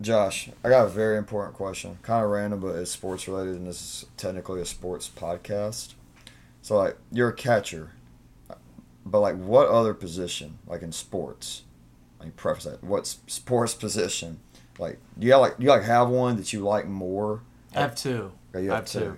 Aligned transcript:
Josh, 0.00 0.48
I 0.64 0.70
got 0.70 0.86
a 0.86 0.88
very 0.88 1.18
important 1.18 1.54
question. 1.54 1.98
Kind 2.02 2.24
of 2.24 2.30
random, 2.30 2.60
but 2.60 2.74
it's 2.76 2.90
sports 2.90 3.28
related, 3.28 3.56
and 3.56 3.66
this 3.66 3.80
is 3.80 4.06
technically 4.16 4.60
a 4.60 4.64
sports 4.64 5.10
podcast. 5.14 5.94
So, 6.62 6.78
like, 6.78 6.96
you're 7.12 7.28
a 7.28 7.34
catcher, 7.34 7.90
but 9.04 9.20
like, 9.20 9.36
what 9.36 9.68
other 9.68 9.92
position, 9.92 10.58
like 10.66 10.82
in 10.82 10.92
sports? 10.92 11.62
Let 12.18 12.26
me 12.26 12.32
preface 12.36 12.64
that. 12.64 12.82
What 12.84 13.06
sports 13.06 13.74
position? 13.74 14.40
Like, 14.78 14.98
do 15.18 15.26
you 15.26 15.32
have, 15.32 15.42
like 15.42 15.58
do 15.58 15.64
you 15.64 15.70
like 15.70 15.82
have 15.82 16.08
one 16.08 16.36
that 16.36 16.52
you 16.52 16.60
like 16.60 16.86
more? 16.86 17.42
I 17.74 17.80
have 17.80 17.94
two. 17.94 18.32
Or 18.54 18.60
you 18.60 18.72
I 18.72 18.76
have 18.76 18.84
have 18.84 19.02
two. 19.02 19.16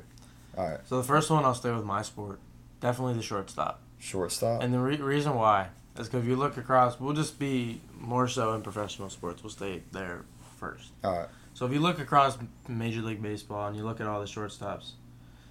All 0.56 0.68
right, 0.68 0.80
So 0.84 0.98
the 0.98 1.02
first 1.04 1.30
one, 1.30 1.44
I'll 1.44 1.54
stay 1.54 1.70
with 1.70 1.84
my 1.84 2.02
sport. 2.02 2.38
Definitely 2.80 3.14
the 3.14 3.22
shortstop. 3.22 3.80
shortstop. 3.98 4.62
And 4.62 4.74
the 4.74 4.80
re- 4.80 4.96
reason 4.96 5.34
why 5.34 5.68
is 5.98 6.08
because 6.08 6.24
if 6.24 6.28
you 6.28 6.36
look 6.36 6.56
across, 6.56 7.00
we'll 7.00 7.14
just 7.14 7.38
be 7.38 7.80
more 7.98 8.28
so 8.28 8.52
in 8.54 8.62
professional 8.62 9.08
sports. 9.08 9.42
We'll 9.42 9.50
stay 9.50 9.82
there 9.92 10.24
first. 10.62 10.92
All 11.02 11.18
right, 11.18 11.28
So 11.54 11.66
if 11.66 11.72
you 11.72 11.80
look 11.80 11.98
across 11.98 12.38
Major 12.68 13.02
League 13.02 13.20
Baseball 13.20 13.66
and 13.66 13.76
you 13.76 13.82
look 13.84 14.00
at 14.00 14.06
all 14.06 14.20
the 14.20 14.26
shortstops, 14.26 14.92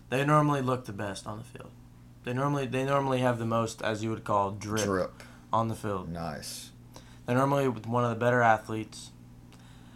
they 0.09 0.23
normally 0.25 0.61
look 0.61 0.85
the 0.85 0.93
best 0.93 1.27
on 1.27 1.37
the 1.37 1.43
field. 1.43 1.71
They 2.23 2.34
normally 2.34 2.65
they 2.65 2.85
normally 2.85 3.20
have 3.20 3.37
the 3.37 3.45
most, 3.45 3.81
as 3.81 4.03
you 4.03 4.09
would 4.11 4.23
call, 4.23 4.51
drip, 4.51 4.85
drip. 4.85 5.23
on 5.51 5.67
the 5.67 5.75
field. 5.75 6.09
Nice. 6.09 6.70
They're 7.25 7.35
normally 7.35 7.67
one 7.67 8.03
of 8.03 8.09
the 8.09 8.15
better 8.15 8.41
athletes. 8.41 9.11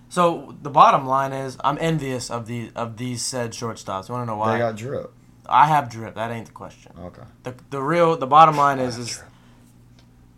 So 0.09 0.55
the 0.61 0.69
bottom 0.69 1.05
line 1.05 1.33
is, 1.33 1.57
I'm 1.63 1.77
envious 1.79 2.29
of 2.29 2.47
the 2.47 2.71
of 2.75 2.97
these 2.97 3.21
said 3.21 3.51
shortstops. 3.51 4.09
You 4.09 4.15
want 4.15 4.23
to 4.23 4.31
know 4.31 4.37
why? 4.37 4.53
They 4.53 4.59
got 4.59 4.75
drip. 4.75 5.11
I 5.45 5.67
have 5.67 5.89
drip. 5.89 6.15
That 6.15 6.31
ain't 6.31 6.47
the 6.47 6.53
question. 6.53 6.91
Okay. 6.99 7.23
The 7.43 7.55
the 7.69 7.81
real 7.81 8.17
the 8.17 8.27
bottom 8.27 8.57
line 8.57 8.79
is 8.79 8.97
is 8.97 9.11
drip. 9.11 9.29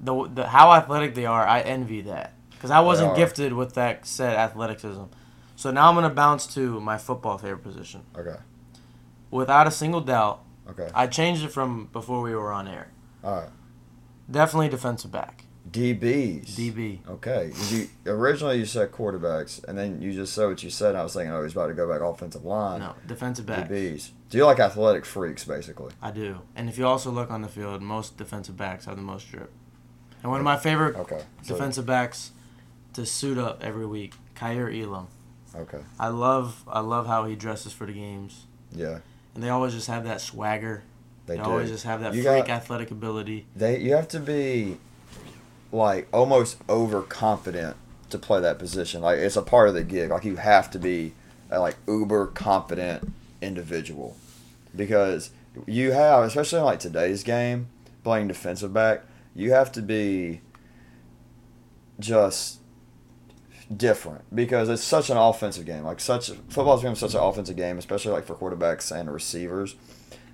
the 0.01 0.27
the 0.35 0.47
how 0.47 0.71
athletic 0.73 1.15
they 1.15 1.25
are. 1.25 1.47
I 1.47 1.61
envy 1.61 2.01
that 2.01 2.33
because 2.57 2.71
I 2.71 2.79
wasn't 2.79 3.15
gifted 3.15 3.53
with 3.53 3.73
that 3.75 4.05
said 4.05 4.35
athleticism. 4.35 5.03
So 5.55 5.71
now 5.71 5.89
I'm 5.89 5.95
gonna 5.95 6.09
bounce 6.09 6.45
to 6.55 6.79
my 6.79 6.97
football 6.97 7.37
favorite 7.37 7.63
position. 7.63 8.03
Okay. 8.17 8.37
Without 9.31 9.67
a 9.67 9.71
single 9.71 10.01
doubt, 10.01 10.43
Okay. 10.69 10.89
I 10.93 11.07
changed 11.07 11.43
it 11.43 11.51
from 11.51 11.85
before 11.93 12.21
we 12.21 12.35
were 12.35 12.51
on 12.51 12.67
air. 12.67 12.89
All 13.23 13.35
right. 13.35 13.49
Definitely 14.29 14.69
defensive 14.69 15.11
back, 15.11 15.45
DBs. 15.71 16.49
DB. 16.55 16.99
Okay. 17.07 17.51
You 17.69 17.87
originally 18.05 18.57
you 18.57 18.65
said 18.65 18.91
quarterbacks, 18.91 19.63
and 19.63 19.77
then 19.77 20.01
you 20.01 20.11
just 20.11 20.33
said 20.33 20.47
what 20.47 20.61
you 20.61 20.69
said. 20.69 20.89
And 20.89 20.97
I 20.97 21.03
was 21.03 21.13
thinking, 21.13 21.31
oh, 21.31 21.43
he's 21.43 21.53
about 21.53 21.67
to 21.67 21.73
go 21.73 21.87
back 21.89 22.01
offensive 22.01 22.43
line. 22.43 22.81
No, 22.81 22.95
defensive 23.07 23.45
back. 23.45 23.69
DBs. 23.69 24.09
Do 24.29 24.37
you 24.37 24.45
like 24.45 24.59
athletic 24.59 25.05
freaks, 25.05 25.45
basically? 25.45 25.93
I 26.01 26.11
do. 26.11 26.41
And 26.55 26.67
if 26.67 26.77
you 26.77 26.85
also 26.85 27.09
look 27.09 27.31
on 27.31 27.41
the 27.41 27.47
field, 27.47 27.81
most 27.81 28.17
defensive 28.17 28.57
backs 28.57 28.85
have 28.85 28.97
the 28.97 29.01
most 29.01 29.31
drip. 29.31 29.51
And 30.21 30.31
one 30.31 30.41
of 30.41 30.45
my 30.45 30.57
favorite 30.57 30.97
Okay. 30.97 31.21
So, 31.43 31.53
defensive 31.53 31.85
backs 31.85 32.31
to 32.97 33.05
suit 33.05 33.37
up 33.37 33.63
every 33.63 33.85
week, 33.85 34.13
Kaiir 34.35 34.69
Elam. 34.83 35.07
Okay. 35.55 35.79
I 35.99 36.09
love 36.09 36.63
I 36.67 36.79
love 36.81 37.07
how 37.07 37.25
he 37.25 37.35
dresses 37.35 37.71
for 37.71 37.85
the 37.85 37.93
games. 37.93 38.45
Yeah. 38.71 38.99
And 39.33 39.43
they 39.43 39.49
always 39.49 39.73
just 39.73 39.87
have 39.87 40.03
that 40.05 40.19
swagger. 40.19 40.83
They, 41.27 41.35
They, 41.35 41.41
always 41.41 41.69
just 41.69 41.83
have 41.85 42.01
that 42.01 42.13
You 42.15 42.23
freak 42.23 42.47
got- 42.47 42.49
athletic 42.49 42.89
ability. 42.91 43.45
They. 43.55 43.79
You 43.79 43.93
have 43.95 44.07
to 44.09 44.19
be, 44.19 44.77
like, 45.71 46.07
almost 46.13 46.57
overconfident 46.69 47.75
to 48.09 48.17
play 48.17 48.39
that 48.41 48.57
position. 48.57 49.01
Like, 49.01 49.19
it's 49.19 49.35
a 49.35 49.41
part 49.41 49.67
of 49.69 49.73
the 49.75 49.83
gig. 49.83 50.09
Like, 50.09 50.23
you 50.23 50.37
have 50.37 50.71
to 50.71 50.79
be 50.79 51.13
a, 51.51 51.59
like 51.59 51.75
uber 51.87 52.27
confident 52.27 53.11
individual, 53.41 54.15
because 54.75 55.29
you 55.65 55.91
have, 55.91 56.23
especially 56.23 56.59
in 56.59 56.65
like 56.65 56.79
today's 56.79 57.23
game, 57.23 57.67
playing 58.03 58.27
defensive 58.29 58.73
back, 58.73 59.03
you 59.35 59.51
have 59.51 59.71
to 59.73 59.81
be 59.81 60.41
just 61.99 62.59
different 63.75 64.23
because 64.33 64.69
it's 64.69 64.83
such 64.83 65.09
an 65.09 65.17
offensive 65.17 65.65
game. 65.65 65.83
Like 65.83 65.99
such 65.99 66.31
football's 66.49 66.81
become 66.81 66.95
such 66.95 67.13
an 67.13 67.19
offensive 67.19 67.55
game, 67.55 67.77
especially 67.77 68.11
like 68.11 68.25
for 68.25 68.35
quarterbacks 68.35 68.97
and 68.97 69.11
receivers. 69.11 69.75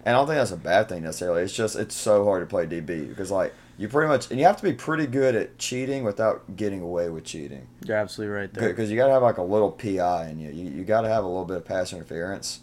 And 0.06 0.16
I 0.16 0.20
don't 0.20 0.28
think 0.28 0.38
that's 0.38 0.52
a 0.52 0.58
bad 0.58 0.89
thing 0.89 1.03
necessarily. 1.03 1.44
It's 1.44 1.56
just 1.56 1.76
it's 1.76 1.95
so 1.95 2.26
hard 2.26 2.42
to 2.42 2.45
play 2.45 2.66
DB 2.66 3.08
because 3.08 3.32
like 3.32 3.54
you 3.77 3.88
pretty 3.88 4.08
much 4.08 4.30
and 4.30 4.39
you 4.39 4.45
have 4.45 4.58
to 4.58 4.64
be 4.64 4.73
pretty 4.73 5.08
good 5.08 5.36
at 5.36 5.58
cheating 5.58 6.04
without 6.04 6.55
getting 6.55 6.82
away 6.82 7.10
with 7.10 7.23
cheating. 7.23 7.67
You're 7.86 7.98
absolutely 7.98 8.36
right 8.36 8.54
there. 8.54 8.70
Because 8.70 8.92
you 8.92 8.98
got 8.98 9.08
to 9.08 9.14
have 9.14 9.23
like 9.23 9.38
a 9.38 9.43
little 9.43 9.72
PI 9.72 10.30
in 10.30 10.39
you. 10.39 10.52
You, 10.52 10.70
you 10.72 10.83
got 10.83 11.02
to 11.02 11.10
have 11.10 11.23
a 11.23 11.27
little 11.27 11.45
bit 11.45 11.58
of 11.58 11.66
pass 11.66 11.93
interference, 11.93 12.60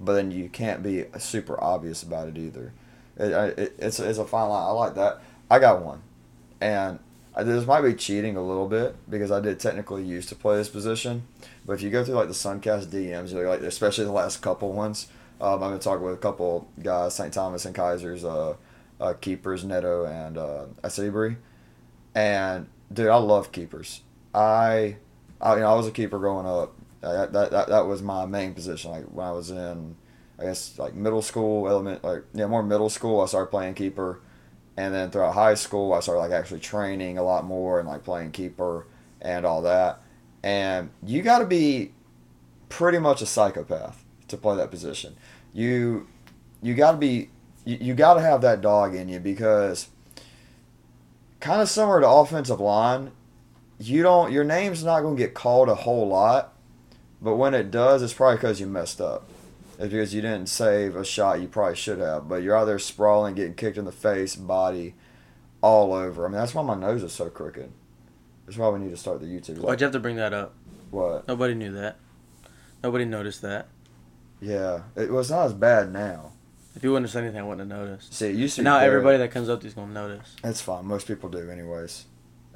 but 0.00 0.14
then 0.14 0.30
you 0.30 0.48
can't 0.48 0.82
be 0.82 1.06
super 1.18 1.62
obvious 1.62 2.02
about 2.02 2.28
it 2.28 2.38
either. 2.38 2.72
It, 3.16 3.58
it, 3.58 3.74
it's 3.78 4.00
it's 4.00 4.18
a 4.18 4.24
fine 4.24 4.48
line. 4.48 4.62
I 4.62 4.70
like 4.70 4.94
that. 4.94 5.20
I 5.50 5.58
got 5.58 5.84
one, 5.84 6.02
and 6.60 6.98
I, 7.36 7.42
this 7.42 7.66
might 7.66 7.82
be 7.82 7.94
cheating 7.94 8.36
a 8.36 8.42
little 8.42 8.68
bit 8.68 8.96
because 9.10 9.30
I 9.30 9.40
did 9.40 9.58
technically 9.58 10.04
used 10.04 10.28
to 10.28 10.36
play 10.36 10.56
this 10.56 10.68
position. 10.68 11.24
But 11.66 11.74
if 11.74 11.82
you 11.82 11.90
go 11.90 12.04
through 12.04 12.14
like 12.14 12.28
the 12.28 12.34
Suncast 12.34 12.86
DMs, 12.86 13.32
like 13.32 13.60
especially 13.60 14.04
the 14.04 14.12
last 14.12 14.40
couple 14.40 14.72
ones, 14.72 15.08
um, 15.40 15.62
I've 15.62 15.70
been 15.70 15.80
talking 15.80 16.04
with 16.04 16.14
a 16.14 16.18
couple 16.18 16.68
guys, 16.82 17.14
St. 17.14 17.32
Thomas 17.32 17.64
and 17.64 17.74
Keiser's 17.74 18.24
uh, 18.24 18.54
uh, 19.00 19.14
keepers, 19.14 19.64
Neto 19.64 20.04
and 20.04 20.38
uh, 20.38 20.66
Asibri, 20.82 21.36
and 22.14 22.68
dude, 22.92 23.08
I 23.08 23.16
love 23.16 23.50
keepers. 23.50 24.02
I, 24.32 24.96
I, 25.40 25.54
you 25.54 25.60
know, 25.60 25.72
I 25.72 25.74
was 25.74 25.86
a 25.86 25.92
keeper 25.92 26.18
growing 26.18 26.46
up. 26.46 26.74
Uh, 27.02 27.26
that, 27.26 27.50
that 27.50 27.68
that 27.68 27.86
was 27.86 28.00
my 28.00 28.24
main 28.24 28.54
position. 28.54 28.90
Like 28.92 29.04
when 29.04 29.26
I 29.26 29.32
was 29.32 29.50
in, 29.50 29.96
I 30.38 30.44
guess 30.44 30.78
like 30.78 30.94
middle 30.94 31.20
school, 31.20 31.68
element, 31.68 32.02
like 32.04 32.22
yeah, 32.32 32.46
more 32.46 32.62
middle 32.62 32.88
school. 32.88 33.20
I 33.20 33.26
started 33.26 33.50
playing 33.50 33.74
keeper, 33.74 34.20
and 34.76 34.94
then 34.94 35.10
throughout 35.10 35.34
high 35.34 35.54
school, 35.54 35.92
I 35.92 36.00
started 36.00 36.20
like 36.20 36.32
actually 36.32 36.60
training 36.60 37.18
a 37.18 37.22
lot 37.22 37.44
more 37.44 37.78
and 37.78 37.88
like 37.88 38.02
playing 38.02 38.32
keeper 38.32 38.86
and 39.20 39.46
all 39.46 39.62
that. 39.62 40.00
And 40.42 40.90
you 41.02 41.22
got 41.22 41.38
to 41.38 41.46
be 41.46 41.92
pretty 42.68 42.98
much 42.98 43.22
a 43.22 43.26
psychopath 43.26 44.04
to 44.28 44.36
play 44.36 44.56
that 44.56 44.70
position. 44.70 45.16
You 45.52 46.08
you 46.60 46.74
got 46.74 46.92
to 46.92 46.96
be 46.98 47.30
you, 47.64 47.78
you 47.80 47.94
got 47.94 48.14
to 48.14 48.20
have 48.20 48.40
that 48.42 48.60
dog 48.60 48.94
in 48.94 49.08
you 49.08 49.20
because 49.20 49.88
kind 51.40 51.62
of 51.62 51.68
similar 51.68 52.00
to 52.00 52.08
offensive 52.08 52.58
line, 52.58 53.12
you 53.78 54.02
don't 54.02 54.32
your 54.32 54.44
name's 54.44 54.82
not 54.82 55.02
going 55.02 55.16
to 55.16 55.22
get 55.22 55.34
called 55.34 55.68
a 55.68 55.74
whole 55.74 56.08
lot, 56.08 56.54
but 57.22 57.36
when 57.36 57.54
it 57.54 57.70
does, 57.70 58.02
it's 58.02 58.12
probably 58.12 58.36
because 58.36 58.60
you 58.60 58.66
messed 58.66 59.00
up. 59.00 59.28
It's 59.78 59.92
because 59.92 60.14
you 60.14 60.22
didn't 60.22 60.46
save 60.46 60.96
a 60.96 61.04
shot 61.04 61.40
you 61.40 61.48
probably 61.48 61.76
should 61.76 61.98
have, 61.98 62.28
but 62.28 62.42
you're 62.42 62.56
out 62.56 62.66
there 62.66 62.78
sprawling, 62.78 63.34
getting 63.34 63.54
kicked 63.54 63.76
in 63.76 63.84
the 63.84 63.92
face, 63.92 64.36
body, 64.36 64.94
all 65.60 65.92
over. 65.92 66.24
I 66.24 66.28
mean, 66.28 66.38
that's 66.38 66.54
why 66.54 66.62
my 66.62 66.74
nose 66.74 67.02
is 67.02 67.12
so 67.12 67.28
crooked. 67.28 67.72
That's 68.46 68.58
why 68.58 68.68
we 68.68 68.78
need 68.78 68.90
to 68.90 68.96
start 68.96 69.20
the 69.20 69.26
YouTube. 69.26 69.58
Why'd 69.58 69.80
you 69.80 69.84
have 69.86 69.92
to 69.92 70.00
bring 70.00 70.16
that 70.16 70.32
up? 70.32 70.54
What? 70.90 71.26
Nobody 71.26 71.54
knew 71.54 71.72
that. 71.72 71.96
Nobody 72.82 73.04
noticed 73.04 73.42
that. 73.42 73.68
Yeah, 74.40 74.82
it 74.94 75.10
was 75.10 75.30
not 75.30 75.46
as 75.46 75.54
bad 75.54 75.92
now. 75.92 76.32
If 76.76 76.82
you 76.82 76.90
wouldn't 76.90 77.06
have 77.06 77.12
said 77.12 77.24
anything, 77.24 77.40
I 77.40 77.44
wouldn't 77.44 77.70
have 77.70 77.80
noticed. 77.80 78.12
See, 78.12 78.28
it 78.28 78.34
used 78.34 78.56
to 78.56 78.60
be 78.60 78.64
now 78.64 78.78
everybody 78.78 79.16
that 79.18 79.30
comes 79.30 79.48
up 79.48 79.60
to 79.60 79.66
you's 79.66 79.74
gonna 79.74 79.92
notice. 79.92 80.36
That's 80.42 80.60
fine. 80.60 80.84
Most 80.84 81.06
people 81.06 81.28
do, 81.28 81.48
anyways. 81.50 82.04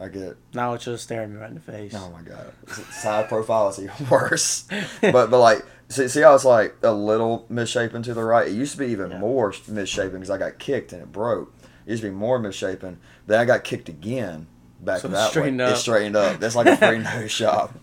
I 0.01 0.09
get. 0.09 0.37
Now 0.55 0.75
it's 0.75 0.85
just 0.85 1.05
staring 1.05 1.35
me 1.35 1.41
right 1.41 1.49
in 1.49 1.55
the 1.57 1.61
face. 1.61 1.93
Oh 1.97 2.11
my 2.11 2.23
god, 2.23 2.53
side 2.93 3.29
profile 3.29 3.69
is 3.69 3.79
even 3.81 4.09
worse. 4.11 4.65
but 5.03 5.29
but 5.31 5.39
like, 5.41 5.65
see, 5.89 6.07
see 6.09 6.21
how 6.23 6.35
it's 6.35 6.45
like 6.45 6.77
a 6.83 6.93
little 6.93 7.47
misshapen 7.49 8.03
to 8.05 8.15
the 8.15 8.23
right. 8.23 8.47
It 8.49 8.53
used 8.55 8.73
to 8.73 8.79
be 8.79 8.87
even 8.87 9.11
Yeah. 9.11 9.19
more 9.19 9.53
misshapen 9.67 10.13
because 10.13 10.31
I 10.31 10.39
got 10.39 10.59
kicked 10.59 10.93
and 10.93 11.03
it 11.03 11.11
broke. 11.13 11.53
It 11.87 11.91
used 11.93 12.03
to 12.03 12.11
be 12.11 12.15
more 12.15 12.39
misshapen. 12.39 12.99
Then 13.27 13.41
I 13.41 13.45
got 13.45 13.65
kicked 13.65 13.89
again. 13.89 14.47
Back 14.81 15.01
So 15.01 15.09
it 15.09 15.11
that 15.13 15.31
straightened 15.31 15.59
way. 15.59 15.65
up. 15.65 15.73
It 15.73 15.77
straightened 15.79 16.15
up. 16.17 16.39
That's 16.39 16.55
like 16.55 16.67
a 16.69 16.77
free 16.87 16.99
nose 16.99 17.33
shop. 17.33 17.75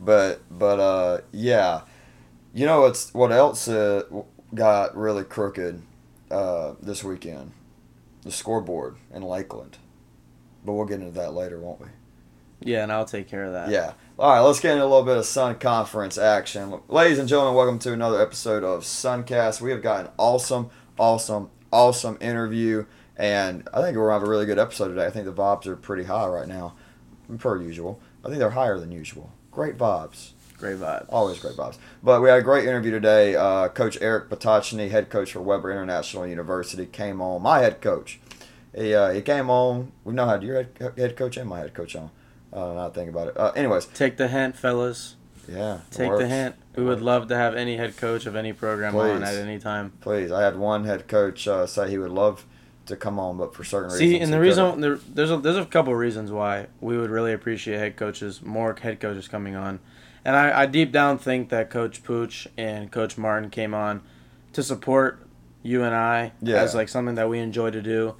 But 0.00 0.40
but 0.50 0.80
uh 0.80 1.20
yeah, 1.32 1.82
you 2.54 2.64
know 2.64 2.80
what's 2.80 3.12
what 3.12 3.30
else 3.32 3.68
uh, 3.68 4.04
got 4.54 4.96
really 4.96 5.24
crooked 5.24 5.82
uh, 6.30 6.74
this 6.80 7.04
weekend? 7.04 7.52
The 8.22 8.32
scoreboard 8.32 8.96
in 9.12 9.22
Lakeland. 9.22 9.76
But 10.68 10.74
we'll 10.74 10.84
get 10.84 11.00
into 11.00 11.12
that 11.12 11.32
later, 11.32 11.58
won't 11.58 11.80
we? 11.80 11.86
Yeah, 12.60 12.82
and 12.82 12.92
I'll 12.92 13.06
take 13.06 13.26
care 13.26 13.44
of 13.44 13.54
that. 13.54 13.70
Yeah. 13.70 13.94
All 14.18 14.30
right, 14.30 14.40
let's 14.40 14.60
get 14.60 14.72
into 14.72 14.84
a 14.84 14.84
little 14.84 15.02
bit 15.02 15.16
of 15.16 15.24
Sun 15.24 15.60
Conference 15.60 16.18
action. 16.18 16.78
Ladies 16.88 17.18
and 17.18 17.26
gentlemen, 17.26 17.54
welcome 17.54 17.78
to 17.78 17.94
another 17.94 18.20
episode 18.20 18.62
of 18.62 18.82
Suncast. 18.82 19.62
We 19.62 19.70
have 19.70 19.82
got 19.82 20.04
an 20.04 20.10
awesome, 20.18 20.68
awesome, 20.98 21.48
awesome 21.72 22.18
interview, 22.20 22.84
and 23.16 23.66
I 23.72 23.80
think 23.80 23.96
we're 23.96 24.08
going 24.08 24.16
to 24.16 24.20
have 24.20 24.22
a 24.24 24.30
really 24.30 24.44
good 24.44 24.58
episode 24.58 24.88
today. 24.88 25.06
I 25.06 25.10
think 25.10 25.24
the 25.24 25.32
vibes 25.32 25.64
are 25.66 25.74
pretty 25.74 26.04
high 26.04 26.26
right 26.26 26.46
now, 26.46 26.74
per 27.38 27.58
usual. 27.62 27.98
I 28.22 28.28
think 28.28 28.38
they're 28.38 28.50
higher 28.50 28.78
than 28.78 28.92
usual. 28.92 29.32
Great 29.50 29.78
vibes. 29.78 30.32
Great 30.58 30.76
vibes. 30.76 31.06
Always 31.08 31.38
great 31.38 31.56
vibes. 31.56 31.78
But 32.02 32.20
we 32.20 32.28
had 32.28 32.40
a 32.40 32.42
great 32.42 32.66
interview 32.66 32.90
today. 32.90 33.36
Uh, 33.36 33.68
coach 33.68 33.96
Eric 34.02 34.28
Potochney, 34.28 34.90
head 34.90 35.08
coach 35.08 35.32
for 35.32 35.40
Webber 35.40 35.72
International 35.72 36.26
University, 36.26 36.84
came 36.84 37.22
on. 37.22 37.40
My 37.40 37.60
head 37.60 37.80
coach. 37.80 38.20
He, 38.78 38.94
uh, 38.94 39.10
he 39.10 39.22
came 39.22 39.50
on. 39.50 39.92
We 40.04 40.14
know 40.14 40.26
how 40.26 40.40
your 40.40 40.56
head, 40.56 40.92
head 40.96 41.16
coach 41.16 41.36
and 41.36 41.48
my 41.48 41.58
head 41.58 41.74
coach 41.74 41.96
on. 41.96 42.10
Uh, 42.52 42.72
now 42.74 42.86
I 42.86 42.90
think 42.90 43.10
about 43.10 43.28
it. 43.28 43.36
Uh, 43.36 43.50
anyways, 43.56 43.86
Take 43.86 44.16
the 44.16 44.28
hint, 44.28 44.56
fellas. 44.56 45.16
yeah. 45.48 45.80
Take 45.90 46.16
the 46.16 46.26
hint. 46.28 46.54
We 46.76 46.84
would 46.84 47.00
love 47.00 47.28
to 47.28 47.36
have 47.36 47.54
any 47.56 47.76
head 47.76 47.96
coach 47.96 48.24
of 48.26 48.36
any 48.36 48.52
program 48.52 48.94
on 48.96 49.22
at 49.24 49.34
any 49.34 49.58
time. 49.58 49.92
Please, 50.00 50.30
I 50.30 50.42
had 50.42 50.56
one 50.56 50.84
head 50.84 51.08
coach 51.08 51.48
uh, 51.48 51.66
say 51.66 51.90
he 51.90 51.98
would 51.98 52.12
love 52.12 52.46
to 52.86 52.96
come 52.96 53.18
on, 53.18 53.36
but 53.36 53.54
for 53.54 53.64
certain 53.64 53.90
reasons. 53.90 54.10
See, 54.10 54.20
and 54.20 54.32
the 54.32 54.40
reason 54.40 54.80
there, 54.80 54.98
there's 55.12 55.30
a 55.30 55.36
there's 55.36 55.56
a 55.56 55.66
couple 55.66 55.94
reasons 55.94 56.30
why 56.30 56.68
we 56.80 56.96
would 56.96 57.10
really 57.10 57.32
appreciate 57.32 57.78
head 57.78 57.96
coaches, 57.96 58.40
more 58.42 58.74
head 58.80 59.00
coaches 59.00 59.26
coming 59.28 59.56
on, 59.56 59.80
and 60.24 60.36
I, 60.36 60.62
I 60.62 60.66
deep 60.66 60.92
down 60.92 61.18
think 61.18 61.48
that 61.50 61.68
Coach 61.68 62.02
Pooch 62.04 62.46
and 62.56 62.90
Coach 62.90 63.18
Martin 63.18 63.50
came 63.50 63.74
on 63.74 64.00
to 64.54 64.62
support 64.62 65.26
you 65.62 65.82
and 65.82 65.94
I 65.94 66.32
Yeah. 66.40 66.62
as 66.62 66.74
like 66.74 66.88
something 66.88 67.16
that 67.16 67.28
we 67.28 67.40
enjoy 67.40 67.70
to 67.72 67.82
do, 67.82 68.14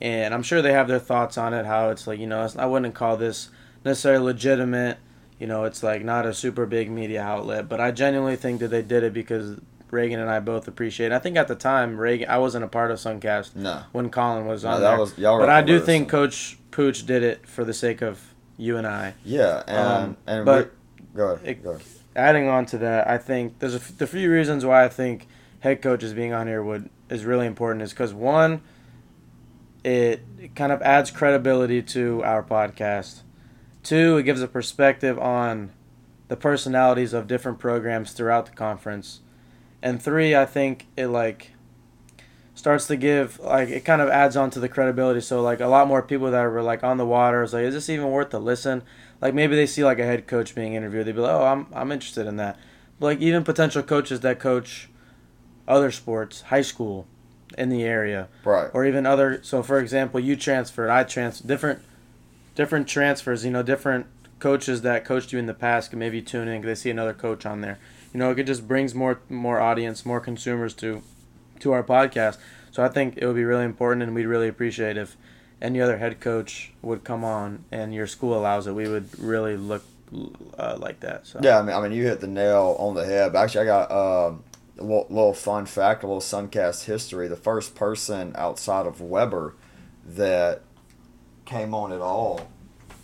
and 0.00 0.34
I'm 0.34 0.42
sure 0.42 0.62
they 0.62 0.72
have 0.72 0.88
their 0.88 0.98
thoughts 0.98 1.38
on 1.38 1.54
it. 1.54 1.66
How 1.66 1.90
it's 1.90 2.06
like 2.06 2.18
you 2.18 2.26
know 2.26 2.48
I 2.58 2.66
wouldn't 2.66 2.94
call 2.94 3.16
this 3.16 3.50
necessarily 3.84 4.24
legitimate. 4.24 4.98
You 5.38 5.46
know, 5.46 5.64
it's 5.64 5.82
like 5.82 6.02
not 6.02 6.24
a 6.26 6.32
super 6.32 6.64
big 6.66 6.90
media 6.90 7.22
outlet, 7.22 7.68
but 7.68 7.80
I 7.80 7.90
genuinely 7.90 8.36
think 8.36 8.60
that 8.60 8.68
they 8.68 8.80
did 8.82 9.02
it 9.02 9.12
because 9.12 9.58
Reagan 9.90 10.18
and 10.18 10.30
I 10.30 10.40
both 10.40 10.66
appreciate. 10.66 11.12
It. 11.12 11.12
I 11.12 11.18
think 11.18 11.36
at 11.36 11.46
the 11.46 11.54
time 11.54 11.98
Reagan, 11.98 12.28
I 12.30 12.38
wasn't 12.38 12.64
a 12.64 12.68
part 12.68 12.90
of 12.90 12.98
Suncast 12.98 13.54
no, 13.54 13.82
when 13.92 14.08
Colin 14.10 14.46
was 14.46 14.64
no, 14.64 14.70
on 14.70 14.80
that 14.80 14.90
there. 14.90 14.98
was 14.98 15.16
y'all. 15.18 15.38
But 15.38 15.50
I 15.50 15.60
do 15.62 15.78
think 15.78 16.08
Coach 16.08 16.56
Pooch 16.70 17.04
did 17.04 17.22
it 17.22 17.46
for 17.46 17.64
the 17.64 17.74
sake 17.74 18.00
of 18.02 18.34
you 18.56 18.78
and 18.78 18.86
I. 18.86 19.14
Yeah, 19.24 19.62
and 19.66 19.78
Um, 19.78 20.16
and 20.26 20.44
but 20.46 20.72
we, 21.12 21.16
go 21.18 21.28
ahead. 21.32 21.46
it- 21.48 21.62
go 21.62 21.70
ahead. 21.72 21.82
Adding 22.16 22.48
on 22.48 22.64
to 22.66 22.78
that, 22.78 23.06
I 23.06 23.18
think 23.18 23.58
there's 23.58 23.74
a, 23.74 23.78
f- 23.78 23.98
the 23.98 24.06
few 24.06 24.32
reasons 24.32 24.64
why 24.64 24.84
I 24.84 24.88
think 24.88 25.28
head 25.60 25.82
coaches 25.82 26.14
being 26.14 26.32
on 26.32 26.46
here 26.46 26.62
would 26.62 26.88
is 27.10 27.26
really 27.26 27.46
important 27.46 27.82
is 27.82 27.90
because 27.90 28.14
one, 28.14 28.62
it, 29.86 30.54
kind 30.56 30.72
of 30.72 30.82
adds 30.82 31.12
credibility 31.12 31.80
to 31.80 32.22
our 32.24 32.42
podcast. 32.42 33.20
Two, 33.84 34.16
it 34.16 34.24
gives 34.24 34.42
a 34.42 34.48
perspective 34.48 35.16
on 35.18 35.70
the 36.26 36.36
personalities 36.36 37.12
of 37.12 37.28
different 37.28 37.60
programs 37.60 38.12
throughout 38.12 38.46
the 38.46 38.52
conference. 38.52 39.20
And 39.80 40.02
three, 40.02 40.34
I 40.34 40.44
think 40.44 40.88
it 40.96 41.06
like 41.08 41.52
starts 42.54 42.88
to 42.88 42.96
give 42.96 43.38
like 43.38 43.68
it 43.68 43.84
kind 43.84 44.02
of 44.02 44.08
adds 44.08 44.36
on 44.36 44.50
to 44.50 44.60
the 44.60 44.68
credibility. 44.68 45.20
So 45.20 45.40
like 45.40 45.60
a 45.60 45.68
lot 45.68 45.86
more 45.86 46.02
people 46.02 46.32
that 46.32 46.42
were 46.42 46.62
like 46.62 46.82
on 46.82 46.96
the 46.96 47.06
water 47.06 47.44
is 47.44 47.52
like, 47.52 47.64
is 47.64 47.74
this 47.74 47.88
even 47.88 48.10
worth 48.10 48.30
to 48.30 48.40
listen? 48.40 48.82
Like 49.20 49.34
maybe 49.34 49.54
they 49.54 49.66
see 49.66 49.84
like 49.84 50.00
a 50.00 50.04
head 50.04 50.26
coach 50.26 50.54
being 50.54 50.74
interviewed, 50.74 51.06
they'd 51.06 51.14
be 51.14 51.20
like, 51.20 51.34
oh, 51.34 51.44
I'm 51.44 51.66
I'm 51.72 51.92
interested 51.92 52.26
in 52.26 52.36
that. 52.38 52.58
But 52.98 53.06
like 53.06 53.20
even 53.20 53.44
potential 53.44 53.84
coaches 53.84 54.20
that 54.20 54.40
coach 54.40 54.88
other 55.68 55.92
sports, 55.92 56.42
high 56.42 56.62
school, 56.62 57.06
in 57.56 57.68
the 57.68 57.84
area, 57.84 58.28
Right. 58.44 58.68
or 58.72 58.84
even 58.84 59.06
other. 59.06 59.40
So 59.42 59.62
for 59.62 59.78
example, 59.78 60.20
you 60.20 60.36
transferred, 60.36 60.90
I 60.90 61.04
transferred, 61.04 61.46
different 61.46 61.80
different 62.54 62.88
transfers. 62.88 63.44
You 63.44 63.50
know, 63.50 63.62
different 63.62 64.06
coaches 64.38 64.82
that 64.82 65.04
coached 65.04 65.32
you 65.32 65.38
in 65.38 65.46
the 65.46 65.54
past 65.54 65.90
can 65.90 65.98
maybe 65.98 66.20
tune 66.22 66.48
in. 66.48 66.62
They 66.62 66.74
see 66.74 66.90
another 66.90 67.12
coach 67.14 67.46
on 67.46 67.60
there. 67.60 67.78
You 68.12 68.18
know, 68.20 68.30
it 68.30 68.42
just 68.44 68.66
brings 68.66 68.94
more 68.94 69.20
more 69.28 69.60
audience, 69.60 70.04
more 70.06 70.20
consumers 70.20 70.74
to 70.74 71.02
to 71.60 71.72
our 71.72 71.82
podcast. 71.82 72.38
So 72.70 72.82
I 72.82 72.88
think 72.88 73.16
it 73.16 73.26
would 73.26 73.36
be 73.36 73.44
really 73.44 73.64
important, 73.64 74.02
and 74.02 74.14
we'd 74.14 74.26
really 74.26 74.48
appreciate 74.48 74.96
if 74.98 75.16
any 75.62 75.80
other 75.80 75.96
head 75.96 76.20
coach 76.20 76.72
would 76.82 77.04
come 77.04 77.24
on, 77.24 77.64
and 77.72 77.94
your 77.94 78.06
school 78.06 78.38
allows 78.38 78.66
it. 78.66 78.74
We 78.74 78.88
would 78.88 79.18
really 79.18 79.56
look 79.56 79.82
uh, 80.58 80.76
like 80.78 81.00
that. 81.00 81.26
So 81.26 81.40
Yeah, 81.42 81.58
I 81.58 81.62
mean, 81.62 81.74
I 81.74 81.80
mean, 81.80 81.92
you 81.92 82.04
hit 82.04 82.20
the 82.20 82.26
nail 82.26 82.76
on 82.78 82.94
the 82.94 83.04
head. 83.06 83.32
But 83.32 83.44
actually, 83.44 83.62
I 83.62 83.86
got 83.86 83.90
um, 83.90 84.44
a 84.78 84.84
little, 84.84 85.32
fun 85.32 85.66
fact, 85.66 86.02
a 86.02 86.06
little 86.06 86.20
Suncast 86.20 86.84
history. 86.84 87.28
The 87.28 87.36
first 87.36 87.74
person 87.74 88.32
outside 88.36 88.86
of 88.86 89.00
Webber 89.00 89.54
that 90.04 90.62
came 91.44 91.74
on 91.74 91.92
at 91.92 92.00
all 92.00 92.48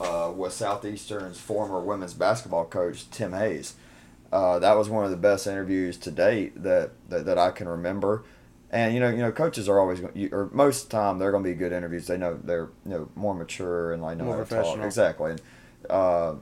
uh, 0.01 0.33
was 0.35 0.55
Southeastern's 0.55 1.39
former 1.39 1.81
women's 1.81 2.15
basketball 2.15 2.65
coach 2.65 3.09
Tim 3.11 3.33
Hayes. 3.33 3.75
Uh, 4.33 4.59
that 4.59 4.77
was 4.77 4.89
one 4.89 5.05
of 5.05 5.11
the 5.11 5.17
best 5.17 5.47
interviews 5.47 5.97
to 5.99 6.11
date 6.11 6.63
that, 6.63 6.91
that, 7.09 7.27
that 7.27 7.39
I 7.39 7.51
can 7.51 7.69
remember. 7.69 8.25
And 8.71 8.95
you 8.95 9.01
know, 9.01 9.11
you 9.11 9.19
know, 9.19 9.31
coaches 9.31 9.69
are 9.69 9.79
always, 9.79 10.01
going 10.01 10.33
or 10.33 10.49
most 10.51 10.85
of 10.85 10.89
the 10.89 10.97
time, 10.97 11.19
they're 11.19 11.31
going 11.31 11.45
to 11.45 11.51
be 11.51 11.55
good 11.55 11.73
interviews. 11.73 12.07
They 12.07 12.17
know 12.17 12.41
they're 12.43 12.71
you 12.87 12.93
know 12.93 13.11
more 13.15 13.35
mature 13.35 13.93
and 13.93 14.03
like 14.03 14.17
know 14.17 14.25
More 14.25 14.47
talk. 14.47 14.79
Exactly. 14.79 15.33
And, 15.33 15.43
uh, 15.91 16.35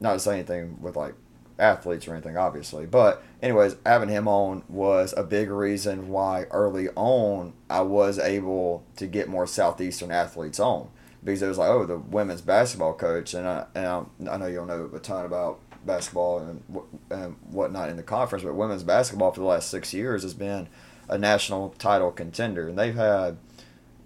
not 0.00 0.14
to 0.14 0.18
say 0.18 0.34
anything 0.34 0.82
with 0.82 0.96
like 0.96 1.14
athletes 1.56 2.08
or 2.08 2.14
anything, 2.14 2.36
obviously. 2.36 2.86
But 2.86 3.22
anyways, 3.42 3.76
having 3.84 4.08
him 4.08 4.28
on 4.28 4.64
was 4.68 5.14
a 5.16 5.22
big 5.22 5.50
reason 5.50 6.08
why 6.08 6.44
early 6.50 6.88
on 6.90 7.52
I 7.70 7.82
was 7.82 8.18
able 8.18 8.84
to 8.96 9.06
get 9.06 9.28
more 9.28 9.46
southeastern 9.46 10.10
athletes 10.10 10.60
on. 10.60 10.88
Because 11.24 11.42
it 11.42 11.48
was 11.48 11.58
like, 11.58 11.68
oh, 11.68 11.84
the 11.84 11.98
women's 11.98 12.42
basketball 12.42 12.94
coach, 12.94 13.34
and 13.34 13.46
I 13.46 13.66
and 13.74 13.86
I, 13.86 14.34
I 14.34 14.36
know 14.36 14.46
you 14.46 14.56
don't 14.56 14.68
know 14.68 14.88
a 14.94 15.00
ton 15.00 15.26
about 15.26 15.58
basketball 15.84 16.38
and 16.38 16.62
and 17.10 17.36
whatnot 17.50 17.88
in 17.88 17.96
the 17.96 18.04
conference, 18.04 18.44
but 18.44 18.54
women's 18.54 18.84
basketball 18.84 19.32
for 19.32 19.40
the 19.40 19.46
last 19.46 19.68
six 19.68 19.92
years 19.92 20.22
has 20.22 20.34
been 20.34 20.68
a 21.08 21.18
national 21.18 21.70
title 21.70 22.12
contender, 22.12 22.68
and 22.68 22.78
they've 22.78 22.94
had 22.94 23.36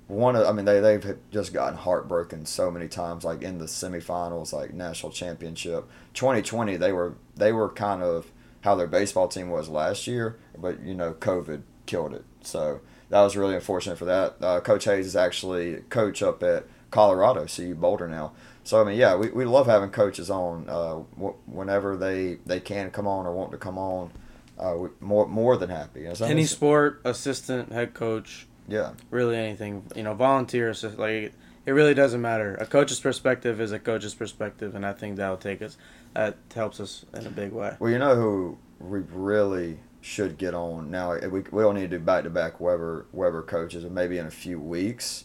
one 0.09 0.37
of 0.37 0.47
I 0.47 0.53
mean 0.53 0.65
they 0.65 0.81
they've 0.81 1.19
just 1.31 1.53
gotten 1.53 1.77
heartbroken 1.77 2.47
so 2.47 2.71
many 2.71 2.89
times 2.89 3.25
like 3.25 3.43
in 3.43 3.59
the 3.59 3.67
semifinals 3.67 4.55
like 4.55 4.73
national 4.73 5.13
championship. 5.13 5.87
2020 6.15 6.77
they 6.79 6.93
were 6.93 7.15
they 7.37 7.53
were 7.53 7.69
kind 7.69 8.03
of 8.03 8.32
how 8.63 8.75
their 8.75 8.87
baseball 8.87 9.29
team 9.29 9.51
was 9.51 9.69
last 9.69 10.07
year 10.07 10.39
but 10.59 10.81
you 10.83 10.95
know 10.95 11.13
covid 11.15 11.63
killed 11.87 12.15
it 12.15 12.25
so 12.41 12.81
that 13.11 13.21
was 13.23 13.37
really 13.37 13.55
unfortunate 13.55 13.99
for 13.99 14.07
that 14.07 14.37
uh, 14.41 14.61
coach 14.61 14.85
Hayes 14.85 15.07
is 15.07 15.17
actually 15.17 15.77
coach 15.91 16.23
up 16.23 16.43
at 16.43 16.65
Colorado 16.91 17.47
CU 17.47 17.75
Boulder 17.75 18.09
now 18.09 18.33
so 18.65 18.81
I 18.81 18.85
mean 18.85 18.97
yeah 18.97 19.17
we, 19.17 19.31
we 19.31 19.45
love 19.45 19.67
having 19.67 19.91
coaches 19.91 20.31
on 20.31 20.69
uh, 20.69 20.97
wh- 21.21 21.49
whenever 21.49 21.97
they 21.97 22.39
they 22.47 22.61
can 22.61 22.91
come 22.91 23.07
on 23.07 23.27
or 23.27 23.35
want 23.35 23.51
to 23.53 23.59
come 23.59 23.79
on 23.79 24.11
uh, 24.59 24.77
we, 24.77 24.89
more 25.01 25.27
more 25.27 25.57
than 25.57 25.71
happy 25.71 26.01
you 26.01 26.09
know, 26.09 26.15
so 26.15 26.27
I 26.27 26.29
any 26.29 26.45
sport, 26.45 27.01
assistant, 27.05 27.73
head 27.73 27.95
coach, 27.95 28.47
yeah 28.69 28.93
really 29.11 29.37
anything. 29.37 29.85
You 29.97 30.03
know, 30.03 30.15
volunteer, 30.15 30.71
assist, 30.71 30.99
like 30.99 31.33
it 31.65 31.73
really 31.73 31.95
doesn't 31.95 32.21
matter. 32.21 32.55
A 32.57 32.67
coach's 32.67 33.01
perspective 33.01 33.61
is 33.61 33.73
a 33.73 33.79
coach's 33.79 34.15
perspective, 34.15 34.75
and 34.75 34.85
I 34.85 34.93
think 34.93 35.17
that 35.17 35.29
will 35.29 35.37
take 35.37 35.63
us. 35.63 35.77
That 36.15 36.37
helps 36.55 36.81
us 36.81 37.05
in 37.15 37.27
a 37.27 37.31
big 37.31 37.53
way. 37.53 37.77
Well, 37.79 37.91
you 37.91 37.99
know 37.99 38.15
who 38.15 38.59
we 38.79 39.01
really 39.13 39.79
should 40.01 40.37
get 40.37 40.55
on 40.55 40.91
now. 40.91 41.15
We 41.19 41.41
we 41.51 41.63
don't 41.63 41.75
need 41.75 41.91
to 41.91 41.99
do 41.99 42.05
back 42.05 42.25
to 42.25 42.31
back 42.31 42.61
Webber 42.61 43.07
Webber 43.13 43.43
coaches, 43.43 43.85
and 43.85 43.95
maybe 43.95 44.19
in 44.19 44.27
a 44.27 44.31
few 44.31 44.61
weeks. 44.61 45.25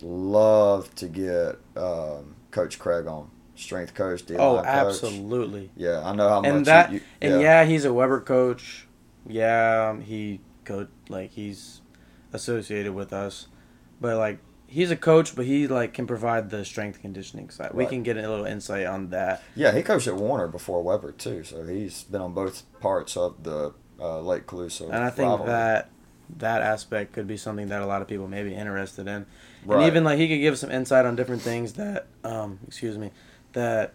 Love 0.00 0.92
to 0.96 1.06
get 1.06 1.58
um, 1.76 2.34
Coach 2.50 2.78
Craig 2.80 3.06
on, 3.06 3.30
strength 3.54 3.94
coach, 3.94 4.26
D 4.26 4.34
Oh, 4.36 4.56
coach. 4.56 4.66
absolutely. 4.66 5.70
Yeah, 5.76 6.02
I 6.04 6.12
know 6.14 6.28
how 6.28 6.40
much. 6.40 6.50
And 6.50 6.66
that, 6.66 6.90
you, 6.90 6.96
you, 6.96 7.04
and 7.20 7.40
yeah. 7.40 7.64
he's 7.64 7.84
a 7.84 7.92
Webber 7.92 8.20
coach. 8.20 8.88
Yeah, 9.28 9.90
um, 9.90 10.00
he 10.00 10.40
coach 10.64 10.88
like 11.08 11.30
he's 11.30 11.82
associated 12.32 12.94
with 12.94 13.12
us, 13.12 13.46
but 14.00 14.16
like 14.16 14.38
he's 14.72 14.90
a 14.90 14.96
coach, 14.96 15.36
but 15.36 15.44
he 15.44 15.68
like 15.68 15.92
can 15.92 16.06
provide 16.06 16.50
the 16.50 16.64
strength 16.64 17.00
conditioning 17.00 17.50
side. 17.50 17.72
We 17.74 17.84
can 17.86 18.02
get 18.02 18.16
a 18.16 18.28
little 18.28 18.46
insight 18.46 18.86
on 18.86 19.10
that. 19.10 19.42
yeah, 19.54 19.72
he 19.72 19.82
coached 19.82 20.06
at 20.06 20.16
Warner 20.16 20.48
before 20.48 20.82
Webber 20.82 21.12
too, 21.12 21.44
so 21.44 21.64
he's 21.66 22.04
been 22.04 22.22
on 22.22 22.32
both 22.32 22.62
parts 22.80 23.16
of 23.16 23.42
the 23.42 23.74
uh, 24.00 24.20
Lake 24.20 24.46
Calusa. 24.46 24.86
And 24.86 25.04
I 25.04 25.10
think 25.10 25.28
rivalry. 25.28 25.46
that 25.48 25.90
that 26.38 26.62
aspect 26.62 27.12
could 27.12 27.26
be 27.26 27.36
something 27.36 27.68
that 27.68 27.82
a 27.82 27.86
lot 27.86 28.00
of 28.00 28.08
people 28.08 28.26
may 28.26 28.42
be 28.42 28.54
interested 28.54 29.06
in. 29.06 29.26
Right. 29.66 29.76
And 29.76 29.86
even 29.86 30.04
like 30.04 30.18
he 30.18 30.28
could 30.28 30.40
give 30.40 30.58
some 30.58 30.70
insight 30.70 31.04
on 31.04 31.14
different 31.14 31.42
things 31.42 31.74
that 31.74 32.06
um 32.24 32.58
excuse 32.66 32.96
me, 32.96 33.10
that 33.52 33.92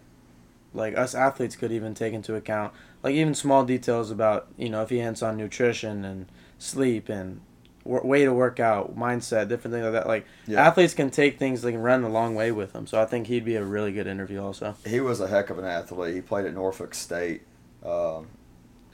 like 0.73 0.95
us 0.95 1.15
athletes 1.15 1.55
could 1.55 1.71
even 1.71 1.95
take 1.95 2.13
into 2.13 2.35
account. 2.35 2.73
Like 3.01 3.15
even 3.15 3.33
small 3.33 3.65
details 3.65 4.11
about, 4.11 4.47
you 4.57 4.69
know, 4.69 4.83
if 4.83 4.89
he 4.89 4.99
hints 4.99 5.23
on 5.23 5.37
nutrition 5.37 6.05
and 6.05 6.27
sleep 6.59 7.09
and 7.09 7.41
way 7.87 8.25
to 8.25 8.33
work 8.33 8.59
out, 8.59 8.97
mindset, 8.97 9.47
different 9.47 9.73
things 9.73 9.83
like 9.83 9.93
that. 9.93 10.07
Like 10.07 10.25
Yeah. 10.45 10.65
athletes 10.67 10.93
can 10.93 11.09
take 11.09 11.39
things 11.39 11.63
like 11.65 11.75
run 11.77 12.03
a 12.03 12.09
long 12.09 12.35
way 12.35 12.51
with 12.51 12.73
them. 12.73 12.85
So 12.87 13.01
I 13.01 13.05
think 13.05 13.27
he'd 13.27 13.45
be 13.45 13.55
a 13.55 13.63
really 13.63 13.91
good 13.91 14.07
interview 14.07 14.41
also. 14.43 14.75
he 14.85 14.99
was 14.99 15.19
a 15.19 15.27
heck 15.27 15.49
of 15.49 15.57
an 15.57 15.65
athlete. 15.65 16.13
He 16.15 16.21
played 16.21 16.45
at 16.45 16.53
Norfolk 16.53 16.93
State, 16.93 17.41
um, 17.85 18.27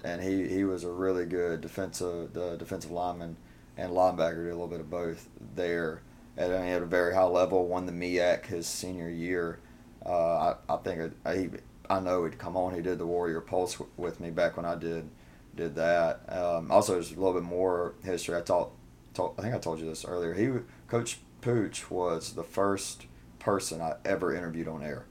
and 0.03 0.21
he, 0.21 0.47
he 0.47 0.63
was 0.63 0.83
a 0.83 0.91
really 0.91 1.25
good 1.25 1.61
defensive 1.61 2.33
the 2.33 2.55
defensive 2.57 2.91
lineman 2.91 3.37
and 3.77 3.91
linebacker. 3.91 4.43
Did 4.43 4.47
a 4.49 4.53
little 4.53 4.67
bit 4.67 4.79
of 4.81 4.89
both 4.89 5.27
there, 5.55 6.01
and 6.37 6.51
he 6.65 6.71
had 6.71 6.81
a 6.81 6.85
very 6.85 7.13
high 7.13 7.23
level. 7.23 7.67
Won 7.67 7.85
the 7.85 7.91
MEAC 7.91 8.45
his 8.47 8.67
senior 8.67 9.09
year. 9.09 9.59
Uh, 10.05 10.55
I, 10.69 10.73
I 10.73 10.77
think 10.77 11.13
he 11.33 11.49
I 11.89 11.99
know 11.99 12.23
he'd 12.25 12.37
come 12.37 12.55
on. 12.57 12.73
He 12.73 12.81
did 12.81 12.97
the 12.97 13.05
Warrior 13.05 13.41
Pulse 13.41 13.77
with 13.97 14.19
me 14.19 14.29
back 14.31 14.57
when 14.57 14.65
I 14.65 14.75
did 14.75 15.09
did 15.55 15.75
that. 15.75 16.21
Um, 16.29 16.71
also, 16.71 16.93
there's 16.93 17.11
a 17.11 17.15
little 17.15 17.33
bit 17.33 17.43
more 17.43 17.93
history. 18.03 18.35
I 18.35 18.41
taught, 18.41 18.71
told, 19.13 19.35
I 19.37 19.41
think 19.41 19.55
I 19.55 19.59
told 19.59 19.79
you 19.79 19.85
this 19.85 20.05
earlier. 20.05 20.33
He 20.33 20.49
Coach 20.87 21.19
Pooch 21.41 21.89
was 21.89 22.33
the 22.33 22.43
first 22.43 23.05
person 23.39 23.81
I 23.81 23.95
ever 24.05 24.35
interviewed 24.35 24.67
on 24.67 24.83
air. 24.83 25.05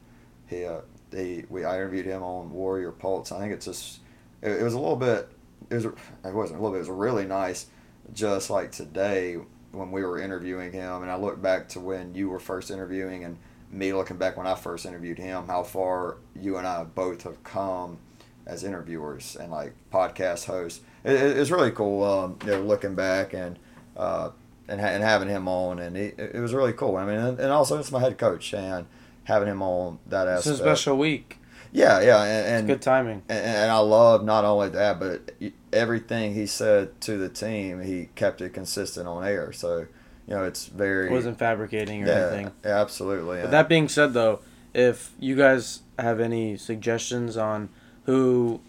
He 0.47 0.65
uh, 0.65 0.81
he 1.13 1.45
we 1.49 1.65
I 1.65 1.77
interviewed 1.77 2.07
him 2.07 2.23
on 2.23 2.51
Warrior 2.53 2.93
Pulse. 2.93 3.33
I 3.33 3.41
think 3.41 3.53
it's 3.53 3.67
just 3.67 4.01
it, 4.41 4.53
it 4.53 4.63
was 4.63 4.75
a 4.75 4.79
little 4.79 4.97
bit 4.97 5.29
it 5.71 5.75
was 5.77 5.85
it 5.87 5.95
wasn't 6.35 6.59
a 6.59 6.63
little 6.63 6.71
bit 6.71 6.79
it 6.79 6.81
was 6.81 6.89
really 6.91 7.27
nice 7.27 7.67
just 8.13 8.51
like 8.51 8.73
today 8.73 9.39
when 9.71 9.91
we 9.91 10.03
were 10.03 10.21
interviewing 10.21 10.73
him 10.73 11.03
and 11.03 11.11
I 11.11 11.17
look 11.17 11.41
back 11.41 11.69
to 11.71 11.81
when 11.81 12.15
you 12.15 12.29
were 12.29 12.39
first 12.39 12.71
interviewing 12.71 13.25
and 13.25 13.39
me 13.71 13.93
looking 13.93 14.19
back 14.19 14.37
when 14.37 14.47
I 14.47 14.55
first 14.55 14.85
interviewed 14.85 15.19
him 15.19 15.47
how 15.47 15.63
far 15.63 16.19
you 16.39 16.59
and 16.59 16.67
I 16.67 16.85
both 16.85 17.23
have 17.23 17.43
come 17.43 17.99
as 18.47 18.65
interviewers 18.65 19.37
and 19.37 19.51
like 19.51 19.73
podcast 19.91 20.45
hosts 20.47 20.81
it, 21.05 21.15
it, 21.15 21.39
it's 21.39 21.51
really 21.51 21.71
cool 21.71 22.05
um, 22.05 22.39
you 22.45 22.51
know 22.51 22.63
looking 22.63 22.95
back 22.95 23.33
and 23.33 23.59
uh, 23.97 24.31
and, 24.69 24.81
ha- 24.81 24.89
and 24.89 25.03
having 25.03 25.29
him 25.29 25.49
on, 25.49 25.79
and 25.79 25.97
he, 25.97 26.05
it 26.17 26.41
was 26.41 26.55
really 26.55 26.73
cool. 26.73 26.97
I 26.97 27.05
mean, 27.05 27.19
and, 27.19 27.39
and 27.39 27.51
also 27.51 27.79
it's 27.79 27.93
my 27.93 28.01
head 28.01 28.19
coach, 28.19 28.53
and 28.55 28.87
having 29.25 29.49
him 29.49 29.63
on 29.63 29.99
that 30.09 30.29
aspect. 30.29 30.47
It's 30.53 30.61
a 30.61 30.63
special 30.63 30.97
week. 30.99 31.39
Yeah, 31.75 32.01
yeah, 32.03 32.23
and, 32.23 32.47
and 32.59 32.67
Good 32.67 32.83
timing. 32.83 33.23
and, 33.31 33.39
and 33.47 33.71
I 33.71 33.79
love 33.79 34.25
not 34.25 34.45
only 34.45 34.69
that, 34.71 35.01
but 35.01 35.33
everything 35.73 36.35
he 36.35 36.47
said 36.47 37.01
to 37.03 37.17
the 37.17 37.31
team, 37.31 37.81
he 37.81 38.11
kept 38.15 38.43
it 38.43 38.53
consistent 38.53 39.09
on 39.09 39.25
air. 39.25 39.53
So, 39.53 39.87
you 40.27 40.35
know, 40.35 40.45
it's 40.45 40.67
very 40.67 41.07
it 41.09 41.13
Wasn't 41.13 41.39
fabricating 41.39 42.05
or 42.05 42.09
yeah, 42.09 42.27
anything. 42.29 42.53
absolutely. 42.65 43.41
But 43.41 43.53
that 43.53 43.69
being 43.71 43.89
said, 43.89 44.13
though, 44.13 44.41
if 44.75 45.13
you 45.19 45.35
guys 45.35 45.81
have 45.99 46.21
any 46.21 46.59
suggestions 46.59 47.39
on 47.39 47.71
who 48.05 48.61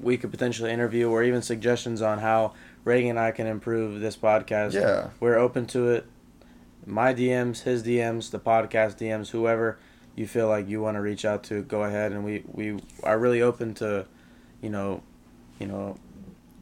we 0.00 0.16
could 0.16 0.30
potentially 0.30 0.70
interview, 0.70 1.10
or 1.10 1.22
even 1.22 1.42
suggestions 1.42 2.00
on 2.00 2.20
how 2.20 2.54
Reagan 2.84 3.10
and 3.10 3.18
I 3.18 3.30
can 3.30 3.46
improve 3.46 4.00
this 4.00 4.16
podcast, 4.16 4.74
yeah, 4.74 5.10
we're 5.20 5.36
open 5.36 5.66
to 5.66 5.88
it. 5.90 6.06
My 6.86 7.12
DMs, 7.12 7.62
his 7.62 7.82
DMs, 7.82 8.30
the 8.30 8.38
podcast 8.38 8.96
DMs, 8.96 9.30
whoever 9.30 9.78
you 10.16 10.26
feel 10.26 10.48
like 10.48 10.68
you 10.68 10.80
want 10.80 10.96
to 10.96 11.00
reach 11.00 11.24
out 11.24 11.42
to, 11.44 11.62
go 11.62 11.84
ahead, 11.84 12.12
and 12.12 12.24
we 12.24 12.44
we 12.46 12.78
are 13.02 13.18
really 13.18 13.42
open 13.42 13.74
to, 13.74 14.06
you 14.62 14.70
know, 14.70 15.02
you 15.58 15.66
know, 15.66 15.96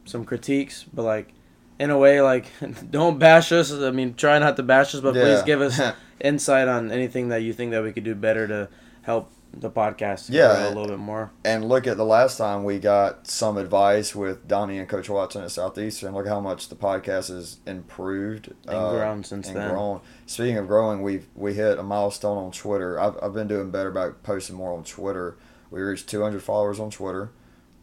some 0.05 0.25
critiques, 0.25 0.85
but 0.93 1.03
like. 1.03 1.33
In 1.79 1.91
a 1.91 1.99
way, 1.99 2.23
like, 2.23 2.47
don't 2.91 3.19
bash 3.19 3.53
us. 3.53 3.71
I 3.71 3.91
mean, 3.91 4.15
try 4.15 4.39
not 4.39 4.57
to 4.57 4.63
bash 4.63 4.95
us, 4.95 5.03
but 5.03 5.13
please 5.13 5.43
give 5.43 5.61
us 5.61 5.79
insight 6.23 6.69
on 6.69 6.91
anything 6.91 7.29
that 7.29 7.43
you 7.43 7.53
think 7.53 7.73
that 7.73 7.83
we 7.83 7.93
could 7.93 8.03
do 8.03 8.15
better 8.15 8.49
to 8.49 8.71
help 9.03 9.31
the 9.59 9.71
podcast 9.71 10.29
Yeah. 10.31 10.67
a 10.67 10.69
little 10.69 10.87
bit 10.87 10.99
more. 10.99 11.31
and 11.45 11.67
look 11.69 11.87
at 11.87 11.97
the 11.97 12.05
last 12.05 12.37
time 12.37 12.63
we 12.65 12.79
got 12.79 13.27
some 13.27 13.57
advice 13.57 14.15
with 14.15 14.47
Donnie 14.47 14.79
and 14.79 14.89
Coach 14.89 15.09
Watson 15.09 15.43
at 15.43 15.51
Southeastern. 15.51 16.15
Look 16.15 16.27
how 16.29 16.41
much 16.41 16.69
the 16.69 16.75
podcast 16.77 17.29
has 17.29 17.59
improved 17.67 18.49
And 18.67 18.77
uh, 18.77 18.91
grown 18.93 19.25
since 19.25 19.49
and 19.49 19.57
then. 19.57 19.71
grown. 19.71 20.01
Speaking 20.27 20.59
of 20.59 20.67
growing, 20.67 21.03
we've 21.03 21.27
we 21.35 21.55
hit 21.55 21.79
a 21.79 21.83
milestone 21.83 22.37
on 22.39 22.51
Twitter. 22.53 23.01
I've, 23.01 23.17
I've 23.23 23.33
been 23.35 23.49
doing 23.49 23.71
better 23.71 23.89
about 23.89 24.23
posting 24.23 24.57
more 24.57 24.73
on 24.77 24.85
Twitter. 24.85 25.37
We 25.71 25.81
reached 25.81 26.09
200 26.09 26.43
followers 26.43 26.79
on 26.79 26.91
Twitter. 26.91 27.31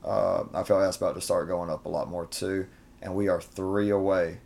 Uh, 0.05 0.43
I 0.53 0.63
feel 0.63 0.77
like 0.77 0.85
that's 0.85 0.97
about 0.97 1.15
to 1.15 1.21
start 1.21 1.47
going 1.47 1.69
up 1.69 1.85
a 1.85 1.89
lot 1.89 2.09
more 2.09 2.25
too. 2.25 2.67
And 3.01 3.15
we 3.15 3.27
are 3.27 3.41
three 3.41 3.89
away 3.89 4.39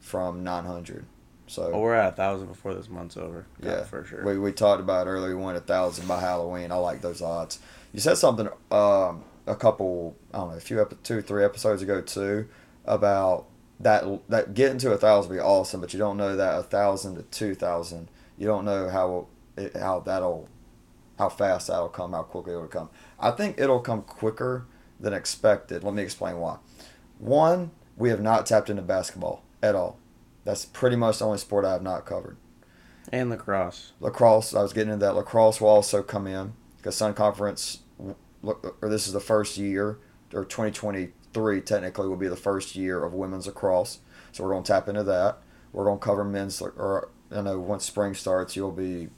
from 0.00 0.42
900. 0.44 1.06
So 1.46 1.70
Well, 1.70 1.80
we're 1.82 1.94
at 1.94 2.12
a 2.14 2.16
thousand 2.16 2.46
before 2.48 2.74
this 2.74 2.88
month's 2.88 3.16
over. 3.16 3.46
Yeah, 3.62 3.70
Yeah. 3.70 3.84
for 3.84 4.04
sure. 4.04 4.24
we, 4.24 4.38
we 4.38 4.52
talked 4.52 4.80
about 4.80 5.06
it 5.06 5.10
earlier. 5.10 5.36
We 5.36 5.42
won 5.42 5.56
a 5.56 5.60
thousand 5.60 6.08
by 6.08 6.20
Halloween. 6.20 6.72
I 6.72 6.76
like 6.76 7.00
those 7.02 7.20
odds. 7.20 7.58
You 7.92 8.00
said 8.00 8.16
something 8.16 8.48
um, 8.70 9.24
a 9.46 9.54
couple, 9.54 10.16
I 10.32 10.38
don't 10.38 10.50
know, 10.50 10.56
a 10.56 10.60
few, 10.60 10.80
epi- 10.80 10.96
two, 11.02 11.20
three 11.22 11.44
episodes 11.44 11.82
ago 11.82 12.00
too, 12.00 12.48
about 12.86 13.46
that 13.80 14.04
that 14.30 14.54
getting 14.54 14.78
to 14.78 14.92
a 14.92 14.96
thousand 14.96 15.30
would 15.30 15.36
be 15.36 15.40
awesome, 15.42 15.80
but 15.80 15.92
you 15.92 15.98
don't 15.98 16.16
know 16.16 16.36
that 16.36 16.58
a 16.58 16.62
thousand 16.62 17.16
to 17.16 17.22
two 17.24 17.54
thousand, 17.54 18.08
you 18.38 18.46
don't 18.46 18.64
know 18.64 18.88
how 18.88 19.26
it, 19.56 19.76
how 19.76 20.00
that'll 20.00 20.48
how 21.18 21.28
fast 21.28 21.66
that'll 21.66 21.88
come, 21.88 22.12
how 22.12 22.22
quickly 22.22 22.52
it'll 22.54 22.66
come. 22.68 22.88
I 23.20 23.30
think 23.32 23.58
it'll 23.58 23.80
come 23.80 24.02
quicker 24.02 24.64
than 24.98 25.12
expected. 25.12 25.84
Let 25.84 25.92
me 25.94 26.02
explain 26.02 26.38
why. 26.38 26.58
One, 27.18 27.70
we 27.96 28.08
have 28.10 28.20
not 28.20 28.46
tapped 28.46 28.70
into 28.70 28.82
basketball 28.82 29.42
at 29.62 29.74
all. 29.74 29.98
That's 30.44 30.64
pretty 30.64 30.96
much 30.96 31.18
the 31.18 31.26
only 31.26 31.38
sport 31.38 31.64
I 31.64 31.72
have 31.72 31.82
not 31.82 32.04
covered 32.04 32.36
and 33.12 33.30
lacrosse. 33.30 33.92
lacrosse. 34.00 34.54
I 34.54 34.62
was 34.62 34.72
getting 34.72 34.92
into 34.92 35.04
that. 35.06 35.14
Lacrosse 35.14 35.60
will 35.60 35.68
also 35.68 36.02
come 36.02 36.26
in 36.26 36.54
because 36.76 36.96
Sun 36.96 37.14
Conference, 37.14 37.80
look, 38.42 38.76
or 38.82 38.88
this 38.88 39.06
is 39.06 39.12
the 39.12 39.20
first 39.20 39.56
year, 39.56 39.98
or 40.32 40.44
2023 40.44 41.60
technically 41.60 42.08
will 42.08 42.16
be 42.16 42.28
the 42.28 42.36
first 42.36 42.76
year 42.76 43.04
of 43.04 43.14
women's 43.14 43.46
lacrosse. 43.46 43.98
So 44.32 44.44
we're 44.44 44.50
going 44.50 44.64
to 44.64 44.72
tap 44.72 44.88
into 44.88 45.04
that. 45.04 45.38
We're 45.72 45.84
going 45.84 45.98
to 45.98 46.04
cover 46.04 46.24
men's, 46.24 46.60
or 46.60 47.10
I 47.30 47.40
know 47.40 47.58
once 47.58 47.84
spring 47.84 48.14
starts, 48.14 48.56
you'll 48.56 48.72
be 48.72 49.08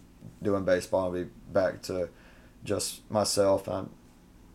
doing 0.42 0.64
baseball. 0.64 1.06
I'll 1.06 1.12
be 1.12 1.28
back 1.52 1.83
to 1.83 2.09
just 2.64 3.09
myself. 3.11 3.68
And 3.68 3.90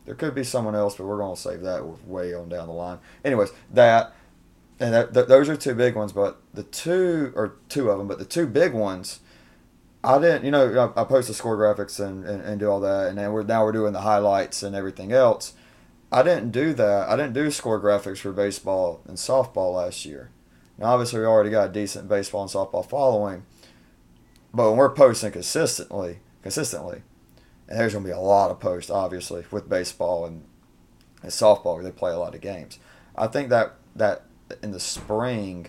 there 0.06 0.16
could 0.16 0.36
be 0.36 0.44
someone 0.44 0.75
else, 0.75 0.96
but 0.96 1.06
we're 1.06 1.18
going 1.18 1.36
to 1.36 1.42
save 1.42 1.62
that 1.62 1.86
way 2.08 2.34
on 2.34 2.50
down 2.50 2.68
the 2.68 2.74
line. 2.74 3.00
Anyways, 3.24 3.51
that 3.72 4.13
and 4.81 4.93
that, 4.93 5.13
th- 5.13 5.27
those 5.27 5.47
are 5.47 5.55
two 5.55 5.75
big 5.75 5.95
ones. 5.95 6.11
But 6.11 6.41
the 6.53 6.63
two 6.63 7.31
or 7.35 7.55
two 7.69 7.89
of 7.89 7.97
them, 7.97 8.07
but 8.07 8.19
the 8.19 8.25
two 8.25 8.47
big 8.47 8.73
ones, 8.73 9.19
I 10.03 10.19
didn't. 10.19 10.43
You 10.43 10.51
know, 10.51 10.93
I, 10.95 11.01
I 11.01 11.03
post 11.05 11.27
the 11.27 11.33
score 11.33 11.57
graphics 11.57 12.03
and, 12.03 12.25
and, 12.25 12.41
and 12.41 12.59
do 12.59 12.69
all 12.69 12.79
that, 12.81 13.09
and 13.09 13.17
then 13.17 13.31
we're 13.31 13.43
now 13.43 13.63
we're 13.63 13.71
doing 13.71 13.93
the 13.93 14.01
highlights 14.01 14.63
and 14.63 14.75
everything 14.75 15.11
else. 15.11 15.53
I 16.11 16.23
didn't 16.23 16.51
do 16.51 16.73
that. 16.73 17.07
I 17.07 17.15
didn't 17.15 17.33
do 17.33 17.50
score 17.51 17.79
graphics 17.79 18.17
for 18.17 18.33
baseball 18.33 19.01
and 19.07 19.17
softball 19.17 19.75
last 19.75 20.05
year. 20.05 20.31
Now, 20.77 20.88
obviously, 20.88 21.19
we 21.19 21.25
already 21.25 21.51
got 21.51 21.69
a 21.69 21.71
decent 21.71 22.09
baseball 22.09 22.41
and 22.41 22.51
softball 22.51 22.85
following, 22.85 23.45
but 24.53 24.69
when 24.69 24.77
we're 24.77 24.93
posting 24.93 25.31
consistently, 25.31 26.19
consistently, 26.41 27.03
and 27.69 27.79
there's 27.79 27.93
going 27.93 28.03
to 28.03 28.09
be 28.09 28.13
a 28.13 28.19
lot 28.19 28.51
of 28.51 28.59
posts, 28.59 28.89
obviously, 28.89 29.45
with 29.51 29.69
baseball 29.69 30.25
and, 30.25 30.43
and 31.21 31.31
softball, 31.31 31.75
where 31.75 31.83
they 31.83 31.91
play 31.91 32.11
a 32.11 32.17
lot 32.17 32.35
of 32.35 32.41
games. 32.41 32.79
I 33.15 33.27
think 33.27 33.50
that 33.50 33.75
that 33.95 34.23
in 34.62 34.72
the 34.72 34.79
spring, 34.79 35.67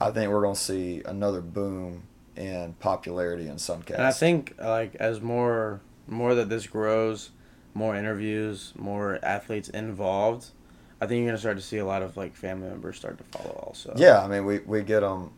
I 0.00 0.10
think 0.10 0.30
we're 0.30 0.42
going 0.42 0.54
to 0.54 0.60
see 0.60 1.02
another 1.04 1.40
boom 1.40 2.04
in 2.36 2.74
popularity 2.80 3.48
in 3.48 3.56
Suncast. 3.56 3.94
And 3.94 4.06
I 4.06 4.12
think 4.12 4.54
like 4.58 4.94
as 4.96 5.20
more 5.20 5.80
more 6.06 6.34
that 6.34 6.48
this 6.48 6.66
grows, 6.66 7.30
more 7.74 7.94
interviews, 7.94 8.72
more 8.76 9.18
athletes 9.22 9.68
involved, 9.68 10.46
I 11.00 11.06
think 11.06 11.20
you're 11.20 11.28
gonna 11.28 11.38
start 11.38 11.56
to 11.56 11.62
see 11.62 11.78
a 11.78 11.84
lot 11.84 12.02
of 12.02 12.16
like 12.16 12.34
family 12.34 12.68
members 12.68 12.96
start 12.96 13.18
to 13.18 13.24
follow 13.38 13.54
also. 13.66 13.94
Yeah, 13.96 14.22
I 14.22 14.28
mean, 14.28 14.44
we, 14.44 14.58
we 14.60 14.82
get 14.82 15.00
them 15.00 15.32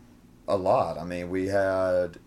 a 0.49 0.57
lot. 0.57 0.99
I 0.99 1.05
mean, 1.05 1.31
we 1.31 1.47
had 1.47 2.19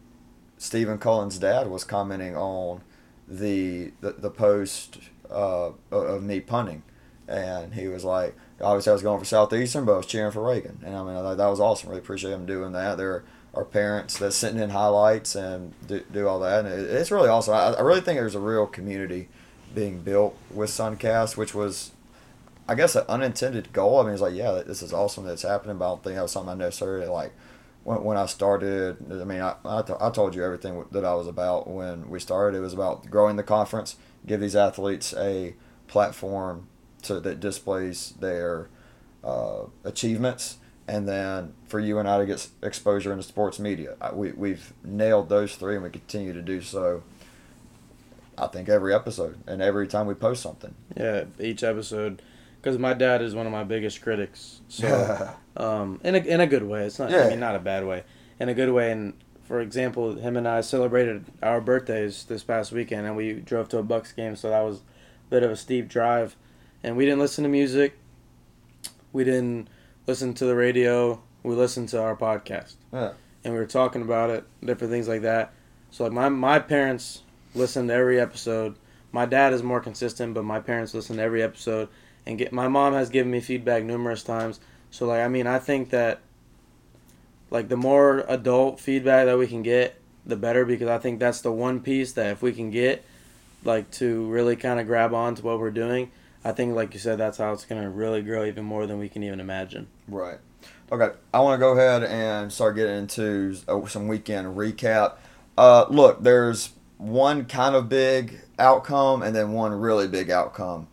Stephen 0.57 0.97
Cullen's 0.97 1.37
dad 1.37 1.69
was 1.69 1.83
commenting 1.83 2.35
on 2.35 2.81
the 3.27 3.91
the, 4.01 4.13
the 4.13 4.29
post 4.29 4.99
uh, 5.29 5.71
of 5.91 6.23
me 6.23 6.39
punting, 6.39 6.83
and 7.27 7.73
he 7.73 7.87
was 7.87 8.03
like, 8.03 8.35
obviously 8.61 8.91
I 8.91 8.93
was 8.93 9.01
going 9.01 9.19
for 9.19 9.25
Southeastern, 9.25 9.85
but 9.85 9.93
I 9.93 9.97
was 9.97 10.05
cheering 10.05 10.31
for 10.31 10.43
Reagan, 10.43 10.79
and 10.85 10.95
I 10.95 11.03
mean 11.03 11.15
that, 11.15 11.37
that 11.37 11.47
was 11.47 11.59
awesome. 11.59 11.89
Really 11.89 12.01
appreciate 12.01 12.31
them 12.31 12.45
doing 12.45 12.71
that. 12.73 12.97
There 12.97 13.23
are 13.53 13.65
parents 13.65 14.17
that 14.19 14.31
sitting 14.33 14.59
in 14.59 14.71
highlights 14.71 15.35
and 15.35 15.73
do, 15.87 16.03
do 16.11 16.27
all 16.27 16.39
that, 16.39 16.65
and 16.65 16.73
it, 16.73 16.89
it's 16.89 17.11
really 17.11 17.29
awesome. 17.29 17.53
I, 17.53 17.73
I 17.73 17.81
really 17.81 18.01
think 18.01 18.19
there's 18.19 18.35
a 18.35 18.39
real 18.39 18.67
community 18.67 19.29
being 19.73 20.01
built 20.01 20.37
with 20.53 20.69
Suncast, 20.69 21.37
which 21.37 21.53
was 21.53 21.91
I 22.67 22.75
guess 22.75 22.95
an 22.95 23.05
unintended 23.07 23.71
goal. 23.73 23.99
I 23.99 24.03
mean, 24.03 24.13
it's 24.13 24.21
like, 24.21 24.33
yeah, 24.33 24.63
this 24.65 24.81
is 24.81 24.91
awesome 24.93 25.25
that 25.25 25.33
it's 25.33 25.43
happening, 25.43 25.77
but 25.77 25.85
I 25.85 25.89
don't 25.89 26.03
think 26.03 26.15
that 26.15 26.23
was 26.23 26.31
something 26.31 26.53
I 26.53 26.55
necessarily 26.55 27.07
like 27.07 27.31
when, 27.83 28.03
when 28.03 28.17
I 28.17 28.25
started. 28.25 28.97
I 29.11 29.23
mean, 29.23 29.41
I, 29.41 29.55
I, 29.63 29.83
I 29.99 30.09
told 30.09 30.33
you 30.33 30.43
everything 30.43 30.83
that 30.91 31.05
I 31.05 31.13
was 31.13 31.27
about 31.27 31.67
when 31.67 32.09
we 32.09 32.19
started. 32.19 32.57
It 32.57 32.61
was 32.61 32.73
about 32.73 33.09
growing 33.09 33.35
the 33.35 33.43
conference, 33.43 33.97
give 34.25 34.41
these 34.41 34.55
athletes 34.55 35.13
a 35.15 35.55
platform 35.87 36.67
to 37.07 37.19
that 37.21 37.39
displays 37.39 38.13
their 38.19 38.67
uh, 39.23 39.63
achievements, 39.83 40.57
and 40.87 41.07
then 41.07 41.53
for 41.67 41.79
you 41.79 41.97
and 41.99 42.07
I 42.07 42.19
to 42.19 42.25
get 42.25 42.47
exposure 42.61 43.11
into 43.11 43.23
sports 43.23 43.59
media. 43.59 43.95
We, 44.13 44.31
we've 44.33 44.73
nailed 44.83 45.29
those 45.29 45.55
three, 45.55 45.75
and 45.75 45.83
we 45.83 45.89
continue 45.89 46.33
to 46.33 46.41
do 46.41 46.61
so. 46.61 47.03
I 48.37 48.47
think 48.47 48.67
every 48.67 48.93
episode 48.93 49.37
and 49.47 49.61
every 49.61 49.87
time 49.87 50.07
we 50.07 50.13
post 50.13 50.43
something. 50.43 50.75
Yeah, 50.97 51.23
each 51.39 51.63
episode, 51.63 52.21
because 52.61 52.77
my 52.77 52.93
dad 52.93 53.21
is 53.21 53.33
one 53.33 53.45
of 53.45 53.51
my 53.51 53.63
biggest 53.63 54.01
critics. 54.01 54.59
So, 54.67 55.35
um, 55.57 56.01
in 56.03 56.15
a 56.15 56.19
in 56.19 56.41
a 56.41 56.47
good 56.47 56.63
way. 56.63 56.85
It's 56.85 56.99
not. 56.99 57.11
I 57.13 57.17
Yeah. 57.23 57.29
mean, 57.29 57.39
not 57.39 57.55
a 57.55 57.59
bad 57.59 57.85
way. 57.85 58.03
In 58.39 58.49
a 58.49 58.53
good 58.53 58.71
way. 58.71 58.91
And 58.91 59.13
for 59.45 59.61
example, 59.61 60.15
him 60.15 60.35
and 60.35 60.47
I 60.47 60.59
celebrated 60.61 61.25
our 61.41 61.61
birthdays 61.61 62.25
this 62.25 62.43
past 62.43 62.71
weekend, 62.73 63.07
and 63.07 63.15
we 63.15 63.33
drove 63.33 63.69
to 63.69 63.77
a 63.77 63.83
Bucks 63.83 64.11
game. 64.11 64.35
So 64.35 64.49
that 64.49 64.61
was 64.61 64.79
a 64.79 65.29
bit 65.29 65.43
of 65.43 65.49
a 65.51 65.55
steep 65.55 65.87
drive, 65.87 66.35
and 66.85 66.95
we 66.95 67.03
didn't 67.03 67.19
listen 67.19 67.43
to 67.43 67.49
music. 67.49 67.97
We 69.11 69.23
didn't 69.23 69.69
listen 70.05 70.35
to 70.35 70.45
the 70.45 70.55
radio. 70.55 71.19
We 71.41 71.55
listened 71.55 71.89
to 71.89 72.01
our 72.01 72.15
podcast. 72.15 72.75
Yeah. 72.93 73.13
And 73.43 73.53
we 73.53 73.59
were 73.59 73.65
talking 73.65 74.03
about 74.03 74.29
it, 74.29 74.43
different 74.63 74.91
things 74.93 75.07
like 75.07 75.23
that. 75.23 75.51
So 75.89 76.03
like 76.03 76.13
my 76.13 76.29
my 76.29 76.59
parents 76.59 77.23
listened 77.55 77.89
to 77.89 77.95
every 77.95 78.19
episode. 78.19 78.75
My 79.11 79.25
dad 79.25 79.51
is 79.51 79.63
more 79.63 79.79
consistent, 79.79 80.35
but 80.35 80.43
my 80.43 80.59
parents 80.59 80.93
listen 80.93 81.17
to 81.17 81.23
every 81.23 81.41
episode 81.41 81.89
and 82.23 82.37
get 82.37 82.53
my 82.53 82.67
mom 82.67 82.93
has 82.93 83.09
given 83.09 83.31
me 83.31 83.39
feedback 83.39 83.83
numerous 83.83 84.21
times. 84.21 84.59
So 84.91 85.07
like 85.07 85.21
I 85.21 85.27
mean, 85.27 85.47
I 85.47 85.57
think 85.57 85.89
that 85.89 86.19
like 87.49 87.67
the 87.67 87.77
more 87.77 88.25
adult 88.27 88.79
feedback 88.79 89.25
that 89.25 89.39
we 89.39 89.47
can 89.47 89.63
get, 89.63 89.99
the 90.23 90.35
better 90.35 90.65
because 90.65 90.87
I 90.87 90.99
think 90.99 91.19
that's 91.19 91.41
the 91.41 91.51
one 91.51 91.79
piece 91.79 92.13
that 92.13 92.27
if 92.27 92.43
we 92.43 92.53
can 92.53 92.69
get 92.69 93.03
like 93.63 93.89
to 93.91 94.25
really 94.27 94.55
kind 94.55 94.79
of 94.79 94.85
grab 94.85 95.15
on 95.15 95.33
to 95.33 95.41
what 95.41 95.59
we're 95.59 95.71
doing, 95.71 96.11
I 96.45 96.51
think 96.51 96.75
like 96.75 96.93
you 96.93 96.99
said 96.99 97.17
that's 97.17 97.39
how 97.39 97.51
it's 97.51 97.65
going 97.65 97.81
to 97.81 97.89
really 97.89 98.21
grow 98.21 98.45
even 98.45 98.63
more 98.63 98.85
than 98.85 98.99
we 98.99 99.09
can 99.09 99.23
even 99.23 99.39
imagine. 99.39 99.87
Right. 100.07 100.37
Okay. 100.91 101.09
I 101.33 101.39
want 101.39 101.59
to 101.59 101.59
go 101.59 101.71
ahead 101.71 102.03
and 102.03 102.53
start 102.53 102.75
getting 102.75 102.95
into 102.95 103.57
uh, 103.67 103.85
some 103.87 104.07
weekend 104.07 104.55
recap. 104.55 105.15
Uh, 105.57 105.85
look, 105.89 106.21
there's 106.21 106.69
one 106.97 107.45
kind 107.45 107.75
of 107.75 107.89
big 107.89 108.41
outcome 108.59 109.23
and 109.23 109.35
then 109.35 109.53
one 109.53 109.73
really 109.73 110.07
big 110.07 110.29
outcome. 110.29 110.87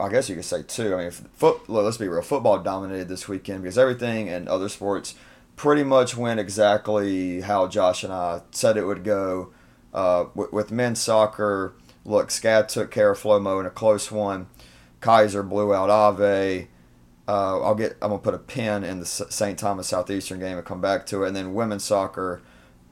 I 0.00 0.08
guess 0.08 0.30
you 0.30 0.34
could 0.34 0.46
say 0.46 0.62
two. 0.62 0.94
I 0.94 1.02
mean, 1.02 1.10
foot, 1.10 1.68
look, 1.68 1.84
let's 1.84 1.98
be 1.98 2.08
real. 2.08 2.22
Football 2.22 2.60
dominated 2.60 3.08
this 3.08 3.28
weekend 3.28 3.62
because 3.62 3.76
everything 3.76 4.30
and 4.30 4.48
other 4.48 4.70
sports 4.70 5.14
pretty 5.56 5.84
much 5.84 6.16
went 6.16 6.40
exactly 6.40 7.42
how 7.42 7.68
Josh 7.68 8.02
and 8.02 8.12
I 8.14 8.40
said 8.50 8.78
it 8.78 8.86
would 8.86 9.04
go. 9.04 9.52
Uh, 9.92 10.26
with, 10.34 10.52
with 10.52 10.70
men's 10.70 11.02
soccer, 11.02 11.74
look, 12.04 12.28
SCAD 12.28 12.68
took 12.68 12.90
care 12.90 13.10
of 13.10 13.18
Flomo 13.18 13.60
in 13.60 13.66
a 13.66 13.70
close 13.70 14.10
one. 14.10 14.46
Keiser 15.00 15.48
blew 15.48 15.74
out 15.74 15.90
Ave. 15.90 16.68
Uh, 17.26 17.60
I'll 17.60 17.74
get. 17.74 17.92
I'm 18.02 18.10
gonna 18.10 18.18
put 18.18 18.34
a 18.34 18.38
pin 18.38 18.84
in 18.84 19.00
the 19.00 19.06
St. 19.06 19.58
Thomas 19.58 19.88
Southeastern 19.88 20.40
game 20.40 20.56
and 20.56 20.66
come 20.66 20.80
back 20.80 21.06
to 21.06 21.24
it. 21.24 21.28
And 21.28 21.36
then 21.36 21.54
women's 21.54 21.84
soccer, 21.84 22.42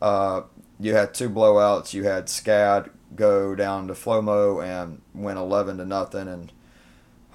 uh, 0.00 0.43
you 0.79 0.95
had 0.95 1.12
two 1.12 1.29
blowouts. 1.29 1.93
You 1.93 2.05
had 2.05 2.27
SCAD 2.27 2.91
go 3.17 3.55
down 3.55 3.88
to 3.88 3.95
Flomo 3.95 4.62
and 4.65 5.03
win 5.15 5.37
11 5.37 5.79
to 5.79 5.85
nothing. 5.85 6.29
And 6.29 6.53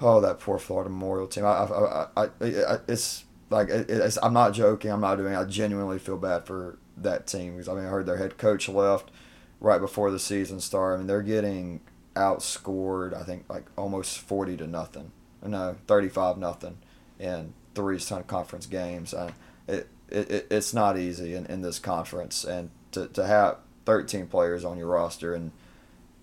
oh, 0.00 0.20
that 0.20 0.40
poor 0.40 0.58
Florida 0.58 0.90
Memorial 0.90 1.26
team. 1.26 1.44
I, 1.44 1.50
I, 1.50 2.08
I, 2.16 2.28
I 2.40 2.78
it's 2.88 3.24
like 3.50 3.68
it's, 3.68 4.18
I'm 4.22 4.32
not 4.32 4.54
joking. 4.54 4.90
I'm 4.90 5.00
not 5.00 5.16
doing. 5.16 5.34
I 5.34 5.44
genuinely 5.44 5.98
feel 5.98 6.16
bad 6.16 6.46
for 6.46 6.78
that 6.96 7.26
team 7.26 7.52
because 7.52 7.68
I 7.68 7.74
mean 7.74 7.84
I 7.84 7.88
heard 7.88 8.06
their 8.06 8.16
head 8.16 8.38
coach 8.38 8.68
left 8.68 9.10
right 9.60 9.80
before 9.80 10.10
the 10.10 10.18
season 10.18 10.60
started. 10.60 10.94
I 10.94 10.98
mean 10.98 11.06
they're 11.06 11.22
getting 11.22 11.80
outscored. 12.14 13.14
I 13.14 13.22
think 13.22 13.44
like 13.48 13.64
almost 13.76 14.18
forty 14.18 14.56
to 14.56 14.66
nothing. 14.66 15.12
No, 15.44 15.76
thirty 15.86 16.08
five 16.08 16.38
nothing 16.38 16.78
in 17.18 17.54
three 17.74 17.98
Sun 17.98 18.24
Conference 18.24 18.66
games. 18.66 19.12
Uh, 19.12 19.32
it, 19.66 19.88
it 20.08 20.46
it's 20.50 20.74
not 20.74 20.98
easy 20.98 21.34
in, 21.34 21.46
in 21.46 21.62
this 21.62 21.78
conference, 21.78 22.44
and 22.44 22.70
to, 22.92 23.08
to 23.08 23.26
have 23.26 23.58
thirteen 23.84 24.26
players 24.26 24.64
on 24.64 24.78
your 24.78 24.88
roster 24.88 25.34
and 25.34 25.52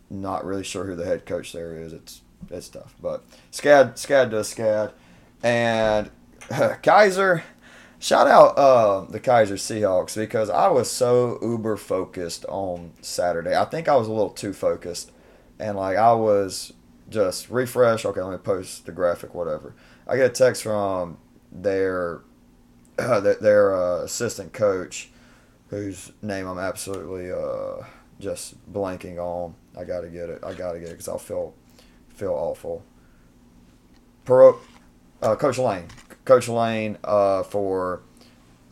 not 0.10 0.46
really 0.46 0.64
sure 0.64 0.86
who 0.86 0.96
the 0.96 1.06
head 1.06 1.26
coach 1.26 1.54
there 1.54 1.76
is. 1.76 1.94
It's 1.94 2.22
it's 2.50 2.70
tough. 2.70 2.96
But 3.02 3.24
SCAD 3.52 3.94
SCAD 3.94 4.32
does 4.32 4.54
SCAD, 4.54 4.92
and 5.44 6.10
Keiser, 6.50 7.44
shout 8.00 8.28
out 8.28 8.58
uh, 8.58 9.06
the 9.06 9.20
Keiser 9.20 9.54
Seahawks 9.54 10.16
because 10.16 10.50
I 10.50 10.68
was 10.68 10.90
so 10.90 11.40
uber 11.42 11.78
focused 11.78 12.46
on 12.46 12.94
Saturday. 13.02 13.56
I 13.56 13.66
think 13.66 13.88
I 13.88 13.96
was 13.96 14.08
a 14.08 14.12
little 14.12 14.30
too 14.30 14.54
focused, 14.54 15.12
and 15.62 15.78
like 15.78 15.96
I 15.96 16.14
was 16.14 16.74
just 17.10 17.50
refresh. 17.50 18.04
Okay, 18.04 18.22
let 18.22 18.32
me 18.32 18.38
post 18.38 18.86
the 18.86 18.92
graphic, 18.92 19.34
whatever. 19.34 19.76
I 20.08 20.18
get 20.18 20.26
a 20.26 20.34
text 20.34 20.64
from 20.64 21.18
their 21.52 22.22
uh, 23.00 23.20
their 23.20 23.76
uh, 23.76 24.04
assistant 24.04 24.54
coach, 24.54 25.10
whose 25.70 26.12
name 26.22 26.48
I'm 26.48 26.60
absolutely 26.60 27.32
uh, 27.32 27.86
just 28.20 28.56
blanking 28.72 29.18
on. 29.18 29.56
I 29.78 29.84
gotta 29.84 30.10
get 30.10 30.30
it. 30.30 30.44
I 30.44 30.54
gotta 30.54 30.80
get 30.80 30.90
it 30.90 30.94
because 30.94 31.08
I'll 31.08 31.18
feel 31.18 31.54
feel 32.10 32.34
awful. 32.34 32.84
Pro, 34.26 34.60
uh, 35.22 35.36
Coach 35.36 35.58
Lane. 35.58 35.88
Coach 36.26 36.48
Lane 36.48 36.98
uh, 37.04 37.44
for 37.44 38.02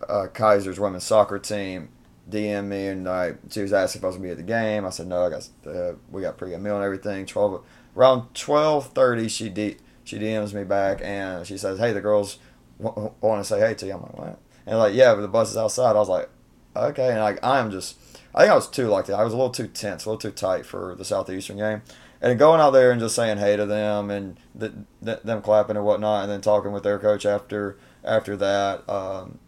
uh, 0.08 0.28
Keiser's 0.34 0.80
women's 0.80 1.04
soccer 1.04 1.40
team 1.40 1.90
DM 2.30 2.66
me 2.66 2.88
and 2.88 3.08
I, 3.08 3.34
she 3.50 3.62
was 3.62 3.74
asking 3.74 4.00
if 4.00 4.04
I 4.04 4.08
was 4.08 4.16
gonna 4.18 4.28
be 4.28 4.32
at 4.32 4.38
the 4.38 4.44
game. 4.44 4.86
I 4.86 4.90
said 4.90 5.08
no. 5.08 5.26
I 5.26 5.30
got 5.30 5.50
uh, 5.68 5.94
we 6.12 6.22
got 6.22 6.38
pre-game 6.38 6.64
meal 6.64 6.76
and 6.76 6.84
everything. 6.84 7.26
Twelve 7.26 7.64
around 7.96 8.34
twelve 8.34 8.88
thirty, 8.94 9.28
she 9.28 9.50
D, 9.50 9.78
she 10.04 10.20
DMs 10.20 10.54
me 10.54 10.64
back 10.64 11.00
and 11.04 11.46
she 11.46 11.58
says, 11.58 11.80
"Hey, 11.80 11.94
the 11.94 12.02
girls 12.02 12.40
w- 12.82 13.12
want 13.22 13.44
to 13.44 13.48
say 13.48 13.60
hey 13.60 13.74
to 13.76 13.86
you." 13.86 13.94
I'm 13.94 14.02
like, 14.02 14.18
"What?" 14.18 14.40
And 14.66 14.78
like, 14.78 14.94
"Yeah, 14.94 15.16
but 15.16 15.22
the 15.22 15.28
bus 15.28 15.52
is 15.52 15.58
outside." 15.58 15.96
I 15.96 16.00
was 16.00 16.10
like, 16.10 16.30
"Okay." 16.76 17.10
And 17.10 17.20
like, 17.20 17.44
I 17.44 17.60
am 17.60 17.72
just, 17.72 17.98
I 18.34 18.42
think 18.42 18.52
I 18.52 18.56
was 18.56 18.70
too 18.70 18.88
like 18.88 19.06
that. 19.08 19.20
I 19.20 19.24
was 19.24 19.34
a 19.34 19.38
little 19.38 19.52
too 19.52 19.68
tense, 19.68 20.06
a 20.06 20.10
little 20.10 20.20
too 20.20 20.36
tight 20.36 20.66
for 20.66 20.96
the 20.96 21.06
southeastern 21.06 21.58
game 21.58 21.82
and 22.22 22.38
going 22.38 22.60
out 22.60 22.72
there 22.72 22.92
and 22.92 23.00
just 23.00 23.16
saying 23.16 23.38
hey 23.38 23.56
to 23.56 23.66
them 23.66 24.10
and 24.10 24.38
th- 24.60 24.72
th- 25.04 25.22
them 25.24 25.42
clapping 25.42 25.78
and 25.78 25.86
whatnot, 25.86 26.24
and 26.24 26.32
then 26.32 26.42
talking 26.42 26.72
with 26.72 26.84
their 26.84 27.00
coach 27.00 27.26
after 27.26 27.78
after 28.10 28.36
that, 28.38 28.90
um, 28.90 29.40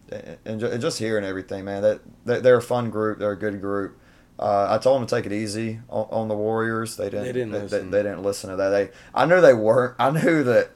and, 0.46 0.60
just 0.60 1.00
hearing 1.00 1.26
everything, 1.26 1.66
man. 1.66 1.82
That 1.82 2.44
they're 2.44 2.58
a 2.58 2.62
fun 2.62 2.90
group. 2.90 3.20
They're 3.20 3.32
a 3.32 3.40
good 3.40 3.60
group. 3.60 3.98
Uh, 4.38 4.68
I 4.70 4.78
told 4.78 5.00
them 5.02 5.08
to 5.08 5.16
take 5.16 5.26
it 5.26 5.34
easy 5.34 5.80
on, 5.90 6.08
on, 6.10 6.28
the 6.28 6.36
Warriors. 6.36 6.98
They 6.98 7.06
didn't. 7.06 7.26
They 7.26 7.32
didn't, 7.32 7.52
they, 7.52 7.62
listen. 7.62 7.92
They, 7.92 7.98
they, 7.98 8.10
didn't 8.10 8.24
listen 8.24 8.50
to 8.50 8.56
that. 8.56 8.70
They. 8.70 8.90
I 9.14 9.26
knew 9.26 9.42
they 9.42 9.54
weren't. 9.54 9.96
I 10.00 10.12
knew 10.12 10.44
that. 10.44 10.72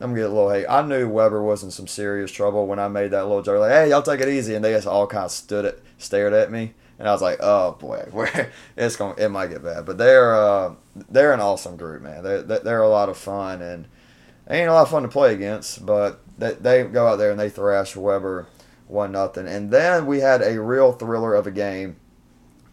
I'm 0.00 0.10
gonna 0.10 0.20
get 0.20 0.30
a 0.30 0.34
little 0.34 0.50
hate. 0.50 0.66
I 0.68 0.82
knew 0.82 1.08
Webber 1.08 1.42
was 1.42 1.62
in 1.62 1.70
some 1.70 1.86
serious 1.86 2.32
trouble 2.32 2.66
when 2.66 2.78
I 2.78 2.88
made 2.88 3.12
that 3.12 3.24
little 3.24 3.42
joke, 3.42 3.60
like, 3.60 3.72
"Hey, 3.72 3.90
y'all 3.90 4.02
take 4.02 4.20
it 4.20 4.28
easy," 4.28 4.54
and 4.54 4.64
they 4.64 4.72
just 4.72 4.86
all 4.86 5.06
kind 5.06 5.24
of 5.24 5.30
stood 5.30 5.64
it, 5.64 5.82
stared 5.98 6.32
at 6.32 6.50
me, 6.50 6.74
and 6.98 7.06
I 7.06 7.12
was 7.12 7.22
like, 7.22 7.38
"Oh 7.40 7.72
boy, 7.72 8.04
it's 8.76 8.96
going, 8.96 9.16
it 9.16 9.28
might 9.28 9.48
get 9.48 9.62
bad." 9.62 9.86
But 9.86 9.98
they're 9.98 10.34
uh, 10.34 10.74
they're 11.08 11.32
an 11.32 11.40
awesome 11.40 11.76
group, 11.76 12.02
man. 12.02 12.24
They're 12.24 12.42
they're 12.42 12.82
a 12.82 12.88
lot 12.88 13.10
of 13.10 13.16
fun, 13.16 13.62
and 13.62 13.86
ain't 14.50 14.68
a 14.68 14.72
lot 14.72 14.82
of 14.82 14.90
fun 14.90 15.02
to 15.02 15.08
play 15.08 15.34
against, 15.34 15.86
but 15.86 16.20
they, 16.42 16.82
they 16.82 16.84
go 16.84 17.06
out 17.06 17.16
there 17.16 17.30
and 17.30 17.40
they 17.40 17.48
thrash 17.48 17.96
Webber 17.96 18.46
one 18.88 19.12
nothing. 19.12 19.46
And 19.46 19.70
then 19.70 20.06
we 20.06 20.20
had 20.20 20.42
a 20.42 20.60
real 20.60 20.92
thriller 20.92 21.34
of 21.34 21.46
a 21.46 21.50
game, 21.50 21.96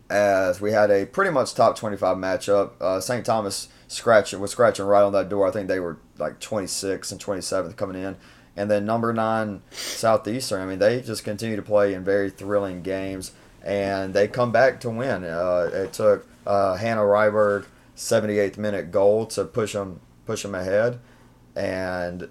as 0.10 0.60
we 0.60 0.72
had 0.72 0.92
a 0.92 1.06
pretty 1.06 1.32
much 1.32 1.54
top 1.54 1.76
twenty 1.78 1.98
five 1.98 2.18
matchup. 2.18 2.72
Uh, 2.82 3.00
St. 3.00 3.26
Thomas 3.26 3.70
scratching 3.88 4.40
was 4.40 4.52
scratching 4.52 4.86
right 4.86 5.04
on 5.04 5.14
that 5.14 5.30
door. 5.30 5.48
I 5.48 5.52
think 5.52 5.68
they 5.68 5.80
were 5.80 5.98
like 6.18 6.40
twenty 6.40 6.68
six 6.68 7.12
and 7.12 7.20
twenty 7.20 7.42
seventh 7.42 7.76
coming 7.76 8.02
in. 8.02 8.16
And 8.58 8.70
then 8.70 8.86
number 8.86 9.14
nine 9.14 9.62
Southeastern. 9.72 10.62
I 10.62 10.66
mean, 10.66 10.80
they 10.80 11.02
just 11.02 11.24
continue 11.24 11.56
to 11.56 11.62
play 11.62 11.94
in 11.94 12.04
very 12.04 12.30
thrilling 12.30 12.82
games 12.82 13.32
and 13.64 14.14
they 14.14 14.28
come 14.28 14.52
back 14.52 14.80
to 14.82 14.90
win. 14.90 15.24
Uh, 15.24 15.70
it 15.72 15.94
took 15.94 16.28
uh, 16.46 16.76
Hannah 16.76 17.02
Ryberg 17.02 17.66
78th 17.96 18.58
minute 18.58 18.92
goal 18.92 19.26
to 19.28 19.46
push 19.46 19.74
them 19.74 20.00
push 20.26 20.44
them 20.44 20.56
ahead, 20.56 21.00
and 21.56 22.30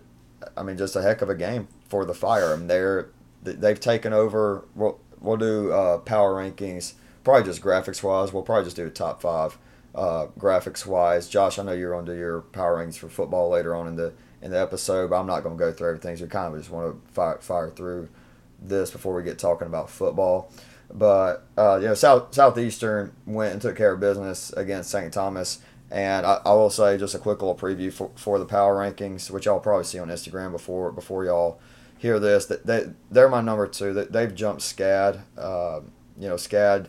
I 0.57 0.63
mean 0.63 0.77
just 0.77 0.97
a 0.97 1.03
heck 1.03 1.23
of 1.23 1.31
a 1.31 1.35
game 1.35 1.69
for 1.89 2.05
the 2.05 2.15
Fire. 2.15 2.53
I 2.53 2.57
mean, 2.57 2.67
they're 2.67 3.11
they've 3.43 3.81
taken 3.81 4.13
over. 4.13 4.65
We'll, 4.75 5.01
we'll 5.21 5.37
do 5.37 5.73
uh, 5.73 5.99
power 5.99 6.35
rankings, 6.35 6.95
probably 7.25 7.45
just 7.45 7.63
graphics 7.63 8.03
wise. 8.03 8.33
We'll 8.33 8.43
probably 8.43 8.65
just 8.65 8.77
do 8.77 8.87
a 8.87 8.91
top 8.91 9.23
five 9.23 9.59
uh, 9.95 10.27
graphics 10.39 10.87
wise. 10.87 11.29
Josh, 11.29 11.59
I 11.59 11.63
know 11.63 11.73
you're 11.73 11.93
going 11.93 12.07
to 12.07 12.13
do 12.13 12.19
your 12.19 12.41
power 12.41 12.85
rankings 12.85 12.99
for 12.99 13.09
football 13.09 13.51
later 13.51 13.75
on 13.75 13.87
in 13.87 13.97
the 13.97 14.13
in 14.41 14.53
the 14.53 14.61
episode, 14.61 15.11
but 15.11 15.21
I'm 15.21 15.27
not 15.27 15.43
going 15.43 15.57
to 15.57 15.65
go 15.65 15.73
through 15.73 15.89
everything. 15.89 16.17
So 16.17 16.25
we 16.25 16.31
kind 16.31 16.55
of 16.55 16.61
just 16.61 16.71
want 16.71 17.07
to 17.07 17.13
fire, 17.13 17.39
fire 17.41 17.71
through 17.71 18.09
this 18.61 18.91
before 18.91 19.15
we 19.15 19.23
get 19.23 19.39
talking 19.39 19.67
about 19.67 19.91
football. 19.91 20.53
But 20.91 21.45
uh, 21.57 21.79
you 21.81 21.89
know, 21.89 21.95
South 21.95 22.35
Southeastern 22.35 23.13
went 23.27 23.53
and 23.53 23.63
took 23.63 23.77
care 23.77 23.93
of 23.93 24.01
business 24.01 24.53
against 24.53 24.91
St. 24.91 25.13
Thomas. 25.13 25.61
And 25.91 26.27
I, 26.27 26.41
I, 26.45 26.53
will 26.53 26.71
say 26.71 26.99
just 26.99 27.15
a 27.15 27.19
quick 27.19 27.41
little 27.41 27.57
preview 27.57 27.91
for, 27.93 28.11
for 28.15 28.39
the 28.39 28.45
power 28.45 28.77
rankings, 28.77 29.31
which 29.31 29.47
y'all 29.47 29.59
probably 29.59 29.85
see 29.85 29.99
on 29.99 30.09
Instagram 30.09 30.53
before 30.53 30.93
before 30.93 31.25
y'all 31.25 31.61
hear 31.97 32.19
this. 32.19 32.47
That 32.47 32.67
they 32.67 32.91
they're 33.11 33.29
my 33.29 33.41
number 33.41 33.67
two. 33.67 33.95
That 33.95 34.13
they've 34.13 34.35
jumped 34.35 34.63
SCAD. 34.63 35.23
Uh, 35.37 35.81
you 36.19 36.29
know, 36.29 36.35
SCAD. 36.35 36.89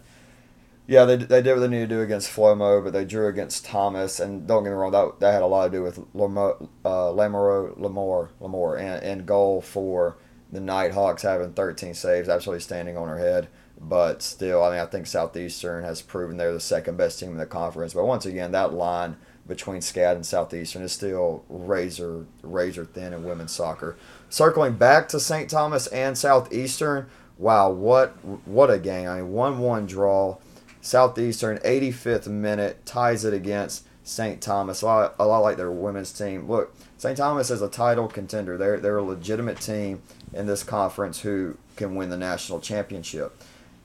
Yeah, 0.86 1.06
they, 1.06 1.18
they 1.18 1.44
did 1.44 1.54
what 1.54 1.60
they 1.60 1.68
needed 1.68 1.90
to 1.90 1.96
do 1.96 2.02
against 2.02 2.32
Flomo, 2.32 2.84
but 2.84 2.94
they 2.94 3.06
drew 3.06 3.28
against 3.28 3.64
Thomas. 3.64 4.20
And 4.20 4.48
don't 4.48 4.64
get 4.64 4.72
me 4.72 4.76
wrong, 4.76 4.92
that, 4.92 5.20
that 5.20 5.34
had 5.34 5.44
a 5.44 5.46
lot 5.46 5.66
to 5.66 5.72
do 5.72 5.84
with 5.84 6.00
Lamoro, 6.16 6.68
uh, 6.84 7.12
Lamore, 7.12 8.32
Lamore, 8.42 8.80
and, 8.80 9.04
and 9.04 9.26
goal 9.28 9.62
for 9.62 10.18
the 10.52 10.60
Nighthawks 10.60 11.22
having 11.22 11.54
13 11.54 11.94
saves, 11.94 12.28
absolutely 12.28 12.62
standing 12.62 12.98
on 12.98 13.08
her 13.08 13.20
head. 13.20 13.50
But 13.82 14.22
still, 14.22 14.64
I 14.64 14.72
mean, 14.72 14.80
I 14.80 14.86
think 14.86 15.08
Southeastern 15.08 15.84
has 15.84 16.02
proven 16.02 16.38
they're 16.38 16.54
the 16.54 16.60
second 16.60 16.98
best 16.98 17.20
team 17.20 17.32
in 17.32 17.38
the 17.38 17.46
conference. 17.46 17.94
But 17.94 18.06
once 18.06 18.26
again, 18.26 18.52
that 18.52 18.74
line 18.74 19.16
between 19.48 19.80
SCAD 19.80 20.16
and 20.16 20.26
Southeastern 20.26 20.84
is 20.84 20.92
still 20.92 21.44
razor 21.50 22.26
razor 22.44 22.86
thin 22.86 23.14
in 23.14 23.24
women's 23.24 23.54
soccer. 23.54 23.98
Circling 24.30 24.76
back 24.76 25.08
to 25.10 25.20
St. 25.20 25.50
Thomas 25.50 25.88
and 25.88 26.18
Southeastern, 26.18 27.08
wow, 27.38 27.72
what 27.72 28.10
what 28.46 28.70
a 28.70 28.80
game! 28.80 29.08
I 29.08 29.18
mean, 29.18 29.32
one 29.32 29.60
one 29.60 29.86
draw. 29.86 30.38
Southeastern 30.82 31.58
85th 31.58 32.28
minute 32.28 32.86
ties 32.86 33.26
it 33.26 33.34
against 33.34 33.86
St. 34.02 34.42
Thomas. 34.42 34.82
A 34.82 34.86
lot, 34.86 35.16
a 35.20 35.26
lot 35.26 35.40
like 35.40 35.58
their 35.58 35.72
women's 35.72 36.14
team. 36.14 36.48
Look, 36.48 36.74
St. 36.98 37.18
Thomas 37.18 37.52
is 37.52 37.62
a 37.62 37.68
title 37.68 38.08
contender. 38.08 38.58
They're 38.58 38.80
they're 38.80 38.98
a 38.98 39.04
legitimate 39.04 39.60
team 39.60 40.02
in 40.34 40.48
this 40.48 40.64
conference 40.64 41.22
who 41.22 41.58
can 41.76 41.96
win 41.96 42.10
the 42.10 42.18
national 42.18 42.60
championship 42.60 43.42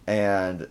and 0.06 0.68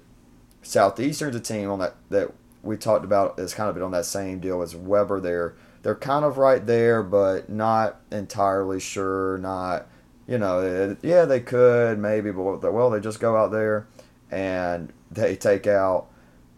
Southeastern's 0.61 1.35
a 1.35 1.39
team 1.39 1.69
on 1.69 1.79
that 1.79 1.95
that 2.09 2.31
we 2.61 2.77
talked 2.77 3.03
about 3.03 3.37
is 3.37 3.53
kind 3.53 3.69
of 3.69 3.75
been 3.75 3.83
on 3.83 3.91
that 3.91 4.05
same 4.05 4.39
deal 4.39 4.61
as 4.61 4.75
Webber. 4.75 5.19
They're 5.19 5.55
they're 5.83 5.95
kind 5.95 6.23
of 6.23 6.37
right 6.37 6.65
there, 6.65 7.03
but 7.03 7.49
not 7.49 8.01
entirely 8.11 8.79
sure. 8.79 9.37
Not 9.37 9.87
you 10.27 10.37
know, 10.37 10.95
yeah, 11.01 11.25
they 11.25 11.41
could 11.41 11.99
maybe, 11.99 12.31
but 12.31 12.73
well, 12.73 12.89
they 12.89 13.01
just 13.01 13.19
go 13.19 13.35
out 13.35 13.51
there 13.51 13.87
and 14.31 14.93
they 15.11 15.35
take 15.35 15.67
out 15.67 16.07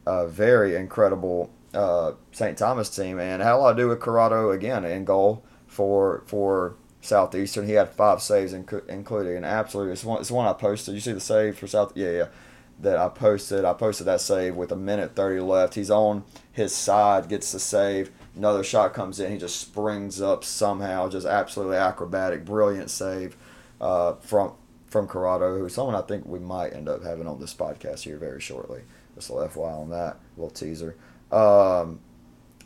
a 0.06 0.28
very 0.28 0.76
incredible 0.76 1.52
uh, 1.74 2.14
St. 2.32 2.58
Thomas 2.58 2.96
team, 2.96 3.20
and 3.20 3.42
a 3.42 3.58
lot 3.58 3.74
to 3.74 3.82
do 3.82 3.90
with 3.90 4.00
Corrado 4.00 4.52
again 4.52 4.86
in 4.86 5.04
goal 5.04 5.44
for 5.66 6.24
for 6.28 6.76
Southeastern. 7.02 7.66
He 7.66 7.74
had 7.74 7.90
five 7.90 8.22
saves, 8.22 8.54
including 8.54 9.36
an 9.36 9.44
absolute. 9.44 9.92
It's 9.92 10.04
one, 10.04 10.22
it's 10.22 10.32
one 10.32 10.48
I 10.48 10.54
posted. 10.54 10.94
You 10.94 11.02
see 11.02 11.14
the 11.14 11.20
save 11.20 11.58
for 11.58 11.66
South? 11.66 11.92
Yeah, 11.96 12.12
yeah 12.12 12.28
that 12.80 12.98
I 12.98 13.10
posted. 13.10 13.66
I 13.66 13.74
posted 13.74 14.08
that 14.08 14.22
save 14.22 14.56
with 14.56 14.72
a 14.72 14.76
minute 14.76 15.16
30 15.16 15.42
left. 15.42 15.76
He's 15.76 15.92
on 15.92 16.24
his 16.52 16.74
side, 16.76 17.30
gets 17.30 17.52
the 17.52 17.60
save. 17.60 18.12
Another 18.36 18.64
shot 18.64 18.94
comes 18.94 19.20
in. 19.20 19.32
He 19.32 19.38
just 19.38 19.60
springs 19.60 20.22
up 20.22 20.44
somehow. 20.44 21.10
Just 21.10 21.26
absolutely 21.26 21.78
acrobatic, 21.78 22.46
brilliant 22.46 22.90
save 22.90 23.38
uh, 23.80 24.14
from 24.16 24.54
from 24.88 25.08
Corrado, 25.08 25.58
who's 25.60 25.74
someone 25.74 25.96
I 25.96 26.02
think 26.02 26.26
we 26.26 26.40
might 26.40 26.72
end 26.72 26.88
up 26.88 27.04
having 27.04 27.28
on 27.28 27.40
this 27.40 27.54
podcast 27.54 28.04
here 28.04 28.18
very 28.18 28.40
shortly. 28.40 28.82
Just 29.16 29.30
a 29.30 29.34
little 29.34 29.64
on 29.64 29.90
that, 29.90 30.18
little 30.38 30.50
teaser. 30.50 30.96
Um, 31.32 32.00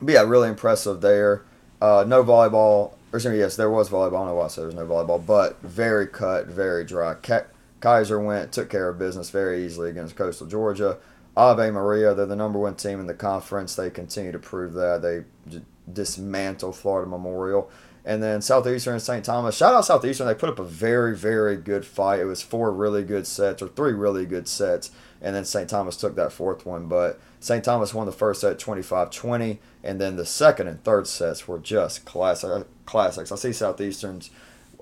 but 0.02 0.14
yeah, 0.14 0.22
really 0.22 0.50
impressive 0.50 1.02
there. 1.02 1.44
Uh, 1.82 2.04
no 2.08 2.24
volleyball. 2.24 2.94
Or 3.12 3.20
sorry, 3.20 3.40
yes, 3.40 3.56
there 3.56 3.70
was 3.70 3.90
volleyball. 3.90 4.08
I 4.08 4.18
don't 4.18 4.28
know 4.28 4.36
why 4.36 4.46
I 4.46 4.48
said 4.48 4.62
there 4.62 4.68
was 4.68 4.76
no 4.76 4.86
volleyball, 4.86 5.26
but 5.26 5.62
very 5.62 6.06
cut, 6.06 6.46
very 6.48 6.86
dry. 6.86 7.16
Ka- 7.16 7.46
Keiser 7.82 8.24
went, 8.24 8.52
took 8.52 8.70
care 8.70 8.90
of 8.90 9.00
business 9.00 9.30
very 9.30 9.66
easily 9.66 9.90
against 9.90 10.16
Coastal 10.16 10.48
Georgia. 10.48 10.98
Ave 11.38 11.72
Maria, 11.72 12.14
they're 12.14 12.26
the 12.26 12.36
number 12.36 12.60
one 12.60 12.76
team 12.76 13.00
in 13.00 13.08
the 13.08 13.14
conference. 13.14 13.76
They 13.76 13.90
continue 13.90 14.32
to 14.32 14.40
prove 14.40 14.74
that. 14.74 15.02
They 15.02 15.24
j- 15.50 15.64
dismantle 15.92 16.74
Florida 16.74 17.10
Memorial. 17.10 17.70
And 18.06 18.24
then 18.24 18.42
Southeastern 18.42 18.94
and 18.94 19.02
St. 19.02 19.24
Thomas. 19.24 19.56
Shout 19.56 19.74
out 19.74 19.86
Southeastern. 19.86 20.28
They 20.28 20.34
put 20.34 20.50
up 20.50 20.60
a 20.60 20.64
very, 20.64 21.16
very 21.16 21.58
good 21.58 21.86
fight. 21.86 22.20
It 22.20 22.26
was 22.26 22.42
four 22.42 22.72
really 22.72 23.04
good 23.04 23.28
sets, 23.28 23.62
or 23.62 23.68
three 23.68 23.94
really 23.94 24.26
good 24.26 24.48
sets. 24.48 24.92
And 25.22 25.36
then 25.36 25.46
St. 25.46 25.70
Thomas 25.70 25.98
took 25.98 26.16
that 26.16 26.32
fourth 26.32 26.66
one. 26.66 26.88
But 26.88 27.20
St. 27.40 27.64
Thomas 27.64 27.94
won 27.94 28.06
the 28.06 28.12
first 28.12 28.42
set 28.42 28.58
25 28.58 29.12
20. 29.12 29.60
And 29.84 30.02
then 30.02 30.16
the 30.16 30.26
second 30.26 30.68
and 30.68 30.84
third 30.84 31.08
sets 31.08 31.48
were 31.48 31.60
just 31.60 32.06
classic, 32.06 32.66
classics. 32.86 33.32
I 33.32 33.36
see 33.36 33.54
Southeastern's 33.54 34.30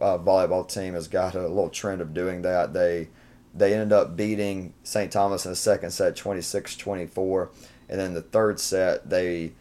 uh, 0.02 0.18
volleyball 0.18 0.68
team 0.68 0.94
has 0.94 1.08
got 1.08 1.36
a 1.36 1.48
little 1.48 1.70
trend 1.70 2.02
of 2.02 2.14
doing 2.14 2.42
that. 2.44 2.74
They 2.74 3.10
they 3.54 3.74
ended 3.74 3.94
up 3.94 4.16
beating 4.16 4.74
St. 4.84 5.12
Thomas 5.12 5.46
in 5.46 5.52
the 5.52 5.56
second 5.56 5.90
set 5.90 6.16
26-24 6.16 7.50
and 7.90 8.00
then 8.00 8.14
the 8.14 8.22
third 8.22 8.60
set 8.60 9.10
they 9.10 9.54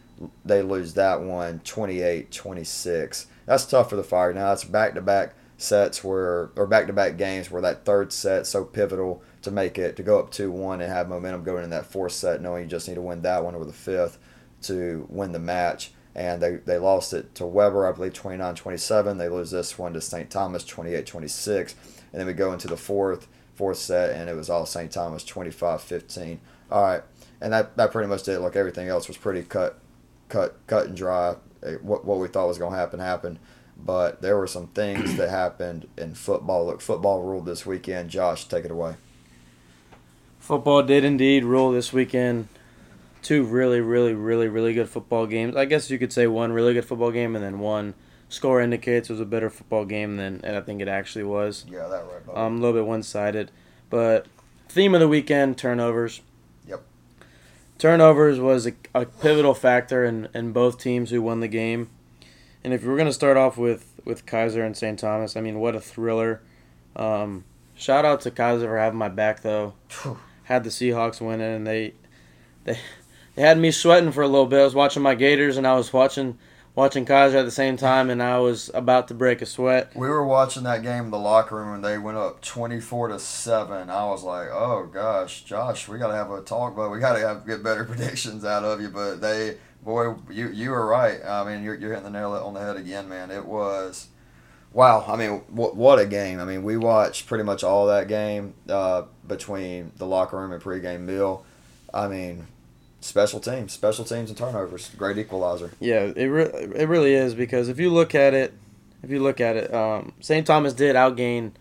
they 0.45 0.63
lose 0.63 0.95
that 0.95 1.21
one 1.21 1.61
28-26. 1.61 3.27
That's 3.45 3.67
tough 3.67 3.91
for 3.91 3.97
the 3.97 4.05
Fire. 4.05 4.33
Now 4.33 4.53
it's 4.53 4.65
back-to-back 4.65 5.35
sets 5.59 6.05
where 6.05 6.51
or 6.57 6.67
back-to-back 6.67 7.17
games 7.17 7.51
where 7.51 7.63
that 7.63 7.85
third 7.85 8.13
set 8.13 8.47
so 8.47 8.65
pivotal 8.65 9.23
to 9.43 9.51
make 9.51 9.79
it 9.79 9.97
to 9.97 10.03
go 10.03 10.19
up 10.19 10.31
2-1 10.31 10.75
and 10.75 10.83
have 10.83 11.09
momentum 11.09 11.43
going 11.43 11.65
in 11.65 11.71
that 11.71 11.87
fourth 11.87 12.13
set 12.13 12.43
knowing 12.43 12.65
you 12.65 12.69
just 12.69 12.89
need 12.89 12.95
to 12.97 13.01
win 13.01 13.23
that 13.23 13.43
one 13.43 13.55
or 13.55 13.65
the 13.65 13.73
fifth 13.73 14.19
to 14.61 15.07
win 15.09 15.33
the 15.33 15.39
match 15.39 15.93
and 16.17 16.41
they, 16.41 16.57
they 16.57 16.79
lost 16.79 17.13
it 17.13 17.35
to 17.35 17.45
Webber, 17.45 17.87
I 17.87 17.93
believe 17.93 18.15
29 18.15 18.55
27. 18.55 19.19
They 19.19 19.29
lose 19.29 19.51
this 19.51 19.79
one 19.79 19.93
to 19.93 20.01
St. 20.01 20.31
Thomas 20.31 20.65
28 20.65 21.07
26. 21.07 21.75
And 22.11 22.21
then 22.21 22.27
we 22.27 22.33
go 22.33 22.53
into 22.55 22.67
the 22.67 22.77
fourth 22.77 23.29
fourth 23.55 23.77
set, 23.77 24.17
and 24.17 24.29
it 24.29 24.35
was 24.35 24.49
all 24.49 24.65
St. 24.65 24.91
Thomas 24.91 25.23
25 25.25 25.83
15. 25.83 26.41
All 26.73 26.83
right. 26.83 27.03
And 27.43 27.53
that, 27.53 27.77
that 27.77 27.93
pretty 27.93 28.09
much 28.09 28.23
did. 28.23 28.39
Like 28.39 28.57
everything 28.57 28.89
else 28.89 29.09
was 29.09 29.19
pretty 29.19 29.43
cut, 29.43 29.79
cut, 30.31 30.57
cut 30.67 30.87
and 30.87 30.97
dry. 30.97 31.37
Eh, 31.63 31.75
what, 31.83 32.07
what 32.07 32.19
we 32.19 32.29
thought 32.29 32.49
was 32.49 32.59
going 32.59 32.73
to 32.73 32.79
happen 32.79 32.99
happened. 32.99 33.39
But 33.79 34.23
there 34.23 34.39
were 34.39 34.47
some 34.47 34.69
things 34.69 35.17
that 35.19 35.29
happened 35.29 35.87
in 35.99 36.15
football. 36.15 36.65
Look, 36.65 36.81
football 36.81 37.23
ruled 37.25 37.45
this 37.45 37.67
weekend. 37.67 38.09
Josh, 38.09 38.47
take 38.47 38.65
it 38.65 38.71
away. 38.71 38.95
Football 40.39 40.83
did 40.83 41.05
indeed 41.05 41.45
rule 41.45 41.73
this 41.73 41.93
weekend 41.93 42.49
two 43.27 43.43
really, 43.43 43.81
really, 43.81 44.15
really, 44.15 44.47
really 44.47 44.73
good 44.73 44.89
football 44.89 45.27
games. 45.27 45.57
I 45.57 45.65
guess 45.65 45.91
you 45.91 45.99
could 45.99 46.13
say 46.13 46.29
one 46.29 46.53
really 46.53 46.75
good 46.75 46.85
football 46.85 47.11
game 47.11 47.35
and 47.35 47.45
then 47.45 47.59
one 47.59 47.95
score 48.29 48.61
indicates 48.61 49.11
it 49.11 49.15
was 49.15 49.21
a 49.21 49.27
better 49.27 49.51
football 49.51 49.85
game 49.85 50.17
than 50.17 50.41
and 50.45 50.57
I 50.57 50.61
think 50.61 50.81
it 50.81 50.87
actually 50.87 51.25
was. 51.25 51.65
Yeah, 51.69 51.89
that 51.89 52.05
right. 52.05 52.37
Um, 52.37 52.59
a 52.59 52.61
little 52.61 52.81
bit 52.81 52.87
one 52.87 53.03
sided, 53.03 53.51
but 53.91 54.27
theme 54.69 54.95
of 54.95 55.01
the 55.01 55.09
weekend 55.09 55.59
turnovers. 55.59 56.21
Yep. 56.69 56.85
Turnovers 57.79 58.39
was 58.39 58.69
a, 58.69 58.75
a 58.95 59.07
pivotal 59.07 59.55
factor 59.55 60.05
in, 60.05 60.29
in 60.33 60.53
both 60.53 60.79
teams 60.79 61.11
who 61.11 61.21
won 61.21 61.41
the 61.41 61.49
game. 61.49 61.91
And 62.63 62.73
if 62.73 62.85
we're 62.85 62.97
gonna 62.97 63.13
start 63.13 63.37
off 63.37 63.59
with 63.59 63.93
with 64.05 64.25
Keiser 64.25 64.65
and 64.65 64.77
St. 64.77 65.01
Thomas, 65.01 65.37
I 65.37 65.41
mean, 65.41 65.59
what 65.59 65.75
a 65.75 65.81
thriller! 65.81 66.43
Um, 66.95 67.45
shout 67.75 68.05
out 68.05 68.21
to 68.21 68.31
Keiser 68.31 68.67
for 68.67 68.79
having 68.79 69.01
my 69.01 69.09
back 69.09 69.43
though. 69.43 69.75
Had 70.45 70.63
the 70.63 70.71
Seahawks 70.71 71.21
winning, 71.21 71.57
and 71.57 71.67
they 71.67 71.95
they 72.63 72.79
it 73.37 73.41
had 73.43 73.59
me 73.59 73.71
sweating 73.71 74.13
for 74.13 74.23
a 74.23 74.29
little 74.29 74.47
bit. 74.47 74.61
I 74.61 74.65
was 74.65 74.75
watching 74.75 75.03
my 75.03 75.15
Gators 75.15 75.57
and 75.57 75.67
I 75.67 75.75
was 75.75 75.93
watching 75.93 76.39
watching 76.77 77.07
Keiser 77.07 77.37
at 77.37 77.45
the 77.45 77.51
same 77.51 77.77
time, 77.77 78.11
and 78.11 78.23
I 78.23 78.39
was 78.39 78.71
about 78.75 79.09
to 79.09 79.15
break 79.15 79.43
a 79.43 79.47
sweat. 79.47 79.91
We 79.97 80.09
were 80.09 80.25
watching 80.25 80.63
that 80.65 80.83
game 80.83 81.07
in 81.07 81.11
the 81.11 81.19
locker 81.19 81.57
room, 81.57 81.75
and 81.75 81.85
they 81.85 81.99
went 81.99 82.19
up 82.19 82.43
twenty 82.43 82.81
four 82.81 83.09
to 83.09 83.19
seven. 83.19 83.91
I 83.91 84.07
was 84.07 84.23
like, 84.23 84.49
"Oh 84.53 84.89
gosh, 84.93 85.43
Josh, 85.43 85.89
we 85.89 85.99
got 85.99 86.09
to 86.09 86.15
have 86.15 86.31
a 86.31 86.43
talk, 86.43 86.77
but 86.77 86.91
we 86.91 87.01
got 87.01 87.15
to 87.15 87.27
have 87.27 87.47
get 87.47 87.65
better 87.65 87.85
predictions 87.91 88.45
out 88.45 88.63
of 88.63 88.81
you." 88.81 88.89
But 88.89 89.21
they, 89.21 89.57
boy, 89.83 90.15
you 90.31 90.49
you 90.51 90.71
were 90.71 90.87
right. 90.87 91.25
I 91.25 91.45
mean, 91.45 91.65
you're 91.65 91.75
you're 91.75 91.91
hitting 91.91 92.05
the 92.05 92.11
nail 92.11 92.33
on 92.33 92.55
the 92.55 92.61
head 92.61 92.77
again, 92.77 93.09
man. 93.09 93.31
It 93.33 93.45
was. 93.45 94.09
Wow, 94.73 95.07
I 95.09 95.17
mean, 95.17 95.43
what 95.49 95.75
what 95.75 95.99
a 95.99 96.05
game! 96.05 96.39
I 96.39 96.45
mean, 96.45 96.63
we 96.63 96.77
watched 96.77 97.27
pretty 97.27 97.45
much 97.45 97.65
all 97.65 97.87
that 97.87 98.09
game 98.09 98.53
uh, 98.69 99.05
between 99.27 99.93
the 99.97 100.07
locker 100.07 100.37
room 100.39 100.53
and 100.53 100.63
pregame 100.63 101.01
meal. 101.01 101.47
I 101.95 102.09
mean, 102.09 102.47
special 103.01 103.41
teams, 103.41 103.73
special 103.73 104.05
teams 104.05 104.31
and 104.31 104.39
turnovers, 104.39 104.91
great 104.97 105.19
equalizer. 105.19 105.73
Yeah, 105.81 106.13
it 106.17 106.27
re- 106.27 106.51
it 106.75 106.89
really 106.89 107.15
is 107.15 107.35
because 107.35 107.69
if 107.69 107.79
you 107.79 107.91
look 107.91 108.15
at 108.15 108.35
it, 108.35 108.53
if 109.03 109.11
you 109.11 109.23
look 109.23 109.41
at 109.41 109.57
it, 109.57 109.73
um, 109.73 110.13
St. 110.21 110.47
Thomas 110.47 110.73
did 110.73 110.97
outgain, 110.97 111.53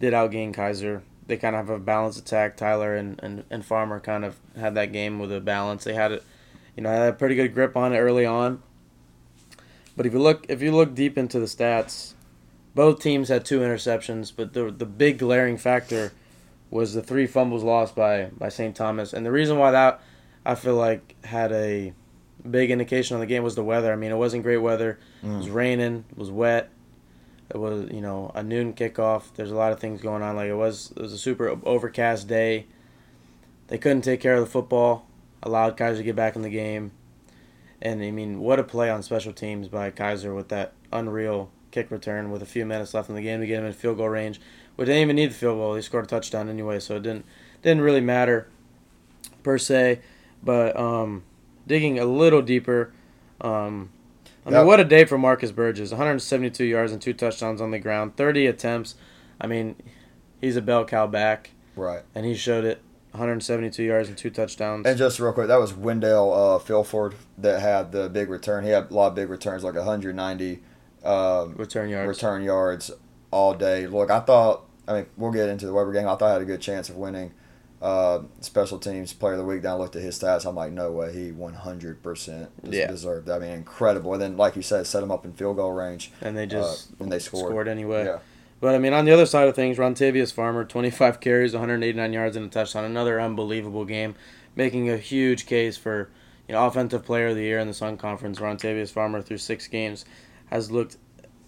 did 0.00 0.12
outgain 0.12 0.54
Keiser. 0.54 1.02
They 1.26 1.36
kind 1.36 1.54
of 1.54 1.66
have 1.66 1.76
a 1.76 1.78
balanced 1.78 2.18
attack. 2.18 2.56
Tyler 2.56 2.96
and, 2.96 3.20
and, 3.22 3.44
and 3.50 3.64
Farmer 3.64 4.00
kind 4.00 4.24
of 4.24 4.36
had 4.58 4.74
that 4.76 4.92
game 4.92 5.18
with 5.18 5.30
a 5.30 5.40
balance. 5.40 5.84
They 5.84 5.92
had 5.92 6.10
it, 6.12 6.24
you 6.74 6.82
know, 6.82 6.88
had 6.88 7.10
a 7.10 7.12
pretty 7.12 7.34
good 7.34 7.52
grip 7.54 7.76
on 7.76 7.92
it 7.92 7.98
early 7.98 8.24
on. 8.24 8.62
But 9.96 10.06
if 10.06 10.12
you 10.12 10.20
look 10.20 10.46
if 10.48 10.62
you 10.62 10.72
look 10.72 10.94
deep 10.94 11.18
into 11.18 11.38
the 11.38 11.46
stats, 11.46 12.14
both 12.74 13.02
teams 13.02 13.28
had 13.28 13.44
two 13.44 13.60
interceptions. 13.60 14.32
But 14.34 14.54
the 14.54 14.70
the 14.70 14.86
big 14.86 15.18
glaring 15.18 15.58
factor 15.58 16.12
was 16.70 16.94
the 16.94 17.02
three 17.02 17.26
fumbles 17.26 17.64
lost 17.64 17.94
by 17.94 18.26
by 18.26 18.48
St. 18.48 18.74
Thomas, 18.74 19.12
and 19.12 19.26
the 19.26 19.32
reason 19.32 19.58
why 19.58 19.72
that 19.72 20.00
I 20.44 20.54
feel 20.54 20.74
like 20.74 21.16
had 21.24 21.52
a 21.52 21.92
big 22.48 22.70
indication 22.70 23.14
on 23.14 23.20
the 23.20 23.26
game 23.26 23.42
was 23.42 23.54
the 23.54 23.64
weather. 23.64 23.92
I 23.92 23.96
mean, 23.96 24.10
it 24.10 24.16
wasn't 24.16 24.42
great 24.42 24.58
weather. 24.58 24.98
Mm. 25.22 25.34
It 25.34 25.36
was 25.38 25.50
raining. 25.50 26.04
It 26.10 26.18
was 26.18 26.30
wet. 26.30 26.70
It 27.50 27.56
was 27.56 27.90
you 27.90 28.00
know 28.00 28.30
a 28.34 28.42
noon 28.42 28.74
kickoff. 28.74 29.34
There's 29.34 29.50
a 29.50 29.56
lot 29.56 29.72
of 29.72 29.80
things 29.80 30.00
going 30.02 30.22
on. 30.22 30.36
Like 30.36 30.48
it 30.48 30.54
was 30.54 30.92
it 30.96 31.00
was 31.00 31.12
a 31.12 31.18
super 31.18 31.58
overcast 31.64 32.28
day. 32.28 32.66
They 33.68 33.78
couldn't 33.78 34.02
take 34.02 34.20
care 34.20 34.34
of 34.34 34.40
the 34.40 34.50
football. 34.50 35.06
Allowed 35.42 35.76
Keiser 35.76 35.98
to 35.98 36.02
get 36.02 36.16
back 36.16 36.36
in 36.36 36.42
the 36.42 36.50
game. 36.50 36.92
And 37.80 38.02
I 38.02 38.10
mean, 38.10 38.40
what 38.40 38.58
a 38.58 38.64
play 38.64 38.90
on 38.90 39.02
special 39.02 39.32
teams 39.32 39.68
by 39.68 39.90
Keiser 39.90 40.34
with 40.34 40.48
that 40.48 40.72
unreal 40.92 41.50
kick 41.70 41.90
return 41.90 42.30
with 42.30 42.42
a 42.42 42.46
few 42.46 42.66
minutes 42.66 42.94
left 42.94 43.08
in 43.08 43.14
the 43.14 43.22
game 43.22 43.40
to 43.40 43.46
get 43.46 43.60
him 43.60 43.66
in 43.66 43.72
field 43.72 43.98
goal 43.98 44.08
range. 44.08 44.40
We 44.76 44.84
didn't 44.84 45.02
even 45.02 45.16
need 45.16 45.30
the 45.30 45.34
field 45.34 45.58
goal. 45.58 45.74
He 45.74 45.82
scored 45.82 46.04
a 46.04 46.08
touchdown 46.08 46.48
anyway, 46.48 46.80
so 46.80 46.96
it 46.96 47.02
didn't 47.02 47.24
didn't 47.62 47.82
really 47.82 48.00
matter 48.00 48.48
per 49.42 49.58
se. 49.58 50.00
But 50.42 50.78
um, 50.78 51.24
digging 51.66 51.98
a 51.98 52.04
little 52.04 52.42
deeper, 52.42 52.92
um, 53.40 53.90
I 54.46 54.50
mean, 54.50 54.66
what 54.66 54.80
a 54.80 54.84
day 54.84 55.04
for 55.04 55.18
Marcus 55.18 55.52
Burgess! 55.52 55.90
172 55.90 56.64
yards 56.64 56.92
and 56.92 57.02
two 57.02 57.12
touchdowns 57.12 57.60
on 57.60 57.70
the 57.70 57.78
ground, 57.78 58.16
30 58.16 58.46
attempts. 58.46 58.94
I 59.40 59.46
mean, 59.46 59.76
he's 60.40 60.56
a 60.56 60.62
bell 60.62 60.84
cow 60.84 61.06
back, 61.06 61.50
right? 61.76 62.02
And 62.14 62.24
he 62.24 62.34
showed 62.34 62.64
it. 62.64 62.82
172 63.12 63.82
yards 63.82 64.08
and 64.08 64.18
two 64.18 64.28
touchdowns. 64.28 64.86
And 64.86 64.96
just 64.96 65.18
real 65.18 65.32
quick, 65.32 65.48
that 65.48 65.58
was 65.58 65.72
Wendell 65.72 66.32
uh, 66.32 66.58
Philford 66.58 67.14
that 67.38 67.60
had 67.60 67.90
the 67.90 68.08
big 68.08 68.28
return. 68.28 68.64
He 68.64 68.70
had 68.70 68.90
a 68.90 68.94
lot 68.94 69.08
of 69.08 69.14
big 69.14 69.30
returns, 69.30 69.64
like 69.64 69.74
190 69.74 70.62
um, 71.04 71.54
return 71.54 71.88
yards. 71.88 72.08
Return 72.08 72.42
yards 72.42 72.90
all 73.30 73.54
day. 73.54 73.86
Look, 73.86 74.10
I 74.10 74.20
thought. 74.20 74.64
I 74.86 74.94
mean, 74.94 75.06
we'll 75.16 75.32
get 75.32 75.48
into 75.48 75.66
the 75.66 75.72
Webber 75.72 75.92
game. 75.92 76.06
I 76.06 76.16
thought 76.16 76.22
I 76.22 76.32
had 76.34 76.42
a 76.42 76.46
good 76.46 76.60
chance 76.60 76.88
of 76.88 76.96
winning 76.96 77.32
uh, 77.80 78.20
special 78.40 78.78
teams 78.78 79.12
player 79.12 79.34
of 79.34 79.38
the 79.38 79.44
week. 79.44 79.62
Then 79.62 79.72
I 79.72 79.74
looked 79.76 79.96
at 79.96 80.02
his 80.02 80.18
stats. 80.18 80.44
I'm 80.46 80.56
like, 80.56 80.72
no 80.72 80.90
way, 80.90 81.12
he 81.12 81.32
100 81.32 82.02
percent 82.02 82.50
deserved. 82.70 83.26
That. 83.26 83.36
I 83.36 83.38
mean, 83.38 83.50
incredible. 83.50 84.12
And 84.12 84.22
then, 84.22 84.36
like 84.36 84.56
you 84.56 84.62
said, 84.62 84.86
set 84.86 85.02
him 85.02 85.10
up 85.10 85.24
in 85.24 85.32
field 85.32 85.56
goal 85.56 85.72
range. 85.72 86.10
And 86.20 86.36
they 86.36 86.46
just 86.46 86.90
uh, 86.90 86.94
when 86.98 87.10
they 87.10 87.18
scored. 87.18 87.50
scored 87.50 87.68
anyway. 87.68 88.06
Yeah. 88.06 88.18
But 88.60 88.74
I 88.74 88.78
mean, 88.78 88.92
on 88.92 89.04
the 89.04 89.12
other 89.12 89.26
side 89.26 89.46
of 89.46 89.54
things, 89.54 89.78
Rontavious 89.78 90.32
Farmer, 90.32 90.64
25 90.64 91.20
carries, 91.20 91.52
189 91.52 92.12
yards, 92.12 92.36
and 92.36 92.46
a 92.46 92.48
touchdown. 92.48 92.84
Another 92.84 93.20
unbelievable 93.20 93.84
game, 93.84 94.16
making 94.56 94.90
a 94.90 94.96
huge 94.96 95.46
case 95.46 95.76
for 95.76 96.10
you 96.48 96.54
know 96.54 96.66
offensive 96.66 97.04
player 97.04 97.28
of 97.28 97.36
the 97.36 97.42
year 97.42 97.60
in 97.60 97.68
the 97.68 97.74
Sun 97.74 97.98
Conference. 97.98 98.40
Rontavious 98.40 98.90
Farmer 98.90 99.22
through 99.22 99.38
six 99.38 99.68
games 99.68 100.04
has 100.46 100.72
looked 100.72 100.96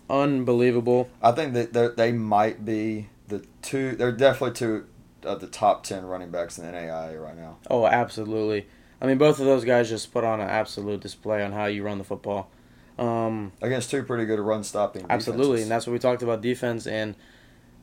unbelievable. 0.09 1.11
I 1.21 1.33
think 1.33 1.55
that 1.55 1.97
they 1.97 2.13
might 2.13 2.65
be 2.65 3.09
the 3.27 3.45
two. 3.63 3.97
They're 3.97 4.13
definitely 4.13 4.55
two 4.55 4.87
of 5.25 5.41
the 5.41 5.47
top 5.47 5.83
10 5.85 6.05
running 6.07 6.31
backs 6.31 6.59
in 6.59 6.65
the 6.67 6.73
NAIA 6.73 7.23
right 7.23 7.37
now. 7.37 7.59
Oh, 7.69 7.87
absolutely. 7.87 8.67
I 9.01 9.07
mean, 9.07 9.19
both 9.19 9.41
of 9.41 9.47
those 9.47 9.65
guys 9.65 9.89
just 9.89 10.13
put 10.13 10.25
on 10.25 10.41
an 10.41 10.49
absolute 10.49 11.01
display 11.01 11.43
on 11.43 11.53
how 11.53 11.67
you 11.67 11.83
run 11.83 11.99
the 11.99 12.05
football. 12.05 12.51
Um, 12.99 13.53
Against 13.63 13.91
two 13.91 14.03
pretty 14.03 14.27
good 14.27 14.39
run 14.41 14.63
stopping. 14.63 15.07
Absolutely, 15.09 15.45
defenses. 15.47 15.63
and 15.63 15.71
that's 15.71 15.87
what 15.87 15.93
we 15.95 15.99
talked 15.99 16.23
about 16.23 16.43
defense, 16.43 16.87
and 16.87 17.15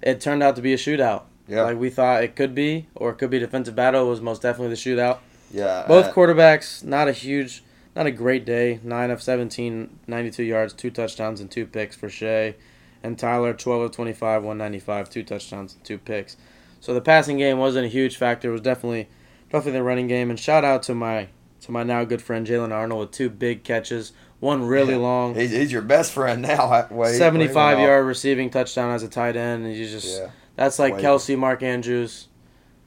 it 0.01 0.21
turned 0.21 0.43
out 0.43 0.55
to 0.57 0.61
be 0.61 0.73
a 0.73 0.77
shootout. 0.77 1.23
Yeah. 1.47 1.63
Like 1.63 1.79
we 1.79 1.89
thought 1.89 2.23
it 2.23 2.35
could 2.35 2.53
be, 2.53 2.87
or 2.93 3.09
it 3.11 3.15
could 3.15 3.29
be 3.31 3.39
defensive 3.39 3.75
battle. 3.75 4.05
It 4.05 4.09
was 4.09 4.21
most 4.21 4.41
definitely 4.43 4.75
the 4.75 4.79
shootout. 4.79 5.19
Yeah. 5.51 5.85
Both 5.87 6.07
uh, 6.07 6.13
quarterbacks, 6.13 6.83
not 6.83 7.07
a 7.07 7.13
huge, 7.13 7.63
not 7.95 8.05
a 8.05 8.11
great 8.11 8.45
day. 8.45 8.79
9 8.83 9.09
of 9.11 9.23
17, 9.23 9.99
92 10.05 10.43
yards, 10.43 10.73
two 10.73 10.91
touchdowns, 10.91 11.39
and 11.41 11.49
two 11.49 11.65
picks 11.65 11.95
for 11.95 12.09
Shea. 12.09 12.55
and 13.01 13.17
Tyler 13.17 13.53
12 13.53 13.81
of 13.83 13.91
25, 13.91 14.43
195, 14.43 15.09
two 15.09 15.23
touchdowns, 15.23 15.73
and 15.73 15.83
two 15.83 15.97
picks. 15.97 16.35
So 16.79 16.93
the 16.93 17.01
passing 17.01 17.37
game 17.37 17.57
wasn't 17.57 17.85
a 17.85 17.89
huge 17.89 18.17
factor. 18.17 18.49
It 18.49 18.53
was 18.53 18.61
definitely 18.61 19.09
definitely 19.49 19.79
the 19.79 19.83
running 19.83 20.07
game. 20.07 20.29
And 20.29 20.39
shout 20.39 20.63
out 20.63 20.83
to 20.83 20.95
my 20.95 21.29
to 21.61 21.71
my 21.71 21.83
now 21.83 22.03
good 22.03 22.21
friend 22.21 22.45
Jalen 22.45 22.71
Arnold 22.71 22.99
with 22.99 23.11
two 23.11 23.29
big 23.29 23.63
catches, 23.63 24.13
one 24.39 24.63
really 24.63 24.93
Yeah. 24.93 24.99
long, 24.99 25.35
He's, 25.35 25.51
he's 25.51 25.71
your 25.71 25.81
best 25.81 26.11
friend 26.13 26.41
now. 26.43 26.87
Wait, 26.91 27.15
75 27.15 27.77
wait, 27.77 27.83
yard 27.83 28.05
receiving 28.05 28.49
touchdown 28.49 28.91
as 28.93 29.03
a 29.03 29.09
tight 29.09 29.35
end. 29.35 29.65
And 29.65 29.75
you 29.75 29.87
just 29.87 30.19
Yeah. 30.19 30.29
that's 30.55 30.79
like 30.79 30.95
Wait. 30.95 31.03
Kelce 31.03 31.37
Mark 31.37 31.63
Andrews. 31.63 32.27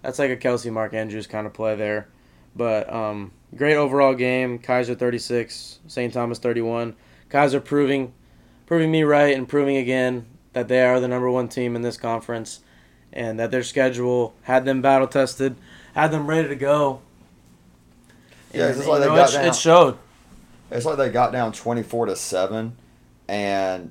That's 0.02 0.18
like 0.18 0.30
a 0.30 0.36
Kelce 0.36 0.72
Mark 0.72 0.94
Andrews 0.94 1.26
kind 1.26 1.46
of 1.46 1.52
play 1.52 1.74
there. 1.76 2.08
But 2.56 2.92
um, 2.92 3.32
great 3.54 3.76
overall 3.76 4.14
game. 4.14 4.58
Keiser 4.58 4.98
36, 4.98 5.80
St. 5.86 6.12
Thomas 6.12 6.38
31. 6.38 6.96
Keiser 7.28 7.62
proving 7.62 8.12
proving 8.66 8.90
me 8.90 9.02
right 9.02 9.36
and 9.36 9.48
proving 9.48 9.76
again 9.76 10.26
that 10.52 10.68
they 10.68 10.82
are 10.82 11.00
the 11.00 11.08
number 11.08 11.30
one 11.30 11.48
team 11.48 11.74
in 11.76 11.82
this 11.82 11.96
conference 11.96 12.60
and 13.12 13.38
that 13.38 13.50
their 13.50 13.62
schedule 13.62 14.34
had 14.42 14.64
them 14.64 14.82
battle 14.82 15.06
tested, 15.08 15.56
had 15.94 16.10
them 16.10 16.26
ready 16.26 16.48
to 16.48 16.56
go. 16.56 17.00
Yeah, 18.52 18.68
And, 18.68 18.76
it's 18.78 18.86
like 18.86 19.00
they 19.00 19.06
know, 19.08 19.16
got 19.16 19.30
it, 19.30 19.32
down- 19.34 19.46
it 19.46 19.54
showed. 19.54 19.98
It's 20.70 20.86
like 20.86 20.98
they 20.98 21.10
got 21.10 21.32
down 21.32 21.52
twenty 21.52 21.82
four 21.82 22.06
to 22.06 22.14
seven, 22.14 22.76
and 23.28 23.90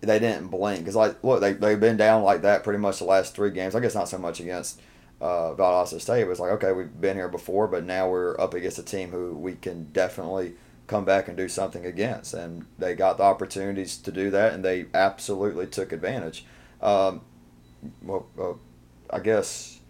they 0.00 0.18
didn't 0.18 0.48
blink. 0.48 0.84
Cause 0.84 0.94
like, 0.96 1.22
look, 1.24 1.40
they 1.40 1.54
they've 1.54 1.80
been 1.80 1.96
down 1.96 2.22
like 2.22 2.42
that 2.42 2.62
pretty 2.62 2.78
much 2.78 2.98
the 2.98 3.04
last 3.04 3.34
three 3.34 3.50
games. 3.50 3.74
I 3.74 3.80
guess 3.80 3.94
not 3.96 4.08
so 4.08 4.18
much 4.18 4.38
against 4.40 4.80
uh, 5.20 5.54
Valdosta 5.54 6.00
State. 6.00 6.22
It 6.22 6.28
was 6.28 6.38
like, 6.38 6.52
okay, 6.52 6.72
we've 6.72 7.00
been 7.00 7.16
here 7.16 7.28
before, 7.28 7.66
but 7.66 7.84
now 7.84 8.08
we're 8.08 8.40
up 8.40 8.54
against 8.54 8.78
a 8.78 8.84
team 8.84 9.10
who 9.10 9.34
we 9.34 9.54
can 9.54 9.88
definitely 9.92 10.54
come 10.86 11.04
back 11.04 11.28
and 11.28 11.36
do 11.36 11.48
something 11.48 11.84
against, 11.84 12.32
and 12.34 12.64
they 12.78 12.94
got 12.94 13.16
the 13.18 13.22
opportunities 13.24 13.96
to 13.96 14.10
do 14.12 14.30
that, 14.30 14.52
and 14.52 14.64
they 14.64 14.86
absolutely 14.94 15.66
took 15.66 15.92
advantage. 15.92 16.44
Um, 16.80 17.20
well, 18.02 18.26
uh, 18.38 18.52
I 19.14 19.20
guess 19.20 19.80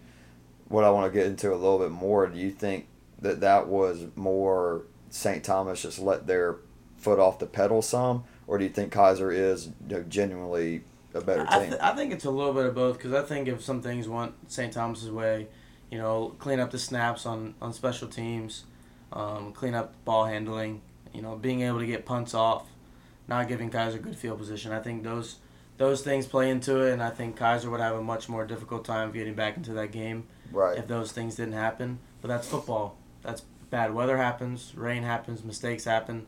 what 0.67 0.83
I 0.83 0.89
want 0.89 1.11
to 1.11 1.17
get 1.17 1.27
into 1.27 1.53
a 1.53 1.55
little 1.55 1.79
bit 1.79 1.91
more. 1.91 2.27
Do 2.27 2.39
you 2.39 2.51
think 2.51 2.87
that 3.19 3.41
that 3.41 3.67
was 3.67 4.07
more 4.15 4.83
St. 5.09 5.43
Thomas 5.43 5.81
just 5.81 5.99
let 5.99 6.27
their 6.27 6.57
foot 6.97 7.19
off 7.19 7.39
the 7.39 7.45
pedal 7.45 7.81
some, 7.81 8.23
or 8.47 8.57
do 8.57 8.63
you 8.63 8.69
think 8.69 8.93
Keiser 8.93 9.33
is 9.33 9.67
you 9.87 9.97
know, 9.97 10.03
genuinely 10.03 10.83
a 11.13 11.21
better 11.21 11.45
I, 11.47 11.59
team? 11.59 11.69
th- 11.69 11.81
I 11.81 11.95
think 11.95 12.13
it's 12.13 12.25
a 12.25 12.31
little 12.31 12.53
bit 12.53 12.65
of 12.65 12.75
both 12.75 12.97
because 12.97 13.13
I 13.13 13.23
think 13.23 13.47
if 13.47 13.63
some 13.63 13.81
things 13.81 14.07
went 14.07 14.33
St. 14.49 14.71
Thomas's 14.71 15.11
way, 15.11 15.47
you 15.89 15.97
know, 15.97 16.35
clean 16.39 16.59
up 16.59 16.71
the 16.71 16.79
snaps 16.79 17.25
on, 17.25 17.55
on 17.61 17.73
special 17.73 18.07
teams, 18.07 18.63
um, 19.11 19.51
clean 19.51 19.75
up 19.75 19.93
ball 20.05 20.25
handling, 20.25 20.81
you 21.13 21.21
know, 21.21 21.35
being 21.35 21.61
able 21.61 21.79
to 21.79 21.85
get 21.85 22.05
punts 22.05 22.33
off, 22.33 22.69
not 23.27 23.47
giving 23.47 23.69
Keiser 23.69 24.01
good 24.01 24.15
field 24.15 24.39
position. 24.39 24.71
I 24.71 24.79
think 24.79 25.03
those 25.03 25.37
those 25.81 26.03
things 26.03 26.27
play 26.27 26.51
into 26.51 26.81
it, 26.81 26.93
and 26.93 27.01
I 27.01 27.09
think 27.09 27.39
Keiser 27.39 27.71
would 27.71 27.79
have 27.79 27.95
a 27.95 28.03
much 28.03 28.29
more 28.29 28.45
difficult 28.45 28.85
time 28.85 29.11
getting 29.11 29.33
back 29.33 29.57
into 29.57 29.73
that 29.73 29.91
game 29.91 30.27
right. 30.51 30.77
if 30.77 30.85
those 30.87 31.11
things 31.11 31.35
didn't 31.35 31.55
happen. 31.55 31.97
But 32.21 32.27
that's 32.27 32.47
football. 32.47 32.97
That's 33.23 33.41
bad 33.71 33.91
weather 33.91 34.15
happens, 34.17 34.73
rain 34.75 35.01
happens, 35.01 35.43
mistakes 35.43 35.85
happen, 35.85 36.27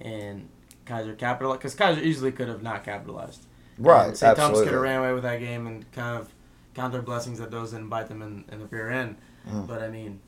and 0.00 0.48
Keiser 0.86 1.18
capitalized 1.18 1.60
because 1.60 1.74
Keiser 1.74 2.02
easily 2.02 2.32
could 2.32 2.48
have 2.48 2.62
not 2.62 2.82
capitalized. 2.82 3.44
Right. 3.76 4.16
St. 4.16 4.36
Thomas 4.38 4.60
could 4.60 4.72
have 4.72 4.80
ran 4.80 5.00
away 5.00 5.12
with 5.12 5.24
that 5.24 5.38
game 5.38 5.66
and 5.66 5.90
kind 5.92 6.18
of 6.18 6.30
count 6.72 6.94
their 6.94 7.02
blessings 7.02 7.38
that 7.40 7.50
those 7.50 7.72
didn't 7.72 7.90
bite 7.90 8.08
them 8.08 8.22
in, 8.22 8.46
in 8.50 8.60
the 8.60 8.66
rear 8.66 8.90
end. 8.90 9.16
Mm. 9.46 9.66
But 9.66 9.82
I 9.82 9.88
mean, 9.88 10.20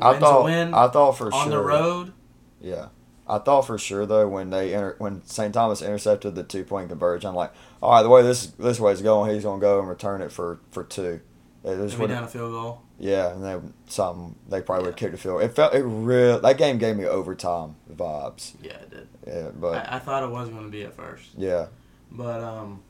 I 0.00 0.18
thought. 0.18 0.50
I 0.50 0.88
thought 0.88 1.12
for 1.12 1.32
on 1.32 1.44
sure. 1.44 1.50
the 1.50 1.62
road. 1.62 2.12
Yeah. 2.60 2.88
I 3.28 3.38
thought 3.38 3.62
for 3.62 3.78
sure 3.78 4.06
though 4.06 4.28
when 4.28 4.50
they 4.50 4.72
inter- 4.72 4.96
when 4.98 5.24
St. 5.24 5.52
Thomas 5.52 5.82
intercepted 5.82 6.34
the 6.34 6.42
two 6.42 6.64
point 6.64 6.88
conversion, 6.88 7.28
I'm 7.28 7.34
like, 7.34 7.52
all 7.82 7.92
right, 7.92 8.02
the 8.02 8.08
way 8.08 8.22
this 8.22 8.46
this 8.46 8.80
way 8.80 8.92
is 8.92 9.02
going, 9.02 9.32
he's 9.32 9.44
gonna 9.44 9.60
go 9.60 9.78
and 9.78 9.88
return 9.88 10.22
it 10.22 10.32
for 10.32 10.60
for 10.70 10.84
two. 10.84 11.20
It 11.64 11.90
To 11.90 12.06
down 12.06 12.24
a 12.24 12.28
field 12.28 12.52
goal. 12.52 12.82
Yeah, 12.98 13.32
and 13.32 13.44
then 13.44 13.74
something 13.86 14.36
they 14.48 14.62
probably 14.62 14.84
would 14.84 14.90
have 14.92 14.96
kicked 14.96 15.14
a 15.14 15.18
field. 15.18 15.42
It 15.42 15.54
felt 15.54 15.74
it 15.74 15.82
real. 15.82 16.40
That 16.40 16.56
game 16.56 16.78
gave 16.78 16.96
me 16.96 17.04
overtime 17.04 17.74
vibes. 17.92 18.54
Yeah, 18.62 18.72
it 18.74 18.90
did. 18.90 19.08
Yeah, 19.26 19.50
but 19.54 19.88
I, 19.88 19.96
I 19.96 19.98
thought 19.98 20.22
it 20.22 20.30
was 20.30 20.48
going 20.48 20.64
to 20.64 20.70
be 20.70 20.84
at 20.84 20.94
first, 20.94 21.30
yeah, 21.36 21.66
but 22.10 22.40
um, 22.40 22.80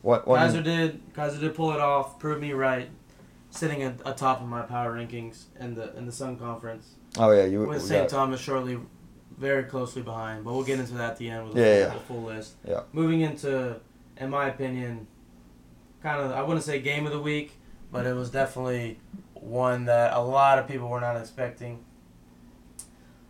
what 0.00 0.26
what? 0.26 0.40
Keiser 0.40 0.62
did. 0.62 1.12
Keiser 1.14 1.40
did 1.40 1.54
pull 1.54 1.72
it 1.72 1.80
off. 1.80 2.18
Proved 2.18 2.40
me 2.40 2.52
right. 2.52 2.88
Sitting 3.50 3.82
at 3.82 4.00
atop 4.06 4.40
of 4.40 4.48
my 4.48 4.62
power 4.62 4.96
rankings 4.96 5.44
in 5.60 5.74
the 5.74 5.94
in 5.96 6.06
the 6.06 6.12
Sun 6.12 6.38
Conference 6.38 6.94
oh 7.18 7.30
yeah, 7.32 7.44
you. 7.44 7.66
with 7.66 7.82
St. 7.82 8.08
Thomas 8.08 8.40
shortly, 8.40 8.78
very 9.42 9.64
closely 9.64 10.00
behind. 10.02 10.44
But 10.44 10.54
we'll 10.54 10.64
get 10.64 10.78
into 10.80 10.94
that 10.94 11.10
at 11.12 11.16
the 11.18 11.28
end 11.28 11.48
with 11.48 11.56
a 11.56 11.60
Yeah, 11.60 11.84
full, 11.84 11.94
yeah. 11.94 11.96
a 11.96 12.00
full 12.00 12.22
list. 12.22 12.52
Yeah. 12.66 12.80
Moving 12.92 13.20
into, 13.20 13.76
in 14.16 14.30
my 14.30 14.48
opinion, 14.48 15.06
kind 16.02 16.20
of 16.22 16.32
I 16.32 16.42
wouldn't 16.42 16.64
say 16.64 16.80
game 16.80 17.04
of 17.06 17.12
the 17.12 17.20
week, 17.20 17.58
but 17.92 18.06
it 18.06 18.14
was 18.14 18.30
definitely 18.30 18.98
one 19.34 19.84
that 19.86 20.14
a 20.14 20.20
lot 20.20 20.58
of 20.58 20.66
people 20.68 20.88
were 20.88 21.00
not 21.00 21.16
expecting. 21.16 21.84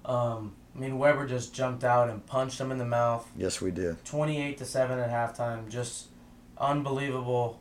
Um, 0.04 0.54
I 0.74 0.78
mean 0.78 0.98
Webber 0.98 1.26
just 1.26 1.54
jumped 1.54 1.84
out 1.84 2.08
and 2.10 2.24
punched 2.26 2.60
him 2.60 2.70
in 2.72 2.78
the 2.78 2.84
mouth. 2.84 3.28
yes, 3.36 3.60
we 3.60 3.70
did. 3.70 4.04
28 4.04 4.58
to 4.58 4.64
7 4.64 4.98
at 4.98 5.10
halftime 5.10 5.68
just 5.68 6.08
unbelievable 6.58 7.58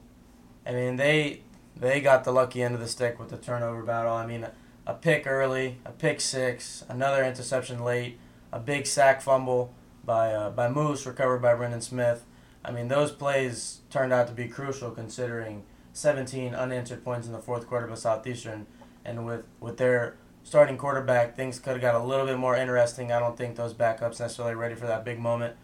i 0.66 0.72
mean 0.72 0.96
they 0.98 1.42
they 1.76 2.00
got 2.02 2.24
the 2.24 2.32
lucky 2.32 2.62
end 2.62 2.76
of 2.76 2.80
the 2.82 2.88
stick 2.88 3.18
with 3.20 3.30
the 3.30 3.38
turnover 3.38 3.82
battle 3.82 4.14
i 4.14 4.26
mean 4.28 4.44
a, 4.44 4.52
a 4.86 4.94
pick 4.94 5.26
early 5.26 5.78
a 5.86 5.92
pick 5.92 6.22
six 6.22 6.84
another 6.88 7.24
interception 7.24 7.84
late 7.84 8.20
a 8.52 8.60
big 8.60 8.86
sack 8.86 9.22
fumble 9.22 9.74
by 10.04 10.34
uh, 10.34 10.50
by 10.50 10.70
moose 10.70 11.06
recovered 11.06 11.42
by 11.42 11.54
brendan 11.54 11.82
smith 11.82 12.26
i 12.66 12.72
mean 12.72 12.88
those 12.88 13.12
plays 13.12 13.82
turned 13.90 14.12
out 14.12 14.28
to 14.28 14.34
be 14.34 14.48
crucial 14.48 14.92
considering 14.92 15.64
17 15.94 16.56
unanswered 16.56 17.04
points 17.04 17.28
in 17.28 17.34
the 17.34 17.40
fourth 17.40 17.68
quarter 17.68 17.88
by 17.88 17.96
southeastern 17.96 18.66
and 19.06 19.26
with 19.26 19.46
with 19.60 19.78
their 19.78 20.18
starting 20.44 20.78
quarterback 20.78 21.36
things 21.36 21.60
could 21.60 21.74
have 21.74 21.82
got 21.82 21.96
a 21.96 22.04
little 22.04 22.26
bit 22.26 22.38
more 22.38 22.56
interesting 22.56 23.12
i 23.12 23.20
don't 23.20 23.38
think 23.38 23.56
those 23.56 23.74
backups 23.74 24.20
necessarily 24.20 24.56
ready 24.56 24.76
for 24.76 24.88
that 24.88 25.06
big 25.06 25.20
moment 25.20 25.56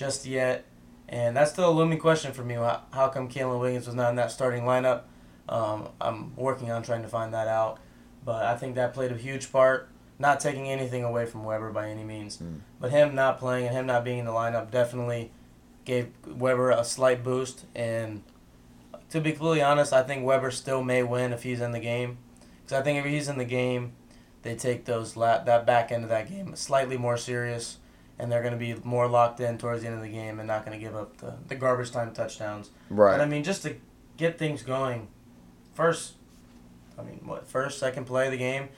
just 0.00 0.24
yet. 0.24 0.64
And 1.08 1.36
that's 1.36 1.52
still 1.52 1.68
a 1.68 1.70
looming 1.70 1.98
question 1.98 2.32
for 2.32 2.42
me. 2.42 2.54
How, 2.54 3.10
come 3.12 3.28
Kalen 3.28 3.60
Williams 3.60 3.86
was 3.86 3.94
not 3.94 4.10
in 4.10 4.16
that 4.16 4.32
starting 4.32 4.62
lineup? 4.62 5.02
Um, 5.48 5.88
I'm 6.00 6.34
working 6.36 6.70
on 6.70 6.82
trying 6.82 7.02
to 7.02 7.08
find 7.08 7.34
that 7.34 7.48
out. 7.48 7.78
But 8.24 8.46
I 8.46 8.56
think 8.56 8.76
that 8.76 8.94
played 8.94 9.12
a 9.12 9.16
huge 9.16 9.52
part. 9.52 9.89
Not 10.20 10.38
taking 10.38 10.68
anything 10.68 11.02
away 11.02 11.26
from 11.26 11.44
Webber 11.44 11.72
by 11.72 11.88
any 11.88 12.04
means. 12.04 12.36
Mm. 12.36 12.60
But 12.78 12.92
him 12.92 13.14
not 13.14 13.38
playing 13.38 13.66
and 13.66 13.74
him 13.74 13.86
not 13.86 14.04
being 14.04 14.18
in 14.18 14.26
the 14.26 14.32
lineup 14.32 14.70
definitely 14.70 15.32
gave 15.84 16.10
Webber 16.26 16.70
a 16.70 16.84
slight 16.84 17.24
boost. 17.24 17.64
And 17.74 18.22
to 19.08 19.20
be 19.20 19.32
completely 19.32 19.62
honest, 19.62 19.92
I 19.92 20.02
think 20.02 20.24
Webber 20.24 20.50
still 20.50 20.84
may 20.84 21.02
win 21.02 21.32
if 21.32 21.42
he's 21.42 21.60
in 21.60 21.72
the 21.72 21.80
game. 21.80 22.18
Because 22.62 22.78
I 22.78 22.82
think 22.82 22.98
if 22.98 23.10
he's 23.10 23.28
in 23.28 23.38
the 23.38 23.44
game, 23.44 23.94
they 24.42 24.54
take 24.54 24.84
those 24.84 25.16
la- 25.16 25.42
that 25.42 25.66
back 25.66 25.90
end 25.90 26.04
of 26.04 26.10
that 26.10 26.28
game 26.28 26.54
slightly 26.54 26.96
more 26.96 27.16
serious 27.16 27.78
and 28.20 28.30
they're 28.30 28.42
going 28.42 28.52
to 28.52 28.58
be 28.58 28.74
more 28.84 29.08
locked 29.08 29.40
in 29.40 29.56
towards 29.56 29.80
the 29.80 29.88
end 29.88 29.96
of 29.96 30.02
the 30.02 30.08
game 30.08 30.38
and 30.38 30.46
not 30.46 30.64
going 30.64 30.78
to 30.78 30.84
give 30.84 30.94
up 30.94 31.16
the, 31.16 31.34
the 31.48 31.54
garbage 31.54 31.90
time 31.90 32.12
touchdowns. 32.12 32.70
Right. 32.90 33.16
But 33.16 33.22
I 33.22 33.26
mean, 33.26 33.42
just 33.42 33.62
to 33.62 33.76
get 34.18 34.38
things 34.38 34.62
going, 34.62 35.08
first, 35.72 36.14
I 36.98 37.02
mean, 37.02 37.20
what 37.24 37.48
first, 37.48 37.78
second 37.78 38.04
play 38.04 38.26
of 38.26 38.32
the 38.32 38.38
game, 38.38 38.68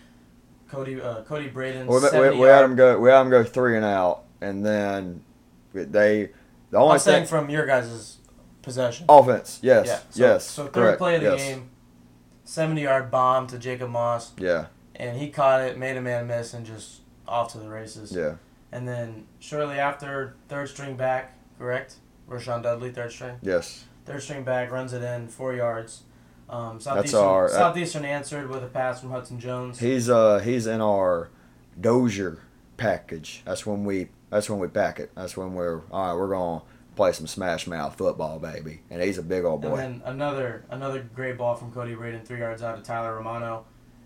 Cody 0.73 1.01
uh, 1.01 1.23
Cody 1.25 1.49
Braden. 1.49 1.87
we, 1.87 1.97
we, 1.97 2.01
70 2.01 2.39
we 2.39 2.47
had 2.49 2.63
them 2.63 2.75
go. 2.77 2.99
We 2.99 3.11
had 3.11 3.21
them 3.21 3.31
go 3.31 3.45
three 3.45 3.77
and 3.77 3.85
out, 3.85 4.25
and 4.41 4.65
then 4.65 5.23
they 5.75 6.31
the 6.71 6.79
only 6.79 6.95
I'm 6.95 6.99
saying 6.99 7.25
thing 7.25 7.29
from 7.29 7.51
your 7.51 7.67
guys' 7.67 8.17
possession. 8.63 9.05
offense. 9.07 9.61
Yes. 9.63 9.87
yeah. 9.87 9.99
So, 10.09 10.23
yes. 10.23 10.51
So 10.51 10.65
third 10.65 10.73
correct, 10.73 10.99
play 10.99 11.17
of 11.17 11.23
the 11.23 11.31
yes. 11.33 11.43
game, 11.43 11.71
seventy 12.45 12.83
yard 12.83 13.11
bomb 13.11 13.47
to 13.49 13.59
Jacob 13.59 13.91
Moss, 13.91 14.33
Yeah. 14.39 14.67
and 14.97 15.19
he 15.19 15.29
caught 15.29 15.61
it, 15.61 15.79
made 15.79 15.99
a 15.99 16.01
man 16.01 16.27
miss, 16.27 16.55
and 16.55 16.65
just 16.65 17.03
off 17.29 17.53
to 17.53 17.59
the 17.59 17.69
races. 17.69 18.11
Yeah. 18.11 18.37
And 18.73 18.89
then 18.89 19.27
shortly 19.41 19.79
after, 19.79 20.37
third 20.49 20.71
string 20.71 20.97
back, 20.97 21.37
correct? 21.59 21.97
Rashawn 22.27 22.63
Dudley, 22.63 22.91
third 22.91 23.13
string. 23.13 23.37
Yes. 23.43 23.85
Third 24.07 24.23
string 24.23 24.43
back 24.43 24.71
runs 24.71 24.95
it 24.95 25.03
in 25.03 25.29
four 25.29 25.53
yards. 25.55 26.05
Um, 26.53 26.79
Southeastern, 26.81 27.21
our- 27.21 27.49
that- 27.49 27.57
Southeastern 27.57 28.05
answered 28.05 28.49
with 28.51 28.63
a 28.63 28.67
pass 28.69 29.01
from 29.01 29.11
Hudson 29.11 29.41
Jones. 29.41 29.79
He's 29.81 30.09
uh 30.11 30.39
he's 30.41 30.67
in 30.67 30.81
our 30.81 31.31
Dozier 31.81 32.39
package. 32.77 33.43
That's 33.45 33.65
when 33.67 33.85
we 33.85 34.09
that's 34.31 34.49
when 34.51 34.59
we 34.59 34.69
pack 34.69 35.01
it. 35.01 35.11
That's 35.15 35.37
when 35.37 35.55
we're 35.55 35.81
all 35.91 36.09
right. 36.09 36.15
We're 36.15 36.29
gonna 36.29 36.63
play 36.95 37.13
some 37.13 37.27
smash 37.27 37.67
mouth 37.67 37.97
football, 37.97 38.39
baby. 38.39 38.83
And 38.91 39.01
he's 39.03 39.19
a 39.19 39.23
big 39.23 39.45
old 39.45 39.63
boy. 39.63 39.69
and 39.77 39.79
then 39.79 40.03
another 40.05 40.65
another 40.71 41.01
great 41.15 41.39
ball 41.39 41.55
from 41.55 41.73
Cody 41.73 41.95
Braden, 41.95 42.23
three 42.25 42.41
yards 42.41 42.63
out 42.63 42.77
of 42.77 42.85
Tyler 42.85 43.17
Romano, 43.17 43.65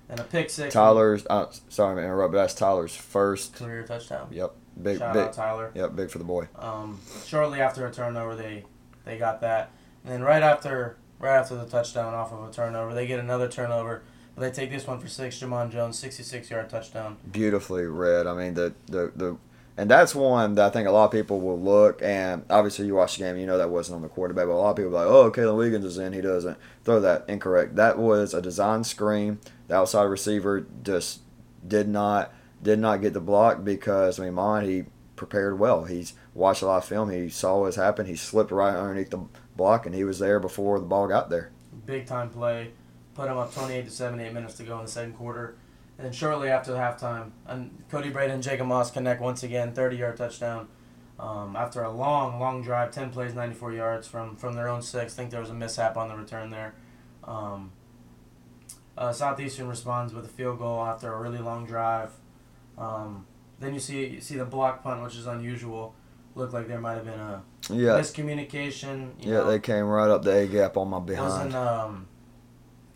and 0.09 0.20
a 0.20 0.24
pick 0.24 0.48
six. 0.50 0.72
Tyler's. 0.72 1.26
Uh, 1.28 1.46
sorry 1.68 1.96
to 2.00 2.02
interrupt, 2.04 2.32
but 2.32 2.38
that's 2.38 2.54
Tyler's 2.54 2.94
first. 2.94 3.54
career 3.56 3.82
touchdown. 3.85 4.28
Yep. 4.30 4.54
Big 4.80 4.98
Shout 4.98 5.14
big. 5.14 5.22
out 5.24 5.32
Tyler. 5.32 5.72
Yep. 5.74 5.96
Big 5.96 6.11
for 6.11 6.18
the 6.18 6.24
boy. 6.24 6.46
Um, 6.56 7.00
shortly 7.26 7.61
after 7.61 7.87
a 7.87 7.92
turnover, 7.92 8.37
they 8.37 8.64
they 9.04 9.18
got 9.18 9.40
that, 9.40 9.70
and 10.04 10.12
then 10.12 10.22
right 10.22 10.42
after 10.42 10.96
right 11.18 11.37
after 11.37 11.55
the 11.55 11.66
touchdown 11.66 12.14
off 12.14 12.33
of 12.33 12.48
a 12.48 12.52
turnover, 12.52 12.94
they 12.94 13.07
get 13.07 13.20
another 13.20 13.48
turnover. 13.48 14.02
But 14.35 14.42
they 14.42 14.50
take 14.50 14.70
this 14.70 14.87
one 14.87 15.00
for 15.00 15.09
six. 15.09 15.38
Jamon 15.38 15.72
Jones, 15.72 15.98
sixty-six 15.98 16.50
yard 16.50 16.68
touchdown. 16.68 17.16
Beautifully 17.31 17.85
read. 17.85 18.26
I 18.26 18.35
mean 18.35 18.55
the 18.55 18.74
the 18.87 19.12
the 19.16 19.38
And 19.79 19.90
that's 19.90 20.14
one 20.14 20.55
that 20.57 20.66
I 20.66 20.70
think 20.70 20.88
a 20.88 20.90
lot 20.90 21.07
of 21.07 21.11
people 21.11 21.40
will 21.40 21.61
look, 21.61 22.00
and 22.02 22.44
obviously 22.48 22.87
you 22.87 22.94
watch 22.94 23.16
the 23.16 23.24
game, 23.24 23.37
you 23.37 23.46
know 23.46 23.59
that 23.59 23.70
wasn't 23.70 23.96
on 23.96 24.02
the 24.02 24.09
quarterback, 24.09 24.46
but 24.46 24.52
a 24.52 24.57
lot 24.57 24.70
of 24.70 24.76
people 24.76 24.96
are 24.96 25.05
like, 25.05 25.07
oh, 25.07 25.31
Kalen 25.31 25.57
Wiggins 25.57 25.85
is 25.85 25.98
in, 25.98 26.12
he 26.12 26.20
doesn't. 26.20 26.57
Throw 26.85 27.00
that 27.00 27.24
incorrect. 27.29 27.76
That 27.76 27.98
was 27.98 28.35
a 28.35 28.40
design 28.42 28.85
screen. 28.85 29.38
The 29.68 29.74
outside 29.76 30.05
receiver 30.05 30.66
just 30.83 31.20
did 31.66 31.88
not 31.88 32.33
did 32.62 32.79
not 32.79 33.02
get 33.02 33.12
the 33.12 33.20
block 33.20 33.64
because 33.64 34.18
I 34.18 34.24
mean, 34.24 34.35
Mon 34.35 34.64
he 34.64 34.85
prepared 35.14 35.59
well. 35.59 35.85
He's 35.85 36.12
watched 36.35 36.62
a 36.62 36.66
lot 36.66 36.79
of 36.79 36.85
film. 36.85 37.11
He 37.11 37.29
saw 37.29 37.61
what 37.61 37.74
happened. 37.74 38.09
He 38.09 38.16
slipped 38.16 38.50
right 38.50 38.74
underneath 38.76 39.11
the 39.11 39.24
block, 39.57 39.87
and 39.87 39.95
he 39.95 40.05
was 40.05 40.19
there 40.19 40.40
before 40.40 40.79
the 40.79 40.87
ball 40.87 41.09
got 41.09 41.31
there. 41.31 41.53
Big 41.85 42.07
time 42.07 42.31
play, 42.31 42.73
put 43.14 43.29
him 43.29 43.37
up 43.37 43.53
twenty 43.55 43.75
eight 43.75 43.85
to 43.87 43.90
78 43.90 44.33
minutes 44.33 44.55
to 44.55 44.62
go 44.62 44.79
in 44.79 44.85
the 44.85 44.90
second 44.90 45.14
quarter. 45.14 45.57
And 45.99 46.14
shortly 46.14 46.51
after 46.51 46.73
halftime, 46.73 47.31
and 47.47 47.83
Cody 47.90 48.11
Braden 48.11 48.35
and 48.35 48.42
Jacob 48.42 48.66
Moss 48.66 48.90
connect 48.90 49.21
once 49.21 49.42
again, 49.42 49.73
30 49.73 49.97
yard 49.97 50.16
touchdown. 50.16 50.69
Um, 51.19 51.57
after 51.57 51.83
a 51.83 51.90
long, 51.90 52.38
long 52.38 52.62
drive, 52.62 52.90
10 52.90 53.11
plays, 53.11 53.33
94 53.33 53.73
yards 53.73 54.07
from, 54.07 54.37
from 54.37 54.55
their 54.55 54.69
own 54.69 54.83
six. 54.83 55.14
I 55.14 55.16
think 55.16 55.31
there 55.31 55.40
was 55.40 55.49
a 55.49 55.55
mishap 55.55 55.97
on 55.97 56.09
the 56.09 56.16
return 56.16 56.51
there. 56.51 56.75
Um, 57.25 57.73
uh, 58.99 59.12
Southeastern 59.12 59.69
responds 59.69 60.12
with 60.12 60.27
a 60.27 60.29
field 60.29 60.59
goal 60.59 60.85
after 60.85 61.12
a 61.12 61.21
really 61.21 61.38
long 61.38 61.66
drive. 61.66 62.11
Um, 62.77 63.27
then 63.59 63.73
you 63.73 63.81
see 63.81 64.07
you 64.07 64.21
see 64.21 64.37
the 64.37 64.45
block 64.45 64.83
punt, 64.83 65.03
which 65.03 65.16
is 65.16 65.27
unusual. 65.27 65.95
Looked 66.35 66.53
like 66.53 66.69
there 66.69 66.81
might 66.81 66.95
have 66.95 67.05
been 67.07 67.21
a 67.21 67.42
Yeah, 67.70 67.98
miscommunication. 67.98 69.11
You 69.24 69.33
yeah, 69.33 69.38
know, 69.38 69.50
they 69.50 69.59
came 69.59 69.85
right 69.87 70.09
up 70.09 70.22
the 70.22 70.31
A 70.37 70.46
gap 70.46 70.76
on 70.76 70.88
my 70.88 71.00
behind. 71.00 71.29
wasn't 71.29 71.55
um, 71.55 72.07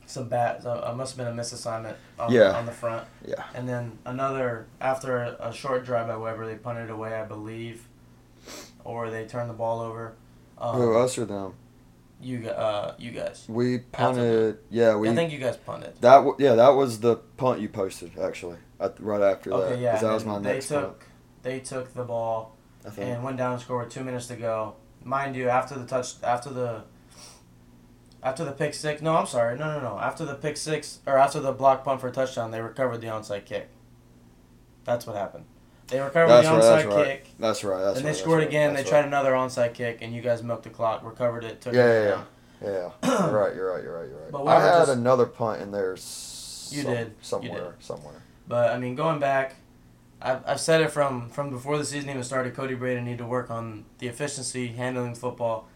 some 0.06 0.28
bad. 0.28 0.64
Uh, 0.64 0.92
must 0.96 1.16
have 1.16 1.26
been 1.26 1.38
a 1.38 1.40
misassignment 1.42 1.94
on, 2.18 2.32
Yeah. 2.32 2.52
on 2.56 2.66
the 2.66 2.72
front. 2.72 3.06
Yeah. 3.26 3.44
And 3.54 3.68
then 3.68 3.98
another 4.04 4.66
after 4.80 5.16
a, 5.18 5.48
a 5.48 5.52
short 5.52 5.84
drive 5.84 6.08
by 6.08 6.16
Webber, 6.16 6.46
they 6.46 6.56
punted 6.56 6.90
away, 6.90 7.14
I 7.14 7.24
believe, 7.24 7.88
or 8.84 9.10
they 9.10 9.26
turned 9.26 9.50
the 9.50 9.54
ball 9.54 9.80
over. 9.80 10.14
Um, 10.58 10.76
Who 10.76 10.98
us 10.98 11.16
or 11.18 11.24
them? 11.24 11.54
you 12.22 12.46
uh 12.50 12.94
you 12.98 13.12
guys. 13.12 13.46
We 13.48 13.78
punted. 13.78 14.58
Yeah, 14.70 14.94
we. 14.96 15.08
I 15.08 15.14
think 15.14 15.32
you 15.32 15.38
guys 15.38 15.56
punted. 15.56 15.94
that 16.02 16.16
w- 16.16 16.36
yeah, 16.38 16.54
that 16.54 16.68
was 16.70 17.00
the 17.00 17.16
punt 17.16 17.60
you 17.60 17.68
posted 17.70 18.18
actually. 18.18 18.58
At, 18.78 19.00
right 19.00 19.22
after 19.22 19.50
that, 19.50 19.56
Okay, 19.56 19.82
yeah. 19.82 19.92
'cause 19.92 20.02
that 20.02 20.12
was 20.12 20.24
my 20.26 20.38
they 20.38 20.52
next 20.54 20.68
took 20.68 20.98
punt. 21.00 21.10
they 21.42 21.60
took 21.60 21.94
the 21.94 22.04
ball. 22.04 22.56
And 22.96 23.22
went 23.22 23.36
down 23.36 23.52
and 23.52 23.60
scored 23.60 23.84
with 23.86 23.94
two 23.94 24.04
minutes 24.04 24.26
to 24.28 24.36
go. 24.36 24.74
Mind 25.04 25.34
you, 25.36 25.48
after 25.48 25.78
the 25.78 25.86
touch, 25.86 26.14
after 26.22 26.50
the 26.50 26.82
after 28.22 28.44
the 28.44 28.52
pick 28.52 28.74
six. 28.74 29.00
No, 29.02 29.16
I'm 29.16 29.26
sorry. 29.26 29.58
No, 29.58 29.78
no, 29.78 29.80
no. 29.80 29.98
After 29.98 30.24
the 30.24 30.34
pick 30.34 30.56
six 30.56 30.98
or 31.06 31.16
after 31.16 31.40
the 31.40 31.52
block 31.52 31.84
punt 31.84 32.00
for 32.00 32.08
a 32.08 32.12
touchdown, 32.12 32.50
they 32.50 32.60
recovered 32.60 32.98
the 33.00 33.06
onside 33.06 33.46
kick. 33.46 33.68
That's 34.84 35.06
what 35.06 35.16
happened. 35.16 35.44
They 35.88 35.98
recovered 36.00 36.28
That's 36.30 36.46
the 36.48 36.52
right, 36.54 36.62
onside 36.62 36.84
that's 36.84 36.86
right. 36.94 37.06
kick. 37.06 37.26
That's 37.38 37.64
right. 37.64 37.82
That's 37.82 37.96
and 37.98 38.06
right, 38.06 38.12
they 38.14 38.18
scored 38.20 38.40
that's 38.42 38.48
again. 38.48 38.68
Right, 38.68 38.76
They 38.76 38.82
that's 38.82 38.90
tried 38.90 39.04
another 39.06 39.32
onside 39.32 39.74
kick, 39.74 39.98
and 40.02 40.14
you 40.14 40.22
guys 40.22 40.42
milked 40.42 40.62
the 40.64 40.70
clock, 40.70 41.02
recovered 41.04 41.44
it, 41.44 41.60
took 41.60 41.74
Yeah, 41.74 41.84
it 41.86 42.04
yeah, 42.04 42.10
down. 42.10 42.26
Yeah, 43.02 43.26
you're 43.30 43.40
right. 43.40 43.54
You're 43.54 43.72
right. 43.74 43.82
You're 43.82 43.98
right. 44.00 44.08
You're 44.08 44.20
right. 44.22 44.30
But 44.32 44.44
I 44.46 44.60
had 44.60 44.78
just- 44.80 44.92
another 44.92 45.26
punt 45.26 45.62
in 45.62 45.70
there. 45.72 45.94
s- 45.94 46.70
You 46.72 46.82
some- 46.82 46.92
did. 46.92 47.06
You 47.08 47.14
somewhere. 47.22 47.74
Somewhere. 47.80 48.22
But 48.46 48.70
I 48.70 48.78
mean, 48.78 48.94
going 48.94 49.18
back, 49.18 49.56
I've, 50.22 50.42
I've 50.46 50.60
said 50.60 50.82
it 50.82 50.90
from 50.90 51.28
from 51.30 51.50
before 51.50 51.78
the 51.78 51.84
season 51.84 52.10
even 52.10 52.22
started. 52.22 52.54
Cody 52.54 52.74
Brady 52.74 53.00
need 53.00 53.18
to 53.18 53.26
work 53.26 53.50
on 53.50 53.84
the 53.98 54.08
efficiency 54.08 54.68
handling 54.68 55.14
football. 55.14 55.68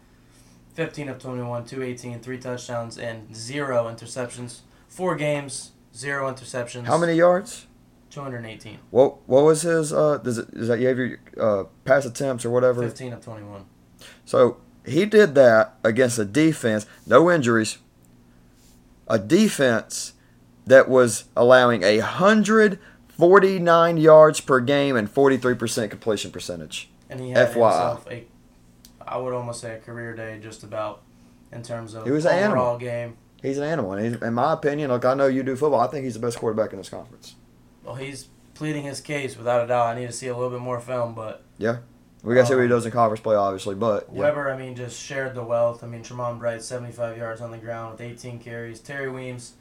Fifteen 0.73 1.07
of 1.07 1.19
21, 1.19 1.65
218, 1.65 2.19
three 2.19 2.37
touchdowns, 2.37 2.97
and 2.97 3.33
zero 3.33 3.85
interceptions. 3.85 4.59
Four 4.89 5.15
games, 5.15 5.71
zero 5.95 6.31
interceptions. 6.31 6.85
How 6.85 6.97
many 6.97 7.13
yards? 7.13 7.67
218. 8.09 8.79
What 8.91 9.27
What 9.27 9.43
was 9.43 9.63
his? 9.63 9.91
Uh, 9.91 10.17
does 10.17 10.37
it 10.37 10.49
is 10.53 10.67
that 10.67 10.79
you 10.79 10.87
have 10.87 10.97
your 10.97 11.17
uh, 11.39 11.63
pass 11.83 12.05
attempts 12.05 12.45
or 12.45 12.49
whatever? 12.49 12.81
15 12.81 13.13
of 13.13 13.23
21. 13.23 13.65
So 14.25 14.57
he 14.85 15.05
did 15.05 15.35
that 15.35 15.75
against 15.83 16.19
a 16.19 16.25
defense, 16.25 16.85
no 17.07 17.31
injuries. 17.31 17.77
A 19.07 19.19
defense 19.19 20.13
that 20.65 20.89
was 20.89 21.25
allowing 21.35 21.83
a 21.83 21.99
hundred 21.99 22.79
forty 23.17 23.59
nine 23.59 23.97
yards 23.97 24.41
per 24.41 24.59
game 24.59 24.95
and 24.95 25.09
forty 25.09 25.37
three 25.37 25.55
percent 25.55 25.91
completion 25.91 26.31
percentage. 26.31 26.89
And 27.09 27.19
he 27.19 27.31
had 27.31 27.49
FYI. 27.51 27.53
himself 27.53 28.07
a, 28.11 28.25
I 29.07 29.17
would 29.17 29.33
almost 29.33 29.61
say 29.61 29.75
a 29.75 29.79
career 29.79 30.15
day, 30.15 30.39
just 30.41 30.63
about, 30.63 31.03
in 31.51 31.61
terms 31.61 31.93
of 31.93 32.05
He 32.05 32.11
was 32.11 32.25
an 32.25 32.43
overall 32.51 32.77
game. 32.77 33.17
He's 33.41 33.57
an 33.59 33.63
animal, 33.63 33.93
and 33.93 34.03
he's, 34.03 34.21
in 34.21 34.33
my 34.33 34.53
opinion, 34.53 34.89
look, 34.89 35.05
I 35.05 35.13
know 35.13 35.27
you 35.27 35.43
do 35.43 35.55
football. 35.55 35.79
I 35.79 35.87
think 35.87 36.03
he's 36.05 36.15
the 36.15 36.19
best 36.19 36.39
quarterback 36.39 36.71
in 36.71 36.77
this 36.79 36.89
conference. 36.89 37.35
Well, 37.83 37.93
he's 37.95 38.29
pleading 38.55 38.83
his 38.83 39.01
case 39.01 39.37
without 39.37 39.63
a 39.63 39.67
doubt. 39.67 39.95
I 39.95 39.99
need 39.99 40.07
to 40.07 40.13
see 40.13 40.27
a 40.27 40.33
little 40.35 40.49
bit 40.49 40.61
more 40.61 40.79
film, 40.79 41.13
but 41.13 41.43
Yeah. 41.59 41.77
We 42.23 42.33
got 42.33 42.41
to 42.41 42.47
see 42.47 42.53
what 42.55 42.61
he 42.61 42.65
Um, 42.65 42.69
does 42.71 42.85
in 42.87 42.91
conference 42.91 43.21
play, 43.21 43.35
obviously, 43.35 43.75
but 43.75 44.07
yeah. 44.11 44.21
Webber, 44.21 44.51
I 44.51 44.57
mean, 44.57 44.73
just 44.75 44.99
shared 44.99 45.35
the 45.35 45.43
wealth. 45.43 45.83
I 45.83 45.87
mean, 45.87 46.01
Tremont 46.01 46.39
Bright, 46.39 46.63
75 46.63 47.17
yards 47.19 47.39
on 47.39 47.51
the 47.51 47.59
ground 47.59 47.91
with 47.91 48.01
18 48.01 48.39
carries. 48.39 48.79
Terry 48.79 49.11
Weems, 49.11 49.53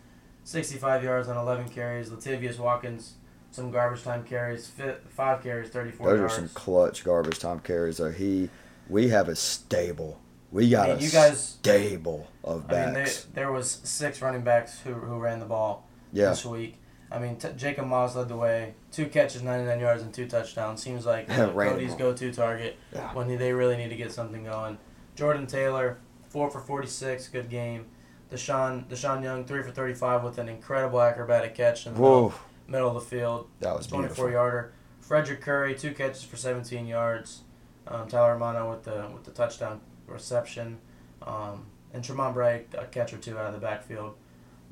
65 0.44 1.04
yards 1.04 1.28
on 1.28 1.36
11 1.36 1.68
carries. 1.68 2.08
Latavius 2.08 2.58
Watkins, 2.58 3.16
some 3.54 3.70
garbage 3.70 4.02
time 4.02 4.24
carries, 4.24 4.70
five 5.10 5.42
carries, 5.42 5.70
34 5.70 6.16
those 6.16 6.20
are 6.20 6.28
some 6.28 6.48
clutch 6.50 7.04
garbage 7.04 7.38
time 7.38 7.60
carries. 7.60 7.98
So 7.98 8.10
he, 8.10 8.50
we 8.88 9.08
have 9.10 9.28
a 9.28 9.36
stable. 9.36 10.20
We 10.50 10.70
got 10.70 10.90
I 10.90 10.94
mean, 10.94 11.02
a 11.02 11.04
you 11.04 11.10
guys- 11.10 11.40
stable 11.40 12.26
of 12.42 12.64
I 12.68 12.84
mean, 12.84 12.94
there, 12.94 13.04
backs. 13.04 13.26
there 13.32 13.52
was 13.52 13.70
six 13.84 14.20
running 14.20 14.42
backs 14.42 14.80
who, 14.80 14.92
who 14.94 15.18
ran 15.18 15.38
the 15.38 15.46
ball 15.46 15.86
yeah, 16.12 16.30
this 16.30 16.44
week. 16.44 16.78
I 17.12 17.20
mean, 17.20 17.36
t- 17.36 17.48
Jacob 17.56 17.86
Moss 17.86 18.16
led 18.16 18.28
the 18.28 18.36
way. 18.36 18.74
Two 18.90 19.06
catches, 19.06 19.42
99 19.42 19.78
yards, 19.78 20.02
and 20.02 20.12
two 20.12 20.26
touchdowns. 20.26 20.82
Seems 20.82 21.06
like 21.06 21.28
you 21.28 21.36
know, 21.36 21.52
Cody's 21.52 21.94
go-to 21.94 22.32
target 22.32 22.76
Yeah. 22.92 23.12
when 23.14 23.28
they 23.28 23.52
really 23.52 23.76
need 23.76 23.90
to 23.90 23.96
get 23.96 24.10
something 24.10 24.42
going. 24.42 24.78
Jordan 25.14 25.46
Taylor, 25.46 25.98
four 26.28 26.50
for 26.50 26.60
46, 26.60 27.28
good 27.28 27.48
game. 27.48 27.86
Deshaun 28.32 28.86
Deshaun 28.88 29.22
Young, 29.22 29.44
three 29.44 29.62
for 29.62 29.70
35 29.70 30.24
with 30.24 30.38
an 30.38 30.48
incredible 30.48 31.00
acrobatic 31.00 31.54
catch 31.54 31.86
in 31.86 31.94
the 31.94 32.00
whoa, 32.00 32.14
middle 32.24 32.34
of 32.72 32.94
the 32.94 33.00
field, 33.00 33.48
that 33.60 33.76
was 33.76 33.86
24 33.86 34.08
beautiful. 34.08 34.30
yarder. 34.30 34.72
Frederick 35.00 35.42
Curry, 35.42 35.74
two 35.74 35.92
catches 35.92 36.22
for 36.22 36.36
17 36.36 36.86
yards. 36.86 37.42
Um, 37.86 38.08
Tyler 38.08 38.32
Romano 38.32 38.70
with 38.70 38.84
the 38.84 39.10
with 39.12 39.24
the 39.24 39.30
touchdown 39.30 39.80
reception, 40.06 40.78
um, 41.22 41.66
and 41.92 42.02
Tremont 42.02 42.32
Bright 42.34 42.68
a 42.78 42.86
catch 42.86 43.12
or 43.12 43.18
two 43.18 43.38
out 43.38 43.46
of 43.46 43.52
the 43.52 43.58
backfield. 43.58 44.14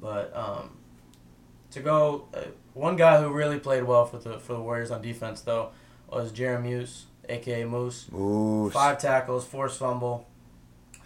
But 0.00 0.34
um, 0.34 0.70
to 1.72 1.80
go, 1.80 2.28
uh, 2.32 2.44
one 2.72 2.96
guy 2.96 3.20
who 3.20 3.28
really 3.28 3.58
played 3.58 3.84
well 3.84 4.06
for 4.06 4.18
the 4.18 4.38
for 4.38 4.54
the 4.54 4.60
Warriors 4.60 4.90
on 4.90 5.02
defense 5.02 5.42
though 5.42 5.70
was 6.08 6.32
Jeremy 6.32 6.70
Muse, 6.70 7.04
aka 7.28 7.64
Moose. 7.64 8.06
Ooh, 8.14 8.70
Five 8.70 8.98
tackles, 8.98 9.44
forced 9.44 9.78
fumble. 9.78 10.26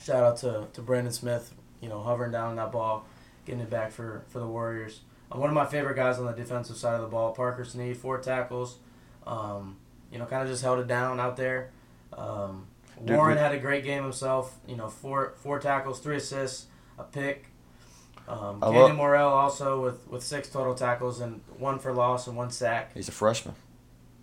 Shout 0.00 0.22
out 0.22 0.36
to, 0.38 0.68
to 0.72 0.82
Brandon 0.82 1.12
Smith, 1.12 1.52
you 1.80 1.88
know, 1.88 2.00
hovering 2.00 2.30
down 2.30 2.54
that 2.56 2.70
ball, 2.70 3.04
getting 3.44 3.60
it 3.60 3.70
back 3.70 3.90
for, 3.90 4.22
for 4.28 4.38
the 4.38 4.46
Warriors. 4.46 5.00
One 5.32 5.48
of 5.50 5.54
my 5.54 5.66
favorite 5.66 5.96
guys 5.96 6.18
on 6.18 6.26
the 6.26 6.32
defensive 6.32 6.76
side 6.76 6.94
of 6.94 7.02
the 7.02 7.08
ball, 7.08 7.32
Parker 7.32 7.64
Sneed, 7.64 7.96
four 7.96 8.18
tackles. 8.18 8.78
Um, 9.26 9.76
you 10.12 10.18
know, 10.18 10.24
kind 10.24 10.42
of 10.42 10.48
just 10.48 10.62
held 10.62 10.78
it 10.78 10.86
down 10.86 11.18
out 11.20 11.36
there. 11.36 11.70
Um, 12.12 12.66
Warren 13.00 13.36
had 13.36 13.52
a 13.52 13.58
great 13.58 13.84
game 13.84 14.02
himself. 14.02 14.56
You 14.66 14.76
know, 14.76 14.88
four 14.88 15.34
four 15.42 15.58
tackles, 15.58 15.98
three 16.00 16.16
assists, 16.16 16.66
a 16.98 17.02
pick. 17.04 17.46
Um, 18.28 18.58
I 18.62 18.68
love- 18.68 18.96
Morrell 18.96 19.28
also 19.32 19.80
with, 19.82 20.06
with 20.08 20.22
six 20.22 20.48
total 20.48 20.74
tackles 20.74 21.20
and 21.20 21.40
one 21.58 21.78
for 21.78 21.92
loss 21.92 22.26
and 22.26 22.36
one 22.36 22.50
sack. 22.50 22.92
He's 22.94 23.08
a 23.08 23.12
freshman. 23.12 23.54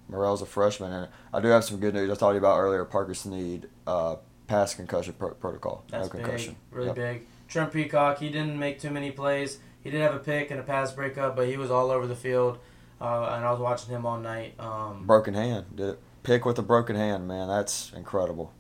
Morel's 0.10 0.42
a 0.42 0.46
freshman, 0.46 0.92
and 0.92 1.08
I 1.34 1.39
do 1.39 1.48
have 1.50 1.63
some 1.63 1.80
good 1.80 1.94
news. 1.94 2.10
I 2.12 2.16
you 2.34 2.38
about 2.39 2.60
earlier. 2.60 2.84
Parker 2.84 3.13
Sneed, 3.13 3.70
uh, 3.88 4.18
pass 4.48 4.74
concussion 4.76 5.13
pro- 5.18 5.34
protocol. 5.36 5.84
That's 5.89 6.08
no 6.08 6.10
concussion. 6.20 6.56
big, 6.70 6.76
really 6.78 6.88
Yep. 6.88 6.96
big. 6.96 7.28
Trent 7.48 7.72
Peacock, 7.72 8.18
he 8.20 8.30
didn't 8.30 8.58
make 8.60 8.80
too 8.80 8.89
many 8.89 9.12
plays. 9.12 9.60
He 9.84 9.89
did 9.91 10.02
have 10.02 10.15
a 10.15 10.19
pick 10.19 10.50
and 10.52 10.60
a 10.60 10.63
pass 10.63 10.91
breakup, 10.91 11.36
but 11.36 11.48
he 11.48 11.58
was 11.58 11.69
all 11.69 11.91
over 11.91 12.08
the 12.08 12.15
field, 12.15 12.58
uh, 13.02 13.32
and 13.36 13.46
I 13.46 13.52
was 13.52 13.60
watching 13.60 13.89
him 13.93 14.06
all 14.06 14.17
night. 14.19 14.54
Um, 14.60 15.06
Broken 15.06 15.34
hand. 15.34 15.65
Did 15.76 15.89
it 15.89 16.00
pick 16.24 16.46
with 16.46 16.58
a 16.58 16.62
broken 16.62 16.96
hand, 16.96 17.28
man? 17.28 17.48
That's 17.50 17.91
incredible. 17.93 18.54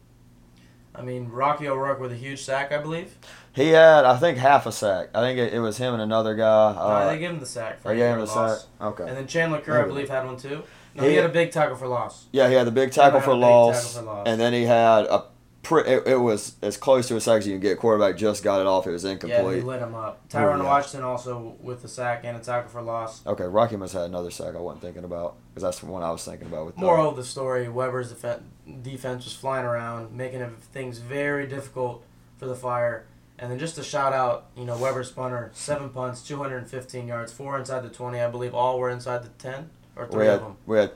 I 0.95 1.01
mean, 1.01 1.29
Rocky 1.29 1.67
O'Rourke 1.67 1.99
with 1.99 2.11
a 2.11 2.15
huge 2.15 2.43
sack, 2.43 2.71
I 2.71 2.77
believe. 2.77 3.17
He 3.53 3.69
had, 3.69 4.05
I 4.05 4.17
think, 4.17 4.37
half 4.37 4.65
a 4.67 4.71
sack. 4.71 5.09
I 5.15 5.21
think 5.21 5.39
it, 5.39 5.53
it 5.53 5.59
was 5.59 5.77
him 5.77 5.93
and 5.93 6.01
another 6.03 6.35
guy. 6.35 6.73
no, 6.73 6.79
Uh, 6.79 7.09
they 7.09 7.17
gave 7.19 7.31
him 7.31 7.39
the 7.39 7.45
sack. 7.47 7.81
For 7.81 7.87
they 7.89 7.95
gave 7.95 8.13
him 8.13 8.19
a 8.21 8.25
loss. 8.25 8.61
sack. 8.61 8.69
Okay. 8.81 9.03
And 9.07 9.17
then 9.17 9.25
Chandler 9.25 9.59
Kerr, 9.59 9.83
I 9.83 9.87
believe, 9.87 10.09
had 10.09 10.25
one 10.25 10.37
too. 10.37 10.61
No, 10.93 11.03
he, 11.03 11.09
He- 11.11 11.15
had 11.15 11.25
a 11.25 11.29
big 11.33 11.51
tackle 11.51 11.75
for 11.77 11.87
loss. 11.87 12.25
Yeah, 12.31 12.47
he 12.47 12.53
had 12.53 12.67
the 12.67 12.71
big 12.71 12.91
tackle 12.91 13.21
for 13.21 13.31
a 13.31 13.33
big 13.33 13.41
loss, 13.41 13.93
tackle 13.95 14.07
for 14.07 14.15
loss. 14.17 14.27
and 14.27 14.39
then 14.39 14.53
he 14.53 14.63
had 14.65 15.05
a. 15.05 15.23
It, 15.71 16.07
it 16.07 16.17
was 16.17 16.55
as 16.61 16.75
close 16.75 17.07
to 17.07 17.15
a 17.15 17.21
sack 17.21 17.39
as 17.39 17.47
you 17.47 17.53
can 17.53 17.61
get. 17.61 17.79
Quarterback 17.79 18.17
just 18.17 18.43
got 18.43 18.59
it 18.59 18.67
off. 18.67 18.85
It 18.85 18.91
was 18.91 19.05
incomplete. 19.05 19.39
Yeah, 19.39 19.55
he 19.55 19.61
lit 19.61 19.79
him 19.79 19.95
up. 19.95 20.27
Tyron 20.29 20.59
yeah. 20.59 20.65
Washington 20.65 21.03
also 21.03 21.55
with 21.61 21.81
the 21.81 21.87
sack 21.87 22.21
and 22.25 22.35
a 22.35 22.39
tackle 22.39 22.69
for 22.69 22.81
loss. 22.81 23.25
okay, 23.25 23.45
Rocky 23.45 23.77
must 23.77 23.93
have 23.93 24.03
had 24.03 24.09
another 24.09 24.31
sack 24.31 24.55
I 24.55 24.59
wasn't 24.59 24.81
thinking 24.81 25.05
about 25.05 25.35
because 25.49 25.63
that's 25.63 25.79
the 25.79 25.85
one 25.85 26.03
I 26.03 26.11
was 26.11 26.25
thinking 26.25 26.47
about 26.47 26.65
with. 26.65 26.77
Moral 26.77 27.09
of 27.09 27.15
the 27.15 27.23
story: 27.23 27.69
Webber's 27.69 28.13
defen 28.13 28.41
defense 28.81 29.23
was 29.23 29.33
flying 29.33 29.65
around, 29.65 30.15
making 30.15 30.45
things 30.73 30.99
very 30.99 31.47
difficult 31.47 32.03
for 32.37 32.45
the 32.45 32.55
Fire. 32.55 33.05
And 33.39 33.51
then 33.51 33.57
just 33.57 33.75
to 33.75 33.83
shout 33.83 34.13
out, 34.13 34.45
you 34.55 34.63
know, 34.63 34.77
Webber's 34.77 35.11
punter, 35.11 35.49
seven 35.53 35.89
punts, 35.89 36.21
215 36.21 37.07
yards, 37.07 37.33
four 37.33 37.57
inside 37.57 37.81
the 37.81 37.89
20, 37.89 38.19
I 38.19 38.29
believe. 38.29 38.53
All 38.53 38.79
were 38.79 38.89
inside 38.89 39.23
the 39.23 39.29
10 39.29 39.69
or 39.95 40.07
three 40.07 40.25
we 40.25 40.27
of 40.29 40.41
them. 40.41 40.57
we 40.65 40.77
had 40.77 40.91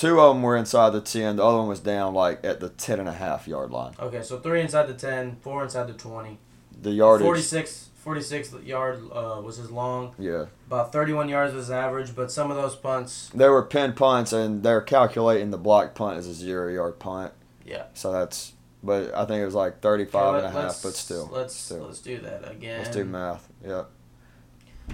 two 0.00 0.18
of 0.18 0.34
them 0.34 0.42
were 0.42 0.56
inside 0.56 0.90
the 0.90 1.00
ten. 1.00 1.36
The 1.36 1.44
other 1.44 1.58
one 1.58 1.68
was 1.68 1.80
down 1.80 2.14
like 2.14 2.42
at 2.42 2.58
the 2.60 2.70
ten 2.70 2.98
and 2.98 3.08
a 3.08 3.12
half 3.12 3.46
yard 3.46 3.70
line. 3.70 3.92
Okay, 4.00 4.22
so 4.22 4.38
three 4.38 4.62
inside 4.62 4.86
the 4.86 4.94
10, 4.94 5.36
four 5.42 5.62
inside 5.62 5.88
the 5.88 5.92
20. 5.92 6.38
The 6.80 6.90
yardage. 6.92 7.26
46, 7.26 7.90
46 7.96 8.54
yard 8.64 9.02
uh, 9.12 9.42
was 9.44 9.58
his 9.58 9.70
long. 9.70 10.14
Yeah, 10.18 10.46
About 10.66 10.90
31 10.92 11.28
yards 11.28 11.52
was 11.52 11.70
average, 11.70 12.16
but 12.16 12.32
some 12.32 12.50
of 12.50 12.56
those 12.56 12.74
punts, 12.74 13.30
they 13.34 13.48
were 13.48 13.62
pin 13.62 13.92
punts, 13.92 14.32
and 14.32 14.62
they're 14.62 14.80
calculating 14.80 15.50
the 15.50 15.58
block 15.58 15.94
punt 15.94 16.16
as 16.16 16.26
a 16.26 16.32
zero 16.32 16.72
yard 16.72 16.98
punt. 16.98 17.34
Yeah. 17.66 17.84
So 17.92 18.10
that's. 18.10 18.54
But 18.82 19.14
I 19.14 19.26
think 19.26 19.42
it 19.42 19.44
was 19.44 19.54
like 19.54 19.80
35 19.80 20.36
and 20.36 20.46
a 20.46 20.50
half, 20.50 20.82
but 20.82 20.94
still. 20.94 21.28
Let's 21.30 21.54
still. 21.54 21.84
let's 21.84 22.00
do 22.00 22.18
that 22.20 22.50
again. 22.50 22.78
Let's 22.78 22.96
do 22.96 23.04
math. 23.04 23.46
Yeah. 23.62 23.84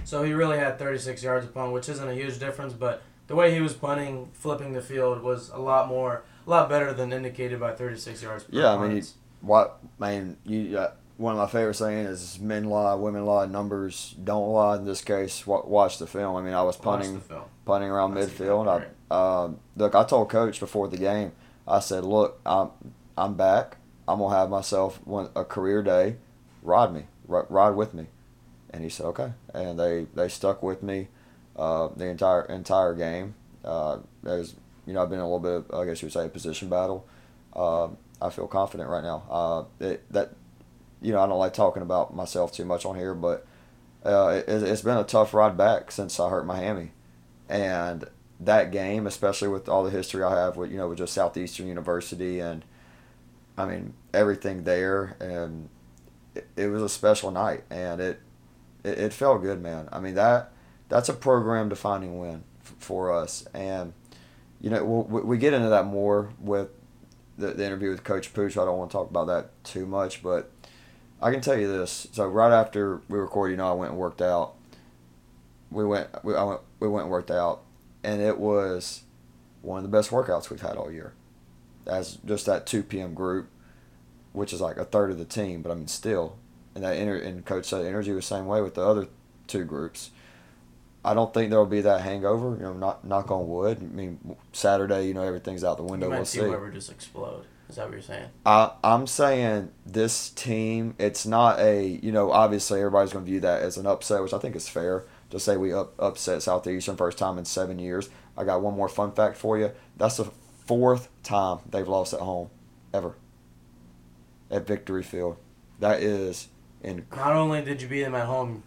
So 0.03 0.23
he 0.23 0.33
really 0.33 0.57
had 0.57 0.77
36 0.77 1.23
yards 1.23 1.45
a 1.45 1.47
punt, 1.47 1.71
which 1.71 1.87
isn't 1.87 2.05
a 2.05 2.13
huge 2.13 2.37
difference, 2.37 2.73
but 2.73 3.01
the 3.27 3.35
way 3.35 3.53
he 3.53 3.61
was 3.61 3.73
punting, 3.73 4.29
flipping 4.33 4.73
the 4.73 4.81
field 4.81 5.21
was 5.21 5.49
a 5.49 5.59
lot 5.59 5.87
more, 5.87 6.23
a 6.45 6.49
lot 6.49 6.69
better 6.69 6.93
than 6.93 7.11
indicated 7.13 7.59
by 7.59 7.73
36 7.73 8.21
yards. 8.23 8.43
Per 8.45 8.57
Yeah, 8.57 8.73
I 8.73 8.87
mean. 8.87 9.03
What 9.41 9.79
man? 9.99 10.37
You 10.45 10.79
uh, 10.79 10.91
one 11.17 11.33
of 11.33 11.37
my 11.39 11.47
favorite 11.47 11.75
sayings 11.75 12.09
is 12.09 12.39
men 12.39 12.65
lie, 12.65 12.93
women 12.95 13.25
lie, 13.25 13.45
numbers 13.45 14.15
don't 14.23 14.49
lie. 14.49 14.77
In 14.77 14.85
this 14.85 15.01
case, 15.01 15.45
wa- 15.45 15.65
watch 15.65 15.99
the 15.99 16.07
film. 16.07 16.35
I 16.35 16.41
mean, 16.41 16.53
I 16.53 16.63
was 16.63 16.77
punting 16.77 17.21
punting 17.65 17.89
around 17.89 18.13
That's 18.15 18.31
midfield. 18.31 18.67
I 19.11 19.43
um, 19.43 19.59
look, 19.75 19.95
I 19.95 20.03
told 20.03 20.29
coach 20.29 20.59
before 20.59 20.87
the 20.87 20.97
game. 20.97 21.33
I 21.67 21.79
said, 21.79 22.03
"Look, 22.03 22.39
I'm 22.45 22.69
I'm 23.17 23.35
back. 23.35 23.77
I'm 24.07 24.19
gonna 24.19 24.35
have 24.35 24.49
myself 24.49 24.99
one 25.05 25.29
a 25.35 25.43
career 25.43 25.83
day. 25.83 26.15
Ride 26.63 26.93
me, 26.93 27.05
ri- 27.27 27.45
ride 27.49 27.75
with 27.75 27.93
me." 27.93 28.07
And 28.71 28.83
he 28.83 28.89
said, 28.89 29.05
"Okay." 29.07 29.33
And 29.53 29.79
they 29.79 30.07
they 30.15 30.29
stuck 30.29 30.63
with 30.63 30.81
me 30.81 31.07
uh, 31.57 31.89
the 31.95 32.05
entire 32.05 32.43
entire 32.43 32.93
game. 32.93 33.35
Uh, 33.63 33.99
there's 34.23 34.55
you 34.85 34.93
know 34.93 35.01
I've 35.01 35.09
been 35.09 35.19
in 35.19 35.25
a 35.25 35.29
little 35.31 35.39
bit 35.39 35.71
of 35.73 35.79
I 35.79 35.85
guess 35.85 36.01
you 36.01 36.07
would 36.07 36.13
say 36.13 36.25
a 36.25 36.29
position 36.29 36.69
battle. 36.69 37.07
Uh, 37.53 37.89
I 38.21 38.29
feel 38.29 38.47
confident 38.47 38.89
right 38.89 39.03
now. 39.03 39.23
Uh, 39.29 39.63
it, 39.79 40.11
that 40.11 40.33
you 41.01 41.11
know 41.11 41.21
I 41.21 41.27
don't 41.27 41.39
like 41.39 41.53
talking 41.53 41.83
about 41.83 42.15
myself 42.15 42.51
too 42.51 42.65
much 42.65 42.85
on 42.85 42.95
here, 42.95 43.13
but 43.13 43.45
uh, 44.05 44.41
it, 44.47 44.63
it's 44.63 44.81
been 44.81 44.97
a 44.97 45.03
tough 45.03 45.33
ride 45.33 45.57
back 45.57 45.91
since 45.91 46.19
I 46.19 46.29
hurt 46.29 46.45
my 46.45 46.57
hammy, 46.57 46.91
and 47.49 48.05
that 48.39 48.71
game, 48.71 49.07
especially 49.07 49.47
with 49.47 49.67
all 49.67 49.83
the 49.83 49.89
history 49.89 50.23
I 50.23 50.39
have 50.39 50.57
with 50.57 50.71
you 50.71 50.77
know 50.77 50.89
with 50.89 50.99
just 50.99 51.13
Southeastern 51.13 51.67
University 51.67 52.39
and 52.39 52.63
I 53.57 53.65
mean 53.65 53.93
everything 54.13 54.63
there, 54.63 55.15
and 55.19 55.69
it, 56.35 56.47
it 56.55 56.67
was 56.67 56.83
a 56.83 56.89
special 56.89 57.31
night, 57.31 57.63
and 57.69 57.99
it, 57.99 58.19
it 58.83 58.99
it 58.99 59.13
felt 59.13 59.41
good, 59.41 59.61
man. 59.61 59.89
I 59.91 59.99
mean 59.99 60.13
that 60.15 60.51
that's 60.89 61.09
a 61.09 61.13
program 61.13 61.69
defining 61.69 62.19
win 62.19 62.43
for 62.79 63.11
us, 63.11 63.45
and 63.53 63.93
you 64.61 64.69
know 64.69 64.83
we'll, 64.83 65.23
we 65.23 65.37
get 65.37 65.53
into 65.53 65.69
that 65.69 65.85
more 65.85 66.29
with 66.39 66.69
the, 67.37 67.47
the 67.47 67.65
interview 67.65 67.89
with 67.89 68.03
Coach 68.03 68.33
Pooch. 68.33 68.57
I 68.57 68.65
don't 68.65 68.77
want 68.77 68.91
to 68.91 68.97
talk 68.97 69.09
about 69.09 69.27
that 69.27 69.63
too 69.63 69.85
much, 69.85 70.23
but 70.23 70.51
I 71.21 71.31
can 71.31 71.41
tell 71.41 71.57
you 71.57 71.67
this. 71.67 72.07
So 72.11 72.27
right 72.27 72.51
after 72.51 73.01
we 73.07 73.17
recorded, 73.17 73.51
you 73.53 73.57
know, 73.57 73.69
I 73.69 73.73
went 73.73 73.91
and 73.91 73.99
worked 73.99 74.21
out. 74.21 74.53
We 75.69 75.85
went, 75.85 76.07
we, 76.23 76.35
I 76.35 76.43
went, 76.43 76.61
we 76.79 76.87
went 76.87 77.03
and 77.03 77.11
worked 77.11 77.31
out, 77.31 77.61
and 78.03 78.21
it 78.21 78.37
was 78.37 79.03
one 79.61 79.77
of 79.77 79.83
the 79.83 79.95
best 79.95 80.11
workouts 80.11 80.49
we've 80.49 80.61
had 80.61 80.77
all 80.77 80.91
year. 80.91 81.13
As 81.85 82.17
just 82.25 82.45
that 82.45 82.65
two 82.65 82.83
p.m. 82.83 83.13
group, 83.13 83.49
which 84.33 84.53
is 84.53 84.61
like 84.61 84.77
a 84.77 84.85
third 84.85 85.11
of 85.11 85.17
the 85.17 85.25
team, 85.25 85.61
but 85.61 85.71
I 85.71 85.75
mean 85.75 85.87
still, 85.87 86.37
and 86.75 86.83
that 86.83 86.97
inter- 86.97 87.17
and 87.17 87.45
coach 87.45 87.65
said 87.65 87.85
energy 87.85 88.11
was 88.11 88.27
the 88.27 88.35
same 88.35 88.45
way 88.45 88.61
with 88.61 88.75
the 88.75 88.85
other 88.85 89.07
two 89.47 89.63
groups. 89.63 90.11
I 91.07 91.13
don't 91.13 91.33
think 91.33 91.49
there 91.49 91.59
will 91.59 91.65
be 91.65 91.81
that 91.81 92.01
hangover. 92.01 92.55
You 92.57 92.63
know, 92.63 92.73
not 92.73 93.05
knock 93.05 93.31
on 93.31 93.47
wood. 93.47 93.79
I 93.81 93.85
mean, 93.95 94.35
Saturday, 94.53 95.07
you 95.07 95.13
know, 95.13 95.23
everything's 95.23 95.63
out 95.63 95.77
the 95.77 95.83
window. 95.83 96.07
You 96.07 96.11
might 96.11 96.17
We'll 96.17 96.25
see 96.25 96.39
see. 96.39 96.45
whoever 96.45 96.69
just 96.69 96.91
explode. 96.91 97.45
Is 97.69 97.75
that 97.75 97.85
what 97.85 97.93
you're 97.93 98.01
saying? 98.01 98.29
I, 98.45 98.71
I'm 98.83 99.07
saying 99.07 99.71
this 99.85 100.29
team, 100.29 100.95
it's 100.97 101.25
not 101.25 101.59
a, 101.59 101.85
you 101.85 102.13
know, 102.13 102.31
obviously 102.31 102.79
everybody's 102.79 103.11
going 103.11 103.25
to 103.25 103.29
view 103.31 103.41
that 103.41 103.61
as 103.61 103.75
an 103.77 103.85
upset, 103.85 104.21
which 104.23 104.33
I 104.33 104.37
think 104.39 104.55
is 104.55 104.69
fair. 104.69 105.05
To 105.31 105.39
say 105.41 105.57
we 105.57 105.73
up, 105.73 105.93
upset 105.99 106.41
Southeastern 106.43 106.95
first 106.95 107.17
time 107.17 107.37
in 107.37 107.43
seven 107.43 107.79
years. 107.79 108.09
I 108.37 108.45
got 108.45 108.61
one 108.61 108.75
more 108.75 108.87
fun 108.87 109.11
fact 109.11 109.35
for 109.35 109.57
you. 109.57 109.71
That's 109.97 110.15
the 110.15 110.31
fourth 110.65 111.09
time 111.23 111.59
they've 111.69 111.87
lost 111.87 112.13
at 112.13 112.21
home, 112.21 112.49
ever. 112.93 113.15
At 114.49 114.65
Victory 114.65 115.03
Field. 115.03 115.35
That 115.81 116.01
is 116.01 116.47
incredible. 116.81 117.17
Not 117.17 117.35
only 117.35 117.61
did 117.61 117.81
you 117.81 117.89
beat 117.89 118.03
them 118.03 118.15
at 118.15 118.25
home, 118.25 118.63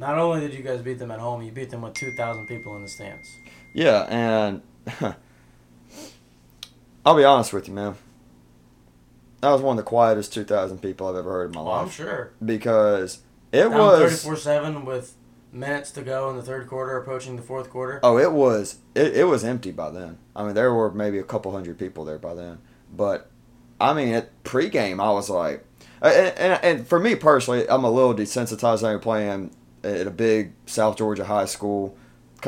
not 0.00 0.18
only 0.18 0.40
did 0.40 0.54
you 0.54 0.62
guys 0.64 0.80
beat 0.80 0.98
them 0.98 1.10
at 1.10 1.20
home, 1.20 1.42
you 1.42 1.52
beat 1.52 1.70
them 1.70 1.82
with 1.82 1.94
2,000 1.94 2.46
people 2.46 2.74
in 2.76 2.82
the 2.82 2.88
stands. 2.88 3.28
Yeah, 3.74 4.06
and 4.08 4.62
I'll 7.04 7.16
be 7.16 7.24
honest 7.24 7.52
with 7.52 7.68
you, 7.68 7.74
man. 7.74 7.94
That 9.42 9.50
was 9.50 9.60
one 9.62 9.78
of 9.78 9.84
the 9.84 9.88
quietest 9.88 10.32
2,000 10.34 10.78
people 10.82 11.06
I've 11.08 11.16
ever 11.16 11.30
heard 11.30 11.50
in 11.50 11.54
my 11.54 11.62
Well, 11.62 11.72
I'm 11.72 11.84
life. 11.86 11.94
sure. 11.94 12.32
Because 12.44 13.20
it 13.52 13.60
Down 13.62 13.72
was. 13.72 14.24
34-7 14.24 14.84
with 14.84 15.14
minutes 15.52 15.90
to 15.92 16.02
go 16.02 16.30
in 16.30 16.36
the 16.36 16.42
third 16.42 16.66
quarter, 16.66 16.96
approaching 16.96 17.36
the 17.36 17.42
fourth 17.42 17.70
quarter. 17.70 18.00
Oh, 18.02 18.18
it 18.18 18.32
was 18.32 18.78
it, 18.94 19.16
it 19.16 19.24
was 19.24 19.44
empty 19.44 19.70
by 19.70 19.90
then. 19.90 20.18
I 20.36 20.44
mean, 20.44 20.54
there 20.54 20.72
were 20.72 20.90
maybe 20.92 21.18
a 21.18 21.24
couple 21.24 21.52
hundred 21.52 21.78
people 21.78 22.04
there 22.04 22.18
by 22.18 22.34
then. 22.34 22.58
But 22.94 23.28
I 23.80 23.92
mean, 23.94 24.14
at 24.14 24.44
pregame, 24.44 25.02
I 25.02 25.10
was 25.10 25.28
like, 25.30 25.64
and, 26.02 26.38
and, 26.38 26.64
and 26.64 26.86
for 26.86 26.98
me 27.00 27.14
personally, 27.14 27.68
I'm 27.68 27.84
a 27.84 27.90
little 27.90 28.14
desensitized. 28.14 28.86
I'm 28.86 29.00
playing 29.00 29.50
at 29.82 30.06
a 30.06 30.10
big 30.10 30.52
South 30.66 30.96
Georgia 30.96 31.24
high 31.24 31.44
school, 31.44 31.96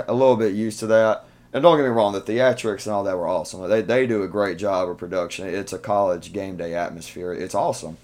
a 0.07 0.13
little 0.13 0.37
bit 0.37 0.55
used 0.55 0.81
to 0.81 0.87
that. 0.89 1.25
And 1.53 1.63
don't 1.63 1.77
get 1.77 1.83
me 1.83 1.91
wrong, 1.91 2.15
the 2.15 2.21
theatrics 2.21 2.87
and 2.87 2.95
all 2.95 3.05
that 3.05 3.17
were 3.17 3.29
awesome. 3.29 3.69
They 3.69 3.83
they 3.83 4.07
do 4.07 4.23
a 4.23 4.29
great 4.29 4.57
job 4.57 4.89
of 4.89 4.97
production. 4.97 5.47
It's 5.47 5.73
a 5.73 5.79
college 5.79 6.33
game 6.33 6.57
day 6.57 6.75
atmosphere. 6.75 7.33
It's 7.33 7.55
awesome, 7.55 7.99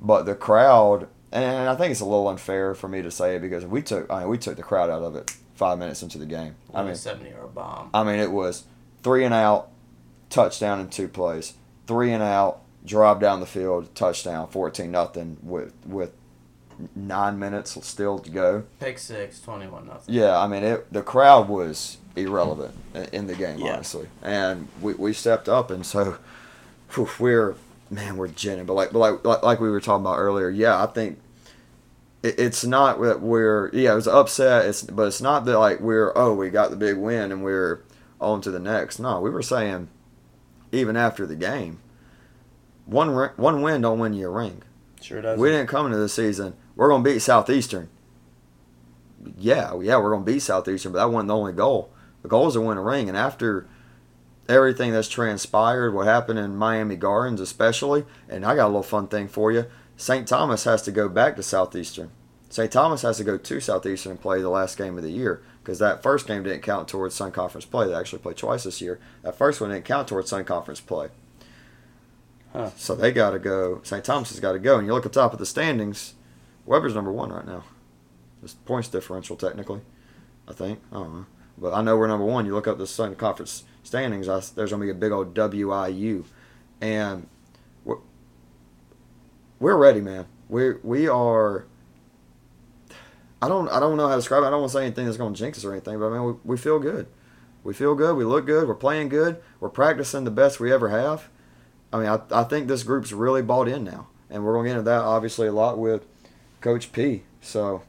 but 0.00 0.24
the 0.24 0.34
crowd. 0.34 1.08
And 1.30 1.70
I 1.70 1.74
think 1.76 1.92
it's 1.92 2.00
a 2.00 2.04
little 2.04 2.28
unfair 2.28 2.74
for 2.74 2.88
me 2.88 3.00
to 3.00 3.10
say 3.10 3.36
it 3.36 3.40
because 3.40 3.64
we 3.64 3.80
took 3.80 4.10
I 4.10 4.20
mean, 4.20 4.28
we 4.28 4.36
took 4.36 4.56
the 4.56 4.62
crowd 4.62 4.90
out 4.90 5.02
of 5.02 5.16
it 5.16 5.34
five 5.54 5.78
minutes 5.78 6.02
into 6.02 6.18
the 6.18 6.26
game. 6.26 6.56
I 6.74 6.82
mean, 6.82 6.94
70 6.94 7.30
yard 7.30 7.54
bomb. 7.54 7.88
I 7.94 8.04
mean, 8.04 8.18
it 8.18 8.30
was 8.30 8.64
three 9.02 9.24
and 9.24 9.32
out, 9.32 9.70
touchdown 10.28 10.80
in 10.80 10.88
two 10.88 11.08
plays. 11.08 11.54
Three 11.86 12.12
and 12.12 12.22
out, 12.22 12.60
drive 12.84 13.20
down 13.20 13.40
the 13.40 13.46
field, 13.46 13.94
touchdown, 13.94 14.48
fourteen 14.48 14.90
nothing 14.90 15.38
with 15.42 15.72
with 15.86 16.12
nine 16.94 17.38
minutes 17.38 17.76
still 17.86 18.18
to 18.18 18.30
go. 18.30 18.64
Pick 18.80 18.98
six, 18.98 19.40
21 19.40 19.86
nothing. 19.86 20.14
Yeah, 20.14 20.38
I 20.38 20.46
mean, 20.46 20.62
it. 20.62 20.92
The 20.92 21.02
crowd 21.02 21.48
was 21.48 21.98
irrelevant 22.16 22.74
in- 22.94 23.04
in 23.12 23.26
the 23.26 23.34
game, 23.34 23.58
Yeah. 23.58 23.74
honestly, 23.74 24.08
and 24.22 24.68
we, 24.80 24.94
we 24.94 25.12
stepped 25.12 25.48
up, 25.48 25.70
and 25.70 25.84
so 25.86 26.16
whew, 26.94 27.08
we're 27.18 27.54
man, 27.90 28.16
we're 28.16 28.28
ginning. 28.28 28.64
But 28.66 28.74
like, 28.74 28.92
but 28.92 28.98
like, 28.98 29.24
like, 29.24 29.42
like 29.42 29.60
we 29.60 29.70
were 29.70 29.80
talking 29.80 30.04
about 30.04 30.18
earlier, 30.18 30.48
yeah, 30.50 30.82
I 30.82 30.86
think 30.86 31.18
it, 32.22 32.38
it's 32.38 32.64
not 32.64 33.00
that 33.02 33.20
we're 33.20 33.70
yeah, 33.72 33.92
it 33.92 33.96
was 33.96 34.08
upset. 34.08 34.66
It's 34.66 34.82
but 34.82 35.08
it's 35.08 35.20
not 35.22 35.44
that 35.46 35.58
like 35.58 35.80
we're 35.80 36.12
oh 36.16 36.34
we 36.34 36.50
got 36.50 36.70
the 36.70 36.76
big 36.76 36.96
win 36.96 37.32
and 37.32 37.42
we're 37.44 37.82
on 38.20 38.40
to 38.42 38.50
the 38.50 38.60
next. 38.60 38.98
No, 38.98 39.20
we 39.20 39.30
were 39.30 39.42
saying 39.42 39.88
even 40.70 40.96
after 40.96 41.26
the 41.26 41.34
game, 41.36 41.80
one 42.86 43.08
one 43.36 43.62
win 43.62 43.80
don't 43.80 43.98
win 43.98 44.12
you 44.14 44.26
a 44.28 44.30
ring. 44.30 44.62
Sure 45.00 45.20
does. 45.20 45.38
We 45.38 45.48
didn't 45.50 45.66
come 45.68 45.86
into 45.86 45.98
the 45.98 46.08
season. 46.08 46.54
We're 46.82 46.88
gonna 46.88 47.04
beat 47.04 47.20
Southeastern. 47.20 47.88
Yeah, 49.38 49.80
yeah, 49.80 49.98
we're 49.98 50.10
gonna 50.10 50.24
beat 50.24 50.42
Southeastern, 50.42 50.90
but 50.90 50.98
that 50.98 51.12
wasn't 51.12 51.28
the 51.28 51.36
only 51.36 51.52
goal. 51.52 51.92
The 52.22 52.28
goal 52.28 52.48
is 52.48 52.54
to 52.54 52.60
win 52.60 52.76
a 52.76 52.82
ring, 52.82 53.08
and 53.08 53.16
after 53.16 53.68
everything 54.48 54.90
that's 54.90 55.06
transpired, 55.06 55.94
what 55.94 56.08
happened 56.08 56.40
in 56.40 56.56
Miami 56.56 56.96
Gardens, 56.96 57.40
especially, 57.40 58.04
and 58.28 58.44
I 58.44 58.56
got 58.56 58.64
a 58.64 58.66
little 58.66 58.82
fun 58.82 59.06
thing 59.06 59.28
for 59.28 59.52
you. 59.52 59.66
St. 59.96 60.26
Thomas 60.26 60.64
has 60.64 60.82
to 60.82 60.90
go 60.90 61.08
back 61.08 61.36
to 61.36 61.42
Southeastern. 61.44 62.10
St. 62.48 62.72
Thomas 62.72 63.02
has 63.02 63.18
to 63.18 63.24
go 63.24 63.38
to 63.38 63.60
Southeastern 63.60 64.10
and 64.10 64.20
play 64.20 64.42
the 64.42 64.48
last 64.48 64.76
game 64.76 64.98
of 64.98 65.04
the 65.04 65.12
year 65.12 65.40
because 65.62 65.78
that 65.78 66.02
first 66.02 66.26
game 66.26 66.42
didn't 66.42 66.62
count 66.62 66.88
towards 66.88 67.14
Sun 67.14 67.30
Conference 67.30 67.64
play. 67.64 67.86
They 67.86 67.94
actually 67.94 68.22
played 68.22 68.38
twice 68.38 68.64
this 68.64 68.80
year. 68.80 68.98
That 69.22 69.38
first 69.38 69.60
one 69.60 69.70
didn't 69.70 69.84
count 69.84 70.08
towards 70.08 70.30
Sun 70.30 70.46
Conference 70.46 70.80
play. 70.80 71.10
Huh. 72.52 72.70
So 72.76 72.96
they 72.96 73.12
got 73.12 73.30
to 73.30 73.38
go. 73.38 73.78
St. 73.84 74.04
Thomas 74.04 74.30
has 74.30 74.40
got 74.40 74.54
to 74.54 74.58
go. 74.58 74.78
And 74.78 74.88
you 74.88 74.92
look 74.92 75.06
at 75.06 75.12
the 75.12 75.20
top 75.20 75.32
of 75.32 75.38
the 75.38 75.46
standings, 75.46 76.14
Webber's 76.66 76.94
number 76.94 77.12
one 77.12 77.32
right 77.32 77.46
now. 77.46 77.64
Just 78.42 78.64
points 78.64 78.88
differential, 78.88 79.36
technically. 79.36 79.80
I 80.48 80.52
think. 80.52 80.80
I 80.90 80.96
don't 80.96 81.14
know. 81.14 81.26
But 81.58 81.74
I 81.74 81.82
know 81.82 81.96
we're 81.96 82.08
number 82.08 82.24
one. 82.24 82.46
You 82.46 82.54
look 82.54 82.66
up 82.66 82.78
the 82.78 82.86
Sun 82.86 83.14
Conference 83.16 83.64
standings, 83.82 84.28
I, 84.28 84.40
there's 84.54 84.70
to 84.70 84.76
be 84.78 84.90
a 84.90 84.94
big 84.94 85.12
old 85.12 85.34
WIU. 85.34 86.24
And 86.80 87.28
we're, 87.84 87.98
we're 89.60 89.76
ready, 89.76 90.00
man. 90.00 90.26
We 90.48 90.74
we 90.82 91.08
are. 91.08 91.66
I 93.40 93.48
don't 93.48 93.68
I 93.68 93.80
don't 93.80 93.96
know 93.96 94.08
how 94.08 94.14
to 94.14 94.18
describe 94.18 94.42
it. 94.42 94.46
I 94.46 94.50
don't 94.50 94.60
want 94.60 94.72
to 94.72 94.78
say 94.78 94.86
anything 94.86 95.06
that's 95.06 95.16
going 95.16 95.34
to 95.34 95.38
jinx 95.38 95.58
us 95.58 95.64
or 95.64 95.72
anything, 95.72 95.98
but 95.98 96.08
I 96.08 96.18
mean 96.18 96.24
we, 96.24 96.32
we 96.44 96.56
feel 96.56 96.78
good. 96.78 97.06
We 97.64 97.72
feel 97.72 97.94
good. 97.94 98.16
We 98.16 98.24
look 98.24 98.44
good. 98.46 98.66
We're 98.66 98.74
playing 98.74 99.08
good. 99.08 99.40
We're 99.60 99.68
practicing 99.68 100.24
the 100.24 100.30
best 100.30 100.58
we 100.58 100.72
ever 100.72 100.88
have. 100.88 101.28
I 101.92 101.98
mean, 101.98 102.08
I, 102.08 102.20
I 102.40 102.44
think 102.44 102.66
this 102.66 102.82
group's 102.82 103.12
really 103.12 103.42
bought 103.42 103.68
in 103.68 103.84
now, 103.84 104.08
and 104.30 104.44
we're 104.44 104.54
going 104.54 104.64
to 104.64 104.70
get 104.70 104.78
into 104.78 104.90
that 104.90 105.02
obviously 105.02 105.46
a 105.46 105.52
lot 105.52 105.78
with 105.78 106.06
Coach 106.62 106.92
P. 106.92 107.22
So 107.40 107.82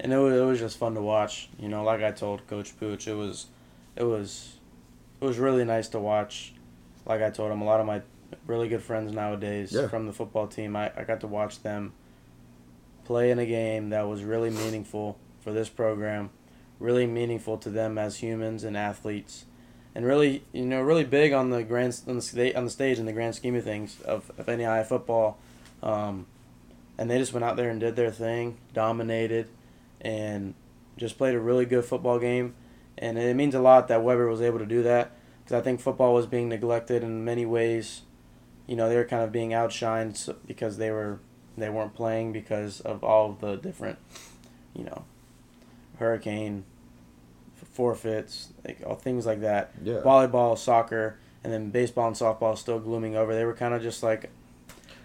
and 0.00 0.12
it 0.12 0.16
was, 0.16 0.34
it 0.34 0.44
was 0.44 0.58
just 0.58 0.78
fun 0.78 0.94
to 0.94 1.02
watch. 1.02 1.48
You 1.58 1.68
know, 1.68 1.84
like 1.84 2.02
I 2.02 2.10
told 2.10 2.46
Coach 2.48 2.78
Pooch, 2.80 3.06
it 3.06 3.14
was, 3.14 3.46
it 3.96 4.04
was 4.04 4.56
it 5.20 5.24
was 5.24 5.38
really 5.38 5.64
nice 5.64 5.88
to 5.88 5.98
watch. 6.00 6.54
Like 7.06 7.22
I 7.22 7.30
told 7.30 7.52
him, 7.52 7.60
a 7.60 7.64
lot 7.64 7.80
of 7.80 7.86
my 7.86 8.02
really 8.46 8.68
good 8.68 8.82
friends 8.82 9.12
nowadays 9.12 9.72
Yeah. 9.72 9.88
from 9.88 10.06
the 10.06 10.12
football 10.12 10.46
team. 10.46 10.74
I, 10.76 10.90
I 10.96 11.04
got 11.04 11.20
to 11.20 11.26
watch 11.26 11.62
them 11.62 11.92
play 13.04 13.30
in 13.30 13.38
a 13.38 13.46
game 13.46 13.90
that 13.90 14.02
was 14.08 14.22
really 14.22 14.50
meaningful 14.50 15.18
for 15.40 15.52
this 15.52 15.68
program, 15.68 16.30
really 16.78 17.06
meaningful 17.06 17.58
to 17.58 17.70
them 17.70 17.98
as 17.98 18.16
humans 18.18 18.62
and 18.64 18.76
athletes, 18.76 19.44
and 19.94 20.06
really 20.06 20.44
you 20.52 20.64
know 20.64 20.80
really 20.80 21.04
big 21.04 21.32
on 21.32 21.50
the 21.50 21.62
grand 21.62 22.00
on 22.06 22.16
the 22.16 22.22
stage 22.22 22.54
on 22.54 22.64
the 22.64 22.70
stage 22.70 22.98
in 22.98 23.06
the 23.06 23.12
grand 23.12 23.34
scheme 23.34 23.54
of 23.56 23.64
things 23.64 24.00
of, 24.02 24.30
of 24.38 24.46
NAIA 24.46 24.86
football. 24.86 25.38
Um, 25.82 26.26
and 27.00 27.10
they 27.10 27.16
just 27.16 27.32
went 27.32 27.42
out 27.42 27.56
there 27.56 27.70
and 27.70 27.80
did 27.80 27.96
their 27.96 28.10
thing, 28.10 28.58
dominated, 28.74 29.48
and 30.02 30.52
just 30.98 31.16
played 31.16 31.34
a 31.34 31.40
really 31.40 31.64
good 31.64 31.82
football 31.82 32.18
game. 32.18 32.54
And 32.98 33.18
it 33.18 33.34
means 33.34 33.54
a 33.54 33.60
lot 33.60 33.88
that 33.88 34.04
Webber 34.04 34.28
was 34.28 34.42
able 34.42 34.58
to 34.58 34.66
do 34.66 34.82
that 34.82 35.12
because 35.42 35.58
I 35.58 35.62
think 35.62 35.80
football 35.80 36.12
was 36.12 36.26
being 36.26 36.50
neglected 36.50 37.02
in 37.02 37.24
many 37.24 37.46
ways. 37.46 38.02
You 38.66 38.76
know, 38.76 38.86
they 38.86 38.96
were 38.96 39.06
kind 39.06 39.22
of 39.22 39.32
being 39.32 39.50
outshined 39.50 40.36
because 40.46 40.76
they 40.76 40.90
were 40.90 41.20
they 41.56 41.70
weren't 41.70 41.94
playing 41.94 42.32
because 42.32 42.80
of 42.82 43.02
all 43.02 43.30
of 43.30 43.40
the 43.40 43.56
different, 43.56 43.98
you 44.74 44.84
know, 44.84 45.04
hurricane 45.98 46.64
forfeits, 47.72 48.52
like 48.62 48.82
all 48.86 48.94
things 48.94 49.24
like 49.24 49.40
that. 49.40 49.72
Yeah. 49.82 50.00
Volleyball, 50.04 50.58
soccer, 50.58 51.16
and 51.42 51.50
then 51.50 51.70
baseball 51.70 52.08
and 52.08 52.16
softball 52.16 52.58
still 52.58 52.78
glooming 52.78 53.16
over. 53.16 53.34
They 53.34 53.46
were 53.46 53.54
kind 53.54 53.72
of 53.72 53.80
just 53.80 54.02
like 54.02 54.28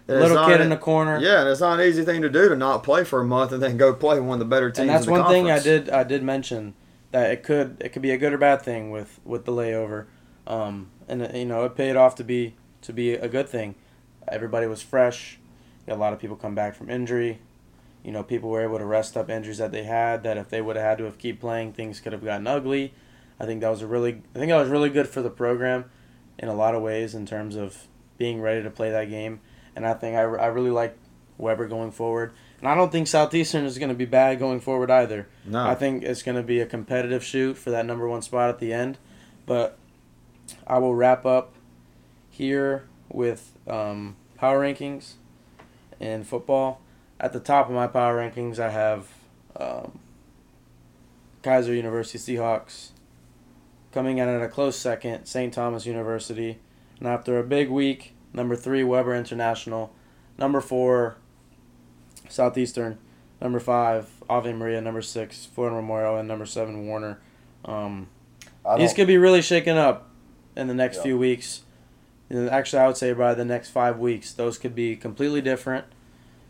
little 0.08 0.46
kid 0.46 0.62
in 0.62 0.70
the 0.70 0.78
corner. 0.78 1.20
Yeah, 1.20 1.42
and 1.42 1.50
it's 1.50 1.62
not 1.62 1.80
an 1.80 1.88
easy 1.88 2.04
thing 2.06 2.22
to 2.22 2.30
do 2.30 2.50
to 2.50 2.56
not 2.56 2.84
play 2.84 3.04
for 3.04 3.22
a 3.22 3.26
month 3.26 3.52
and 3.52 3.62
then 3.62 3.78
go 3.78 3.94
play 3.94 4.20
one 4.20 4.34
of 4.34 4.40
the 4.40 4.46
better 4.46 4.70
teams. 4.70 4.80
and 4.80 4.90
that's 4.90 5.08
one 5.08 5.28
thing 5.28 5.50
I 5.50 5.60
did 5.60 5.90
I 5.90 6.04
did 6.04 6.24
mention 6.24 6.76
that 7.12 7.32
it 7.32 7.44
could 7.44 7.78
it 7.80 7.90
could 7.90 8.02
be 8.02 8.12
a 8.12 8.18
good 8.18 8.34
or 8.34 8.38
bad 8.38 8.62
thing 8.62 8.92
with 8.92 9.20
with 9.24 9.46
the 9.46 9.52
layover, 9.52 10.06
um, 10.48 10.90
and 11.08 11.24
uh, 11.24 11.30
you 11.34 11.46
know 11.46 11.64
it 11.66 11.76
paid 11.76 11.96
off 11.96 12.16
to 12.16 12.24
be 12.24 12.56
to 12.82 12.94
be 12.94 13.14
a 13.14 13.28
good 13.28 13.50
thing. 13.50 13.76
Everybody 14.28 14.68
was 14.68 14.82
fresh. 14.82 15.40
A 15.88 15.96
lot 15.96 16.14
of 16.14 16.20
people 16.20 16.36
come 16.36 16.56
back 16.56 16.76
from 16.76 16.90
injury. 16.90 17.40
You 18.04 18.12
know, 18.12 18.22
people 18.22 18.50
were 18.50 18.62
able 18.62 18.78
to 18.78 18.86
rest 18.86 19.18
up 19.18 19.30
injuries 19.30 19.58
that 19.60 19.72
they 19.72 19.84
had. 19.84 20.24
That 20.24 20.38
if 20.38 20.50
they 20.50 20.62
would 20.62 20.76
have 20.76 20.86
had 20.86 20.98
to 21.00 21.06
have 21.06 21.18
keep 21.18 21.40
playing, 21.40 21.74
things 21.74 22.00
could 22.00 22.14
have 22.14 22.24
gotten 22.24 22.48
ugly. 22.48 22.94
I 23.40 23.46
think 23.46 23.62
that 23.62 23.70
was 23.70 23.82
a 23.82 23.88
really 23.88 24.22
I 24.36 24.40
think 24.40 24.50
that 24.50 24.60
was 24.60 24.70
really 24.70 24.90
good 24.90 25.08
for 25.08 25.22
the 25.22 25.30
program 25.30 25.86
in 26.38 26.48
a 26.48 26.54
lot 26.54 26.76
of 26.76 26.82
ways 26.82 27.16
in 27.16 27.26
terms 27.26 27.56
of 27.56 27.88
being 28.18 28.42
ready 28.42 28.64
to 28.64 28.70
play 28.70 28.92
that 28.92 29.10
game. 29.10 29.42
And 29.76 29.86
I 29.86 29.94
think 29.94 30.16
I, 30.16 30.22
I 30.22 30.48
really 30.48 30.70
like 30.70 30.98
Webber 31.38 31.68
going 31.68 31.92
forward. 31.92 32.34
And 32.60 32.68
I 32.68 32.76
don't 32.76 32.92
think 32.92 33.08
Southeastern 33.08 33.66
is 33.66 33.78
going 33.78 33.90
to 33.90 33.96
be 33.96 34.06
bad 34.06 34.40
going 34.40 34.60
forward 34.60 34.90
either. 34.90 35.28
No. 35.46 35.66
I 35.66 35.76
think 35.76 36.04
it's 36.04 36.24
going 36.24 36.38
to 36.38 36.44
be 36.44 36.60
a 36.60 36.66
competitive 36.66 37.24
shoot 37.24 37.58
for 37.58 37.72
that 37.72 37.86
number 37.86 38.08
one 38.08 38.22
spot 38.22 38.50
at 38.50 38.60
the 38.60 38.74
end. 38.74 38.98
But 39.46 39.78
I 40.66 40.80
will 40.80 40.96
wrap 40.96 41.26
up 41.26 41.54
here 42.30 42.88
with 43.10 43.54
um, 43.68 44.16
power 44.38 44.62
rankings 44.62 45.14
in 46.00 46.24
football. 46.24 46.82
At 47.20 47.34
the 47.34 47.40
top 47.40 47.68
of 47.68 47.76
my 47.76 47.88
power 47.88 48.18
rankings, 48.18 48.60
I 48.60 48.70
have 48.70 49.08
um, 49.58 50.00
Keiser 51.44 51.76
University 51.76 52.18
Seahawks. 52.18 52.90
Coming 53.92 54.18
in 54.18 54.28
at 54.28 54.42
a 54.42 54.50
close 54.50 54.78
second, 54.78 55.26
St. 55.26 55.54
Thomas 55.54 55.86
University. 55.86 56.60
And 57.00 57.08
after 57.08 57.40
a 57.40 57.44
big 57.44 57.70
week, 57.70 58.15
number 58.36 58.56
three, 58.56 58.84
Webber 58.84 59.16
International. 59.16 59.92
Number 60.38 60.62
four, 60.62 61.16
Southeastern. 62.30 62.98
Number 63.42 63.60
five, 63.60 64.10
Ave 64.30 64.54
Maria. 64.54 64.82
Number 64.82 65.02
six, 65.02 65.46
Florida 65.46 65.76
Memorial. 65.76 66.18
And 66.18 66.28
number 66.28 66.46
seven, 66.46 66.88
Warner. 66.88 67.20
Um, 67.64 68.08
these 68.78 68.94
could 68.94 69.08
be 69.08 69.18
really 69.18 69.42
shaken 69.42 69.78
up 69.78 70.10
in 70.56 70.68
the 70.68 70.74
next 70.74 70.98
Yeah. 70.98 71.04
few 71.04 71.18
weeks. 71.18 71.62
And 72.30 72.50
Actually, 72.50 72.82
I 72.82 72.88
would 72.88 72.98
say 72.98 73.14
by 73.14 73.34
the 73.34 73.46
next 73.46 73.70
five 73.70 74.00
weeks, 74.00 74.34
those 74.34 74.58
could 74.58 74.74
be 74.76 74.96
completely 74.96 75.42
different. 75.42 75.86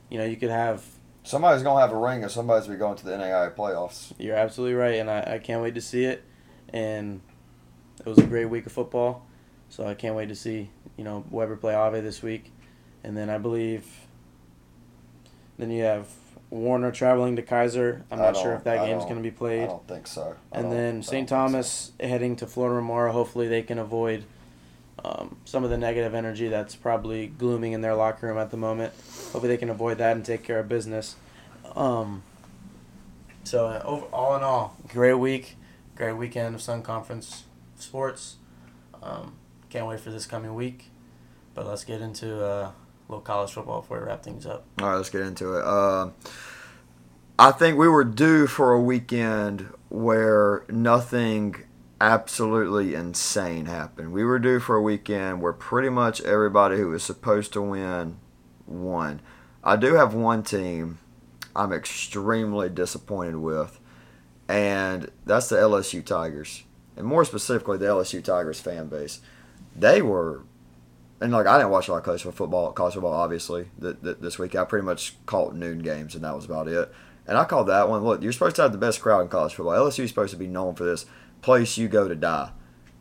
You 0.10 0.18
know, 0.20 0.26
you 0.26 0.38
could 0.38 0.52
have. 0.52 0.84
somebody's 1.24 1.64
gonna 1.64 1.82
have 1.82 1.92
a 1.92 1.98
ring, 1.98 2.22
and 2.22 2.32
somebody's 2.32 2.68
going 2.68 2.78
to 2.78 2.84
be 2.84 2.86
going 2.86 2.96
to 2.98 3.06
the 3.06 3.12
NAIA 3.18 3.50
playoffs. 3.56 4.14
You're 4.20 4.36
absolutely 4.36 4.76
right, 4.76 4.96
and 5.00 5.10
I, 5.10 5.34
I 5.36 5.40
can't 5.40 5.60
wait 5.62 5.74
to 5.74 5.82
see 5.82 6.06
it. 6.06 6.24
And 6.70 7.22
it 8.00 8.06
was 8.06 8.20
a 8.20 8.24
great 8.28 8.46
week 8.46 8.68
of 8.68 8.72
football, 8.72 9.25
so 9.76 9.86
I 9.86 9.94
can't 9.94 10.16
wait 10.16 10.30
to 10.30 10.36
see 10.36 10.70
you 10.96 11.04
know 11.04 11.26
Webber 11.30 11.58
play 11.58 11.76
Ave 11.76 12.00
this 12.00 12.24
week, 12.24 12.52
and 13.04 13.16
then 13.18 13.30
I 13.30 13.38
believe. 13.38 13.86
Then 15.58 15.72
you 15.72 15.84
have 15.84 16.08
Warner 16.50 16.92
traveling 16.92 17.36
to 17.36 17.42
Keiser. 17.42 18.04
I'm 18.12 18.20
not 18.20 18.38
sure 18.38 18.54
if 18.54 18.64
that 18.66 18.80
I 18.80 18.88
game's 18.88 19.04
going 19.04 19.18
to 19.18 19.22
be 19.22 19.32
played. 19.32 19.64
I 19.64 19.68
don't 19.68 19.88
think 19.88 20.08
so. 20.08 20.36
I 20.52 20.60
And 20.60 20.72
then 20.72 21.02
St. 21.02 21.12
think 21.12 21.30
so. 21.30 21.36
Thomas 21.36 21.92
heading 22.00 22.36
to 22.38 22.48
Florida 22.48 22.76
Memorial. 22.76 23.14
Hopefully, 23.14 23.48
they 23.48 23.62
can 23.64 23.78
avoid 23.78 24.26
um, 25.04 25.38
some 25.46 25.64
of 25.64 25.70
the 25.70 25.78
negative 25.78 26.14
energy 26.14 26.48
that's 26.48 26.76
probably 26.76 27.28
glooming 27.28 27.74
in 27.74 27.82
their 27.82 27.96
locker 27.96 28.28
room 28.28 28.38
at 28.38 28.52
the 28.52 28.58
moment. 28.58 28.94
Hopefully, 28.94 29.48
they 29.48 29.58
can 29.58 29.70
avoid 29.70 29.98
that 29.98 30.16
and 30.16 30.26
take 30.26 30.44
care 30.44 30.60
of 30.60 30.70
business. 30.70 31.16
Um, 31.76 32.24
so, 33.44 33.68
uh, 33.68 33.82
over, 33.84 34.06
all 34.08 34.36
in 34.38 34.44
all, 34.44 34.78
great 34.88 35.16
week, 35.16 35.56
great 35.96 36.14
weekend 36.14 36.56
of 36.56 36.62
Sun 36.62 36.84
Conference 36.84 37.44
sports. 37.78 38.38
Um, 39.04 39.34
can't 39.70 39.88
wait 39.88 40.00
for 40.00 40.12
this 40.12 40.26
coming 40.26 40.54
week. 40.56 40.92
But 41.54 41.68
let's 41.68 41.84
get 41.84 42.02
into 42.02 42.44
uh, 42.44 42.72
a 42.72 42.74
little 43.08 43.22
college 43.22 43.52
football 43.52 43.82
before 43.82 44.00
we 44.00 44.06
wrap 44.06 44.24
things 44.24 44.46
up. 44.46 44.66
All 44.82 44.90
right, 44.90 44.96
let's 44.96 45.10
get 45.10 45.22
into 45.22 45.56
it. 45.58 45.66
Um 45.66 46.14
I 47.38 47.52
think 47.52 47.78
we 47.78 47.90
were 47.90 48.06
due 48.06 48.48
for 48.48 48.72
a 48.72 48.82
weekend 48.82 49.68
where 49.90 50.64
nothing 50.70 51.66
absolutely 52.00 52.96
insane 52.96 53.66
happened. 53.66 54.14
We 54.14 54.24
were 54.24 54.40
due 54.40 54.62
for 54.62 54.78
a 54.78 54.82
weekend 54.82 55.42
where 55.42 55.52
pretty 55.52 55.90
much 55.90 56.22
everybody 56.22 56.78
who 56.78 56.90
was 56.90 57.04
supposed 57.04 57.52
to 57.54 57.62
win 57.62 58.20
won. 58.66 59.22
I 59.66 59.76
do 59.76 59.96
have 59.96 60.14
one 60.14 60.44
team 60.44 61.00
I'm 61.56 61.74
extremely 61.74 62.70
disappointed 62.70 63.38
with, 63.38 63.80
and 64.48 65.12
that's 65.26 65.50
the 65.50 65.58
LSU 65.58 66.06
Tigers. 66.06 66.64
And 66.96 67.06
more 67.06 67.26
specifically, 67.26 67.78
the 67.78 67.86
LSU 67.86 68.24
Tigers 68.24 68.60
fan 68.60 68.88
base. 68.88 69.20
They 69.76 70.02
were 70.02 70.44
and 71.22 71.32
like 71.32 71.48
I 71.48 71.58
didn't 71.58 71.72
watch 71.72 71.88
a 71.88 71.92
lot 71.92 71.98
of 72.00 72.04
college 72.04 72.24
football, 72.24 72.72
college 72.74 72.94
football 72.94 73.14
obviously 73.14 73.70
th- 73.80 73.98
th- 74.04 74.18
this 74.20 74.38
week. 74.38 74.56
I 74.56 74.66
pretty 74.66 74.86
much 74.86 75.16
caught 75.26 75.56
noon 75.56 75.80
games, 75.80 76.16
and 76.16 76.24
that 76.24 76.36
was 76.36 76.46
about 76.46 76.68
it. 76.68 76.94
And 77.28 77.38
I 77.38 77.46
called 77.46 77.68
that 77.68 77.90
one. 77.90 78.04
Look, 78.04 78.22
you're 78.22 78.32
supposed 78.32 78.58
to 78.58 78.62
have 78.64 78.72
the 78.72 78.78
best 78.78 79.02
crowd 79.02 79.22
in 79.22 79.28
college 79.30 79.56
football. 79.56 79.74
LSU 79.74 80.04
is 80.04 80.10
supposed 80.10 80.32
to 80.32 80.38
be 80.38 80.48
known 80.48 80.76
for 80.76 80.84
this 80.84 81.06
place 81.42 81.78
you 81.78 81.88
go 81.88 82.08
to 82.08 82.16
die, 82.16 82.52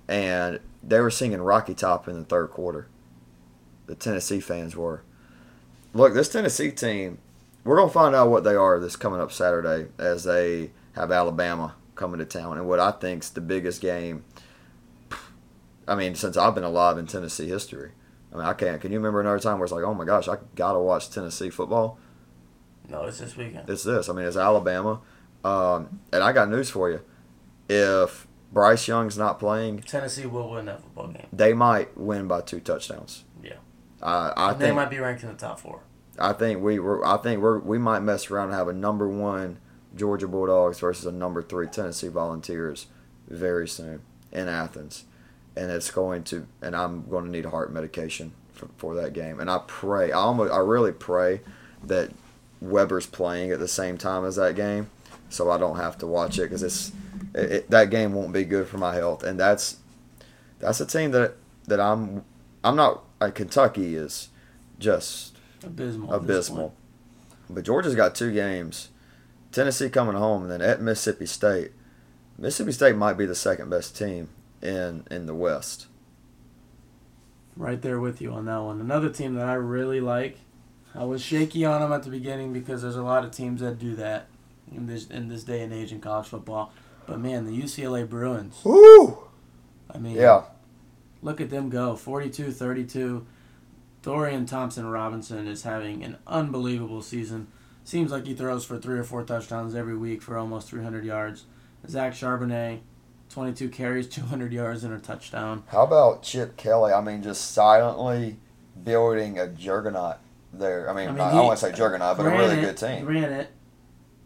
and 0.09 0.61
they 0.83 1.01
were 1.01 1.11
singing 1.11 1.43
Rocky 1.43 1.75
Top 1.75 2.09
in 2.09 2.21
the 2.21 2.25
third 2.25 2.49
quarter. 2.49 2.89
The 3.87 3.95
Tennessee 3.95 4.41
fans 4.41 4.77
were. 4.77 5.03
Look, 5.93 6.15
this 6.15 6.29
Tennessee 6.29 6.71
team, 6.71 7.19
we're 7.65 7.77
gonna 7.77 7.91
find 7.91 8.15
out 8.15 8.31
what 8.31 8.45
they 8.45 8.55
are 8.55 8.81
this 8.81 8.97
coming 8.97 9.21
up 9.21 9.33
Saturday 9.33 9.89
as 9.99 10.25
they 10.25 10.71
have 10.95 11.11
Alabama 11.11 11.75
coming 11.95 12.19
to 12.19 12.25
town, 12.25 12.59
and 12.59 12.69
what 12.69 12.81
I 12.81 12.93
think's 12.93 13.29
the 13.29 13.41
biggest 13.41 13.81
game. 13.81 14.25
I 15.87 15.95
mean, 15.95 16.15
since 16.15 16.37
I've 16.37 16.55
been 16.55 16.65
alive 16.65 16.99
in 16.99 17.07
Tennessee 17.07 17.49
history. 17.49 17.93
I 18.33 18.37
mean, 18.37 18.47
I 18.47 18.53
can't. 18.53 18.81
Can 18.81 18.91
you 18.91 18.99
remember 18.99 19.21
another 19.21 19.39
time 19.39 19.59
where 19.59 19.65
it's 19.65 19.73
like, 19.73 19.85
oh 19.85 19.95
my 19.95 20.05
gosh, 20.05 20.27
I 20.27 20.39
gotta 20.57 20.81
watch 20.81 21.11
Tennessee 21.11 21.51
football? 21.51 21.99
No, 22.89 23.05
it's 23.05 23.19
this 23.19 23.37
weekend. 23.37 23.69
It's 23.71 23.85
this. 23.85 24.09
I 24.09 24.13
mean, 24.13 24.27
it's 24.27 24.37
Alabama, 24.37 25.01
um, 25.45 26.01
and 26.13 26.23
I 26.23 26.33
got 26.33 26.51
news 26.51 26.69
for 26.69 26.91
you. 26.91 27.01
If 27.69 28.27
Bryce 28.53 28.89
Young's 28.89 29.17
not 29.17 29.39
playing, 29.39 29.81
Tennessee 29.81 30.27
will 30.27 30.51
win 30.51 30.67
that 30.67 30.83
football 30.83 31.09
game. 31.09 31.27
they 31.33 31.55
might 31.55 31.97
win 31.97 32.27
by 32.27 32.41
two 32.41 32.61
touchdowns. 32.61 33.25
Yeah. 33.43 33.55
Uh, 34.03 34.33
I 34.37 34.51
And 34.53 34.61
they 34.61 34.73
might 34.73 34.91
be 34.91 34.99
ranked 34.99 35.23
in 35.23 35.29
the 35.29 35.35
top 35.35 35.61
four. 35.61 35.81
I 36.19 36.33
think 36.33 36.61
we 36.61 36.79
were. 36.79 37.05
I 37.07 37.17
think 37.19 37.41
we're. 37.41 37.59
We 37.59 37.79
might 37.79 38.01
mess 38.01 38.31
around 38.31 38.49
and 38.49 38.55
have 38.55 38.69
a 38.69 38.73
number 38.73 39.09
one 39.09 39.59
Georgia 39.95 40.29
Bulldogs 40.29 40.81
versus 40.81 41.07
a 41.07 41.13
number 41.13 41.43
three 41.43 41.69
Tennessee 41.69 42.09
Volunteers 42.09 42.87
very 43.29 43.67
soon 43.67 44.03
in 44.33 44.49
Athens, 44.49 45.05
and 45.57 45.71
it's 45.71 45.91
going 45.91 46.25
to. 46.25 46.47
And 46.63 46.75
I'm 46.75 47.09
going 47.09 47.25
to 47.25 47.31
need 47.31 47.47
heart 47.47 47.73
medication 47.73 48.33
for, 48.53 48.69
for 48.77 48.95
that 48.97 49.13
game. 49.13 49.41
And 49.41 49.51
I 49.51 49.61
pray. 49.67 50.13
I 50.13 50.19
almost. 50.19 50.53
I 50.53 50.59
really 50.59 50.93
pray 50.93 51.41
that 51.85 52.11
Webber's 52.61 53.07
playing 53.07 53.51
at 53.51 53.59
the 53.59 53.69
same 53.69 53.99
time 53.99 54.25
as 54.25 54.37
that 54.37 54.55
game, 54.57 54.91
so 55.29 55.51
I 55.51 55.59
don't 55.59 55.77
have 55.77 55.99
to 55.99 56.07
watch 56.07 56.39
it 56.39 56.43
because 56.43 56.63
it's. 56.63 56.93
It, 57.35 57.53
it, 57.53 57.71
that 57.71 57.91
game 57.91 58.15
won't 58.15 58.33
be 58.33 58.45
good 58.45 58.69
for 58.69 58.79
my 58.79 58.95
health, 58.95 59.23
and 59.23 59.39
that's 59.39 59.79
that's 60.61 60.81
a 60.81 60.87
team 60.87 61.11
that 61.13 61.35
that 61.67 61.81
I'm. 61.81 62.25
I'm 62.63 62.77
not. 62.77 63.03
Like 63.21 63.37
Kentucky 63.37 63.95
is 63.95 64.29
just 64.79 65.37
Abysmal. 65.65 66.13
abysmal. 66.13 66.75
But 67.49 67.65
Georgia's 67.65 67.95
got 67.95 68.15
two 68.15 68.33
games. 68.33 68.89
Tennessee 69.53 69.89
coming 69.89 70.17
home, 70.17 70.43
and 70.43 70.51
then 70.51 70.63
at 70.63 70.81
Mississippi 70.81 71.27
State. 71.27 71.73
Mississippi 72.37 72.73
State 72.73 72.97
might 72.97 73.15
be 73.15 73.27
the 73.27 73.35
second 73.35 73.71
best 73.71 73.97
team 73.97 74.29
in 74.65 75.05
in 75.11 75.27
the 75.27 75.35
West. 75.35 75.87
Right 77.57 77.81
there 77.81 78.01
with 78.01 78.21
you 78.21 78.33
on 78.33 78.47
that 78.47 78.59
one. 78.63 78.81
Another 78.81 79.09
team 79.11 79.35
that 79.35 79.47
I 79.47 79.55
really 79.55 80.01
like. 80.01 80.39
I 80.95 81.05
was 81.05 81.23
shaky 81.23 81.65
on 81.65 81.81
them 81.81 81.93
at 81.93 82.03
the 82.03 82.11
beginning 82.11 82.53
because 82.53 82.83
there's 82.83 82.97
a 82.97 83.03
lot 83.03 83.25
of 83.25 83.31
teams 83.31 83.61
that 83.61 83.79
do 83.79 83.95
that 83.97 84.27
in 84.73 84.87
this 84.87 85.07
in 85.07 85.29
this 85.29 85.45
day 85.45 85.63
and 85.63 85.73
age 85.73 85.93
in 85.93 86.01
college 86.01 86.27
football. 86.27 86.73
But 87.07 87.21
man, 87.21 87.45
the 87.45 87.63
UCLA 87.63 88.09
Bruins. 88.09 88.61
Woo! 88.65 89.19
I 89.91 89.99
mean, 89.99 90.17
Yeah, 90.17 90.45
Look 91.23 91.41
at 91.41 91.51
them 91.51 91.69
go 91.71 91.97
42 91.97 92.51
32. 92.53 93.27
Dorian 94.03 94.45
Thompson 94.47 94.87
Robinson 94.87 95.47
is 95.47 95.63
having 95.63 96.05
an 96.05 96.19
unbelievable 96.27 97.01
season. 97.03 97.47
Seems 97.85 98.11
like 98.11 98.27
he 98.27 98.35
throws 98.35 98.65
for 98.65 98.79
three 98.79 98.99
or 98.99 99.05
four 99.05 99.23
touchdowns 99.23 99.75
every 99.75 99.97
week 99.97 100.21
for 100.23 100.37
almost 100.37 100.69
300 100.69 101.05
yards. 101.05 101.45
Zach 101.89 102.13
Charbonnet, 102.13 102.81
22 103.35 103.69
carries, 103.69 104.07
200 104.09 104.53
yards, 104.53 104.85
and 104.85 104.95
a 104.95 104.99
touchdown. 104.99 105.65
How 105.67 105.83
about 105.83 106.23
Chip 106.23 106.57
Kelly? 106.57 106.93
I 106.93 107.01
mean, 107.01 107.21
just 107.21 107.51
silently 107.51 108.37
building 108.85 109.41
a 109.41 109.49
juggernaut 109.49 110.19
there. 110.53 110.89
I 110.89 110.95
mean, 110.95 111.09
I, 111.09 111.11
mean, 111.13 111.21
I, 111.21 111.31
he- 111.31 111.37
don't 111.37 111.47
want 111.47 111.59
to 111.59 111.67
say 111.67 111.73
juggernaut, 111.73 112.17
but 112.17 112.27
a 112.27 112.31
really 112.31 112.55
Granted- 112.55 112.61
good 112.63 112.77
team. 112.77 113.05
Granted, 113.05 113.49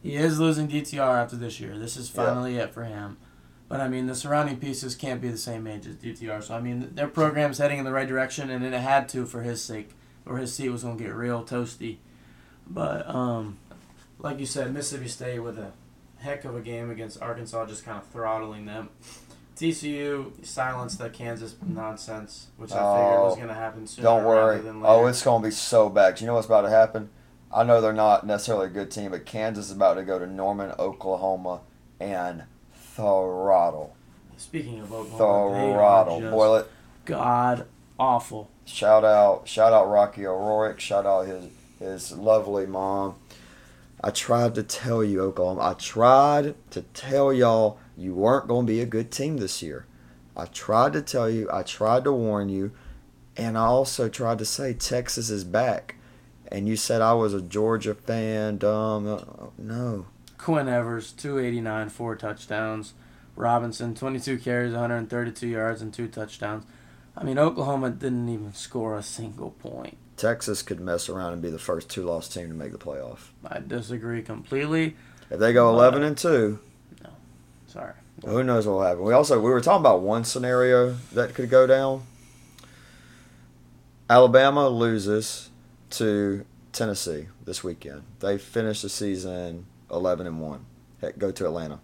he 0.02 0.14
is 0.14 0.38
losing 0.38 0.68
DTR 0.68 1.22
after 1.22 1.36
this 1.36 1.58
year. 1.58 1.78
This 1.78 1.96
is 1.96 2.12
Yeah. 2.14 2.22
finally 2.26 2.56
it 2.58 2.74
for 2.74 2.84
him. 2.84 3.16
But 3.66 3.80
I 3.80 3.88
mean, 3.88 4.06
the 4.06 4.14
surrounding 4.14 4.58
pieces 4.58 4.94
can't 4.94 5.22
be 5.22 5.28
the 5.28 5.38
same 5.38 5.66
age 5.66 5.86
as 5.86 5.96
DTR. 5.96 6.42
So 6.42 6.54
I 6.54 6.60
mean, 6.60 6.90
their 6.94 7.08
program's 7.08 7.56
heading 7.56 7.78
in 7.78 7.84
the 7.86 7.92
right 7.92 8.06
direction, 8.08 8.50
and 8.50 8.62
it 8.62 8.74
had 8.74 9.08
to 9.10 9.24
for 9.24 9.40
his 9.40 9.62
sake, 9.64 9.90
or 10.26 10.36
his 10.36 10.52
seat 10.54 10.68
was 10.68 10.84
gonna 10.84 10.96
get 10.96 11.14
real 11.14 11.42
toasty. 11.44 11.96
But 12.66 13.08
um, 13.08 13.56
like 14.18 14.38
you 14.38 14.46
said, 14.46 14.72
Mississippi 14.74 15.08
State 15.08 15.38
with 15.40 15.58
a 15.58 15.72
heck 16.20 16.44
of 16.44 16.56
a 16.56 16.60
game 16.60 16.90
against 16.90 17.20
Arkansas, 17.22 17.66
just 17.66 17.84
kind 17.84 17.98
of 17.98 18.06
throttling 18.08 18.66
them. 18.66 18.90
TCU 19.56 20.44
silenced 20.46 20.98
the 20.98 21.10
Kansas 21.10 21.56
nonsense, 21.66 22.46
which 22.56 22.70
I 22.70 22.74
figured 22.74 23.20
was 23.22 23.34
Oh, 23.36 23.40
gonna 23.40 23.54
happen 23.54 23.86
sooner 23.88 24.04
Don't 24.04 24.24
worry. 24.24 24.58
than 24.60 24.76
oh, 24.76 24.80
later. 24.80 24.86
Oh, 25.04 25.06
it's 25.06 25.22
going 25.22 25.42
to 25.42 25.48
be 25.48 25.52
so 25.52 25.88
bad. 25.88 26.20
You 26.20 26.28
know 26.28 26.34
what's 26.34 26.46
about 26.46 26.62
to 26.62 26.70
happen? 26.70 27.10
I 27.52 27.64
know 27.64 27.80
they're 27.80 27.92
not 27.92 28.24
necessarily 28.26 28.66
a 28.66 28.70
good 28.70 28.90
team, 28.90 29.10
but 29.10 29.26
Kansas 29.26 29.66
is 29.66 29.72
about 29.72 29.94
to 29.94 30.04
go 30.04 30.18
to 30.18 30.26
Norman, 30.26 30.72
Oklahoma, 30.78 31.60
and 31.98 32.44
throttle. 32.74 33.96
Speaking 34.36 34.80
of 34.80 34.92
Oklahoma, 34.92 35.72
Throttle. 35.74 36.20
Boil 36.30 36.56
it. 36.56 36.70
god 37.04 37.66
awful. 37.98 38.50
Shout 38.64 39.04
out, 39.04 39.48
shout 39.48 39.72
out 39.72 39.88
Rocky 39.90 40.24
O'Rourke. 40.26 40.78
Shout 40.78 41.06
out 41.06 41.26
his 41.26 41.46
his 41.80 42.12
lovely 42.12 42.66
mom. 42.66 43.16
I 44.02 44.10
tried 44.10 44.54
to 44.54 44.62
tell 44.62 45.02
you, 45.02 45.20
Oklahoma. 45.20 45.70
I 45.70 45.74
tried 45.74 46.54
to 46.70 46.82
tell 46.82 47.32
y'all 47.32 47.78
you 47.96 48.14
weren't 48.14 48.46
going 48.46 48.66
to 48.66 48.72
be 48.72 48.80
a 48.80 48.86
good 48.86 49.10
team 49.10 49.38
this 49.38 49.62
year. 49.62 49.86
I 50.36 50.46
tried 50.46 50.92
to 50.92 51.02
tell 51.02 51.28
you. 51.28 51.48
I 51.52 51.62
tried 51.62 52.04
to 52.04 52.12
warn 52.12 52.48
you, 52.48 52.70
and 53.36 53.58
I 53.58 53.64
also 53.64 54.08
tried 54.08 54.38
to 54.38 54.44
say 54.44 54.72
Texas 54.72 55.30
is 55.30 55.42
back. 55.42 55.96
And 56.50 56.68
you 56.68 56.76
said 56.76 57.02
I 57.02 57.12
was 57.14 57.34
a 57.34 57.42
Georgia 57.42 57.94
fan. 57.94 58.58
Dumb. 58.58 59.06
Uh, 59.06 59.48
No. 59.58 60.06
Quinn 60.38 60.68
Ewers, 60.68 61.12
289, 61.12 61.88
four 61.88 62.14
touchdowns. 62.14 62.94
Robinson, 63.34 63.94
22 63.94 64.38
carries, 64.38 64.72
132 64.72 65.46
yards, 65.48 65.82
and 65.82 65.92
two 65.92 66.08
touchdowns. 66.08 66.64
I 67.16 67.24
mean, 67.24 67.38
Oklahoma 67.38 67.90
didn't 67.90 68.28
even 68.28 68.52
score 68.54 68.96
a 68.96 69.02
single 69.02 69.50
point. 69.50 69.98
Texas 70.18 70.62
could 70.62 70.80
mess 70.80 71.08
around 71.08 71.32
and 71.32 71.40
be 71.40 71.48
the 71.48 71.58
first 71.58 71.88
two-loss 71.88 72.28
team 72.28 72.48
to 72.48 72.54
make 72.54 72.72
the 72.72 72.78
playoff. 72.78 73.28
I 73.46 73.60
disagree 73.60 74.20
completely. 74.22 74.96
If 75.30 75.38
they 75.38 75.52
go 75.52 75.68
uh, 75.68 75.72
11 75.72 76.02
and 76.02 76.18
two, 76.18 76.58
no, 77.02 77.10
Sorry. 77.66 77.92
Who 78.24 78.42
knows 78.42 78.66
what 78.66 78.72
will 78.72 78.82
happen? 78.82 79.04
We 79.04 79.12
also 79.12 79.40
we 79.40 79.50
were 79.50 79.60
talking 79.60 79.80
about 79.80 80.00
one 80.00 80.24
scenario 80.24 80.94
that 81.12 81.34
could 81.34 81.48
go 81.48 81.66
down. 81.66 82.02
Alabama 84.10 84.68
loses 84.68 85.50
to 85.90 86.44
Tennessee 86.72 87.28
this 87.44 87.62
weekend. 87.62 88.02
They 88.20 88.38
finish 88.38 88.82
the 88.82 88.88
season 88.88 89.66
eleven 89.90 90.26
and 90.26 90.40
one. 90.40 90.64
Heck, 91.00 91.18
go 91.18 91.30
to 91.30 91.44
Atlanta. 91.44 91.78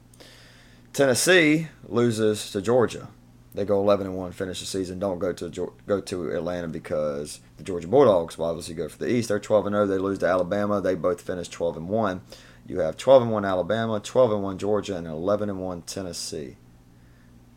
Tennessee 0.93 1.69
loses 1.87 2.51
to 2.51 2.61
Georgia. 2.61 3.09
They 3.55 3.65
go 3.65 3.81
eleven 3.81 4.09
and 4.09 4.17
one, 4.17 4.33
finish 4.33 4.61
the 4.61 4.67
season. 4.67 4.99
Don't 4.99 5.21
go 5.21 5.33
to 5.33 5.73
go 5.87 6.01
to 6.01 6.31
Atlanta 6.31 6.69
because 6.69 7.41
the 7.57 7.63
Georgia 7.63 7.87
Bulldogs 7.87 8.37
will 8.37 8.47
obviously 8.47 8.75
go 8.75 8.89
for 8.89 8.99
the 8.99 9.09
East. 9.09 9.29
They're 9.29 9.39
twelve 9.39 9.67
and 9.67 9.75
zero. 9.75 9.87
They 9.87 9.99
lose 9.99 10.19
to 10.19 10.27
Alabama. 10.27 10.81
They 10.81 10.95
both 10.95 11.21
finish 11.21 11.49
twelve 11.49 11.77
and 11.77 11.89
one. 11.89 12.23
You 12.67 12.81
have 12.81 12.97
12 12.97 13.25
and 13.25 13.31
1 13.31 13.45
Alabama, 13.45 14.01
12 14.01 14.33
and 14.33 14.43
1 14.43 14.59
Georgia, 14.59 14.97
and 14.97 15.07
11 15.07 15.51
and 15.51 15.61
1 15.61 15.83
Tennessee. 15.83 16.57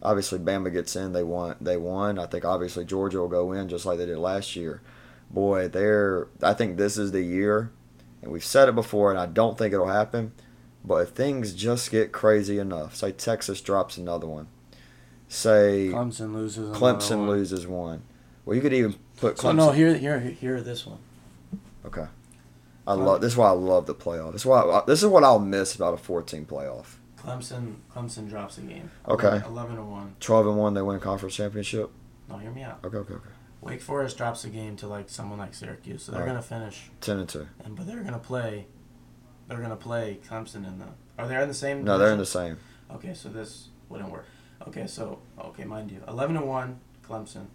Obviously, 0.04 0.40
Bama 0.40 0.72
gets 0.72 0.96
in. 0.96 1.14
They 1.14 1.24
won. 1.24 1.56
They 1.62 1.78
won. 1.78 2.20
I 2.20 2.26
think 2.26 2.46
obviously 2.46 2.86
Georgia 2.86 3.20
will 3.20 3.28
go 3.28 3.52
in 3.52 3.70
just 3.70 3.86
like 3.86 3.98
they 3.98 4.06
did 4.06 4.18
last 4.18 4.56
year. 4.56 4.82
Boy, 5.30 5.68
they're. 5.70 6.28
I 6.44 6.54
think 6.54 6.78
this 6.78 6.98
is 6.98 7.12
the 7.12 7.24
year, 7.24 7.72
and 8.22 8.32
we've 8.32 8.46
said 8.46 8.70
it 8.70 8.76
before, 8.76 9.10
and 9.10 9.20
I 9.20 9.26
don't 9.26 9.58
think 9.58 9.74
it'll 9.74 9.88
happen. 9.88 10.34
But 10.86 11.04
if 11.04 11.10
things 11.10 11.54
just 11.54 11.90
get 11.90 12.12
crazy 12.12 12.60
enough, 12.60 12.96
say 12.96 13.12
Texas 13.12 13.60
drops 13.60 13.98
another 13.98 14.28
one, 14.28 14.48
say 15.28 15.90
Clemson 15.92 16.34
loses. 16.34 16.76
Clemson 16.76 17.20
one. 17.20 17.30
loses 17.30 17.68
one. 17.68 18.02
Well, 18.46 18.56
you 18.56 18.62
could 18.62 18.74
even 18.74 18.96
put 19.18 19.36
Clemson. 19.36 19.42
So 19.42 19.52
no, 19.52 19.72
here, 19.72 19.96
here, 19.96 20.20
here, 20.20 20.62
this 20.62 20.86
one. 20.86 21.00
Okay. 21.86 22.06
I 22.86 22.94
love. 22.94 23.22
This 23.22 23.34
is 23.34 23.38
why 23.38 23.48
I 23.48 23.52
love 23.52 23.86
the 23.86 23.96
playoff. 23.96 24.32
This 24.32 24.42
is 24.42 24.46
why. 24.46 24.60
Uh, 24.62 24.86
this 24.86 25.04
is 25.04 25.10
what 25.10 25.24
I'll 25.24 25.40
miss 25.40 25.76
about 25.76 25.94
a 25.94 25.98
14 25.98 26.46
playoff. 26.46 26.96
Clemson, 27.18 27.76
Clemson 27.94 28.30
drops 28.30 28.58
a 28.58 28.62
game. 28.62 28.90
Okay. 29.08 29.42
11 29.46 29.76
to 29.76 29.84
one. 29.84 30.16
12 30.20 30.48
and 30.48 30.58
one, 30.58 30.74
they 30.74 30.82
win 30.82 31.00
conference 31.00 31.36
championship. 31.36 31.92
No, 32.30 32.38
hear 32.38 32.52
me 32.52 32.64
out. 32.64 32.80
Okay, 32.86 32.98
okay, 32.98 33.14
okay. 33.16 33.30
Wake 33.62 33.82
Forest 33.82 34.18
drops 34.18 34.46
a 34.46 34.50
game 34.50 34.78
to 34.78 34.88
like 34.88 35.10
someone 35.10 35.40
like 35.40 35.54
Syracuse, 35.54 36.04
so 36.04 36.12
they're 36.12 36.22
Alright. 36.22 36.36
gonna 36.36 36.62
finish, 36.62 36.90
10 37.02 37.20
and 37.20 37.28
two. 37.28 37.48
and 37.66 37.76
but 37.76 37.88
they're 37.88 38.04
gonna 38.04 38.20
play. 38.20 38.68
They're 39.48 39.60
gonna 39.60 39.76
play 39.76 40.20
Clemson 40.30 40.68
in 40.68 40.80
the. 40.80 40.86
Are 41.18 41.28
they 41.28 41.42
in 41.42 41.48
the 41.48 41.54
same? 41.54 41.84
No, 41.84 41.98
they're 41.98 42.12
in 42.12 42.20
the 42.20 42.26
same. 42.26 42.58
Okay, 42.92 43.14
so 43.14 43.30
this 43.30 43.70
wouldn't 43.90 44.12
work. 44.12 44.26
Okay, 44.68 44.88
so 44.88 45.20
okay, 45.40 45.64
mind 45.64 45.92
you, 45.92 46.02
eleven 46.08 46.36
and 46.38 46.48
one 46.48 46.80
Clemson, 47.08 47.46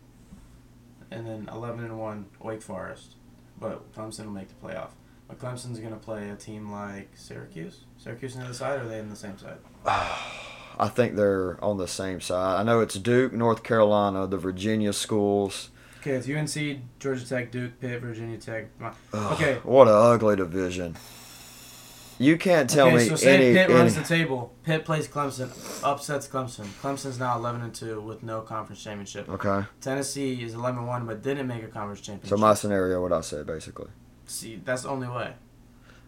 and 1.11 1.27
then 1.27 1.49
eleven 1.53 1.85
and 1.85 1.99
one 1.99 2.27
Wake 2.41 2.63
Forest, 2.63 3.17
but 3.61 3.93
Clemson 3.95 4.25
will 4.27 4.33
make 4.33 4.49
the 4.49 4.67
playoff. 4.67 4.91
But 5.29 5.39
Clemson's 5.39 5.79
gonna 5.79 5.97
play 5.97 6.31
a 6.31 6.37
team 6.37 6.71
like 6.71 7.11
Syracuse. 7.15 7.85
Syracuse 7.99 8.35
on 8.35 8.41
the 8.41 8.47
other 8.47 8.55
side, 8.55 8.81
or 8.81 8.85
are 8.85 8.89
they 8.89 9.01
on 9.01 9.11
the 9.11 9.17
same 9.17 9.37
side? 9.39 9.59
I 10.79 10.89
think 10.89 11.17
they're 11.17 11.63
on 11.63 11.77
the 11.77 11.87
same 11.87 12.21
side. 12.21 12.61
I 12.61 12.63
know 12.63 12.81
it's 12.81 12.95
Duke, 12.95 13.33
North 13.35 13.63
Carolina, 13.63 14.27
the 14.27 14.39
Virginia 14.39 14.93
schools. 14.95 15.69
Okay, 16.01 16.13
it's 16.13 16.27
UNC, 16.29 16.81
Georgia 16.99 17.29
Tech, 17.29 17.53
Duke, 17.53 17.79
Pitt, 17.79 18.01
Virginia 18.01 18.39
Tech. 18.39 18.69
Mon- 18.81 18.95
Ugh, 19.13 19.33
Okay. 19.35 19.55
What 19.65 19.87
an 19.87 19.95
ugly 19.95 20.35
division. 20.37 20.97
You 22.19 22.37
can't 22.37 22.69
tell 22.71 22.87
okay, 22.89 22.97
me 22.97 23.05
so 23.09 23.17
say 23.17 23.35
any. 23.35 23.53
Pitt 23.55 23.71
any 23.71 23.75
runs 23.75 23.95
the 23.97 24.03
table. 24.03 24.53
Pitt 24.65 24.85
plays 24.85 25.09
Clemson, 25.09 25.49
upsets 25.85 26.29
Clemson. 26.29 26.65
Clemson's 26.81 27.19
now 27.19 27.37
eleven 27.37 27.63
and 27.63 27.75
two 27.75 28.01
with 28.01 28.23
no 28.23 28.41
conference 28.43 28.83
championship. 28.83 29.29
okay. 29.29 29.65
Tennessee 29.81 30.43
is 30.43 30.55
eleven 30.55 30.81
and 30.81 30.89
one, 30.89 31.07
but 31.07 31.23
didn't 31.23 31.47
make 31.47 31.63
a 31.65 31.69
conference 31.69 32.01
championship. 32.01 32.29
So 32.29 32.37
my 32.41 32.55
scenario, 32.55 33.01
what 33.03 33.13
I 33.13 33.21
said, 33.23 33.47
basically. 33.47 33.89
See, 34.27 34.61
that's 34.65 34.83
the 34.83 34.89
only 34.89 35.09
way. 35.09 35.35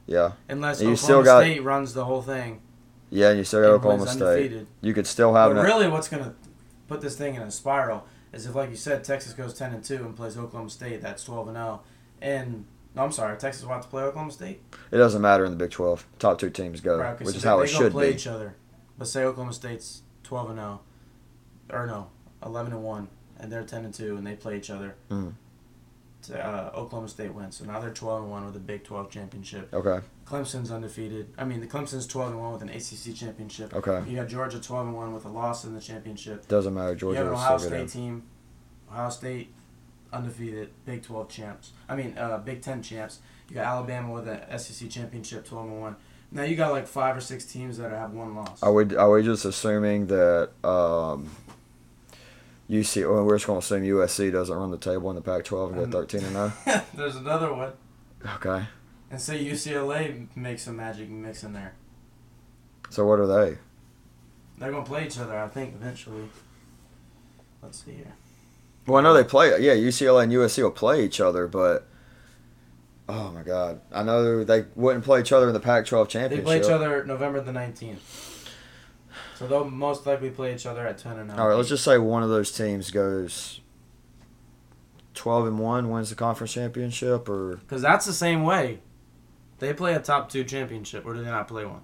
Yeah. 0.07 0.33
Unless 0.49 0.81
And 0.81 0.89
you 0.91 0.93
Oklahoma 0.95 0.97
still 0.97 1.23
got- 1.25 1.41
State 1.43 1.63
runs 1.63 1.95
the 1.95 2.05
whole 2.05 2.23
thing. 2.23 2.61
Yeah, 3.11 3.31
and 3.31 3.39
you 3.39 3.45
still 3.45 3.63
got 3.63 3.71
Oklahoma 3.71 4.07
State. 4.09 4.67
You 4.81 4.93
could 4.95 5.07
still 5.07 5.35
have 5.35 5.51
But 5.53 5.59
an. 5.61 5.65
really, 5.65 5.89
what's 5.89 6.09
gonna 6.09 6.35
put 6.89 7.01
this 7.01 7.17
thing 7.17 7.35
in 7.35 7.43
a 7.43 7.51
spiral 7.51 8.07
is 8.33 8.47
if, 8.47 8.55
like 8.55 8.71
you 8.71 8.77
said, 8.77 9.05
Texas 9.05 9.33
goes 9.33 9.55
ten 9.55 9.73
and 9.73 9.83
two 9.85 9.97
and 10.05 10.15
plays 10.17 10.37
Oklahoma 10.37 10.71
State. 10.71 11.01
That's 11.03 11.25
twelve 11.25 11.49
and 11.49 11.57
zero. 11.57 11.81
And 12.21 12.67
no, 12.95 13.03
I'm 13.03 13.13
sorry, 13.13 13.37
Texas 13.39 13.63
will 13.65 13.73
have 13.73 13.83
to 13.83 13.89
play 13.89 14.03
Oklahoma 14.05 14.33
State. 14.33 14.63
It 14.91 14.97
doesn't 14.99 15.21
matter 15.23 15.45
in 15.45 15.51
the 15.51 15.57
Big 15.57 15.71
12. 15.71 16.07
Top 16.19 16.39
two 16.39 16.51
teams 16.51 16.81
go, 16.81 16.99
Right, 16.99 17.19
which 17.19 17.29
so 17.31 17.37
is 17.37 17.43
they, 17.43 17.49
how 17.49 17.57
they 17.59 17.65
it 17.65 17.69
should 17.69 17.93
play 17.93 18.09
be. 18.11 18.15
each 18.15 18.27
other. 18.27 18.55
But 18.99 19.09
say 19.09 19.25
Oklahoma 19.25 19.53
State's 19.53 20.03
twelve 20.23 20.51
and 20.51 20.59
zero, 20.59 20.81
or 21.71 21.87
no, 21.87 22.09
eleven 22.45 22.73
and 22.73 22.83
one, 22.85 23.09
and 23.39 23.51
they're 23.51 23.65
ten 23.65 23.85
and 23.85 23.93
two, 23.93 24.17
and 24.17 24.27
they 24.27 24.35
play 24.37 24.57
each 24.57 24.71
other. 24.71 24.95
Mhm. 25.11 25.33
To, 26.23 26.43
uh, 26.43 26.71
Oklahoma 26.75 27.09
State 27.09 27.35
wins, 27.35 27.57
so 27.57 27.65
now 27.67 27.81
they're 27.81 27.91
twelve 27.91 28.23
and 28.23 28.31
one 28.31 28.47
with 28.47 28.57
a 28.57 28.61
Big 28.61 28.83
Twelve 28.85 29.11
championship. 29.11 29.75
Okay. 29.75 30.01
Clemson's 30.27 30.71
undefeated. 30.71 31.27
I 31.37 31.45
mean, 31.45 31.61
the 31.61 31.67
Clemson's 31.67 32.07
twelve 32.07 32.31
and 32.31 32.41
one 32.41 32.53
with 32.53 32.63
an 32.63 32.71
ACC 32.71 33.15
championship. 33.15 33.75
Okay. 33.75 34.03
You 34.09 34.17
got 34.17 34.29
Georgia 34.29 34.59
twelve 34.61 34.87
and 34.87 34.97
one 34.97 35.13
with 35.13 35.25
a 35.27 35.29
loss 35.29 35.65
in 35.65 35.75
the 35.75 35.81
championship. 35.83 36.49
Doesn't 36.49 36.73
matter. 36.73 36.93
you 36.93 36.97
Georgia 36.97 37.19
have 37.19 37.27
an 37.27 37.33
Ohio 37.35 37.59
State 37.59 37.81
in. 37.81 37.87
team. 37.89 38.23
Ohio 38.91 39.11
State 39.11 39.53
undefeated, 40.15 40.71
Big 40.87 41.03
Twelve 41.03 41.29
champs. 41.29 41.73
I 41.89 41.97
mean, 41.97 42.17
uh, 42.19 42.39
Big 42.39 42.63
Ten 42.63 42.83
champs. 42.83 43.19
You 43.49 43.57
got 43.57 43.67
Alabama 43.67 44.13
with 44.13 44.27
an 44.29 44.59
SEC 44.59 44.89
championship, 44.89 45.47
twelve 45.47 45.67
and 45.69 45.81
one. 45.81 45.97
Now 46.33 46.43
you 46.43 46.57
got 46.57 46.73
like 46.73 46.87
five 46.87 47.17
or 47.17 47.21
six 47.21 47.45
teams 47.45 47.79
that 47.79 47.91
have 47.91 48.13
one 48.13 48.35
loss. 48.35 48.63
Are 48.63 48.73
we 48.73 48.97
are 48.97 49.11
we 49.11 49.23
just 49.23 49.45
assuming 49.45 50.07
that 50.09 50.51
um, 50.65 51.31
UC? 52.71 53.09
Well, 53.09 53.25
we're 53.25 53.37
just 53.37 53.47
going 53.47 53.61
to 53.61 53.65
assume 53.65 53.83
USC 53.83 54.33
doesn't 54.33 54.57
run 54.57 54.71
the 54.71 54.79
table 54.79 55.11
in 55.11 55.17
the 55.17 55.23
Pac-12 55.23 55.73
and 55.75 55.79
Um, 55.85 55.91
go 55.91 56.01
13 56.01 56.25
and 56.25 56.33
0. 56.33 56.53
There's 56.95 57.17
another 57.17 57.53
one, 57.53 57.73
Okay. 58.37 58.65
and 59.11 59.21
say 59.21 59.45
UCLA 59.45 60.27
makes 60.35 60.63
some 60.63 60.77
magic 60.77 61.09
mix 61.09 61.45
in 61.45 61.53
there. 61.53 61.75
So 62.91 63.05
what 63.07 63.21
are 63.21 63.27
they? 63.27 63.59
They're 64.59 64.71
gonna 64.73 64.85
play 64.85 65.07
each 65.07 65.19
other, 65.19 65.39
I 65.39 65.49
think, 65.49 65.75
eventually. 65.75 66.29
Let's 67.63 67.85
see 67.85 67.93
here. 67.93 68.15
Well, 68.87 68.99
I 68.99 69.03
know 69.03 69.15
they 69.15 69.25
play. 69.25 69.49
Yeah, 69.61 69.75
UCLA 69.75 70.25
and 70.25 70.33
USC 70.33 70.63
will 70.63 70.71
play 70.71 71.05
each 71.05 71.21
other, 71.21 71.47
but 71.49 71.87
oh 73.09 73.31
my 73.33 73.43
God, 73.43 73.81
I 73.93 74.03
know 74.03 74.45
they 74.45 74.65
wouldn't 74.75 75.05
play 75.05 75.21
each 75.21 75.33
other 75.33 75.47
in 75.49 75.55
the 75.55 75.61
Pac-12 75.61 76.09
championship. 76.09 76.45
They 76.45 76.45
play 76.45 76.59
each 76.61 76.71
other 76.71 77.05
November 77.05 77.41
the 77.41 77.53
nineteenth. 77.53 78.51
So 79.37 79.47
they'll 79.49 79.65
most 79.65 80.07
likely 80.07 80.31
play 80.31 80.55
each 80.55 80.67
other 80.67 80.87
at 80.87 80.99
ten 80.99 81.19
and 81.19 81.29
9. 81.29 81.39
All 81.39 81.49
right, 81.49 81.55
let's 81.55 81.69
just 81.69 81.85
say 81.85 81.99
one 81.99 82.23
of 82.23 82.29
those 82.29 82.53
teams 82.53 82.91
goes 82.91 83.61
twelve 85.15 85.47
and 85.47 85.59
one 85.59 85.91
wins 85.91 86.11
the 86.11 86.17
conference 86.17 86.53
championship, 86.53 87.29
or 87.29 87.57
Because 87.57 87.83
that's 87.83 88.07
the 88.07 88.13
same 88.13 88.45
way. 88.45 88.81
They 89.61 89.73
play 89.73 89.95
a 89.95 90.01
top 90.01 90.29
two 90.29 90.45
championship, 90.45 91.07
or 91.07 91.15
do 91.15 91.23
they 91.25 91.31
not 91.31 91.49
play 91.49 91.65
one? 91.65 91.83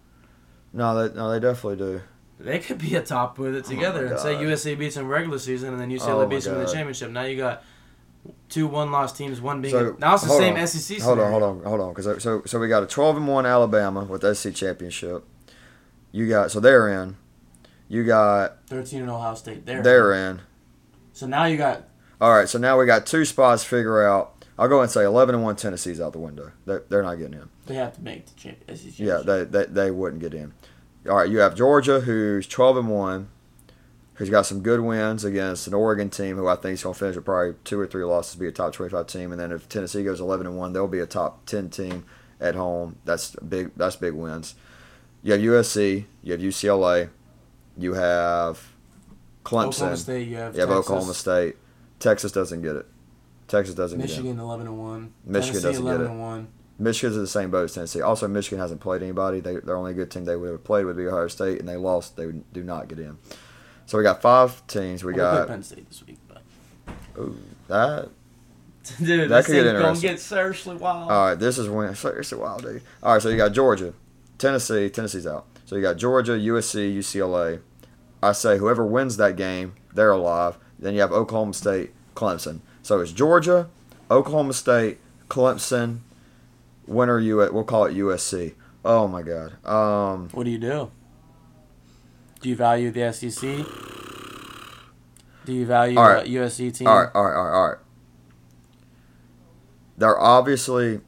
no, 0.72 1.08
they 1.08 1.14
no, 1.16 1.30
they 1.30 1.40
definitely 1.40 1.76
do. 1.76 2.02
They 2.40 2.58
could 2.58 2.78
be 2.78 2.94
a 2.94 3.02
top 3.02 3.38
with 3.38 3.54
it 3.54 3.64
Oh 3.66 3.70
together 3.70 4.06
and 4.06 4.18
say. 4.18 4.34
USC 4.34 4.78
beats 4.78 4.94
them 4.94 5.06
regular 5.08 5.38
season, 5.38 5.72
and 5.72 5.80
then 5.80 5.90
UCLA 5.90 6.24
Oh 6.24 6.26
beats 6.26 6.46
them 6.46 6.54
in 6.58 6.64
the 6.64 6.72
championship. 6.72 7.10
Now 7.10 7.22
you 7.22 7.36
got 7.36 7.62
two 8.48 8.66
one-loss 8.66 9.12
teams, 9.16 9.40
one 9.40 9.60
being 9.62 9.72
So, 9.72 9.96
now 9.98 10.14
it's 10.14 10.24
the 10.24 10.30
same 10.30 10.56
on. 10.56 10.66
SEC. 10.66 11.00
Hold 11.00 11.18
on, 11.20 11.30
hold 11.30 11.42
on, 11.42 11.62
hold 11.64 11.80
on. 11.80 11.92
Because 11.94 12.22
so 12.22 12.42
so 12.46 12.58
we 12.58 12.68
got 12.68 12.82
a 12.82 12.86
twelve 12.86 13.16
and 13.16 13.28
one 13.28 13.46
Alabama 13.46 14.04
with 14.04 14.22
the 14.22 14.34
SC 14.34 14.54
championship. 14.54 15.24
You 16.12 16.28
got 16.28 16.50
so 16.50 16.60
they're 16.60 16.88
in. 17.02 17.16
You 17.88 18.04
got 18.04 18.66
Thirteen 18.66 19.02
and 19.02 19.10
Ohio 19.10 19.34
State. 19.34 19.66
There. 19.66 19.82
they're 19.82 20.12
in. 20.12 20.40
So 21.12 21.26
now 21.26 21.44
you 21.44 21.56
got 21.56 21.84
All 22.20 22.32
right, 22.34 22.48
so 22.48 22.58
now 22.58 22.78
we 22.78 22.86
got 22.86 23.04
two 23.06 23.24
spots 23.24 23.62
to 23.64 23.68
figure 23.68 24.02
out. 24.06 24.44
I'll 24.58 24.68
go 24.68 24.80
and 24.82 24.90
say 24.90 25.04
eleven 25.04 25.34
and 25.34 25.44
one 25.44 25.56
Tennessee's 25.56 26.00
out 26.00 26.12
the 26.12 26.18
window. 26.18 26.52
They're, 26.66 26.84
they're 26.88 27.02
not 27.02 27.14
getting 27.16 27.34
in. 27.34 27.48
they 27.66 27.74
have 27.76 27.94
to 27.96 28.02
make 28.02 28.26
the 28.26 28.34
champ- 28.34 28.62
SEC. 28.68 28.98
Yeah, 28.98 29.22
they, 29.24 29.44
they 29.44 29.64
they 29.66 29.90
wouldn't 29.90 30.20
get 30.20 30.34
in. 30.34 30.52
All 31.08 31.16
right, 31.16 31.28
you 31.28 31.38
have 31.38 31.54
Georgia, 31.54 32.00
who's 32.00 32.46
twelve 32.46 32.76
and 32.76 32.88
one, 32.88 33.28
who's 34.14 34.28
got 34.28 34.42
some 34.42 34.60
good 34.60 34.80
wins 34.80 35.24
against 35.24 35.66
an 35.66 35.74
Oregon 35.74 36.10
team, 36.10 36.36
who 36.36 36.46
I 36.46 36.56
think 36.56 36.74
is 36.74 36.82
going 36.82 36.94
to 36.94 36.98
finish 36.98 37.16
with 37.16 37.24
probably 37.24 37.54
two 37.64 37.80
or 37.80 37.86
three 37.86 38.04
losses, 38.04 38.36
be 38.36 38.46
a 38.46 38.52
top 38.52 38.74
twenty-five 38.74 39.06
team, 39.06 39.32
and 39.32 39.40
then 39.40 39.50
if 39.50 39.68
Tennessee 39.68 40.04
goes 40.04 40.20
eleven 40.20 40.46
and 40.46 40.58
one, 40.58 40.72
they'll 40.72 40.88
be 40.88 40.98
a 40.98 41.06
top 41.06 41.46
ten 41.46 41.70
team 41.70 42.04
at 42.38 42.54
home. 42.54 42.96
That's 43.04 43.34
big. 43.36 43.70
That's 43.76 43.96
big 43.96 44.12
wins. 44.12 44.54
You 45.22 45.32
have 45.32 45.40
USC, 45.40 46.04
you 46.22 46.32
have 46.32 46.40
UCLA, 46.40 47.10
you 47.76 47.94
have 47.94 48.68
Clemson, 49.44 49.68
Oklahoma 49.68 49.96
State. 49.96 50.28
You 50.28 50.36
have, 50.36 50.54
you 50.54 50.60
have 50.60 50.68
Texas, 50.68 50.90
Oklahoma 50.90 51.14
State. 51.14 51.56
Texas 51.98 52.32
doesn't 52.32 52.62
get 52.62 52.76
it. 52.76 52.86
Texas 53.48 53.74
doesn't 53.74 53.98
get 53.98 54.04
it. 54.04 54.12
Michigan 54.12 54.38
eleven 54.38 54.66
and 54.66 54.78
one. 54.78 55.12
Michigan 55.24 55.62
Tennessee 55.62 55.82
doesn't 55.82 55.84
get 55.84 55.90
eleven 55.94 56.06
it. 56.06 56.10
and 56.10 56.20
one. 56.20 56.48
Michigan's 56.80 57.16
in 57.16 57.22
the 57.22 57.28
same 57.28 57.50
boat 57.50 57.64
as 57.64 57.74
Tennessee. 57.74 58.00
Also, 58.00 58.26
Michigan 58.26 58.58
hasn't 58.58 58.80
played 58.80 59.02
anybody. 59.02 59.40
They, 59.40 59.56
their 59.56 59.76
only 59.76 59.92
good 59.94 60.10
team 60.10 60.24
they 60.24 60.36
would 60.36 60.50
have 60.50 60.64
played 60.64 60.86
would 60.86 60.96
be 60.96 61.06
Ohio 61.06 61.28
State, 61.28 61.60
and 61.60 61.68
they 61.68 61.76
lost. 61.76 62.16
They 62.16 62.32
do 62.52 62.64
not 62.64 62.88
get 62.88 62.98
in. 62.98 63.18
So 63.86 63.98
we 63.98 64.04
got 64.04 64.22
five 64.22 64.66
teams. 64.66 65.04
We 65.04 65.12
Well, 65.12 65.34
got 65.34 65.48
Penn 65.48 65.62
State 65.62 65.88
this 65.88 66.04
week, 66.06 66.18
but 66.28 66.42
ooh, 67.18 67.38
that. 67.68 68.08
dude, 69.02 69.30
That 69.30 69.44
could 69.44 69.52
get 69.52 69.64
thing's 69.64 69.82
gonna 69.82 70.00
get 70.00 70.20
seriously 70.20 70.76
wild. 70.76 71.10
All 71.10 71.26
right, 71.26 71.34
this 71.34 71.58
is 71.58 71.68
when 71.68 71.94
seriously 71.96 72.38
wild, 72.38 72.62
dude. 72.62 72.82
All 73.02 73.12
right, 73.12 73.22
so 73.22 73.28
you 73.28 73.36
got 73.36 73.52
Georgia, 73.52 73.92
Tennessee. 74.38 74.88
Tennessee's 74.88 75.26
out. 75.26 75.46
So 75.66 75.76
you 75.76 75.82
got 75.82 75.98
Georgia, 75.98 76.32
USC, 76.32 76.96
UCLA. 76.96 77.60
I 78.22 78.32
say 78.32 78.58
whoever 78.58 78.84
wins 78.86 79.16
that 79.18 79.36
game, 79.36 79.74
they're 79.92 80.10
alive. 80.10 80.56
Then 80.78 80.94
you 80.94 81.00
have 81.00 81.12
Oklahoma 81.12 81.52
State, 81.54 81.90
Clemson. 82.14 82.60
So 82.82 83.00
it's 83.00 83.12
Georgia, 83.12 83.68
Oklahoma 84.10 84.52
State, 84.52 84.98
Clemson. 85.28 86.00
Winner, 86.90 87.18
at? 87.42 87.54
We'll 87.54 87.64
call 87.64 87.84
it 87.84 87.94
USC. 87.94 88.54
Oh 88.84 89.06
my 89.06 89.22
God. 89.22 89.64
Um. 89.64 90.28
What 90.32 90.44
do 90.44 90.50
you 90.50 90.58
do? 90.58 90.90
Do 92.40 92.48
you 92.48 92.56
value 92.56 92.90
the 92.90 93.12
SEC? 93.12 93.40
Do 95.44 95.52
you 95.52 95.66
value 95.66 95.98
All 95.98 96.08
right. 96.08 96.26
a 96.26 96.28
USC 96.28 96.74
team? 96.74 96.88
All 96.88 96.98
right, 96.98 97.10
all 97.14 97.24
right, 97.24 97.34
all 97.36 97.44
right, 97.44 97.52
all 97.54 97.68
right. 97.68 97.78
They're 99.98 100.18
obviously 100.18 101.00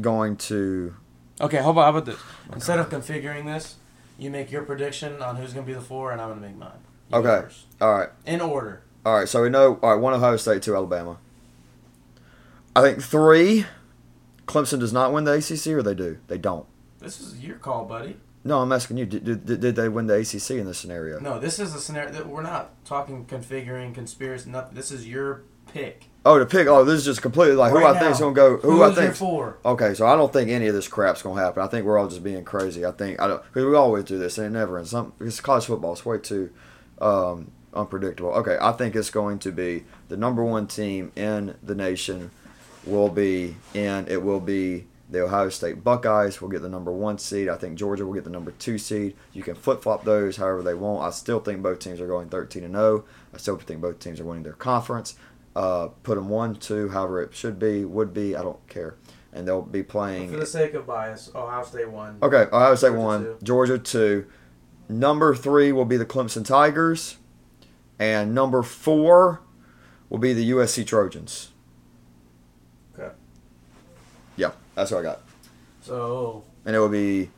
going 0.00 0.36
to. 0.36 0.94
Okay, 1.40 1.58
how 1.58 1.70
about, 1.70 1.82
how 1.82 1.90
about 1.90 2.06
this? 2.06 2.18
Instead 2.52 2.78
of 2.78 2.88
configuring 2.88 3.44
this, 3.44 3.76
you 4.18 4.30
make 4.30 4.50
your 4.50 4.62
prediction 4.62 5.20
on 5.22 5.36
who's 5.36 5.52
going 5.52 5.64
to 5.66 5.70
be 5.70 5.74
the 5.74 5.80
four, 5.84 6.12
and 6.12 6.20
I'm 6.20 6.28
going 6.28 6.40
to 6.40 6.46
make 6.46 6.56
mine. 6.56 6.70
You 7.10 7.18
Okay. 7.18 7.46
All 7.80 7.98
right, 7.98 8.08
In 8.26 8.40
order. 8.40 8.82
all 9.04 9.18
right. 9.18 9.28
So 9.28 9.42
we 9.42 9.48
know. 9.50 9.78
All 9.82 9.92
right, 9.92 10.00
one 10.00 10.14
Ohio 10.14 10.36
State, 10.36 10.62
two 10.62 10.74
Alabama. 10.74 11.18
I 12.74 12.80
think 12.80 13.02
three. 13.02 13.66
Clemson 14.46 14.80
does 14.80 14.92
not 14.92 15.12
win 15.12 15.24
the 15.24 15.32
ACC, 15.32 15.68
or 15.68 15.82
they 15.82 15.94
do. 15.94 16.18
They 16.28 16.38
don't. 16.38 16.66
This 16.98 17.20
is 17.20 17.38
your 17.38 17.56
call, 17.56 17.84
buddy. 17.84 18.16
No, 18.44 18.60
I'm 18.60 18.72
asking 18.72 18.96
you. 18.96 19.06
Did, 19.06 19.24
did, 19.24 19.60
did 19.60 19.76
they 19.76 19.88
win 19.88 20.06
the 20.06 20.14
ACC 20.14 20.52
in 20.52 20.66
this 20.66 20.78
scenario? 20.78 21.20
No, 21.20 21.38
this 21.38 21.58
is 21.58 21.74
a 21.74 21.80
scenario 21.80 22.10
that 22.12 22.26
we're 22.26 22.42
not 22.42 22.84
talking 22.84 23.24
configuring 23.24 23.94
conspiracy. 23.94 24.50
Nothing. 24.50 24.74
This 24.74 24.90
is 24.90 25.06
your 25.06 25.42
pick. 25.72 26.06
Oh, 26.24 26.38
to 26.38 26.46
pick. 26.46 26.66
Oh, 26.66 26.84
this 26.84 26.98
is 26.98 27.04
just 27.04 27.22
completely 27.22 27.54
like 27.56 27.72
who 27.72 27.78
Right 27.78 27.96
I 27.96 27.98
think 27.98 28.12
is 28.12 28.20
going 28.20 28.34
to 28.34 28.40
go. 28.40 28.56
Who, 28.58 28.70
Who 28.72 28.82
I 28.82 28.94
think. 28.94 29.14
for. 29.14 29.58
Okay, 29.64 29.94
so 29.94 30.06
I 30.06 30.16
don't 30.16 30.32
think 30.32 30.50
any 30.50 30.66
of 30.66 30.74
this 30.74 30.88
crap's 30.88 31.22
gonna 31.22 31.40
happen. 31.40 31.62
I 31.62 31.66
think 31.66 31.84
we're 31.84 31.98
all 31.98 32.08
just 32.08 32.22
being 32.22 32.44
crazy. 32.44 32.84
I 32.84 32.92
think 32.92 33.20
I 33.20 33.26
don't 33.28 33.42
because 33.44 33.64
we 33.64 33.74
always 33.74 34.04
do 34.04 34.18
this 34.18 34.38
and 34.38 34.46
it 34.48 34.58
never 34.58 34.78
ends. 34.78 34.90
Some 34.90 35.12
because 35.18 35.40
college 35.40 35.66
football 35.66 35.92
is 35.92 36.04
way 36.04 36.18
too 36.18 36.50
um, 37.00 37.50
unpredictable. 37.74 38.30
Okay, 38.30 38.56
I 38.60 38.72
think 38.72 38.94
it's 38.94 39.10
going 39.10 39.38
to 39.40 39.52
be 39.52 39.84
the 40.08 40.16
number 40.16 40.44
one 40.44 40.66
team 40.66 41.12
in 41.16 41.56
the 41.62 41.74
nation 41.74 42.30
will 42.84 43.08
be 43.08 43.56
in. 43.74 44.06
It 44.08 44.22
will 44.22 44.40
be 44.40 44.86
the 45.10 45.24
Ohio 45.24 45.48
State 45.48 45.84
Buckeyes. 45.84 46.40
Will 46.40 46.48
get 46.48 46.62
the 46.62 46.68
number 46.68 46.92
one 46.92 47.18
seed. 47.18 47.48
I 47.48 47.56
think 47.56 47.78
Georgia 47.78 48.06
will 48.06 48.14
get 48.14 48.24
the 48.24 48.30
number 48.30 48.52
two 48.52 48.78
seed. 48.78 49.14
You 49.32 49.42
can 49.42 49.54
flip 49.54 49.82
flop 49.82 50.04
those 50.04 50.36
however 50.36 50.62
they 50.62 50.74
want. 50.74 51.04
I 51.06 51.10
still 51.10 51.40
think 51.40 51.62
both 51.62 51.78
teams 51.78 52.00
are 52.00 52.06
going 52.06 52.28
thirteen 52.28 52.64
and 52.64 52.74
zero. 52.74 53.04
I 53.34 53.38
still 53.38 53.56
think 53.56 53.80
both 53.80 53.98
teams 53.98 54.20
are 54.20 54.24
winning 54.24 54.44
their 54.44 54.52
conference. 54.52 55.14
Uh, 55.54 55.88
put 56.02 56.14
them 56.14 56.30
one, 56.30 56.54
two, 56.54 56.88
however 56.88 57.22
it 57.22 57.34
should 57.34 57.58
be, 57.58 57.84
would 57.84 58.14
be. 58.14 58.34
I 58.34 58.42
don't 58.42 58.66
care 58.68 58.96
and 59.32 59.48
they'll 59.48 59.62
be 59.62 59.82
playing. 59.82 60.30
For 60.30 60.36
the 60.36 60.46
sake 60.46 60.74
of 60.74 60.86
bias, 60.86 61.30
Ohio 61.34 61.64
State 61.64 61.90
one. 61.90 62.18
Okay, 62.22 62.46
Ohio 62.52 62.74
State 62.74 62.88
Georgia 62.88 63.00
one, 63.00 63.22
two. 63.22 63.38
Georgia 63.42 63.78
two. 63.78 64.26
Number 64.88 65.34
three 65.34 65.72
will 65.72 65.84
be 65.84 65.96
the 65.96 66.04
Clemson 66.04 66.44
Tigers, 66.44 67.16
and 67.98 68.34
number 68.34 68.62
four 68.62 69.40
will 70.10 70.18
be 70.18 70.34
the 70.34 70.50
USC 70.50 70.86
Trojans. 70.86 71.52
Okay. 72.98 73.14
Yeah, 74.36 74.50
that's 74.74 74.90
what 74.90 75.00
I 75.00 75.02
got, 75.02 75.20
So 75.80 76.42
and 76.64 76.74
it 76.74 76.78
will 76.78 76.88
be. 76.88 77.30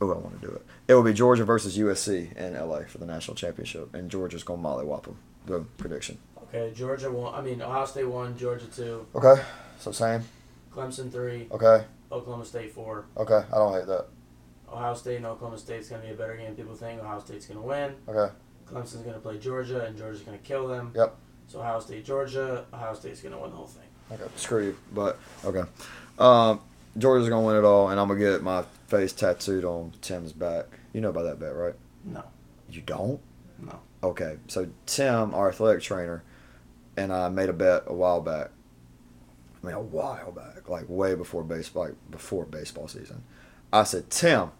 Oh, 0.00 0.10
I 0.10 0.16
want 0.18 0.40
to 0.40 0.46
do 0.46 0.52
it. 0.54 0.64
It 0.88 0.94
will 0.94 1.02
be 1.02 1.12
Georgia 1.12 1.44
versus 1.44 1.76
USC 1.76 2.34
in 2.36 2.54
LA 2.54 2.80
for 2.88 2.98
the 2.98 3.06
national 3.06 3.34
championship, 3.36 3.94
and 3.94 4.10
Georgia's 4.10 4.42
gonna 4.42 4.62
mollywop 4.62 5.04
them. 5.04 5.16
The 5.46 5.60
prediction. 5.76 6.18
okay, 6.44 6.72
Georgia 6.74 7.10
won. 7.10 7.34
I 7.34 7.40
mean, 7.42 7.60
Ohio 7.62 7.84
State 7.84 8.04
won. 8.08 8.36
Georgia 8.36 8.66
two. 8.66 9.06
Okay, 9.14 9.40
so 9.78 9.92
same. 9.92 10.22
Clemson 10.74 11.10
three. 11.12 11.48
Okay, 11.50 11.84
Oklahoma 12.10 12.44
State 12.44 12.72
four. 12.72 13.04
okay, 13.16 13.42
I 13.52 13.56
don't 13.56 13.72
hate 13.74 13.86
that. 13.86 14.06
Ohio 14.72 14.94
State 14.94 15.16
and 15.16 15.26
Oklahoma 15.26 15.58
State's 15.58 15.88
gonna 15.88 16.02
be 16.02 16.10
a 16.10 16.14
better 16.14 16.36
game. 16.36 16.54
People 16.54 16.74
think 16.74 17.00
Ohio 17.02 17.20
State's 17.20 17.46
gonna 17.46 17.60
win. 17.60 17.92
Okay, 18.08 18.32
Clemson's 18.66 19.02
gonna 19.04 19.18
play 19.18 19.38
Georgia, 19.38 19.84
and 19.84 19.98
Georgia's 19.98 20.22
gonna 20.22 20.38
kill 20.38 20.66
them. 20.66 20.92
Yep. 20.96 21.14
So 21.48 21.60
Ohio 21.60 21.80
State, 21.80 22.04
Georgia. 22.06 22.64
Ohio 22.72 22.94
State's 22.94 23.20
gonna 23.20 23.38
win 23.40 23.50
the 23.50 23.56
whole 23.56 23.66
thing. 23.66 23.82
Okay, 24.12 24.24
screw 24.36 24.64
you. 24.64 24.76
But 24.92 25.18
okay, 25.44 25.62
um, 26.18 26.60
Georgia's 26.98 27.28
gonna 27.28 27.46
win 27.46 27.56
it 27.56 27.64
all, 27.64 27.88
and 27.90 28.00
I'm 28.00 28.08
gonna 28.08 28.20
get 28.20 28.42
my 28.42 28.64
face 28.88 29.12
tattooed 29.12 29.64
on 29.64 29.92
Tim's 30.00 30.32
back. 30.32 30.66
You 30.92 31.00
know 31.00 31.10
about 31.10 31.22
that 31.22 31.38
bet, 31.38 31.54
right? 31.54 31.74
No. 32.04 32.24
You 32.68 32.82
don't? 32.82 33.20
No. 33.58 33.80
Okay, 34.02 34.36
so 34.48 34.68
Tim, 34.86 35.34
our 35.34 35.48
athletic 35.48 35.82
trainer, 35.82 36.22
and 36.96 37.12
I 37.12 37.28
made 37.28 37.48
a 37.48 37.52
bet 37.52 37.84
a 37.86 37.94
while 37.94 38.20
back. 38.20 38.50
I 39.62 39.66
mean, 39.66 39.76
a 39.76 39.80
while 39.80 40.32
back, 40.32 40.68
like 40.68 40.86
way 40.88 41.14
before 41.14 41.42
baseball, 41.42 41.84
like 41.84 41.94
before 42.10 42.44
baseball 42.46 42.88
season. 42.88 43.22
I 43.72 43.84
said, 43.84 44.10
Tim, 44.10 44.50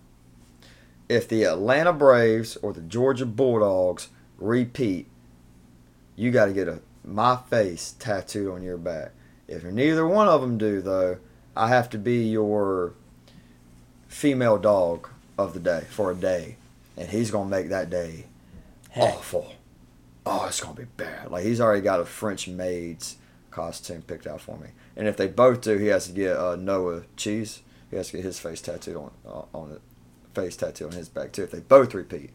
if 1.09 1.27
the 1.27 1.45
Atlanta 1.45 1.93
Braves 1.93 2.57
or 2.59 2.73
the 2.73 2.83
Georgia 2.83 3.27
Bulldogs 3.27 4.09
repeat, 4.39 5.09
you 6.17 6.31
got 6.31 6.47
to 6.47 6.53
get 6.53 6.69
a 6.69 6.81
my 7.03 7.37
face 7.37 7.95
tattooed 7.99 8.53
on 8.53 8.63
your 8.63 8.77
back. 8.77 9.13
If 9.51 9.65
neither 9.65 10.07
one 10.07 10.29
of 10.29 10.41
them 10.41 10.59
do, 10.59 10.81
though, 10.81 11.19
I 11.57 11.69
have 11.69 11.91
to 11.91 11.99
be 11.99 12.23
your 12.29 12.95
female 14.07 14.59
dog 14.59 15.09
of 15.37 15.55
the 15.55 15.61
day 15.61 15.85
for 15.91 16.13
a 16.13 16.15
day, 16.15 16.57
and 16.97 17.09
he's 17.09 17.33
gonna 17.33 17.51
make 17.51 17.69
that 17.69 17.91
day 17.91 18.27
Heck. 18.91 19.15
awful. 19.15 19.55
Oh, 20.25 20.47
it's 20.47 20.61
gonna 20.61 20.77
be 20.77 20.85
bad. 20.85 21.33
Like 21.33 21.45
he's 21.45 21.61
already 21.61 21.83
got 21.83 21.99
a 21.99 22.05
French 22.05 22.47
maid's 22.47 23.17
costume 23.51 24.03
picked 24.03 24.29
out 24.29 24.41
for 24.41 24.57
me, 24.57 24.69
and 24.97 25.09
if 25.09 25.17
they 25.17 25.27
both 25.27 25.63
do, 25.63 25.79
he 25.79 25.89
has 25.89 26.07
to 26.07 26.13
get 26.13 26.37
uh, 26.37 26.55
Noah 26.55 27.03
cheese. 27.17 27.63
He 27.91 27.97
has 27.97 28.11
to 28.11 28.19
get 28.19 28.25
his 28.25 28.39
face 28.39 28.61
tattooed 28.61 28.97
on 28.97 29.11
uh, 29.27 29.43
on 29.53 29.73
it, 29.73 29.81
face 30.33 30.57
tattoo 30.57 30.87
on 30.87 30.93
his 30.93 31.09
back 31.09 31.33
too. 31.33 31.43
If 31.43 31.51
they 31.51 31.61
both 31.61 31.93
repeat. 31.93 32.31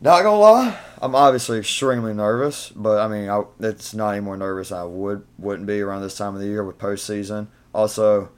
Not 0.00 0.22
gonna 0.22 0.38
lie, 0.38 0.78
I'm 1.02 1.14
obviously 1.14 1.58
extremely 1.58 2.14
nervous, 2.14 2.70
but 2.70 3.00
I 3.00 3.08
mean, 3.08 3.28
I, 3.28 3.42
it's 3.60 3.94
not 3.94 4.10
any 4.10 4.20
more 4.20 4.36
nervous 4.36 4.68
than 4.68 4.78
I 4.78 4.84
would 4.84 5.26
wouldn't 5.38 5.66
be 5.66 5.80
around 5.80 6.02
this 6.02 6.16
time 6.16 6.34
of 6.34 6.40
the 6.40 6.46
year 6.46 6.64
with 6.64 6.78
postseason. 6.78 7.48
Also, 7.74 8.30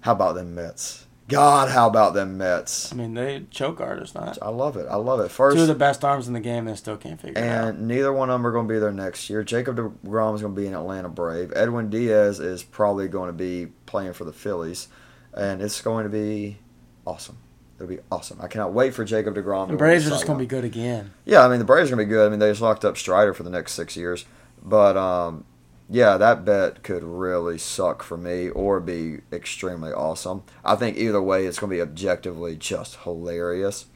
how 0.00 0.12
about 0.12 0.34
them 0.34 0.54
Mets? 0.54 1.06
God, 1.28 1.70
how 1.70 1.86
about 1.86 2.12
them 2.12 2.36
Mets? 2.36 2.92
I 2.92 2.96
mean, 2.96 3.14
they 3.14 3.44
choke 3.50 3.80
artists, 3.80 4.14
not 4.14 4.36
I 4.42 4.48
love 4.48 4.76
it. 4.76 4.86
I 4.90 4.96
love 4.96 5.20
it. 5.20 5.30
First, 5.30 5.56
two 5.56 5.62
of 5.62 5.68
the 5.68 5.74
best 5.74 6.04
arms 6.04 6.26
in 6.26 6.34
the 6.34 6.40
game, 6.40 6.66
and 6.66 6.76
still 6.76 6.96
can't 6.96 7.20
figure 7.20 7.40
it 7.42 7.48
out. 7.48 7.68
and 7.68 7.86
neither 7.86 8.12
one 8.12 8.28
of 8.28 8.34
them 8.34 8.46
are 8.46 8.52
going 8.52 8.66
to 8.66 8.74
be 8.74 8.80
there 8.80 8.92
next 8.92 9.30
year. 9.30 9.42
Jacob 9.44 9.76
DeGrom 9.76 10.34
is 10.34 10.42
going 10.42 10.54
to 10.54 10.60
be 10.60 10.66
an 10.66 10.74
Atlanta 10.74 11.08
Brave. 11.08 11.52
Edwin 11.54 11.88
Diaz 11.88 12.40
is 12.40 12.62
probably 12.62 13.06
going 13.08 13.28
to 13.28 13.32
be 13.32 13.68
playing 13.86 14.12
for 14.12 14.24
the 14.24 14.32
Phillies, 14.32 14.88
and 15.32 15.62
it's 15.62 15.80
going 15.80 16.04
to 16.04 16.10
be 16.10 16.58
awesome. 17.06 17.38
It'll 17.80 17.88
be 17.88 18.02
awesome. 18.12 18.38
I 18.42 18.46
cannot 18.46 18.74
wait 18.74 18.92
for 18.92 19.06
Jacob 19.06 19.36
Degrom. 19.36 19.68
The 19.68 19.76
Braves 19.76 20.06
are 20.06 20.10
just 20.10 20.26
going 20.26 20.38
to 20.38 20.42
be 20.42 20.46
good 20.46 20.64
again. 20.64 21.12
Yeah, 21.24 21.46
I 21.46 21.48
mean 21.48 21.60
the 21.60 21.64
Braves 21.64 21.90
are 21.90 21.96
going 21.96 22.06
to 22.06 22.10
be 22.10 22.14
good. 22.14 22.26
I 22.26 22.28
mean 22.28 22.38
they 22.38 22.50
just 22.50 22.60
locked 22.60 22.84
up 22.84 22.98
Strider 22.98 23.32
for 23.32 23.42
the 23.42 23.48
next 23.48 23.72
six 23.72 23.96
years, 23.96 24.26
but 24.62 24.98
um, 24.98 25.46
yeah, 25.88 26.18
that 26.18 26.44
bet 26.44 26.82
could 26.82 27.02
really 27.02 27.56
suck 27.56 28.02
for 28.02 28.18
me 28.18 28.50
or 28.50 28.80
be 28.80 29.20
extremely 29.32 29.92
awesome. 29.92 30.42
I 30.62 30.76
think 30.76 30.98
either 30.98 31.22
way, 31.22 31.46
it's 31.46 31.58
going 31.58 31.70
to 31.70 31.76
be 31.76 31.80
objectively 31.80 32.54
just 32.54 32.96
hilarious. 33.04 33.86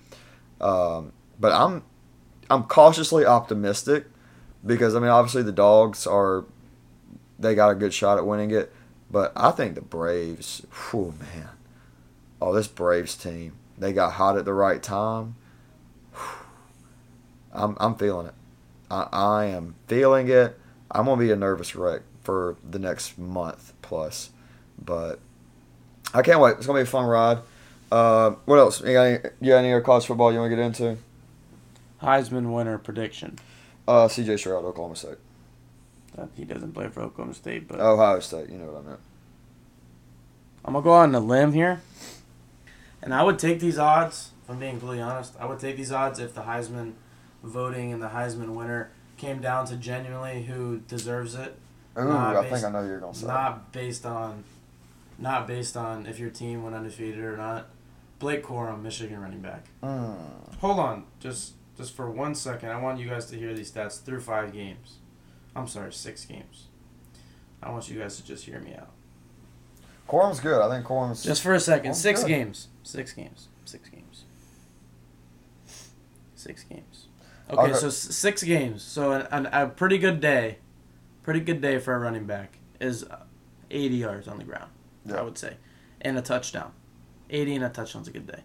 Um, 0.63 1.13
but 1.39 1.53
I'm 1.53 1.85
I'm 2.49 2.65
cautiously 2.65 3.27
optimistic 3.27 4.07
because 4.65 4.95
I 4.95 4.99
mean 4.99 5.11
obviously 5.11 5.43
the 5.43 5.53
dogs 5.53 6.07
are 6.07 6.47
they 7.39 7.55
got 7.55 7.69
a 7.69 7.75
good 7.75 7.93
shot 7.93 8.17
at 8.17 8.25
winning 8.25 8.51
it, 8.51 8.73
but 9.11 9.31
I 9.37 9.51
think 9.51 9.75
the 9.75 9.83
Braves, 9.83 10.65
whew, 10.91 11.13
man, 11.21 11.51
oh 12.41 12.55
this 12.55 12.67
Braves 12.67 13.15
team, 13.15 13.53
they 13.79 13.93
got 13.93 14.13
hot 14.13 14.37
at 14.37 14.45
the 14.45 14.55
right 14.55 14.83
time. 14.83 15.37
I'm 17.53 17.77
I'm 17.79 17.95
feeling 17.95 18.27
it. 18.27 18.35
I, 18.91 19.09
I 19.13 19.45
am 19.47 19.75
feeling 19.87 20.29
it. 20.29 20.59
I'm 20.91 21.07
gonna 21.07 21.21
be 21.21 21.31
a 21.31 21.37
nervous 21.37 21.75
wreck 21.75 22.03
for 22.23 22.57
the 22.69 22.79
next 22.79 23.19
month 23.19 23.73
plus, 23.83 24.31
but 24.83 25.19
I 26.13 26.23
can't 26.23 26.41
wait. 26.41 26.57
It's 26.57 26.67
gonna 26.67 26.79
be 26.79 26.83
a 26.83 26.87
fun 26.87 27.07
ride. 27.07 27.39
Uh, 27.91 28.31
what 28.45 28.59
else? 28.59 28.81
You 28.81 28.93
got 28.93 29.03
any, 29.03 29.19
you 29.41 29.49
got 29.51 29.59
any 29.59 29.73
other 29.73 29.81
college 29.81 30.07
football 30.07 30.33
you 30.33 30.39
want 30.39 30.51
to 30.51 30.57
get 30.57 30.65
into? 30.65 30.97
Heisman 32.03 32.53
winner 32.53 32.79
prediction. 32.79 33.39
Uh, 33.87 34.09
C.J. 34.09 34.39
Stroud, 34.39 34.65
Oklahoma 34.65 34.97
State. 34.97 35.19
That 36.17 36.29
he 36.37 36.45
doesn't 36.45 36.73
play 36.73 36.89
for 36.89 37.03
Oklahoma 37.03 37.35
State, 37.35 37.69
but 37.69 37.81
Ohio 37.81 38.21
State. 38.21 38.49
You 38.49 38.59
know 38.59 38.67
what 38.67 38.85
I 38.85 38.89
meant. 38.89 39.01
I'm 40.65 40.73
gonna 40.73 40.85
go 40.85 40.93
on 40.93 41.15
a 41.15 41.21
limb 41.21 41.53
here, 41.53 41.83
and 43.05 43.15
I 43.15 43.23
would 43.23 43.39
take 43.39 43.61
these 43.61 43.79
odds. 43.79 44.31
If 44.45 44.51
I'm 44.51 44.59
being 44.59 44.73
completely 44.79 45.01
honest, 45.03 45.35
I 45.39 45.47
would 45.47 45.59
take 45.61 45.77
these 45.77 45.93
odds 45.93 46.19
if 46.19 46.35
the 46.35 46.43
Heisman 46.43 46.95
voting 47.43 47.93
and 47.93 48.03
the 48.03 48.09
Heisman 48.09 48.49
winner 48.55 48.91
came 49.17 49.41
down 49.41 49.67
to 49.67 49.77
genuinely 49.77 50.43
who 50.45 50.81
deserves 50.81 51.35
it, 51.35 51.57
Ooh, 51.99 52.11
I 52.11 52.35
based- 52.43 52.53
think 52.53 52.65
I 52.65 52.71
know 52.71 52.85
you're 52.87 52.99
gonna 53.01 53.15
say. 53.15 53.27
not 53.27 53.73
based 53.73 54.05
on, 54.05 54.45
not 55.19 55.47
based 55.47 55.77
on 55.77 56.07
if 56.07 56.19
your 56.19 56.31
team 56.31 56.63
went 56.65 56.75
undefeated 56.75 57.23
or 57.25 57.37
not. 57.37 57.69
Blake 58.19 58.43
Corum, 58.45 58.83
Michigan 58.83 59.21
running 59.21 59.41
back. 59.41 59.67
Mm. 59.83 60.57
Hold 60.61 60.79
on, 60.79 61.05
just 61.21 61.53
just 61.77 61.95
for 61.95 62.11
one 62.11 62.35
second. 62.35 62.71
I 62.71 62.81
want 62.81 62.99
you 63.01 63.09
guys 63.09 63.27
to 63.27 63.37
hear 63.37 63.53
these 63.55 63.71
stats 63.71 64.03
through 64.03 64.21
five 64.21 64.53
games. 64.53 64.99
I'm 65.57 65.69
sorry, 65.69 65.93
six 65.93 66.25
games. 66.25 66.67
I 67.63 67.71
want 67.71 67.89
you 67.89 67.99
guys 67.99 68.17
to 68.17 68.25
just 68.25 68.45
hear 68.45 68.61
me 68.61 68.75
out. 68.75 68.91
Corum's 70.09 70.41
good. 70.41 70.61
I 70.61 70.69
think 70.69 70.85
Corum's. 70.85 71.23
Just 71.25 71.43
for 71.43 71.55
a 71.55 71.61
second. 71.61 71.95
six 71.95 72.21
good. 72.23 72.29
games. 72.29 72.69
Six 72.85 73.13
games. 73.13 73.49
Six 73.65 73.89
games. 73.89 74.25
Six 76.37 76.63
games. 76.65 77.07
Okay, 77.51 77.61
Okay. 77.63 77.75
so 77.75 77.89
s- 77.89 77.97
six 77.97 78.43
games. 78.43 78.83
So 78.83 79.13
an, 79.13 79.27
an, 79.31 79.47
a 79.47 79.67
pretty 79.69 79.99
good 79.99 80.21
day, 80.21 80.59
pretty 81.23 81.41
good 81.41 81.61
day 81.61 81.79
for 81.79 81.95
a 81.95 81.99
running 81.99 82.25
back 82.27 82.59
is 82.81 83.05
uh, 83.05 83.25
80 83.71 83.97
yards 83.97 84.29
on 84.29 84.39
the 84.39 84.45
ground, 84.45 84.71
Yeah. 85.07 85.17
I 85.17 85.23
would 85.23 85.37
say, 85.39 85.57
and 86.01 86.17
a 86.19 86.23
touchdown. 86.23 86.73
80 87.31 87.57
and 87.57 87.65
a 87.65 87.69
touchdown's 87.71 88.09
a 88.09 88.11
good 88.13 88.27
day. 88.27 88.43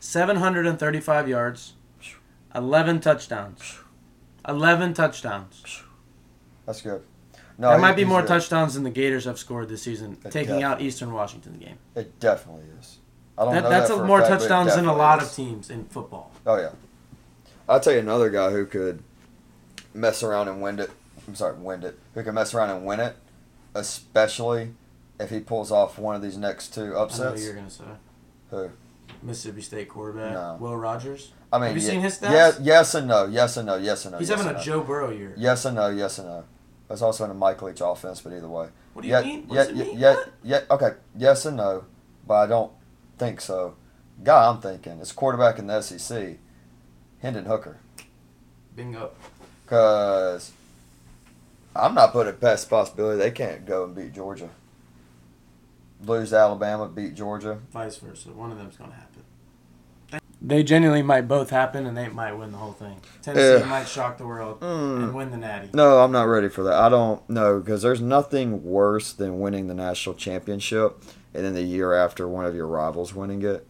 735 0.00 1.28
yards, 1.28 1.74
11 2.54 3.00
touchdowns. 3.00 3.78
11 4.48 4.92
touchdowns. 4.94 5.82
That's 6.66 6.82
good. 6.82 7.02
No, 7.58 7.68
there 7.68 7.76
he- 7.78 7.82
might 7.82 7.96
be 7.96 8.04
more 8.04 8.20
good. 8.22 8.28
touchdowns 8.28 8.74
than 8.74 8.82
the 8.82 8.90
Gators 8.90 9.24
have 9.24 9.38
scored 9.38 9.68
this 9.68 9.82
season, 9.82 10.18
It 10.24 10.30
taking 10.32 10.62
out 10.62 10.80
Eastern 10.80 11.12
Washington 11.12 11.58
game. 11.58 11.78
It 11.94 12.18
definitely 12.20 12.64
is. 12.80 12.98
I 13.38 13.44
don't 13.44 13.54
That, 13.54 13.62
know 13.64 13.68
that's 13.70 13.88
that 13.88 13.98
a, 13.98 14.04
more 14.04 14.20
fact, 14.20 14.40
touchdowns 14.40 14.74
than 14.74 14.86
a 14.86 14.94
lot 14.94 15.22
is. 15.22 15.28
of 15.30 15.34
teams 15.36 15.70
in 15.70 15.84
football. 15.86 16.32
Oh 16.46 16.56
yeah. 16.56 16.70
I'll 17.68 17.80
tell 17.80 17.92
you 17.92 18.00
another 18.00 18.28
guy 18.30 18.50
who 18.50 18.66
could 18.66 19.02
mess 19.94 20.22
around 20.22 20.48
and 20.48 20.60
win 20.60 20.78
it. 20.78 20.90
I'm 21.26 21.34
sorry, 21.34 21.56
win 21.56 21.82
it. 21.82 21.98
Who 22.14 22.22
can 22.22 22.34
mess 22.34 22.52
around 22.52 22.70
and 22.70 22.84
win 22.84 23.00
it, 23.00 23.16
especially 23.74 24.72
if 25.18 25.30
he 25.30 25.40
pulls 25.40 25.70
off 25.70 25.98
one 25.98 26.14
of 26.16 26.22
these 26.22 26.36
next 26.36 26.74
two 26.74 26.80
I 26.82 26.84
know 26.86 26.92
who 26.92 26.98
upsets. 26.98 27.44
you're 27.44 27.54
gonna 27.54 27.70
say. 27.70 27.84
Who? 28.50 28.70
Mississippi 29.22 29.62
State 29.62 29.88
quarterback 29.88 30.32
No. 30.32 30.56
Will 30.60 30.76
Rogers. 30.76 31.32
I 31.52 31.58
mean, 31.58 31.68
Have 31.68 31.76
you 31.76 31.82
ye- 31.82 31.88
seen 31.88 32.00
his 32.00 32.18
stats? 32.18 32.32
Yeah, 32.32 32.52
yes 32.60 32.94
and 32.94 33.06
no. 33.06 33.26
Yes 33.26 33.56
and 33.56 33.66
no. 33.66 33.76
Yes 33.76 34.04
and 34.04 34.12
no. 34.12 34.18
He's 34.18 34.28
yes 34.28 34.38
having 34.40 34.54
a 34.54 34.58
no. 34.58 34.64
Joe 34.64 34.80
Burrow 34.82 35.10
year. 35.10 35.34
Yes 35.36 35.64
and 35.64 35.76
no. 35.76 35.88
Yes 35.90 36.18
and 36.18 36.26
no. 36.28 36.44
That's 36.88 37.02
also 37.02 37.24
in 37.24 37.30
a 37.30 37.34
Mike 37.34 37.62
Leach 37.62 37.80
offense, 37.82 38.20
but 38.20 38.32
either 38.32 38.48
way. 38.48 38.68
What 38.92 39.02
do 39.02 39.08
you 39.08 39.14
yeah, 39.14 39.22
mean? 39.22 39.46
What 39.48 39.54
yeah, 39.54 39.62
does 39.64 39.70
it 39.70 39.76
yeah, 39.76 39.84
mean? 39.84 39.98
yeah, 39.98 40.16
yeah, 40.42 40.60
okay. 40.70 40.90
Yes 41.16 41.46
and 41.46 41.56
no, 41.56 41.84
but 42.26 42.34
I 42.34 42.46
don't 42.46 42.72
think 43.22 43.40
so. 43.40 43.74
Guy 44.24 44.48
I'm 44.48 44.60
thinking 44.60 44.98
is 44.98 45.12
quarterback 45.12 45.58
in 45.60 45.68
the 45.68 45.80
SEC, 45.80 46.38
Hendon 47.20 47.44
Hooker. 47.44 47.78
Bingo. 48.74 49.10
Because 49.64 50.50
I'm 51.76 51.94
not 51.94 52.10
putting 52.12 52.32
it 52.34 52.40
past 52.40 52.64
the 52.68 52.70
possibility 52.70 53.18
they 53.18 53.30
can't 53.30 53.64
go 53.64 53.84
and 53.84 53.94
beat 53.94 54.12
Georgia. 54.12 54.48
Lose 56.04 56.32
Alabama, 56.32 56.88
beat 56.88 57.14
Georgia. 57.14 57.58
Vice 57.72 57.96
versa. 57.98 58.30
One 58.30 58.50
of 58.50 58.58
them's 58.58 58.76
gonna 58.76 58.92
happen. 58.92 59.08
They 60.44 60.64
genuinely 60.64 61.02
might 61.02 61.28
both 61.28 61.50
happen, 61.50 61.86
and 61.86 61.96
they 61.96 62.08
might 62.08 62.32
win 62.32 62.50
the 62.50 62.58
whole 62.58 62.72
thing. 62.72 63.00
Tennessee 63.22 63.60
Yeah. 63.62 63.70
might 63.70 63.86
shock 63.86 64.18
the 64.18 64.26
world 64.26 64.58
Mm. 64.58 65.04
and 65.04 65.14
win 65.14 65.30
the 65.30 65.36
Natty. 65.36 65.70
No, 65.72 66.00
I'm 66.00 66.10
not 66.10 66.24
ready 66.24 66.48
for 66.48 66.64
that. 66.64 66.74
I 66.74 66.88
don't 66.88 67.28
know 67.30 67.60
because 67.60 67.82
there's 67.82 68.00
nothing 68.00 68.64
worse 68.64 69.12
than 69.12 69.38
winning 69.38 69.68
the 69.68 69.74
national 69.74 70.16
championship 70.16 71.00
and 71.34 71.44
then 71.44 71.54
the 71.54 71.62
year 71.62 71.92
after 71.92 72.28
one 72.28 72.44
of 72.44 72.54
your 72.54 72.66
rivals 72.66 73.14
winning 73.14 73.42
it. 73.42 73.66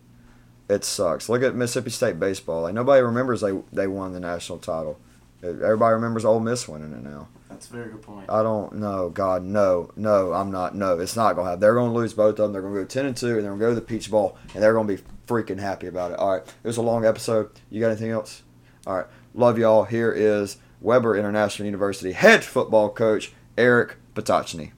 It 0.69 0.85
sucks. 0.85 1.29
Look 1.29 1.43
at 1.43 1.55
Mississippi 1.55 1.91
State 1.91 2.19
baseball. 2.19 2.63
Like 2.63 2.75
nobody 2.75 3.03
remembers 3.03 3.41
they 3.41 3.53
they 3.73 3.87
won 3.87 4.13
the 4.13 4.21
national 4.21 4.59
title. 4.59 4.99
Everybody 5.43 5.95
remembers 5.95 6.25
Ole 6.25 6.41
Miss 6.41 6.69
winning 6.69 6.93
it 6.93 7.03
now. 7.03 7.29
That's 7.49 7.69
a 7.69 7.73
very 7.73 7.91
good 7.91 8.03
point. 8.03 8.31
I 8.31 8.43
don't 8.43 8.75
know. 8.77 9.11
God, 9.11 9.45
no, 9.45 9.91
no, 9.97 10.33
I'm 10.33 10.51
not. 10.51 10.75
No, 10.75 10.99
it's 10.99 11.17
not 11.17 11.35
gonna 11.35 11.51
happen. 11.51 11.61
They're 11.61 11.75
gonna 11.75 11.93
lose 11.93 12.15
both 12.15 12.31
of 12.31 12.37
them. 12.37 12.53
They're 12.53 12.63
gonna 12.63 12.75
go 12.75 12.85
ten 12.85 13.07
and 13.07 13.17
two, 13.17 13.35
and 13.37 13.45
they're 13.45 13.51
gonna 13.51 13.61
go 13.61 13.69
to 13.71 13.75
the 13.75 13.81
Peach 13.81 14.11
Bowl, 14.11 14.39
and 14.55 14.63
they're 14.63 14.73
gonna 14.73 14.89
be 14.89 15.03
freaking 15.27 15.59
happy 15.59 15.89
about 15.89 16.13
it. 16.13 16.19
All 16.19 16.33
right, 16.33 16.43
it 16.47 16.67
was 16.67 16.77
a 16.77 16.83
long 16.83 17.05
episode. 17.05 17.51
You 17.71 17.81
got 17.81 17.89
anything 17.89 18.11
else? 18.11 18.43
All 18.87 18.97
right, 18.97 19.07
love 19.35 19.59
y'all. 19.59 19.85
Here 19.85 20.13
is 20.13 20.57
Webber 20.81 21.17
International 21.17 21.67
University 21.67 22.13
head 22.13 22.45
football 22.45 22.89
coach 22.89 23.33
Eric 23.59 23.97
Potochney. 24.15 24.73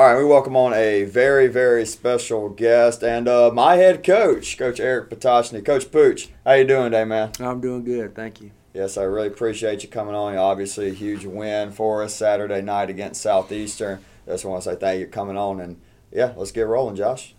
All 0.00 0.06
right, 0.06 0.16
we 0.16 0.24
welcome 0.24 0.56
on 0.56 0.72
a 0.72 1.04
very, 1.04 1.46
very 1.46 1.84
special 1.84 2.48
guest 2.48 3.02
and 3.02 3.28
uh, 3.28 3.50
my 3.52 3.76
head 3.76 4.02
coach, 4.02 4.56
Coach 4.56 4.80
Eric 4.80 5.10
Potochney. 5.10 5.62
Coach 5.62 5.92
Pooch, 5.92 6.30
how 6.42 6.54
you 6.54 6.64
doing 6.64 6.84
today, 6.84 7.04
man? 7.04 7.32
I'm 7.38 7.60
doing 7.60 7.84
good, 7.84 8.14
thank 8.14 8.40
you. 8.40 8.50
Yes, 8.72 8.96
I 8.96 9.02
really 9.02 9.26
appreciate 9.26 9.82
you 9.82 9.90
coming 9.90 10.14
on. 10.14 10.38
Obviously, 10.38 10.88
a 10.88 10.94
huge 10.94 11.26
win 11.26 11.70
for 11.70 12.02
us 12.02 12.14
Saturday 12.14 12.62
night 12.62 12.88
against 12.88 13.20
Southeastern. 13.20 14.02
Just 14.26 14.46
want 14.46 14.62
to 14.62 14.70
say 14.70 14.76
thank 14.76 15.00
you 15.00 15.04
for 15.04 15.12
coming 15.12 15.36
on, 15.36 15.60
and 15.60 15.78
yeah, 16.10 16.32
let's 16.34 16.50
get 16.50 16.62
rolling, 16.62 16.96
Josh. 16.96 17.34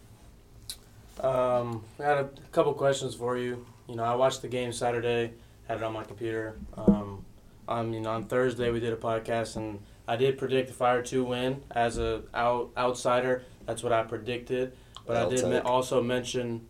Um, 1.19 1.83
I 1.99 2.03
had 2.03 2.17
a 2.19 2.29
couple 2.51 2.75
questions 2.75 3.15
for 3.15 3.39
you. 3.39 3.65
You 3.89 3.95
know, 3.95 4.03
I 4.03 4.13
watched 4.13 4.43
the 4.43 4.47
game 4.47 4.71
Saturday, 4.71 5.33
had 5.67 5.77
it 5.77 5.83
on 5.83 5.93
my 5.93 6.03
computer. 6.03 6.59
Um, 6.77 7.25
I 7.67 7.81
mean, 7.81 8.05
on 8.05 8.25
Thursday 8.25 8.69
we 8.69 8.79
did 8.79 8.93
a 8.93 8.97
podcast, 8.97 9.55
and 9.55 9.79
I 10.07 10.15
did 10.15 10.37
predict 10.37 10.67
the 10.67 10.73
Fire 10.73 11.01
to 11.03 11.23
win 11.23 11.61
as 11.71 11.97
a 11.97 12.23
out, 12.33 12.71
outsider. 12.77 13.43
That's 13.65 13.83
what 13.83 13.93
I 13.93 14.03
predicted. 14.03 14.73
But 15.05 15.17
I 15.17 15.21
I'll 15.21 15.29
did 15.29 15.47
me- 15.47 15.57
also 15.57 16.01
mention 16.01 16.67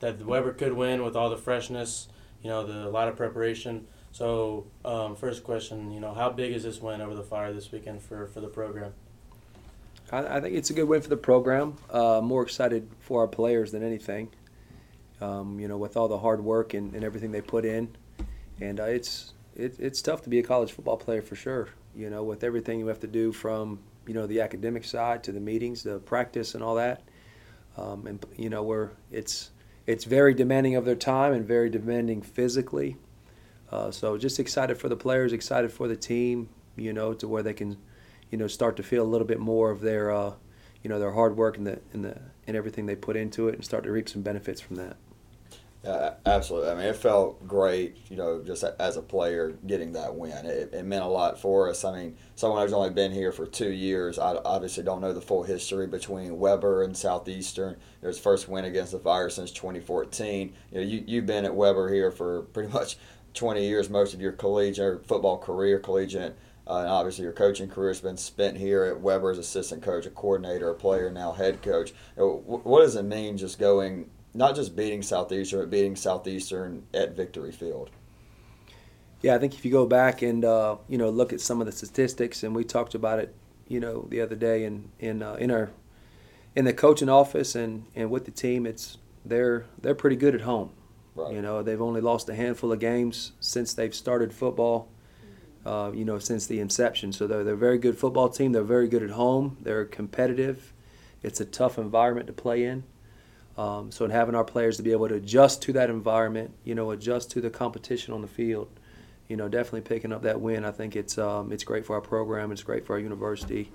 that 0.00 0.24
Webber 0.24 0.52
could 0.52 0.72
win 0.72 1.02
with 1.02 1.16
all 1.16 1.30
the 1.30 1.36
freshness, 1.36 2.08
you 2.42 2.50
know, 2.50 2.66
the 2.66 2.88
a 2.88 2.90
lot 2.90 3.08
of 3.08 3.16
preparation. 3.16 3.86
So, 4.10 4.66
um, 4.84 5.16
first 5.16 5.42
question, 5.42 5.90
you 5.90 6.00
know, 6.00 6.12
how 6.12 6.28
big 6.28 6.52
is 6.52 6.64
this 6.64 6.80
win 6.82 7.00
over 7.00 7.14
the 7.14 7.22
Fire 7.22 7.52
this 7.52 7.72
weekend 7.72 8.02
for, 8.02 8.26
for 8.26 8.40
the 8.40 8.48
program? 8.48 8.92
I, 10.10 10.36
I 10.36 10.40
think 10.40 10.54
it's 10.54 10.68
a 10.68 10.74
good 10.74 10.86
win 10.86 11.00
for 11.00 11.08
the 11.08 11.16
program. 11.16 11.76
Uh, 11.88 12.20
more 12.22 12.42
excited 12.42 12.90
for 13.00 13.22
our 13.22 13.28
players 13.28 13.72
than 13.72 13.82
anything. 13.82 14.28
Um, 15.20 15.58
you 15.60 15.68
know, 15.68 15.78
with 15.78 15.96
all 15.96 16.08
the 16.08 16.18
hard 16.18 16.44
work 16.44 16.74
and, 16.74 16.94
and 16.94 17.04
everything 17.04 17.30
they 17.30 17.40
put 17.40 17.64
in, 17.64 17.96
and 18.60 18.80
uh, 18.80 18.84
it's 18.84 19.32
it, 19.54 19.76
it's 19.78 20.02
tough 20.02 20.22
to 20.22 20.28
be 20.28 20.40
a 20.40 20.42
college 20.42 20.72
football 20.72 20.96
player 20.96 21.22
for 21.22 21.36
sure. 21.36 21.68
You 21.94 22.10
know, 22.10 22.22
with 22.22 22.44
everything 22.44 22.78
you 22.78 22.86
have 22.86 23.00
to 23.00 23.06
do 23.06 23.32
from 23.32 23.80
you 24.06 24.14
know 24.14 24.26
the 24.26 24.40
academic 24.40 24.84
side 24.84 25.22
to 25.24 25.32
the 25.32 25.40
meetings, 25.40 25.82
the 25.82 25.98
practice, 25.98 26.54
and 26.54 26.62
all 26.62 26.74
that. 26.76 27.02
Um, 27.76 28.06
and 28.06 28.24
you 28.36 28.50
know, 28.50 28.62
we're 28.62 28.90
it's 29.10 29.50
it's 29.86 30.04
very 30.04 30.34
demanding 30.34 30.76
of 30.76 30.84
their 30.84 30.96
time 30.96 31.32
and 31.32 31.46
very 31.46 31.70
demanding 31.70 32.22
physically. 32.22 32.96
Uh, 33.70 33.90
so 33.90 34.18
just 34.18 34.38
excited 34.38 34.78
for 34.78 34.88
the 34.88 34.96
players, 34.96 35.32
excited 35.32 35.72
for 35.72 35.88
the 35.88 35.96
team. 35.96 36.48
You 36.76 36.92
know, 36.92 37.12
to 37.14 37.28
where 37.28 37.42
they 37.42 37.54
can 37.54 37.76
you 38.32 38.38
know, 38.38 38.48
start 38.48 38.76
to 38.78 38.82
feel 38.82 39.04
a 39.04 39.06
little 39.06 39.26
bit 39.26 39.38
more 39.38 39.70
of 39.70 39.82
their, 39.82 40.10
uh, 40.10 40.32
you 40.82 40.88
know, 40.88 40.98
their 40.98 41.12
hard 41.12 41.36
work 41.36 41.58
and 41.58 41.66
the 41.66 41.78
and 41.92 42.04
the 42.04 42.18
and 42.46 42.56
everything 42.56 42.86
they 42.86 42.96
put 42.96 43.14
into 43.14 43.46
it, 43.48 43.54
and 43.54 43.64
start 43.64 43.84
to 43.84 43.92
reap 43.92 44.08
some 44.08 44.22
benefits 44.22 44.60
from 44.60 44.76
that. 44.76 44.96
Uh, 45.84 46.12
absolutely. 46.26 46.70
I 46.70 46.74
mean, 46.74 46.84
it 46.84 46.94
felt 46.94 47.46
great, 47.48 47.96
you 48.08 48.16
know, 48.16 48.40
just 48.44 48.62
as 48.62 48.96
a 48.96 49.02
player 49.02 49.50
getting 49.66 49.92
that 49.92 50.14
win. 50.14 50.46
It, 50.46 50.72
it 50.72 50.84
meant 50.84 51.02
a 51.02 51.08
lot 51.08 51.40
for 51.40 51.68
us. 51.68 51.84
I 51.84 51.92
mean, 51.96 52.16
someone 52.36 52.62
who's 52.62 52.72
only 52.72 52.90
been 52.90 53.10
here 53.10 53.32
for 53.32 53.46
two 53.46 53.70
years, 53.70 54.16
I 54.16 54.36
obviously 54.44 54.84
don't 54.84 55.00
know 55.00 55.12
the 55.12 55.20
full 55.20 55.42
history 55.42 55.88
between 55.88 56.38
Webber 56.38 56.84
and 56.84 56.96
Southeastern. 56.96 57.76
There's 58.00 58.18
first 58.18 58.48
win 58.48 58.64
against 58.64 58.92
the 58.92 59.00
Fire 59.00 59.28
since 59.28 59.50
2014. 59.50 60.52
You 60.70 60.78
know, 60.78 60.86
you, 60.86 61.02
you've 61.04 61.26
been 61.26 61.44
at 61.44 61.54
Webber 61.54 61.92
here 61.92 62.12
for 62.12 62.42
pretty 62.42 62.72
much 62.72 62.96
20 63.34 63.66
years, 63.66 63.90
most 63.90 64.14
of 64.14 64.20
your 64.20 64.32
collegiate 64.32 65.04
football 65.06 65.38
career, 65.38 65.80
collegiate. 65.80 66.36
Uh, 66.64 66.78
and 66.78 66.88
obviously, 66.88 67.24
your 67.24 67.32
coaching 67.32 67.68
career 67.68 67.90
has 67.90 68.00
been 68.00 68.16
spent 68.16 68.56
here 68.56 68.84
at 68.84 69.00
Webber 69.00 69.32
as 69.32 69.38
assistant 69.38 69.82
coach, 69.82 70.06
a 70.06 70.10
coordinator, 70.10 70.70
a 70.70 70.74
player, 70.74 71.10
now 71.10 71.32
head 71.32 71.60
coach. 71.60 71.92
What 72.14 72.82
does 72.82 72.94
it 72.94 73.02
mean 73.02 73.36
just 73.36 73.58
going 73.58 74.08
not 74.34 74.54
just 74.56 74.74
beating 74.74 75.02
Southeastern, 75.02 75.60
but 75.60 75.70
beating 75.70 75.96
Southeastern 75.96 76.84
at 76.94 77.16
Victory 77.16 77.52
Field. 77.52 77.90
Yeah, 79.20 79.34
I 79.34 79.38
think 79.38 79.54
if 79.54 79.64
you 79.64 79.70
go 79.70 79.86
back 79.86 80.22
and 80.22 80.44
uh, 80.44 80.76
you 80.88 80.98
know 80.98 81.10
look 81.10 81.32
at 81.32 81.40
some 81.40 81.60
of 81.60 81.66
the 81.66 81.72
statistics, 81.72 82.42
and 82.42 82.54
we 82.54 82.64
talked 82.64 82.94
about 82.94 83.18
it, 83.18 83.34
you 83.68 83.80
know, 83.80 84.06
the 84.08 84.20
other 84.20 84.36
day 84.36 84.64
in 84.64 84.90
in 84.98 85.22
uh, 85.22 85.34
in 85.34 85.50
our 85.50 85.70
in 86.54 86.64
the 86.64 86.72
coaching 86.72 87.08
office 87.08 87.54
and, 87.54 87.86
and 87.94 88.10
with 88.10 88.24
the 88.24 88.30
team, 88.30 88.66
it's 88.66 88.98
they're 89.24 89.66
they're 89.80 89.94
pretty 89.94 90.16
good 90.16 90.34
at 90.34 90.42
home. 90.42 90.70
Right. 91.14 91.34
You 91.34 91.42
know, 91.42 91.62
they've 91.62 91.80
only 91.80 92.00
lost 92.00 92.28
a 92.28 92.34
handful 92.34 92.72
of 92.72 92.80
games 92.80 93.32
since 93.38 93.74
they've 93.74 93.94
started 93.94 94.32
football. 94.32 94.88
Uh, 95.64 95.92
you 95.94 96.04
know, 96.04 96.18
since 96.18 96.48
the 96.48 96.58
inception. 96.58 97.12
So 97.12 97.28
they're 97.28 97.44
they're 97.44 97.54
a 97.54 97.56
very 97.56 97.78
good 97.78 97.96
football 97.96 98.28
team. 98.28 98.50
They're 98.50 98.64
very 98.64 98.88
good 98.88 99.04
at 99.04 99.10
home. 99.10 99.58
They're 99.60 99.84
competitive. 99.84 100.72
It's 101.22 101.40
a 101.40 101.44
tough 101.44 101.78
environment 101.78 102.26
to 102.26 102.32
play 102.32 102.64
in. 102.64 102.82
Um, 103.56 103.90
so 103.90 104.04
in 104.04 104.10
having 104.10 104.34
our 104.34 104.44
players 104.44 104.78
to 104.78 104.82
be 104.82 104.92
able 104.92 105.08
to 105.08 105.14
adjust 105.14 105.62
to 105.62 105.72
that 105.74 105.90
environment, 105.90 106.52
you 106.64 106.74
know, 106.74 106.90
adjust 106.90 107.30
to 107.32 107.40
the 107.40 107.50
competition 107.50 108.14
on 108.14 108.22
the 108.22 108.28
field, 108.28 108.68
you 109.28 109.36
know, 109.36 109.48
definitely 109.48 109.82
picking 109.82 110.12
up 110.12 110.22
that 110.22 110.40
win. 110.40 110.64
I 110.64 110.70
think 110.70 110.96
it's 110.96 111.18
um, 111.18 111.52
it's 111.52 111.64
great 111.64 111.84
for 111.84 111.94
our 111.94 112.00
program, 112.00 112.50
it's 112.50 112.62
great 112.62 112.86
for 112.86 112.94
our 112.94 112.98
university, 112.98 113.70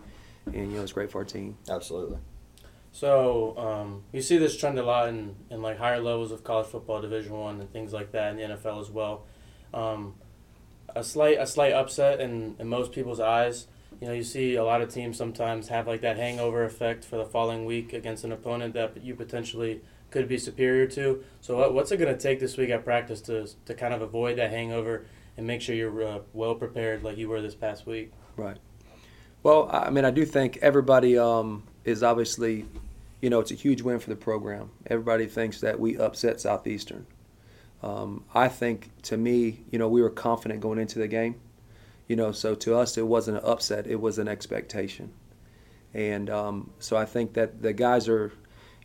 and 0.48 0.72
you 0.72 0.78
know, 0.78 0.84
it's 0.84 0.94
great 0.94 1.12
for 1.12 1.20
our 1.20 1.26
team. 1.26 1.58
Absolutely. 1.70 2.18
So 2.92 3.56
um, 3.58 4.04
you 4.12 4.24
see 4.24 4.38
this 4.38 4.58
trend 4.58 4.80
a 4.80 4.84
lot 4.84 5.10
in, 5.10 5.36
in 5.52 5.62
like 5.62 5.78
higher 5.78 6.00
levels 6.00 6.32
of 6.32 6.44
college 6.44 6.68
football, 6.68 7.02
Division 7.02 7.34
One, 7.34 7.62
and 7.62 7.72
things 7.72 7.94
like 7.94 8.12
that, 8.14 8.32
in 8.32 8.38
the 8.38 8.56
NFL 8.56 8.82
as 8.82 8.90
well. 8.90 9.26
Um, 9.74 10.16
a 10.96 11.04
slight 11.04 11.38
a 11.38 11.46
slight 11.46 11.74
upset 11.74 12.20
in, 12.20 12.56
in 12.58 12.68
most 12.68 12.92
people's 12.92 13.20
eyes 13.20 13.68
you 14.02 14.08
know, 14.08 14.14
you 14.14 14.24
see 14.24 14.56
a 14.56 14.64
lot 14.64 14.82
of 14.82 14.94
teams 14.94 15.18
sometimes 15.18 15.70
have 15.70 15.88
like 15.88 16.02
that 16.02 16.18
hangover 16.18 16.64
effect 16.64 17.04
for 17.04 17.18
the 17.18 17.26
following 17.26 17.66
week 17.66 17.94
against 17.94 18.24
an 18.24 18.32
opponent 18.32 18.74
that 18.76 19.04
you 19.04 19.16
potentially 19.16 19.82
could 20.12 20.28
be 20.28 20.38
superior 20.38 20.88
to. 20.88 21.24
So, 21.42 21.72
what's 21.72 21.92
it 21.92 21.98
going 21.98 22.14
to 22.14 22.20
take 22.20 22.40
this 22.40 22.58
week 22.58 22.70
at 22.70 22.84
practice 22.84 23.22
to 23.22 23.48
to 23.66 23.74
kind 23.74 23.94
of 23.94 24.02
avoid 24.02 24.38
that 24.38 24.52
hangover 24.52 25.06
and 25.36 25.46
make 25.46 25.62
sure 25.62 25.76
you're 25.76 26.04
uh, 26.04 26.20
well 26.34 26.56
prepared 26.56 27.04
like 27.04 27.18
you 27.18 27.30
were 27.30 27.42
this 27.42 27.56
past 27.56 27.86
week? 27.86 28.12
Right. 28.36 28.58
Well, 29.44 29.70
I 29.72 29.90
mean, 29.90 30.06
I 30.06 30.12
do 30.12 30.26
think 30.26 30.58
everybody 30.62 31.18
um, 31.18 31.64
is 31.86 32.04
obviously, 32.04 32.66
you 33.22 33.30
know, 33.30 33.40
it's 33.40 33.52
a 33.52 33.56
huge 33.56 33.82
win 33.82 34.00
for 34.00 34.10
the 34.10 34.16
program. 34.16 34.72
Everybody 34.88 35.26
thinks 35.26 35.62
that 35.62 35.80
we 35.80 35.98
upset 35.98 36.42
Southeastern. 36.42 37.06
Um, 37.84 38.24
I 38.34 38.48
think, 38.48 38.90
to 39.04 39.18
me, 39.18 39.64
you 39.72 39.78
know, 39.78 39.88
we 39.88 40.02
were 40.02 40.10
confident 40.10 40.60
going 40.60 40.80
into 40.80 41.00
the 41.00 41.08
game. 41.08 41.40
You 42.08 42.16
know, 42.16 42.32
so 42.32 42.56
to 42.56 42.76
us, 42.76 42.98
it 42.98 43.06
wasn't 43.06 43.38
an 43.38 43.44
upset; 43.46 43.88
it 43.88 44.00
was 44.00 44.18
an 44.18 44.28
expectation. 44.28 45.12
And 45.94 46.30
um, 46.30 46.72
so 46.80 46.96
I 46.98 47.06
think 47.06 47.34
that 47.34 47.62
the 47.62 47.74
guys 47.74 48.08
are, 48.08 48.32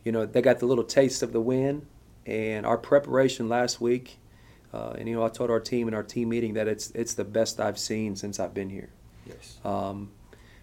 you 0.03 0.11
know, 0.11 0.25
they 0.25 0.41
got 0.41 0.59
the 0.59 0.65
little 0.65 0.83
taste 0.83 1.23
of 1.23 1.31
the 1.31 1.41
win, 1.41 1.85
and 2.25 2.65
our 2.65 2.77
preparation 2.77 3.49
last 3.49 3.79
week. 3.81 4.19
Uh, 4.73 4.95
and 4.97 5.07
you 5.07 5.15
know, 5.15 5.23
I 5.23 5.29
told 5.29 5.51
our 5.51 5.59
team 5.59 5.87
in 5.87 5.93
our 5.93 6.03
team 6.03 6.29
meeting 6.29 6.55
that 6.55 6.67
it's 6.67 6.91
it's 6.91 7.13
the 7.13 7.23
best 7.23 7.59
I've 7.59 7.77
seen 7.77 8.15
since 8.15 8.39
I've 8.39 8.53
been 8.53 8.69
here. 8.69 8.89
Yes. 9.25 9.57
Um, 9.63 10.11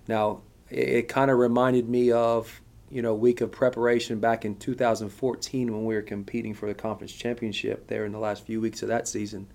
now, 0.09 0.43
it, 0.69 0.89
it 0.89 1.09
kind 1.09 1.31
of 1.31 1.39
reminded 1.39 1.89
me 1.89 2.11
of 2.11 2.61
you 2.91 3.03
know 3.03 3.15
week 3.15 3.41
of 3.41 3.53
preparation 3.53 4.19
back 4.19 4.45
in 4.45 4.57
2014 4.57 5.73
when 5.73 5.85
we 5.85 5.95
were 5.95 6.03
competing 6.03 6.55
for 6.55 6.67
the 6.67 6.75
conference 6.75 7.13
championship 7.13 7.87
there 7.87 8.05
in 8.05 8.13
the 8.13 8.19
last 8.19 8.45
few 8.45 8.61
weeks 8.61 8.83
of 8.83 8.89
that 8.89 9.07
season. 9.07 9.47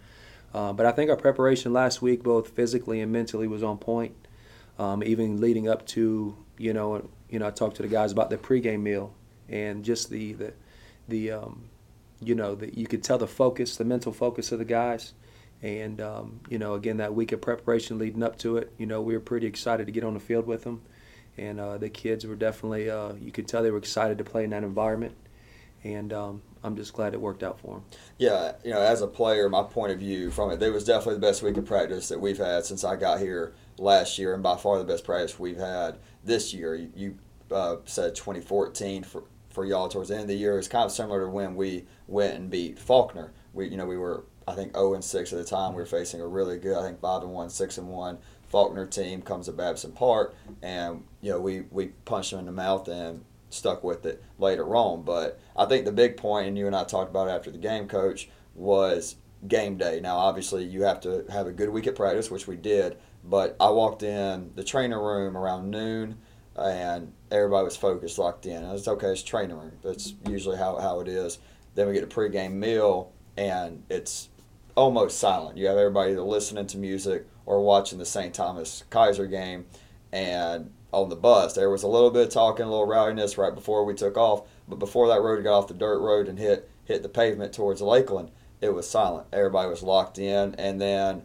Uh, 0.56 0.72
but 0.72 0.86
I 0.86 0.93
think 0.93 1.10
our 1.10 1.18
preparation 1.18 1.74
last 1.74 2.01
week, 2.01 2.24
both 2.24 2.51
physically 2.51 3.01
and 3.01 3.12
mentally, 3.12 3.45
was 3.45 3.62
on 3.62 3.78
point. 3.78 4.16
Um, 4.80 5.03
even 5.03 5.41
leading 5.41 5.68
up 5.68 5.86
to 5.88 6.38
you 6.58 6.74
know, 6.74 7.10
you 7.30 7.39
know, 7.39 7.47
I 7.47 7.51
talked 7.51 7.76
to 7.76 7.82
the 7.82 7.89
guys 7.89 8.14
about 8.14 8.30
the 8.30 8.38
pregame 8.38 8.80
meal 8.80 9.14
and 9.49 9.84
just 9.84 10.10
the 10.10 10.32
the 10.32 10.53
the 11.10 11.32
um, 11.32 11.66
you 12.22 12.36
know, 12.36 12.56
that 12.56 12.78
you 12.78 12.88
could 12.88 13.03
tell 13.03 13.18
the 13.18 13.28
focus, 13.28 13.76
the 13.76 13.84
mental 13.84 14.14
focus 14.14 14.53
of 14.53 14.60
the 14.60 14.66
guys. 14.66 15.14
And 15.62 15.99
um, 15.99 16.39
you 16.47 16.58
know, 16.58 16.76
again, 16.76 16.97
that 16.97 17.14
week 17.14 17.34
of 17.34 17.41
preparation 17.41 17.99
leading 17.99 18.24
up 18.24 18.38
to 18.39 18.56
it, 18.56 18.72
you 18.78 18.86
know, 18.86 19.01
we 19.01 19.14
were 19.14 19.20
pretty 19.20 19.47
excited 19.47 19.88
to 19.88 19.91
get 19.91 20.06
on 20.06 20.14
the 20.14 20.22
field 20.22 20.47
with 20.47 20.64
them, 20.64 20.84
and 21.38 21.60
uh, 21.60 21.78
the 21.78 21.89
kids 21.89 22.26
were 22.26 22.36
definitely, 22.36 22.89
uh, 22.89 23.12
you 23.16 23.34
could 23.34 23.45
tell 23.45 23.62
they 23.62 23.72
were 23.72 23.78
excited 23.78 24.18
to 24.20 24.24
play 24.24 24.45
in 24.45 24.51
that 24.51 24.64
environment. 24.64 25.16
And 25.86 26.12
um, 26.12 26.42
I'm 26.64 26.76
just 26.76 26.94
glad 26.94 27.14
it 27.14 27.22
worked 27.22 27.44
out 27.44 27.60
for 27.60 27.78
him. 27.78 27.84
Yeah, 28.18 28.54
you 28.64 28.72
know, 28.72 28.82
as 28.82 29.02
a 29.02 29.08
player, 29.08 29.48
my 29.50 29.62
point 29.62 29.92
of 29.92 30.00
view 30.00 30.32
from 30.32 30.52
it, 30.52 30.62
it 30.62 30.72
was 30.72 30.84
definitely 30.84 31.16
the 31.16 31.28
best 31.28 31.44
week 31.44 31.58
of 31.58 31.66
practice 31.66 32.10
that 32.10 32.20
we've 32.20 32.40
had 32.40 32.66
since 32.66 32.84
I 32.84 32.96
got 32.96 33.20
here 33.20 33.54
last 33.78 34.18
year, 34.18 34.34
and 34.34 34.42
by 34.42 34.58
far 34.58 34.80
the 34.80 34.84
best 34.84 35.04
practice 35.04 35.40
we've 35.40 35.58
had 35.58 36.00
this 36.24 36.54
year. 36.56 36.76
You 36.96 37.20
uh, 37.52 37.78
said 37.86 38.16
2014 38.16 39.04
for 39.04 39.24
for 39.50 39.64
y'all 39.64 39.88
towards 39.88 40.10
the 40.10 40.16
end 40.16 40.24
of 40.24 40.28
the 40.28 40.36
year. 40.36 40.58
It's 40.58 40.68
kind 40.68 40.86
of 40.86 40.92
similar 40.92 41.22
to 41.22 41.30
when 41.30 41.56
we 41.56 41.86
went 42.08 42.34
and 42.36 42.50
beat 42.50 42.78
Faulkner. 42.78 43.32
We, 43.54 43.70
you 43.70 43.78
know, 43.78 43.86
we 43.86 43.96
were 43.96 44.26
I 44.48 44.54
think 44.54 44.74
0 44.74 44.96
and 44.96 45.04
6 45.04 45.34
at 45.34 45.40
the 45.40 45.46
time. 45.46 45.74
We 45.74 45.82
were 45.82 45.86
facing 45.86 46.20
a 46.20 46.28
really 46.28 46.58
good, 46.58 46.78
I 46.78 46.82
think 46.82 47.00
5 47.00 47.24
and 47.24 47.32
1, 47.32 47.50
6 47.50 47.78
and 47.78 47.88
1 47.88 48.18
Faulkner 48.48 48.86
team 48.86 49.22
comes 49.22 49.46
to 49.48 49.52
Babson 49.52 49.92
Park, 49.92 50.36
and 50.62 51.04
you 51.22 51.32
know 51.32 51.40
we 51.40 51.62
we 51.72 51.88
punched 52.06 52.32
them 52.32 52.40
in 52.40 52.46
the 52.46 52.52
mouth 52.52 52.88
and 52.88 53.24
stuck 53.56 53.84
with 53.84 54.06
it 54.06 54.24
later 54.38 54.76
on. 54.76 55.03
But 55.03 55.39
I 55.56 55.66
think 55.66 55.86
the 55.86 55.91
big 55.91 56.18
point, 56.18 56.47
and 56.47 56.58
you 56.58 56.68
and 56.68 56.76
I 56.76 56.84
talked 56.84 57.10
about 57.10 57.28
it 57.28 57.32
after 57.32 57.51
the 57.51 57.58
game, 57.58 57.88
coach, 57.88 58.30
was 58.53 59.16
game 59.47 59.78
day. 59.78 59.99
Now, 60.01 60.18
obviously, 60.18 60.64
you 60.64 60.84
have 60.84 60.99
to 61.01 61.26
have 61.32 61.47
a 61.47 61.51
good 61.51 61.70
week 61.70 61.88
at 61.88 61.95
practice, 61.95 62.32
which 62.32 62.47
we 62.47 62.56
did. 62.56 62.97
But 63.24 63.56
I 63.60 63.70
walked 63.70 64.03
in 64.03 64.51
the 64.56 64.64
training 64.64 64.97
room 64.97 65.36
around 65.36 65.72
noon, 65.72 66.18
and 66.56 67.12
everybody 67.32 67.66
was 67.66 67.76
focused, 67.76 68.20
locked 68.20 68.45
in. 68.45 68.64
I 68.64 68.74
was 68.74 68.88
okay. 68.88 69.08
It's 69.08 69.24
training 69.24 69.58
room. 69.58 69.74
That's 69.84 70.14
usually 70.28 70.58
how 70.58 70.80
how 70.80 70.99
it 70.99 71.08
is. 71.08 71.39
Then 71.74 71.88
we 71.88 71.93
get 71.93 72.03
a 72.03 72.08
pregame 72.08 72.53
meal, 72.53 73.12
and 73.36 73.84
it's 73.89 74.30
almost 74.76 75.20
silent. 75.20 75.58
You 75.58 75.68
have 75.68 75.78
everybody 75.78 76.12
either 76.12 76.22
listening 76.22 76.68
to 76.68 76.78
music 76.78 77.26
or 77.45 77.62
watching 77.62 77.99
the 77.99 78.06
St. 78.06 78.34
Thomas 78.34 78.84
Keiser 78.89 79.30
game, 79.30 79.66
and 80.12 80.72
on 80.96 81.10
the 81.10 81.16
bus. 81.16 81.54
There 81.54 81.70
was 81.70 81.84
a 81.84 81.88
little 81.88 82.10
bit 82.10 82.28
of 82.28 82.34
talking, 82.34 82.66
a 82.66 82.70
little 82.70 82.88
rowdiness 82.88 83.38
right 83.38 83.54
before 83.54 83.84
we 83.84 83.93
took 83.93 84.18
off, 84.18 84.48
but 84.68 84.80
before 84.80 85.08
that 85.10 85.22
road 85.22 85.43
got 85.43 85.58
off 85.58 85.68
the 85.68 85.74
dirt 85.74 86.00
road 86.00 86.28
and 86.28 86.39
hit 86.39 86.70
hit 86.86 87.04
the 87.04 87.10
pavement 87.10 87.52
towards 87.52 87.82
Lakeland, 87.82 88.32
it 88.62 88.74
was 88.74 88.89
silent. 88.89 89.28
Everybody 89.34 89.70
was 89.70 89.84
locked 89.84 90.18
in, 90.18 90.56
and 90.56 90.80
then 90.80 91.24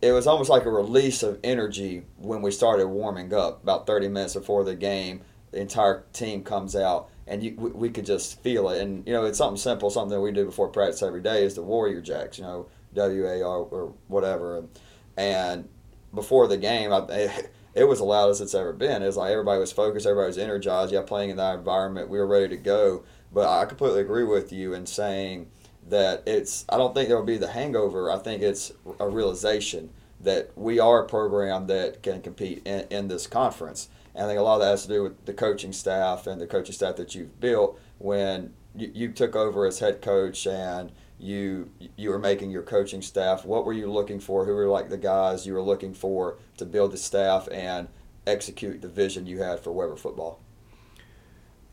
it 0.00 0.12
was 0.12 0.26
almost 0.26 0.50
like 0.50 0.64
a 0.64 0.70
release 0.70 1.22
of 1.22 1.38
energy 1.42 2.04
when 2.18 2.42
we 2.42 2.50
started 2.50 2.86
warming 2.86 3.34
up. 3.34 3.62
About 3.62 3.86
30 3.86 4.08
minutes 4.08 4.34
before 4.34 4.64
the 4.64 4.74
game, 4.74 5.22
the 5.50 5.60
entire 5.60 6.04
team 6.12 6.42
comes 6.42 6.76
out, 6.76 7.08
and 7.26 7.42
you, 7.42 7.54
we, 7.56 7.70
we 7.70 7.90
could 7.90 8.06
just 8.06 8.40
feel 8.42 8.70
it. 8.70 8.80
And 8.80 9.06
you 9.06 9.12
know, 9.12 9.24
it's 9.24 9.38
something 9.38 9.58
simple, 9.58 9.90
something 9.90 10.16
that 10.16 10.20
we 10.20 10.32
do 10.32 10.46
before 10.46 10.68
practice 10.68 11.02
every 11.02 11.22
day 11.22 11.44
is 11.44 11.54
the 11.54 11.62
Warrior 11.62 12.00
Jacks. 12.00 12.38
You 12.38 12.44
know, 12.44 12.66
W 12.94 13.26
A 13.26 13.42
R 13.42 13.58
or 13.58 13.92
whatever, 14.08 14.58
and, 14.58 14.68
and 15.16 15.68
before 16.14 16.46
the 16.46 16.56
game, 16.56 16.92
I, 16.92 17.44
it 17.76 17.84
was 17.84 17.98
the 17.98 18.04
loudest 18.04 18.40
it's 18.40 18.54
ever 18.54 18.72
been. 18.72 19.02
It 19.02 19.06
was 19.06 19.18
like 19.18 19.30
everybody 19.30 19.60
was 19.60 19.70
focused, 19.70 20.06
everybody 20.06 20.28
was 20.28 20.38
energized. 20.38 20.92
Yeah, 20.92 21.02
playing 21.02 21.30
in 21.30 21.36
that 21.36 21.58
environment, 21.58 22.08
we 22.08 22.18
were 22.18 22.26
ready 22.26 22.48
to 22.48 22.56
go. 22.56 23.04
But 23.32 23.48
I 23.48 23.66
completely 23.66 24.00
agree 24.00 24.24
with 24.24 24.50
you 24.50 24.72
in 24.72 24.86
saying 24.86 25.50
that 25.88 26.22
it's. 26.26 26.64
I 26.70 26.78
don't 26.78 26.94
think 26.94 27.08
there 27.08 27.18
will 27.18 27.24
be 27.24 27.36
the 27.36 27.52
hangover. 27.52 28.10
I 28.10 28.16
think 28.16 28.42
it's 28.42 28.72
a 28.98 29.08
realization 29.08 29.90
that 30.20 30.50
we 30.56 30.80
are 30.80 31.04
a 31.04 31.06
program 31.06 31.66
that 31.66 32.02
can 32.02 32.22
compete 32.22 32.66
in, 32.66 32.86
in 32.90 33.08
this 33.08 33.26
conference. 33.26 33.90
And 34.14 34.24
I 34.24 34.28
think 34.28 34.40
a 34.40 34.42
lot 34.42 34.54
of 34.54 34.60
that 34.62 34.70
has 34.70 34.82
to 34.84 34.88
do 34.88 35.02
with 35.02 35.26
the 35.26 35.34
coaching 35.34 35.74
staff 35.74 36.26
and 36.26 36.40
the 36.40 36.46
coaching 36.46 36.72
staff 36.72 36.96
that 36.96 37.14
you've 37.14 37.38
built 37.38 37.78
when 37.98 38.54
you, 38.74 38.90
you 38.94 39.12
took 39.12 39.36
over 39.36 39.66
as 39.66 39.80
head 39.80 40.00
coach 40.00 40.46
and 40.46 40.90
you 41.18 41.70
you 41.96 42.10
were 42.10 42.18
making 42.18 42.50
your 42.50 42.62
coaching 42.62 43.00
staff 43.00 43.44
what 43.44 43.64
were 43.64 43.72
you 43.72 43.90
looking 43.90 44.20
for? 44.20 44.44
Who 44.44 44.54
were 44.54 44.68
like 44.68 44.88
the 44.88 44.98
guys 44.98 45.46
you 45.46 45.54
were 45.54 45.62
looking 45.62 45.94
for 45.94 46.38
to 46.58 46.66
build 46.66 46.92
the 46.92 46.98
staff 46.98 47.48
and 47.50 47.88
execute 48.26 48.82
the 48.82 48.88
vision 48.88 49.26
you 49.26 49.38
had 49.38 49.60
for 49.60 49.72
Webber 49.72 49.96
football? 49.96 50.40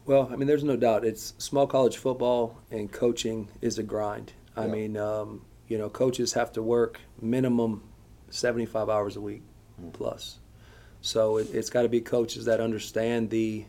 Well 0.06 0.30
i 0.32 0.36
mean 0.36 0.48
there's 0.48 0.64
no 0.64 0.76
doubt. 0.78 1.06
It's 1.06 1.34
small 1.38 1.68
college 1.68 1.98
football 1.98 2.58
and 2.72 2.92
coaching 2.92 3.50
is 3.62 3.78
a 3.78 3.84
grind. 3.84 4.34
I 4.56 4.68
mean 4.68 4.98
um, 4.98 5.42
you 5.68 5.78
know 5.78 5.90
coaches 5.90 6.34
have 6.34 6.52
to 6.54 6.62
work 6.62 7.00
minimum 7.22 7.84
75 8.30 8.90
hours 8.90 9.16
a 9.16 9.22
week 9.22 9.44
mm-hmm. 9.80 9.92
plus. 9.92 10.40
So 11.02 11.38
it, 11.38 11.50
has 11.50 11.70
got 11.70 11.82
to 11.82 11.90
be 11.90 12.00
coaches 12.00 12.46
that 12.46 12.62
understand 12.62 13.30
the 13.30 13.66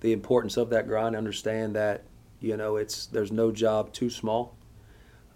the 0.00 0.12
importance 0.12 0.58
of 0.58 0.68
that 0.70 0.86
grind 0.86 1.16
understand 1.16 1.76
that 1.76 2.04
you 2.40 2.58
know 2.58 2.76
it's 2.76 3.06
there's 3.06 3.32
no 3.32 3.50
job 3.50 3.92
too 3.92 4.10
small 4.10 4.54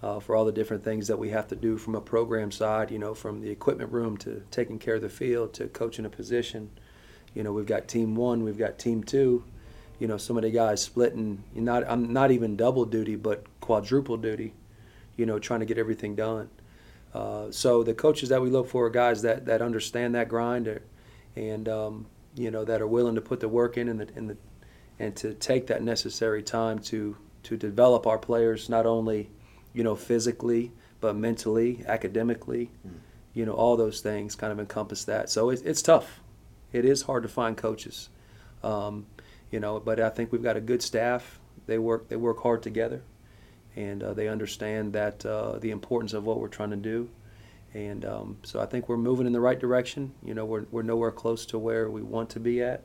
uh, 0.02 0.20
for 0.20 0.36
all 0.36 0.44
the 0.44 0.52
different 0.52 0.84
things 0.84 1.08
that 1.08 1.18
we 1.18 1.30
have 1.30 1.48
to 1.48 1.56
do 1.56 1.76
from 1.76 1.94
a 1.94 2.00
program 2.00 2.50
side. 2.50 2.90
You 2.90 2.98
know, 2.98 3.14
from 3.14 3.40
the 3.40 3.50
equipment 3.50 3.92
room 3.92 4.16
to 4.18 4.42
taking 4.50 4.78
care 4.78 4.96
of 4.96 5.02
the 5.02 5.08
field 5.08 5.54
to 5.54 5.66
coaching 5.68 6.04
a 6.04 6.10
position. 6.10 6.70
You 7.34 7.42
know, 7.42 7.52
we've 7.52 7.66
got 7.66 7.88
team 7.88 8.14
one, 8.14 8.42
we've 8.42 8.58
got 8.58 8.78
team 8.78 9.02
two. 9.02 9.44
You 9.98 10.06
know, 10.06 10.16
some 10.16 10.36
of 10.36 10.44
the 10.44 10.50
guys 10.50 10.82
splitting. 10.82 11.42
Not 11.54 11.84
I'm 11.88 12.12
not 12.12 12.30
even 12.30 12.56
double 12.56 12.84
duty, 12.84 13.16
but 13.16 13.44
quadruple 13.60 14.16
duty. 14.16 14.54
You 15.16 15.26
know, 15.26 15.38
trying 15.38 15.60
to 15.60 15.66
get 15.66 15.78
everything 15.78 16.14
done. 16.14 16.48
Uh, 17.12 17.50
so 17.50 17.82
the 17.82 17.94
coaches 17.94 18.28
that 18.28 18.40
we 18.42 18.50
look 18.50 18.68
for 18.68 18.86
are 18.86 18.90
guys 18.90 19.22
that, 19.22 19.46
that 19.46 19.62
understand 19.62 20.14
that 20.14 20.28
grind, 20.28 20.68
uh, 20.68 20.74
and 21.36 21.68
um, 21.68 22.06
you 22.34 22.50
know 22.50 22.64
that 22.64 22.80
are 22.80 22.86
willing 22.86 23.14
to 23.14 23.20
put 23.20 23.40
the 23.40 23.48
work 23.48 23.76
in 23.76 23.88
and 23.88 24.00
the, 24.00 24.08
and 24.14 24.30
the 24.30 24.36
and 24.98 25.16
to 25.16 25.34
take 25.34 25.68
that 25.68 25.82
necessary 25.82 26.42
time 26.42 26.78
to 26.78 27.16
to 27.44 27.56
develop 27.56 28.06
our 28.06 28.18
players 28.18 28.68
not 28.68 28.86
only 28.86 29.30
you 29.78 29.84
know 29.84 29.96
physically 29.96 30.72
but 31.00 31.14
mentally, 31.14 31.84
academically, 31.86 32.70
mm. 32.86 32.92
you 33.32 33.46
know 33.46 33.52
all 33.52 33.76
those 33.76 34.00
things 34.00 34.34
kind 34.34 34.52
of 34.52 34.58
encompass 34.58 35.04
that. 35.04 35.30
So 35.30 35.50
it, 35.50 35.62
it's 35.64 35.82
tough. 35.82 36.20
It 36.72 36.84
is 36.84 37.02
hard 37.02 37.22
to 37.22 37.28
find 37.28 37.56
coaches, 37.56 38.08
um, 38.62 39.06
you 39.50 39.60
know. 39.60 39.80
But 39.80 40.00
I 40.00 40.08
think 40.08 40.32
we've 40.32 40.42
got 40.42 40.56
a 40.56 40.60
good 40.60 40.82
staff. 40.82 41.38
They 41.66 41.78
work 41.78 42.08
they 42.08 42.16
work 42.16 42.42
hard 42.42 42.62
together 42.62 43.02
and 43.76 44.02
uh, 44.02 44.12
they 44.12 44.26
understand 44.26 44.92
that 44.94 45.24
uh, 45.24 45.58
the 45.58 45.70
importance 45.70 46.12
of 46.12 46.24
what 46.24 46.40
we're 46.40 46.48
trying 46.48 46.70
to 46.70 46.76
do. 46.76 47.08
And 47.74 48.04
um, 48.04 48.38
so 48.42 48.60
I 48.60 48.66
think 48.66 48.88
we're 48.88 48.96
moving 48.96 49.26
in 49.26 49.32
the 49.32 49.40
right 49.40 49.58
direction. 49.58 50.12
You 50.24 50.34
know, 50.34 50.44
we're, 50.44 50.64
we're 50.72 50.82
nowhere 50.82 51.12
close 51.12 51.46
to 51.46 51.58
where 51.58 51.88
we 51.88 52.02
want 52.02 52.30
to 52.30 52.40
be 52.40 52.60
at, 52.60 52.82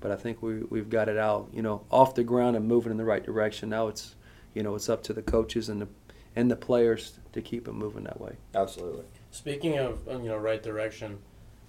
but 0.00 0.10
I 0.10 0.16
think 0.16 0.40
we, 0.42 0.60
we've 0.60 0.88
got 0.88 1.10
it 1.10 1.18
out, 1.18 1.48
you 1.52 1.60
know, 1.60 1.84
off 1.90 2.14
the 2.14 2.24
ground 2.24 2.56
and 2.56 2.66
moving 2.66 2.92
in 2.92 2.96
the 2.96 3.04
right 3.04 3.22
direction. 3.22 3.68
Now 3.68 3.88
it's, 3.88 4.14
you 4.54 4.62
know, 4.62 4.74
it's 4.74 4.88
up 4.88 5.02
to 5.04 5.12
the 5.12 5.22
coaches 5.22 5.68
and 5.68 5.82
the, 5.82 5.88
and 6.36 6.50
the 6.50 6.56
players 6.56 7.18
to 7.32 7.42
keep 7.42 7.68
it 7.68 7.72
moving 7.72 8.04
that 8.04 8.20
way. 8.20 8.36
Absolutely. 8.54 9.04
Speaking 9.30 9.78
of, 9.78 10.00
you 10.06 10.28
know, 10.28 10.36
right 10.36 10.62
direction, 10.62 11.18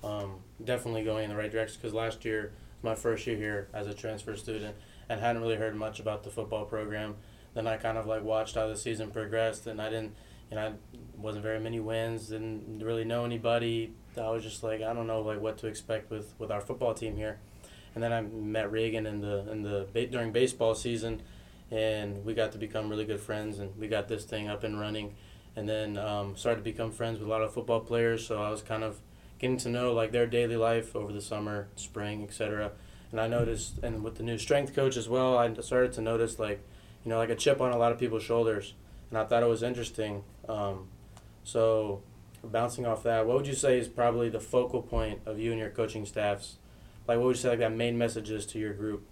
um, 0.03 0.35
definitely 0.63 1.03
going 1.03 1.25
in 1.25 1.29
the 1.29 1.35
right 1.35 1.51
direction 1.51 1.77
because 1.81 1.93
last 1.93 2.25
year, 2.25 2.53
my 2.81 2.95
first 2.95 3.25
year 3.25 3.37
here 3.37 3.67
as 3.73 3.87
a 3.87 3.93
transfer 3.93 4.35
student, 4.35 4.75
and 5.09 5.19
hadn't 5.19 5.41
really 5.41 5.55
heard 5.55 5.75
much 5.75 5.99
about 5.99 6.23
the 6.23 6.29
football 6.29 6.65
program 6.65 7.15
then 7.53 7.67
I 7.67 7.77
kind 7.77 7.97
of 7.97 8.05
like 8.05 8.23
watched 8.23 8.55
how 8.55 8.67
the 8.67 8.75
season 8.75 9.11
progressed, 9.11 9.67
and 9.67 9.81
I 9.81 9.89
didn't, 9.89 10.15
you 10.49 10.55
know, 10.55 10.75
wasn't 11.17 11.43
very 11.43 11.59
many 11.59 11.79
wins, 11.79 12.29
didn't 12.29 12.79
really 12.83 13.05
know 13.05 13.25
anybody. 13.25 13.93
I 14.17 14.29
was 14.29 14.43
just 14.43 14.63
like, 14.63 14.81
I 14.81 14.93
don't 14.93 15.07
know, 15.07 15.21
like 15.21 15.39
what 15.39 15.57
to 15.59 15.67
expect 15.67 16.09
with 16.09 16.33
with 16.39 16.51
our 16.51 16.61
football 16.61 16.93
team 16.93 17.15
here. 17.15 17.39
And 17.95 18.03
then 18.03 18.11
I 18.11 18.21
met 18.21 18.71
Reagan 18.71 19.05
in 19.05 19.21
the 19.21 19.51
in 19.51 19.61
the 19.61 19.87
during 20.11 20.31
baseball 20.31 20.73
season, 20.73 21.21
and 21.71 22.23
we 22.25 22.33
got 22.33 22.51
to 22.53 22.57
become 22.57 22.89
really 22.89 23.05
good 23.05 23.19
friends, 23.19 23.59
and 23.59 23.75
we 23.77 23.87
got 23.87 24.07
this 24.07 24.23
thing 24.23 24.47
up 24.47 24.63
and 24.63 24.79
running, 24.79 25.15
and 25.55 25.67
then 25.67 25.97
um, 25.97 26.35
started 26.35 26.59
to 26.59 26.63
become 26.63 26.91
friends 26.91 27.19
with 27.19 27.27
a 27.27 27.31
lot 27.31 27.41
of 27.41 27.53
football 27.53 27.79
players. 27.79 28.25
So 28.25 28.41
I 28.41 28.49
was 28.49 28.61
kind 28.61 28.83
of 28.83 28.99
getting 29.39 29.57
to 29.57 29.69
know 29.69 29.93
like 29.93 30.11
their 30.11 30.27
daily 30.27 30.57
life 30.57 30.95
over 30.95 31.11
the 31.11 31.21
summer, 31.21 31.67
spring, 31.75 32.23
etc. 32.23 32.71
And 33.11 33.19
I 33.19 33.27
noticed, 33.27 33.79
and 33.83 34.03
with 34.03 34.15
the 34.15 34.23
new 34.23 34.37
strength 34.37 34.73
coach 34.73 34.97
as 34.97 35.07
well, 35.07 35.37
I 35.37 35.53
started 35.61 35.93
to 35.93 36.01
notice 36.01 36.39
like 36.39 36.63
you 37.03 37.09
know, 37.09 37.17
like 37.17 37.29
a 37.29 37.35
chip 37.35 37.61
on 37.61 37.71
a 37.71 37.77
lot 37.77 37.91
of 37.91 37.99
people's 37.99 38.23
shoulders. 38.23 38.73
And 39.09 39.17
I 39.17 39.25
thought 39.25 39.43
it 39.43 39.49
was 39.49 39.63
interesting. 39.63 40.23
Um, 40.47 40.87
so, 41.43 42.01
bouncing 42.43 42.85
off 42.85 43.03
that, 43.03 43.25
what 43.25 43.37
would 43.37 43.47
you 43.47 43.53
say 43.53 43.77
is 43.77 43.87
probably 43.87 44.29
the 44.29 44.39
focal 44.39 44.81
point 44.81 45.21
of 45.25 45.39
you 45.39 45.51
and 45.51 45.59
your 45.59 45.69
coaching 45.69 46.05
staffs? 46.05 46.57
Like, 47.07 47.17
what 47.17 47.27
would 47.27 47.35
you 47.35 47.41
say 47.41 47.49
like 47.49 47.59
that 47.59 47.73
main 47.73 47.97
messages 47.97 48.45
to 48.47 48.59
your 48.59 48.73
group 48.73 49.05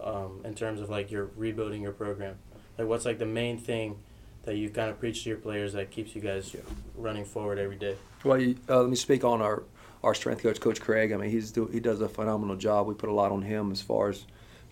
um, 0.00 0.40
in 0.44 0.54
terms 0.54 0.80
of 0.80 0.90
like 0.90 1.10
you're 1.10 1.30
rebuilding 1.36 1.82
your 1.82 1.92
program? 1.92 2.36
Like, 2.78 2.88
what's 2.88 3.04
like 3.04 3.18
the 3.18 3.26
main 3.26 3.58
thing 3.58 3.98
that 4.44 4.56
you 4.56 4.70
kind 4.70 4.90
of 4.90 5.00
preach 5.00 5.24
to 5.24 5.30
your 5.30 5.38
players 5.38 5.72
that 5.72 5.90
keeps 5.90 6.14
you 6.14 6.20
guys 6.20 6.54
running 6.96 7.24
forward 7.24 7.58
every 7.58 7.76
day? 7.76 7.96
Well, 8.24 8.40
you, 8.40 8.56
uh, 8.68 8.80
let 8.80 8.90
me 8.90 8.96
speak 8.96 9.24
on 9.24 9.40
our 9.42 9.62
our 10.02 10.14
strength 10.14 10.42
coach, 10.42 10.60
Coach 10.60 10.80
Craig. 10.80 11.12
I 11.12 11.16
mean, 11.16 11.30
he's 11.30 11.50
do, 11.50 11.66
he 11.66 11.80
does 11.80 12.00
a 12.00 12.08
phenomenal 12.08 12.56
job. 12.56 12.86
We 12.86 12.94
put 12.94 13.08
a 13.08 13.14
lot 13.14 13.32
on 13.32 13.42
him 13.42 13.72
as 13.72 13.80
far 13.80 14.10
as 14.10 14.24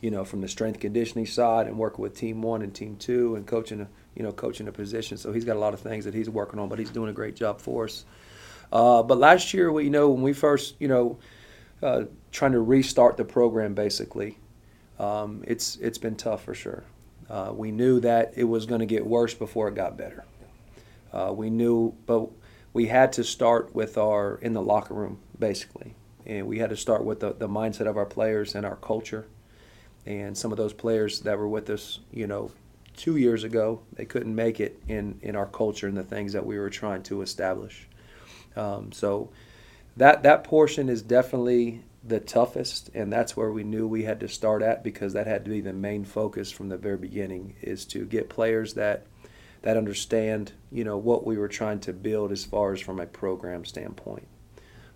you 0.05 0.11
know, 0.11 0.23
from 0.23 0.43
the 0.43 0.49
strength 0.49 0.81
conditioning 0.81 1.25
side 1.25 1.67
and 1.67 1.79
working 1.79 2.03
with 2.03 2.15
team 2.15 2.43
one 2.43 2.61
and 2.61 2.75
team 2.75 2.95
two 2.97 3.37
and 3.37 3.47
coaching, 3.47 3.89
you 4.15 4.23
know, 4.23 4.33
coaching 4.33 4.69
a 4.69 4.73
position. 4.73 5.17
So 5.17 5.33
he's 5.33 5.47
got 5.47 5.57
a 5.57 5.59
lot 5.59 5.73
of 5.73 5.81
things 5.81 6.05
that 6.05 6.13
he's 6.13 6.29
working 6.29 6.61
on, 6.61 6.69
but 6.69 6.79
he's 6.79 6.91
doing 6.91 7.09
a 7.09 7.13
great 7.15 7.35
job 7.35 7.59
for 7.59 7.85
us. 7.85 8.05
Uh, 8.71 9.03
but 9.03 9.17
last 9.17 9.55
year, 9.55 9.73
we, 9.73 9.85
you 9.85 9.91
know, 9.91 10.11
when 10.11 10.21
we 10.21 10.35
first, 10.35 10.75
you 10.79 10.89
know, 10.89 11.19
uh, 11.83 12.05
trying 12.33 12.53
to 12.53 12.61
restart 12.61 13.17
the 13.17 13.25
program, 13.25 13.73
basically, 13.73 14.37
um, 14.99 15.43
it's 15.47 15.77
it's 15.77 15.99
been 15.99 16.17
tough 16.17 16.45
for 16.45 16.55
sure. 16.55 16.85
Uh, 17.29 17.53
we 17.55 17.71
knew 17.71 18.01
that 18.01 18.35
it 18.37 18.45
was 18.45 18.67
going 18.67 18.81
to 18.81 18.87
get 18.87 19.07
worse 19.07 19.35
before 19.35 19.69
it 19.69 19.75
got 19.75 19.97
better. 19.97 20.25
Uh, 21.13 21.33
we 21.35 21.49
knew, 21.49 21.95
but 22.07 22.29
we 22.73 22.87
had 22.87 23.13
to 23.15 23.25
start 23.25 23.75
with 23.75 23.97
our 23.97 24.37
in 24.43 24.53
the 24.53 24.63
locker 24.63 24.95
room, 24.95 25.19
basically, 25.39 25.95
and 26.27 26.47
we 26.47 26.59
had 26.59 26.71
to 26.71 26.77
start 26.77 27.05
with 27.05 27.21
the, 27.21 27.33
the 27.33 27.49
mindset 27.49 27.87
of 27.87 27.97
our 27.97 28.07
players 28.07 28.55
and 28.55 28.67
our 28.67 28.77
culture 28.77 29.27
and 30.07 30.37
some 30.37 30.53
of 30.53 30.59
those 30.59 30.73
players 30.73 31.21
that 31.21 31.39
were 31.39 31.49
with 31.49 31.71
us, 31.71 32.01
you 32.13 32.27
know, 32.27 32.51
two 32.97 33.17
years 33.17 33.45
ago, 33.45 33.81
they 33.95 34.05
couldn't 34.05 34.35
make 34.35 34.61
it 34.61 34.81
in 34.89 35.19
in 35.23 35.35
our 35.35 35.47
culture 35.47 35.87
and 35.87 35.97
the 35.97 36.05
things 36.05 36.33
that 36.33 36.45
we 36.45 36.59
were 36.59 36.71
trying 36.71 37.03
to 37.05 37.23
establish. 37.23 37.89
Um, 38.57 38.93
so 38.93 39.31
that 39.97 40.23
that 40.23 40.45
portion 40.45 40.89
is 40.89 41.03
definitely 41.03 41.83
the 42.07 42.21
toughest, 42.21 42.91
and 42.95 43.13
that's 43.13 43.37
where 43.37 43.51
we 43.51 43.65
knew 43.65 43.87
we 43.87 44.05
had 44.05 44.21
to 44.21 44.29
start 44.29 44.63
at 44.63 44.85
because 44.85 45.15
that 45.15 45.27
had 45.27 45.45
to 45.45 45.51
be 45.51 45.61
the 45.61 45.73
main 45.73 46.05
focus 46.05 46.51
from 46.51 46.69
the 46.69 46.77
very 46.77 46.99
beginning 46.99 47.57
is 47.63 47.85
to 47.87 48.05
get 48.05 48.29
players 48.29 48.75
that 48.75 49.07
that 49.63 49.79
understand, 49.79 50.53
you 50.71 50.85
know, 50.85 50.99
what 50.99 51.27
we 51.27 51.39
were 51.39 51.49
trying 51.49 51.81
to 51.81 51.93
build 51.93 52.31
as 52.31 52.45
far 52.45 52.75
as 52.75 52.81
from 52.81 53.01
a 53.01 53.07
program 53.07 53.65
standpoint 53.65 54.29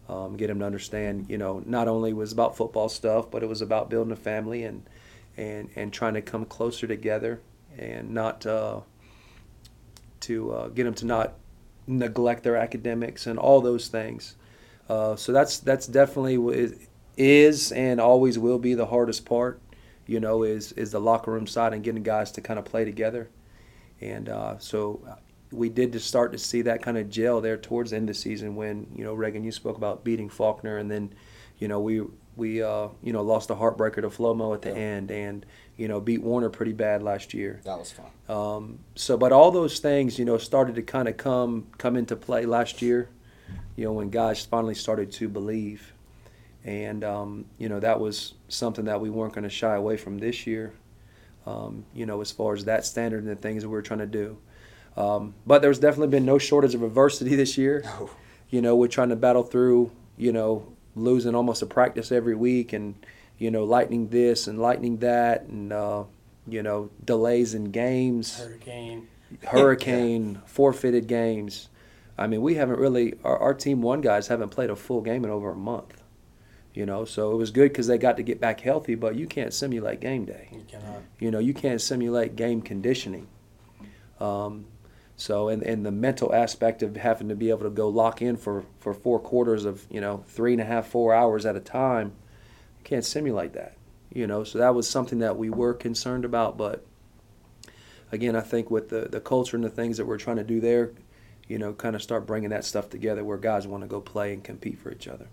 um, 0.09 0.37
get 0.37 0.47
them 0.47 0.61
to 0.61 0.65
understand, 0.65 1.27
you 1.29 1.39
know, 1.39 1.63
not 1.67 1.87
only 1.87 2.13
was 2.13 2.33
about 2.33 2.57
football 2.57 2.89
stuff, 2.89 3.31
but 3.31 3.43
it 3.43 3.49
was 3.49 3.61
about 3.61 3.91
building 3.91 4.13
a 4.13 4.17
family 4.17 4.65
and 4.65 4.89
and 5.37 5.69
and 5.77 5.93
trying 5.93 6.15
to 6.15 6.23
come 6.23 6.45
closer 6.45 6.87
together 6.87 7.41
and 7.77 8.11
not 8.11 8.45
uh, 8.47 8.81
to 10.21 10.53
uh, 10.53 10.69
get 10.69 10.85
them 10.85 10.95
to 10.95 11.07
not 11.07 11.35
neglect 11.87 12.43
their 12.43 12.57
academics 12.57 13.27
and 13.27 13.39
all 13.39 13.61
those 13.61 13.89
things. 13.89 14.35
Uh, 14.89 15.15
so 15.15 15.33
that's 15.33 15.59
that's 15.59 15.87
definitely 15.87 16.88
is 17.19 17.73
and 17.73 18.01
always 18.01 18.39
will 18.39 18.59
be 18.59 18.75
the 18.75 18.87
hardest 18.87 19.27
part. 19.27 19.61
You 20.07 20.21
know, 20.21 20.43
is 20.43 20.73
is 20.73 20.93
the 20.93 21.01
locker 21.01 21.31
room 21.31 21.47
side 21.47 21.75
and 21.75 21.85
getting 21.85 22.03
guys 22.03 22.33
to 22.33 22.41
kind 22.41 22.59
of 22.59 22.65
play 22.65 22.85
together. 22.85 23.29
And 24.01 24.29
uh, 24.29 24.59
so 24.59 25.19
we 25.51 25.69
did 25.69 25.93
just 25.93 26.07
start 26.07 26.33
to 26.33 26.39
see 26.39 26.63
that 26.63 26.83
kind 26.83 26.99
of 26.99 27.11
gel 27.11 27.41
there 27.41 27.57
towards 27.57 27.91
the 27.91 27.97
end 27.97 28.09
of 28.09 28.15
the 28.17 28.21
season 28.21 28.55
when 28.55 28.87
you 28.95 29.05
know 29.05 29.15
Reagan 29.15 29.45
you 29.45 29.53
spoke 29.53 29.77
about 29.77 30.05
beating 30.05 30.29
Faulkner 30.29 30.79
and 30.79 30.91
then 30.91 31.13
you 31.59 31.69
know 31.69 31.81
we 31.81 32.03
we 32.37 32.63
uh, 32.63 32.89
you 33.03 33.13
know 33.13 33.23
lost 33.23 33.51
a 33.51 33.55
heartbreaker 33.55 33.97
to 33.97 34.09
Flomo 34.09 34.55
at 34.55 34.63
the 34.63 34.71
yeah. 34.71 34.77
end 34.77 35.11
and 35.11 35.47
you 35.77 35.89
know 35.89 36.01
beat 36.01 36.23
Warner 36.23 36.51
pretty 36.51 36.73
bad 36.73 37.03
last 37.03 37.35
year. 37.35 37.61
That 37.65 37.79
was 37.79 37.93
fun. 37.93 38.07
Um, 38.29 38.79
so 38.95 39.17
but 39.17 39.33
all 39.33 39.51
those 39.51 39.79
things 39.81 40.19
you 40.19 40.25
know 40.25 40.39
started 40.39 40.75
to 40.77 40.83
kind 40.83 41.09
of 41.09 41.17
come 41.17 41.67
come 41.79 41.97
into 41.97 42.17
play 42.17 42.47
last 42.47 42.83
year. 42.83 43.09
You 43.77 43.85
know 43.85 43.93
when 43.93 44.11
guys 44.11 44.45
finally 44.45 44.75
started 44.75 45.13
to 45.13 45.29
believe, 45.29 45.93
and 46.65 47.05
um, 47.05 47.45
you 47.59 47.69
know 47.69 47.81
that 47.81 48.01
was 48.01 48.35
something 48.49 48.87
that 48.87 49.01
we 49.01 49.11
weren't 49.11 49.35
going 49.35 49.45
to 49.45 49.51
shy 49.51 49.75
away 49.75 49.97
from 49.97 50.19
this 50.19 50.47
year. 50.47 50.73
Um, 51.47 51.87
you 51.95 52.05
know 52.05 52.21
as 52.21 52.31
far 52.31 52.55
as 52.55 52.67
that 52.67 52.85
standard 52.85 53.23
and 53.25 53.31
the 53.31 53.37
things 53.37 53.63
that 53.63 53.69
we 53.69 53.73
were 53.73 53.83
trying 53.83 54.01
to 54.01 54.07
do. 54.07 54.39
Um, 54.99 55.35
but 55.47 55.63
there's 55.63 55.79
definitely 55.79 56.09
been 56.09 56.27
no 56.27 56.39
shortage 56.39 56.75
of 56.75 56.83
adversity 56.83 57.37
this 57.37 57.57
year. 57.57 57.85
No. 57.99 58.11
You 58.51 58.63
know, 58.63 58.77
we're 58.77 58.89
trying 58.89 59.11
to 59.11 59.17
battle 59.17 59.43
through, 59.43 59.91
you 60.17 60.33
know, 60.33 60.73
losing 60.97 61.35
almost 61.35 61.61
a 61.61 61.67
practice 61.67 62.11
every 62.11 62.35
week 62.35 62.73
and, 62.73 62.95
you 63.37 63.51
know, 63.51 63.65
lightning 63.65 64.09
this 64.09 64.47
and 64.47 64.59
lightning 64.59 64.97
that 65.01 65.43
and, 65.43 65.71
uh, 65.71 66.05
you 66.47 66.63
know, 66.63 66.89
delays 67.05 67.53
in 67.53 67.65
games. 67.73 68.39
Hurricane. 68.39 69.07
Hurricane, 69.45 70.33
yeah. 70.35 70.41
forfeited 70.47 71.09
games. 71.09 71.69
I 72.17 72.27
mean, 72.27 72.41
we 72.41 72.55
haven't 72.55 72.79
really, 72.79 73.17
our, 73.23 73.37
our 73.37 73.53
team 73.53 73.83
one 73.83 74.01
guys 74.01 74.29
haven't 74.29 74.49
played 74.49 74.71
a 74.71 74.77
full 74.77 75.03
game 75.03 75.27
in 75.27 75.31
over 75.31 75.51
a 75.51 75.55
month. 75.55 75.98
You 76.75 76.87
know, 76.87 77.05
so 77.05 77.33
it 77.33 77.37
was 77.37 77.51
good 77.51 77.71
because 77.73 77.89
they 77.89 77.99
got 77.99 78.19
to 78.19 78.23
get 78.23 78.41
back 78.41 78.61
healthy, 78.61 78.95
but 78.95 79.17
you 79.17 79.27
can't 79.27 79.53
simulate 79.53 80.01
game 80.01 80.25
day. 80.25 80.49
You 80.53 80.65
cannot. 80.69 81.03
You 81.19 81.31
know, 81.31 81.39
you 81.41 81.53
can't 81.53 81.81
simulate 81.81 82.37
game 82.37 82.63
conditioning. 82.63 83.27
Um, 84.21 84.67
so, 85.17 85.49
and, 85.49 85.65
and 85.65 85.85
the 85.85 85.91
mental 85.91 86.33
aspect 86.33 86.83
of 86.85 86.97
having 86.97 87.29
to 87.29 87.35
be 87.35 87.51
able 87.51 87.65
to 87.65 87.71
go 87.71 87.89
lock 87.89 88.23
in 88.23 88.37
for, 88.37 88.65
for 88.79 88.95
four 88.95 89.19
quarters 89.19 89.65
of, 89.65 89.85
you 89.91 90.01
know, 90.01 90.25
three 90.29 90.53
and 90.53 90.63
a 90.63 90.65
half, 90.65 90.87
four 90.87 91.13
hours 91.13 91.45
at 91.45 91.57
a 91.57 91.61
time, 91.61 92.13
you 92.79 92.85
can't 92.85 93.05
simulate 93.05 93.55
that, 93.55 93.77
you 94.13 94.29
know. 94.29 94.45
So 94.45 94.59
that 94.59 94.77
was 94.77 94.89
something 94.89 95.19
that 95.19 95.37
we 95.37 95.51
were 95.51 95.75
concerned 95.75 96.25
about. 96.25 96.57
But 96.57 96.87
again, 98.13 98.37
I 98.37 98.43
think 98.43 98.71
with 98.71 98.91
the, 98.91 99.09
the 99.11 99.21
culture 99.21 99.57
and 99.57 99.65
the 99.65 99.71
things 99.71 99.97
that 99.97 100.07
we're 100.07 100.19
trying 100.19 100.37
to 100.37 100.45
do 100.45 100.61
there, 100.61 100.93
you 101.49 101.59
know, 101.59 101.73
kind 101.73 101.97
of 101.97 102.03
start 102.03 102.25
bringing 102.25 102.51
that 102.51 102.65
stuff 102.65 102.89
together 102.89 103.25
where 103.25 103.39
guys 103.39 103.67
want 103.67 103.83
to 103.83 103.89
go 103.89 104.01
play 104.01 104.33
and 104.33 104.45
compete 104.45 104.79
for 104.79 104.93
each 104.93 105.09
other. 105.09 105.27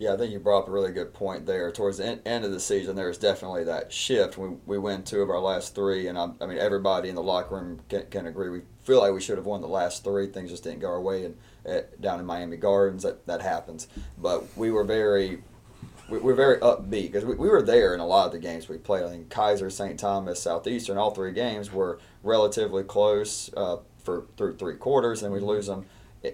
Yeah, 0.00 0.14
I 0.14 0.16
think 0.16 0.32
you 0.32 0.38
brought 0.38 0.60
up 0.60 0.68
a 0.68 0.70
really 0.70 0.92
good 0.92 1.12
point 1.12 1.44
there. 1.44 1.70
Towards 1.70 1.98
the 1.98 2.06
en- 2.06 2.22
end 2.24 2.46
of 2.46 2.52
the 2.52 2.58
season, 2.58 2.96
there 2.96 3.08
was 3.08 3.18
definitely 3.18 3.64
that 3.64 3.92
shift. 3.92 4.38
We, 4.38 4.48
we 4.64 4.78
win 4.78 5.02
two 5.02 5.20
of 5.20 5.28
our 5.28 5.38
last 5.38 5.74
three, 5.74 6.06
and 6.06 6.16
I, 6.16 6.30
I 6.40 6.46
mean, 6.46 6.56
everybody 6.56 7.10
in 7.10 7.14
the 7.14 7.22
locker 7.22 7.56
room 7.56 7.80
can, 7.90 8.06
can 8.06 8.26
agree. 8.26 8.48
We 8.48 8.62
feel 8.82 9.00
like 9.00 9.12
we 9.12 9.20
should 9.20 9.36
have 9.36 9.44
won 9.44 9.60
the 9.60 9.68
last 9.68 10.02
three. 10.02 10.26
Things 10.26 10.48
just 10.48 10.64
didn't 10.64 10.78
go 10.78 10.88
our 10.88 11.02
way, 11.02 11.26
and 11.26 11.36
at, 11.66 12.00
down 12.00 12.18
in 12.18 12.24
Miami 12.24 12.56
Gardens, 12.56 13.02
that, 13.02 13.26
that 13.26 13.42
happens. 13.42 13.88
But 14.16 14.56
we 14.56 14.70
were 14.70 14.84
very 14.84 15.42
we, 16.08 16.16
we're 16.16 16.34
very 16.34 16.56
upbeat 16.60 17.12
because 17.12 17.26
we, 17.26 17.34
we 17.34 17.50
were 17.50 17.60
there 17.60 17.92
in 17.92 18.00
a 18.00 18.06
lot 18.06 18.24
of 18.24 18.32
the 18.32 18.38
games 18.38 18.70
we 18.70 18.78
played. 18.78 19.04
I 19.04 19.10
think 19.10 19.28
Keiser, 19.28 19.70
St. 19.70 20.00
Thomas, 20.00 20.40
Southeastern, 20.40 20.96
all 20.96 21.10
three 21.10 21.32
games 21.32 21.70
were 21.70 21.98
relatively 22.22 22.84
close 22.84 23.50
uh, 23.54 23.76
for 24.02 24.24
through 24.38 24.56
three 24.56 24.76
quarters, 24.76 25.22
and 25.22 25.30
we 25.30 25.40
lose 25.40 25.66
them 25.66 25.84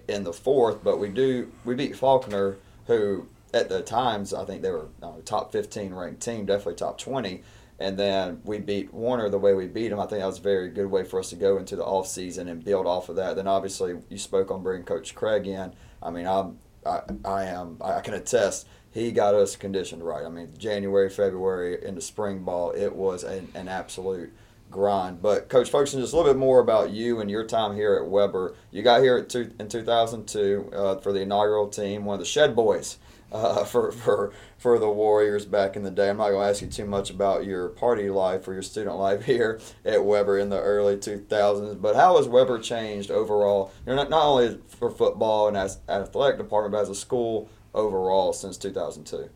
in 0.06 0.22
the 0.22 0.32
fourth. 0.32 0.84
But 0.84 1.00
we 1.00 1.08
do 1.08 1.50
we 1.64 1.74
beat 1.74 1.96
Faulkner, 1.96 2.58
who 2.86 3.26
at 3.56 3.68
the 3.68 3.82
times 3.82 4.32
I 4.32 4.44
think 4.44 4.62
they 4.62 4.70
were 4.70 4.88
top 5.24 5.52
fifteen 5.52 5.94
ranked 5.94 6.22
team, 6.22 6.46
definitely 6.46 6.74
top 6.74 6.98
twenty. 6.98 7.42
And 7.78 7.98
then 7.98 8.40
we 8.44 8.58
beat 8.58 8.94
Warner 8.94 9.28
the 9.28 9.38
way 9.38 9.52
we 9.52 9.66
beat 9.66 9.88
them. 9.88 10.00
I 10.00 10.06
think 10.06 10.20
that 10.20 10.26
was 10.26 10.38
a 10.38 10.42
very 10.42 10.70
good 10.70 10.86
way 10.86 11.04
for 11.04 11.20
us 11.20 11.28
to 11.30 11.36
go 11.36 11.58
into 11.58 11.76
the 11.76 11.84
off 11.84 12.08
season 12.08 12.48
and 12.48 12.64
build 12.64 12.86
off 12.86 13.10
of 13.10 13.16
that. 13.16 13.36
Then 13.36 13.46
obviously 13.46 13.98
you 14.08 14.16
spoke 14.16 14.50
on 14.50 14.62
bringing 14.62 14.86
Coach 14.86 15.14
Craig 15.14 15.46
in. 15.46 15.74
I 16.02 16.10
mean 16.10 16.26
I'm 16.26 16.58
I, 16.86 17.02
I 17.24 17.44
am 17.44 17.78
I 17.82 18.00
can 18.00 18.14
attest 18.14 18.66
he 18.96 19.12
got 19.12 19.34
us 19.34 19.56
conditioned 19.56 20.02
right. 20.02 20.24
I 20.24 20.30
mean, 20.30 20.54
January, 20.56 21.10
February, 21.10 21.84
into 21.84 22.00
spring 22.00 22.38
ball, 22.44 22.70
it 22.70 22.96
was 22.96 23.24
an, 23.24 23.48
an 23.54 23.68
absolute 23.68 24.32
grind. 24.70 25.20
But 25.20 25.50
Coach 25.50 25.70
Folkeson, 25.70 26.00
just 26.00 26.14
a 26.14 26.16
little 26.16 26.32
bit 26.32 26.38
more 26.38 26.60
about 26.60 26.92
you 26.92 27.20
and 27.20 27.30
your 27.30 27.44
time 27.44 27.76
here 27.76 27.94
at 27.96 28.08
Webber. 28.08 28.54
You 28.70 28.82
got 28.82 29.02
here 29.02 29.22
two, 29.22 29.52
in 29.60 29.68
2002 29.68 30.70
uh, 30.72 30.96
for 31.00 31.12
the 31.12 31.20
inaugural 31.20 31.68
team, 31.68 32.06
one 32.06 32.14
of 32.14 32.20
the 32.20 32.24
Shed 32.24 32.56
Boys 32.56 32.96
uh, 33.32 33.64
for, 33.64 33.92
for 33.92 34.32
for 34.56 34.78
the 34.78 34.88
Warriors 34.88 35.44
back 35.44 35.76
in 35.76 35.82
the 35.82 35.90
day. 35.90 36.10
I'm 36.10 36.16
not 36.16 36.30
going 36.30 36.44
to 36.44 36.50
ask 36.50 36.62
you 36.62 36.68
too 36.68 36.86
much 36.86 37.10
about 37.10 37.44
your 37.44 37.68
party 37.68 38.08
life 38.08 38.46
or 38.48 38.52
your 38.52 38.62
student 38.62 38.96
life 38.96 39.24
here 39.26 39.60
at 39.84 40.04
Webber 40.04 40.38
in 40.38 40.48
the 40.48 40.60
early 40.60 40.96
2000s, 40.96 41.80
but 41.80 41.96
how 41.96 42.16
has 42.16 42.28
Webber 42.28 42.58
changed 42.58 43.10
overall? 43.10 43.72
You 43.84 43.92
know, 43.92 43.96
not, 43.96 44.10
not 44.10 44.24
only 44.24 44.58
for 44.68 44.90
football 44.90 45.48
and 45.48 45.56
as 45.56 45.78
athletic 45.88 46.38
department, 46.38 46.72
but 46.72 46.82
as 46.82 46.88
a 46.88 46.94
school 46.94 47.48
overall 47.74 48.32
since 48.32 48.56
2002. 48.56 49.28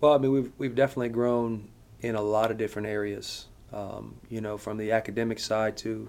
Well, 0.00 0.14
I 0.14 0.18
mean, 0.18 0.32
we've 0.32 0.52
we've 0.58 0.74
definitely 0.74 1.10
grown 1.10 1.68
in 2.00 2.14
a 2.14 2.22
lot 2.22 2.50
of 2.50 2.56
different 2.56 2.88
areas. 2.88 3.46
Um, 3.72 4.16
you 4.28 4.40
know, 4.40 4.58
from 4.58 4.78
the 4.78 4.92
academic 4.92 5.38
side 5.38 5.76
to, 5.78 6.08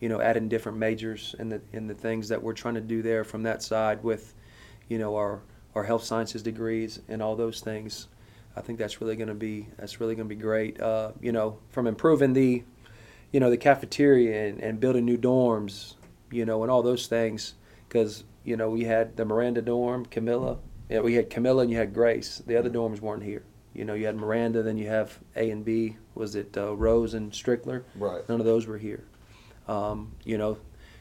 you 0.00 0.08
know, 0.08 0.20
adding 0.20 0.48
different 0.48 0.78
majors 0.78 1.36
and 1.38 1.52
the 1.52 1.60
and 1.72 1.88
the 1.88 1.94
things 1.94 2.28
that 2.28 2.42
we're 2.42 2.54
trying 2.54 2.74
to 2.74 2.80
do 2.80 3.02
there 3.02 3.24
from 3.24 3.42
that 3.44 3.62
side 3.62 4.02
with, 4.02 4.34
you 4.88 4.98
know, 4.98 5.14
our 5.16 5.40
our 5.76 5.84
health 5.84 6.02
sciences 6.02 6.42
degrees 6.42 7.00
and 7.06 7.22
all 7.22 7.36
those 7.36 7.60
things. 7.60 8.08
I 8.56 8.62
think 8.62 8.78
that's 8.78 9.02
really 9.02 9.14
going 9.14 9.28
to 9.28 9.34
be 9.34 9.68
that's 9.76 10.00
really 10.00 10.14
going 10.14 10.26
to 10.26 10.34
be 10.34 10.40
great. 10.40 10.80
Uh, 10.80 11.12
you 11.20 11.30
know, 11.30 11.58
from 11.68 11.86
improving 11.86 12.32
the, 12.32 12.64
you 13.30 13.38
know, 13.38 13.50
the 13.50 13.58
cafeteria 13.58 14.48
and, 14.48 14.60
and 14.60 14.80
building 14.80 15.04
new 15.04 15.18
dorms, 15.18 15.94
you 16.30 16.46
know, 16.46 16.62
and 16.62 16.72
all 16.72 16.82
those 16.82 17.06
things. 17.06 17.54
Because 17.86 18.24
you 18.42 18.56
know 18.56 18.70
we 18.70 18.84
had 18.84 19.16
the 19.16 19.26
Miranda 19.26 19.60
dorm, 19.60 20.06
Camilla. 20.06 20.56
Yeah, 20.88 21.00
we 21.00 21.14
had 21.14 21.28
Camilla 21.28 21.62
and 21.62 21.70
you 21.70 21.76
had 21.76 21.92
Grace. 21.92 22.42
The 22.46 22.56
other 22.56 22.70
dorms 22.70 23.00
weren't 23.00 23.22
here. 23.22 23.44
You 23.74 23.84
know, 23.84 23.92
you 23.92 24.06
had 24.06 24.16
Miranda, 24.16 24.62
then 24.62 24.78
you 24.78 24.88
have 24.88 25.18
A 25.36 25.50
and 25.50 25.62
B. 25.62 25.98
Was 26.14 26.34
it 26.34 26.56
uh, 26.56 26.74
Rose 26.74 27.12
and 27.12 27.30
Strickler? 27.30 27.82
Right. 27.94 28.26
None 28.26 28.40
of 28.40 28.46
those 28.46 28.66
were 28.66 28.78
here. 28.78 29.04
Um, 29.68 30.12
you 30.24 30.38
know, 30.38 30.56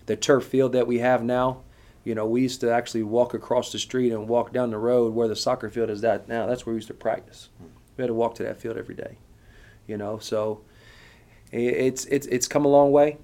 the 0.08 0.18
turf 0.18 0.44
field 0.44 0.74
that 0.74 0.86
we 0.86 1.00
have 1.00 1.24
now. 1.24 1.62
You 2.06 2.14
know, 2.14 2.27
we 2.27 2.44
used 2.44 2.61
to 2.61 2.72
actually 2.72 3.03
walk 3.03 3.34
across 3.34 3.72
the 3.72 3.80
street 3.80 4.11
and 4.11 4.30
walk 4.30 4.53
down 4.53 4.69
the 4.69 4.77
road 4.77 5.14
where 5.14 5.27
the 5.27 5.36
soccer 5.36 5.69
field 5.69 5.90
is 5.90 6.02
that 6.02 6.30
now. 6.30 6.45
That's 6.45 6.65
where 6.65 6.73
we 6.73 6.77
used 6.77 6.88
to 6.88 6.94
practice. 6.94 7.49
We 7.98 8.03
had 8.03 8.07
to 8.07 8.14
walk 8.14 8.36
to 8.36 8.44
that 8.44 8.61
field 8.61 8.77
every 8.77 8.95
day. 8.95 9.18
You 9.88 9.98
know, 9.98 10.19
so 10.19 10.61
it's 11.52 12.06
it's 12.06 12.27
it's 12.27 12.48
come 12.48 12.64
a 12.64 12.68
long 12.68 12.91
way, 12.91 13.18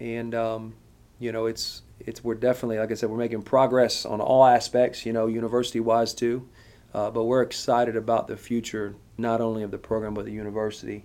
and 0.00 0.34
um, 0.34 0.74
you 1.18 1.30
know, 1.30 1.46
it's 1.46 1.82
it's 2.00 2.24
we're 2.24 2.34
definitely 2.34 2.78
like 2.78 2.90
I 2.90 2.94
said, 2.94 3.10
we're 3.10 3.18
making 3.18 3.42
progress 3.42 4.06
on 4.06 4.20
all 4.20 4.46
aspects. 4.46 5.04
You 5.04 5.12
know, 5.12 5.26
university 5.26 5.80
wise 5.80 6.14
too, 6.14 6.48
uh, 6.94 7.10
but 7.10 7.24
we're 7.24 7.42
excited 7.42 7.96
about 7.96 8.28
the 8.28 8.36
future 8.36 8.94
not 9.18 9.42
only 9.42 9.62
of 9.62 9.70
the 9.70 9.78
program 9.78 10.14
but 10.14 10.24
the 10.24 10.32
university, 10.32 11.04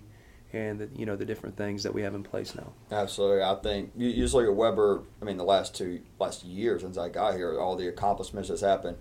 and 0.52 0.80
the, 0.80 0.88
you 0.94 1.04
know 1.04 1.16
the 1.16 1.24
different 1.24 1.56
things 1.56 1.82
that 1.82 1.92
we 1.92 2.02
have 2.02 2.14
in 2.14 2.22
place 2.22 2.54
now. 2.54 2.72
Absolutely, 2.90 3.42
I 3.42 3.54
think 3.56 3.92
you, 3.96 4.12
just 4.14 4.34
look 4.34 4.46
at 4.46 4.54
Webber. 4.54 5.02
I 5.20 5.24
mean, 5.24 5.36
the 5.36 5.44
last 5.44 5.74
two 5.74 6.00
last 6.18 6.44
years 6.44 6.82
since 6.82 6.96
I 6.96 7.08
got 7.08 7.34
here, 7.34 7.58
all 7.58 7.76
the 7.76 7.88
accomplishments 7.88 8.48
that's 8.48 8.60
happened. 8.62 8.96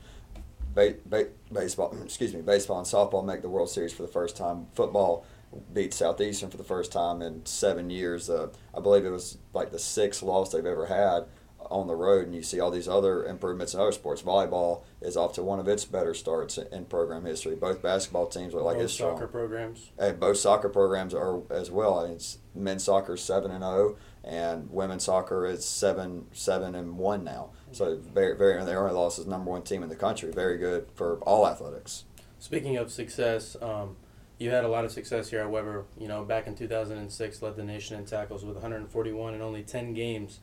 Ba- 0.74 0.95
ba- 1.06 1.30
baseball, 1.52 1.95
excuse 2.03 2.34
me, 2.34 2.41
baseball 2.41 2.78
and 2.78 2.88
softball 2.88 3.26
make 3.26 3.41
the 3.41 3.49
World 3.49 3.69
Series 3.69 3.94
for 3.94 4.02
the 4.03 4.07
first 4.07 4.36
time. 4.36 4.68
Football 4.74 5.26
beat 5.74 5.94
Southeastern 5.94 6.49
for 6.49 6.57
the 6.57 6.64
first 6.64 6.91
time 6.91 7.22
in 7.22 7.45
seven 7.45 7.90
years. 7.90 8.30
Uh, 8.30 8.49
I 8.76 8.82
believe 8.82 9.06
it 9.06 9.10
was 9.10 9.38
like 9.53 9.72
the 9.72 9.80
sixth 9.80 10.22
loss 10.22 10.52
they've 10.52 10.65
ever 10.65 10.88
had 10.88 11.26
on 11.59 11.88
the 11.88 11.95
road, 11.95 12.25
and 12.25 12.35
you 12.35 12.41
see 12.43 12.59
all 12.59 12.71
these 12.71 12.88
other 12.88 13.25
improvements 13.25 13.73
in 13.73 13.79
other 13.79 13.91
sports. 13.91 14.21
Volleyball 14.21 14.84
is 15.01 15.17
off 15.17 15.34
to 15.34 15.43
one 15.43 15.59
of 15.59 15.67
its 15.67 15.85
better 15.85 16.13
starts 16.13 16.57
in 16.57 16.85
program 16.85 17.25
history. 17.25 17.55
Both 17.55 17.81
basketball 17.81 18.27
teams 18.27 18.53
are 18.53 18.61
like 18.61 18.75
Both 18.77 18.84
it's 18.85 18.93
strong. 18.93 19.15
soccer 19.15 19.27
programs. 19.27 19.91
And 19.97 20.19
both 20.19 20.38
soccer 20.38 20.69
programs 20.69 21.13
are 21.13 21.41
as 21.49 21.69
well. 21.69 21.99
I 21.99 22.03
mean, 22.05 22.13
it's 22.13 22.38
men's 22.55 22.84
soccer 22.84 23.15
is 23.15 23.21
seven 23.21 23.51
and 23.51 23.63
zero, 23.63 23.97
and 24.23 24.69
women's 24.71 25.03
soccer 25.03 25.45
is 25.45 25.65
seven 25.65 26.27
seven 26.31 26.75
and 26.75 26.97
one 26.97 27.23
now. 27.23 27.49
So 27.71 27.97
very 27.97 28.38
very 28.38 28.63
they 28.63 28.75
only 28.75 28.93
lost 28.93 29.19
as 29.19 29.27
number 29.27 29.51
one 29.51 29.63
team 29.63 29.84
in 29.84 29.89
the 29.89 29.95
country. 29.95 30.31
Very 30.31 30.57
good 30.57 30.88
for 30.95 31.17
all 31.19 31.47
athletics. 31.47 32.05
Speaking 32.39 32.77
of 32.77 32.91
success, 32.91 33.57
um, 33.61 33.97
you 34.38 34.51
had 34.51 34.63
a 34.63 34.67
lot 34.67 34.85
of 34.85 34.91
success 34.91 35.29
here 35.29 35.39
at 35.41 35.49
Webber. 35.49 35.85
You 35.97 36.07
know, 36.07 36.23
back 36.23 36.47
in 36.47 36.55
2006, 36.55 37.41
led 37.41 37.55
the 37.55 37.63
nation 37.63 37.97
in 37.97 38.05
tackles 38.05 38.45
with 38.45 38.55
141 38.55 39.34
and 39.34 39.41
only 39.41 39.63
10 39.63 39.93
games, 39.93 40.39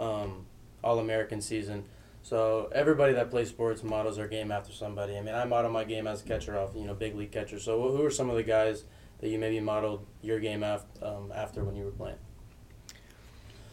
um, 0.00 0.46
All 0.86 1.00
American 1.00 1.40
season. 1.40 1.84
So 2.22 2.70
everybody 2.72 3.12
that 3.14 3.30
plays 3.30 3.48
sports 3.48 3.82
models 3.82 4.16
their 4.16 4.28
game 4.28 4.52
after 4.52 4.72
somebody. 4.72 5.16
I 5.16 5.20
mean, 5.20 5.34
I 5.34 5.44
model 5.44 5.70
my 5.70 5.84
game 5.84 6.06
as 6.06 6.22
a 6.22 6.24
catcher 6.24 6.56
off, 6.58 6.70
you 6.76 6.84
know, 6.84 6.94
big 6.94 7.16
league 7.16 7.32
catcher. 7.32 7.58
So 7.58 7.80
who 7.90 8.04
are 8.04 8.10
some 8.10 8.30
of 8.30 8.36
the 8.36 8.42
guys 8.42 8.84
that 9.20 9.28
you 9.28 9.38
maybe 9.38 9.58
modeled 9.60 10.06
your 10.22 10.38
game 10.38 10.62
after, 10.62 11.04
um, 11.04 11.32
after 11.34 11.64
when 11.64 11.74
you 11.74 11.84
were 11.84 11.90
playing? 11.90 12.18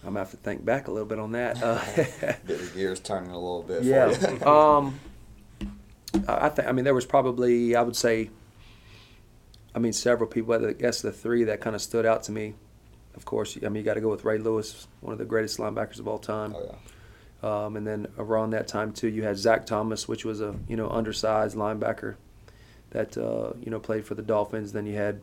I'm 0.01 0.09
gonna 0.09 0.19
have 0.19 0.31
to 0.31 0.37
think 0.37 0.65
back 0.65 0.87
a 0.87 0.91
little 0.91 1.07
bit 1.07 1.19
on 1.19 1.31
that. 1.33 1.61
Uh, 1.63 1.83
Get 1.95 2.45
the 2.45 2.71
gears 2.73 2.99
turning 2.99 3.31
a 3.31 3.39
little 3.39 3.63
bit. 3.63 3.79
For 3.79 3.85
yeah. 3.85 4.39
you. 4.39 4.45
um, 4.45 4.99
I 6.27 6.45
I 6.45 6.49
think. 6.49 6.67
I 6.67 6.71
mean, 6.71 6.83
there 6.83 6.95
was 6.95 7.05
probably 7.05 7.75
I 7.75 7.81
would 7.81 7.95
say. 7.95 8.29
I 9.75 9.79
mean, 9.79 9.93
several 9.93 10.29
people. 10.29 10.53
I 10.53 10.73
guess 10.73 11.01
the 11.01 11.11
three 11.11 11.45
that 11.45 11.61
kind 11.61 11.75
of 11.75 11.81
stood 11.81 12.05
out 12.05 12.23
to 12.23 12.31
me. 12.31 12.53
Of 13.15 13.25
course, 13.25 13.57
I 13.57 13.69
mean, 13.69 13.77
you 13.77 13.83
got 13.83 13.93
to 13.93 14.01
go 14.01 14.09
with 14.09 14.25
Ray 14.25 14.39
Lewis, 14.39 14.87
one 15.01 15.13
of 15.13 15.19
the 15.19 15.25
greatest 15.25 15.57
linebackers 15.59 15.99
of 15.99 16.07
all 16.07 16.19
time. 16.19 16.53
oh 16.55 16.63
yeah. 16.63 16.75
Um, 17.43 17.75
and 17.75 17.85
then 17.85 18.07
around 18.17 18.51
that 18.51 18.69
time 18.69 18.93
too, 18.93 19.09
you 19.09 19.23
had 19.23 19.37
Zach 19.37 19.65
Thomas, 19.65 20.07
which 20.07 20.23
was 20.23 20.39
a 20.39 20.55
you 20.67 20.77
know 20.77 20.89
undersized 20.89 21.57
linebacker 21.57 22.15
that 22.91 23.17
uh, 23.17 23.51
you 23.61 23.69
know 23.69 23.79
played 23.79 24.05
for 24.05 24.15
the 24.15 24.21
Dolphins. 24.21 24.71
Then 24.71 24.85
you 24.85 24.95
had 24.95 25.21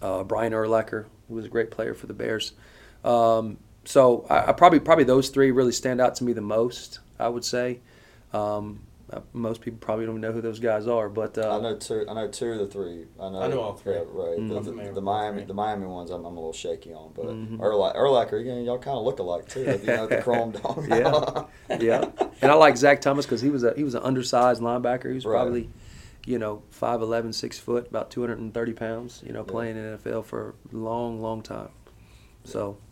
uh, 0.00 0.22
Brian 0.22 0.52
Urlacher, 0.52 1.06
who 1.28 1.34
was 1.34 1.44
a 1.44 1.48
great 1.48 1.72
player 1.72 1.94
for 1.94 2.06
the 2.06 2.14
Bears. 2.14 2.52
Um, 3.04 3.58
so 3.84 4.24
I, 4.30 4.50
I 4.50 4.52
probably 4.52 4.78
probably 4.78 5.04
those 5.04 5.30
three 5.30 5.50
really 5.50 5.72
stand 5.72 6.00
out 6.00 6.14
to 6.16 6.24
me 6.24 6.32
the 6.32 6.40
most. 6.40 7.00
I 7.18 7.28
would 7.28 7.44
say. 7.44 7.80
Um, 8.32 8.80
uh, 9.12 9.20
most 9.32 9.60
people 9.60 9.78
probably 9.80 10.06
don't 10.06 10.20
know 10.20 10.30
who 10.32 10.40
those 10.40 10.60
guys 10.60 10.86
are, 10.86 11.08
but 11.08 11.36
uh, 11.36 11.56
I 11.56 11.60
know 11.60 11.76
two. 11.76 12.04
I 12.08 12.14
know 12.14 12.28
two 12.28 12.52
of 12.52 12.58
the 12.58 12.66
three. 12.68 13.06
I 13.20 13.28
know. 13.28 13.42
I 13.42 13.48
know 13.48 13.60
all 13.60 13.74
three. 13.74 13.94
Yeah, 13.94 14.00
right. 14.06 14.38
Mm. 14.38 14.48
The, 14.64 14.70
the, 14.84 14.92
the 14.94 15.00
Miami, 15.00 15.44
the 15.44 15.54
Miami 15.54 15.86
ones, 15.86 16.10
I'm, 16.10 16.24
I'm 16.24 16.36
a 16.36 16.40
little 16.40 16.52
shaky 16.52 16.92
on, 16.94 17.12
but 17.14 17.26
Mhm. 17.26 17.58
Urla- 17.58 17.96
Urlacher, 17.96 18.44
you 18.44 18.52
know, 18.54 18.60
y'all 18.62 18.78
kind 18.78 18.96
of 18.96 19.04
look 19.04 19.18
alike 19.18 19.48
too. 19.48 19.62
You 19.62 19.86
know, 19.86 20.06
the 20.06 20.22
chrome 20.22 20.50
dome. 20.62 20.86
Yeah. 20.88 21.44
yeah, 21.80 22.04
and 22.40 22.50
I 22.52 22.54
like 22.54 22.76
Zach 22.76 23.00
Thomas 23.00 23.26
because 23.26 23.40
he 23.40 23.50
was 23.50 23.64
a 23.64 23.74
he 23.76 23.82
was 23.84 23.94
an 23.94 24.02
undersized 24.02 24.62
linebacker. 24.62 25.08
He 25.08 25.14
was 25.14 25.26
Right. 25.26 25.40
probably, 25.40 25.70
you 26.26 26.38
know, 26.38 26.62
5'11", 26.78 27.34
6 27.34 27.58
foot, 27.58 27.88
about 27.88 28.10
two 28.10 28.20
hundred 28.20 28.38
and 28.38 28.54
thirty 28.54 28.72
pounds. 28.74 29.22
You 29.26 29.32
know, 29.32 29.40
Yeah. 29.46 29.50
playing 29.52 29.76
in 29.76 29.98
NFL 29.98 30.24
for 30.24 30.54
a 30.72 30.76
long, 30.76 31.20
long 31.20 31.42
time. 31.42 31.70
So, 32.44 32.68
yep. 32.68 32.89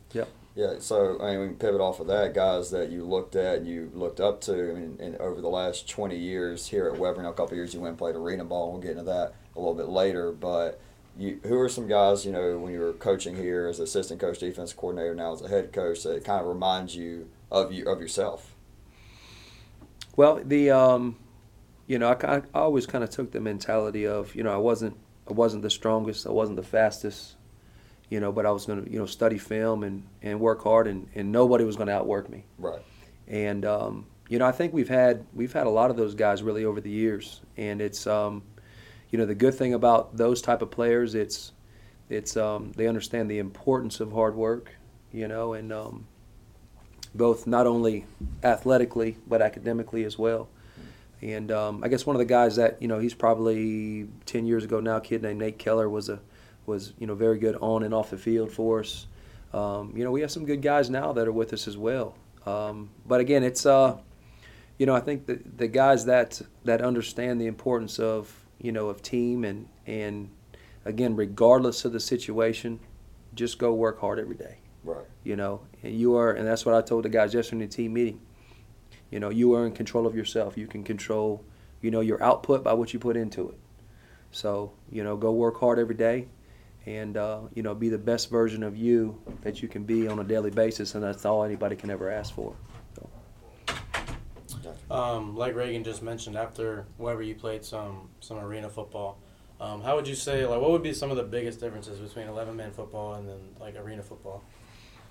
Yeah, 0.59 0.81
so 0.81 1.21
I 1.21 1.31
mean, 1.31 1.41
we 1.41 1.47
can 1.47 1.57
pivot 1.57 1.81
off 1.81 2.01
of 2.01 2.09
that. 2.09 2.35
Guys 2.35 2.73
that 2.73 2.91
you 2.91 3.05
looked 3.05 3.37
at 3.37 3.59
and 3.59 3.69
you 3.69 3.93
looked 3.95 4.19
up 4.19 4.41
to. 4.41 4.73
I 4.73 4.75
mean, 4.75 4.97
in, 4.99 5.17
over 5.21 5.41
the 5.41 5.49
last 5.49 5.89
twenty 5.89 6.19
years 6.19 6.67
here 6.67 6.89
at 6.89 6.99
Webber, 6.99 7.23
now 7.23 7.29
a 7.29 7.33
couple 7.33 7.55
years 7.55 7.75
you 7.75 7.79
went 7.79 7.91
and 7.91 7.99
played 7.99 8.17
arena 8.17 8.45
ball. 8.45 8.73
We'll 8.73 8.81
get 8.81 8.91
into 8.91 9.05
that 9.05 9.35
a 9.55 9.59
little 9.61 9.77
bit 9.77 9.87
later. 9.87 10.33
But 10.33 10.81
you, 11.17 11.39
who 11.45 11.61
are 11.61 11.69
some 11.69 11.87
guys 11.87 12.27
you 12.27 12.33
know 12.33 12.59
when 12.59 12.73
you 12.73 12.81
were 12.81 12.93
coaching 12.93 13.37
here 13.37 13.69
as 13.69 13.79
assistant 13.79 14.21
coach, 14.21 14.41
defense 14.41 14.73
coordinator, 14.73 15.15
now 15.15 15.33
as 15.33 15.43
a 15.43 15.49
head 15.49 15.73
coach 15.73 16.03
that 16.03 16.25
kind 16.25 16.41
of 16.41 16.49
reminds 16.49 16.97
you 16.97 17.31
of 17.53 17.73
you 17.73 17.89
of 17.89 18.01
yourself? 18.01 18.57
Well, 20.17 20.41
the 20.45 20.73
um, 20.73 21.19
you 21.87 22.01
know, 22.01 22.09
I, 22.09 22.39
I 22.39 22.43
always 22.53 22.85
kind 22.85 23.05
of 23.05 23.11
took 23.11 23.31
the 23.31 23.41
mentality 23.41 24.09
of 24.09 24.35
you 24.35 24.43
know 24.43 24.53
I 24.53 24.59
wasn't 24.59 24.97
I 25.31 25.35
wasn't 25.35 25.63
the 25.63 25.71
strongest, 25.71 26.27
I 26.27 26.31
wasn't 26.31 26.57
the 26.57 26.65
fastest, 26.65 27.37
you 28.11 28.21
know, 28.21 28.33
but 28.33 28.47
I 28.47 28.51
was 28.51 28.67
going 28.67 28.85
to 28.85 28.91
you 28.91 28.99
know 28.99 29.07
study 29.07 29.39
film 29.39 29.85
and 29.85 30.03
and 30.23 30.41
work 30.41 30.63
hard, 30.63 30.87
and 30.87 31.09
and 31.15 31.31
nobody 31.33 31.65
was 31.65 31.77
going 31.77 31.89
to 31.89 31.95
outwork 31.95 32.29
me. 32.29 32.45
Right. 32.59 32.83
And 33.27 33.65
um, 33.65 34.07
you 34.29 34.39
know, 34.39 34.47
I 34.47 34.53
think 34.53 34.73
we've 34.73 34.89
had 34.89 35.25
we've 35.35 35.53
had 35.53 35.67
a 35.67 35.71
lot 35.71 35.91
of 35.91 35.97
those 35.97 36.15
guys 36.15 36.43
really 36.43 36.65
over 36.65 36.81
the 36.81 36.91
years, 36.91 37.41
and 37.57 37.81
it's 37.81 38.07
um, 38.07 38.43
you 39.11 39.19
know 39.19 39.27
the 39.27 39.35
good 39.35 39.55
thing 39.55 39.75
about 39.75 40.17
those 40.17 40.43
type 40.43 40.63
of 40.63 40.71
players, 40.71 41.15
it's 41.15 41.53
it's 42.09 42.37
um, 42.37 42.73
they 42.77 42.87
understand 42.87 43.31
the 43.31 43.39
importance 43.39 44.01
of 44.01 44.13
hard 44.13 44.35
work, 44.35 44.73
you 45.13 45.29
know, 45.29 45.53
and 45.53 45.73
um, 45.73 46.07
both 47.15 47.47
not 47.47 47.67
only 47.67 48.07
athletically 48.43 49.17
but 49.27 49.43
academically 49.43 50.05
as 50.05 50.19
well. 50.19 50.49
And 51.21 51.51
um, 51.51 51.83
I 51.83 51.89
guess 51.89 52.07
one 52.07 52.15
of 52.15 52.21
the 52.21 52.27
guys 52.27 52.57
that 52.57 52.81
you 52.81 52.89
know 52.89 52.99
he's 52.99 53.15
probably 53.15 54.09
ten 54.25 54.47
years 54.47 54.65
ago 54.65 54.81
now, 54.81 54.97
a 54.97 55.01
kid 55.01 55.23
named 55.23 55.41
Nate 55.41 55.59
Keller 55.59 55.89
was 55.89 56.09
a 56.09 56.21
was 56.69 56.93
you 56.99 57.07
know 57.07 57.15
very 57.15 57.39
good 57.39 57.57
on 57.57 57.83
and 57.83 57.93
off 57.93 58.11
the 58.11 58.19
field 58.19 58.53
for 58.53 58.81
us. 58.81 59.07
Um, 59.53 59.95
you 59.97 60.05
know 60.05 60.13
we 60.13 60.21
have 60.21 60.31
some 60.31 60.45
good 60.45 60.63
guys 60.63 60.91
now 60.91 61.13
that 61.15 61.27
are 61.27 61.33
with 61.33 61.53
us 61.53 61.67
as 61.67 61.77
well. 61.77 62.15
Um, 62.47 62.91
but 63.07 63.21
again, 63.21 63.43
it's 63.43 63.67
uh, 63.67 63.97
you 64.79 64.87
know 64.87 64.95
I 64.95 65.01
think 65.01 65.27
the 65.27 65.41
the 65.57 65.67
guys 65.67 66.05
that 66.05 66.41
that 66.65 66.83
understand 66.83 67.41
the 67.41 67.47
importance 67.47 67.99
of 67.99 68.33
you 68.61 68.71
know 68.71 68.89
of 68.89 69.03
team 69.03 69.45
and 69.45 69.69
and 69.87 70.31
again 70.85 71.17
regardless 71.17 71.85
of 71.85 71.93
the 71.93 72.01
situation, 72.01 72.79
just 73.35 73.59
go 73.59 73.73
work 73.73 73.99
hard 74.01 74.19
every 74.21 74.37
day. 74.37 74.59
Right. 74.85 75.05
You 75.25 75.37
know, 75.37 75.63
and 75.83 75.95
you 75.95 76.17
are, 76.17 76.33
and 76.33 76.47
that's 76.47 76.65
what 76.65 76.75
I 76.75 76.83
told 76.83 77.05
the 77.05 77.09
guys 77.09 77.35
yesterday 77.35 77.65
in 77.65 77.69
the 77.69 77.75
team 77.75 77.95
meeting. 77.95 78.21
You 79.11 79.21
know, 79.21 79.31
you 79.31 79.55
are 79.55 79.67
in 79.67 79.73
control 79.73 80.07
of 80.07 80.15
yourself. 80.15 80.57
You 80.57 80.67
can 80.67 80.85
control, 80.85 81.43
you 81.81 81.91
know, 81.91 82.01
your 82.01 82.23
output 82.23 82.63
by 82.63 82.75
what 82.75 82.93
you 82.93 82.99
put 82.99 83.17
into 83.17 83.49
it. 83.49 83.59
So, 84.31 84.73
you 84.91 85.03
know, 85.03 85.17
go 85.17 85.33
work 85.33 85.59
hard 85.59 85.79
every 85.79 85.95
day 85.95 86.29
and, 86.89 87.17
uh, 87.17 87.41
you 87.55 87.63
know, 87.63 87.75
be 87.75 87.91
the 87.91 87.99
best 87.99 88.31
version 88.31 88.63
of 88.63 88.77
you 88.77 89.21
that 89.43 89.61
you 89.61 89.69
can 89.69 89.85
be 89.85 90.09
on 90.09 90.19
a 90.19 90.25
daily 90.25 90.51
basis. 90.51 90.95
And 90.95 91.05
that's 91.05 91.25
all 91.27 91.45
anybody 91.45 91.77
can 91.77 91.91
ever 91.91 92.11
ask 92.11 92.35
for. 92.35 92.55
So. 92.97 93.09
Um, 94.91 95.37
like 95.37 95.55
Reagan 95.55 95.85
just 95.85 96.03
mentioned, 96.03 96.37
after 96.37 96.87
wherever 96.97 97.23
you 97.23 97.35
played 97.35 97.63
some, 97.65 98.09
some 98.21 98.39
arena 98.39 98.71
football, 98.71 99.19
um, 99.61 99.83
how 99.83 99.97
would 99.97 100.09
you 100.09 100.15
say, 100.15 100.47
like, 100.47 100.61
what 100.61 100.71
would 100.71 100.83
be 100.83 100.95
some 100.95 101.11
of 101.11 101.17
the 101.19 101.25
biggest 101.25 101.61
differences 101.61 101.99
between 101.99 102.27
11 102.27 102.57
man 102.57 102.71
football 102.71 103.15
and 103.15 103.29
then, 103.29 103.41
like, 103.61 103.77
arena 103.77 104.03
football? 104.03 104.43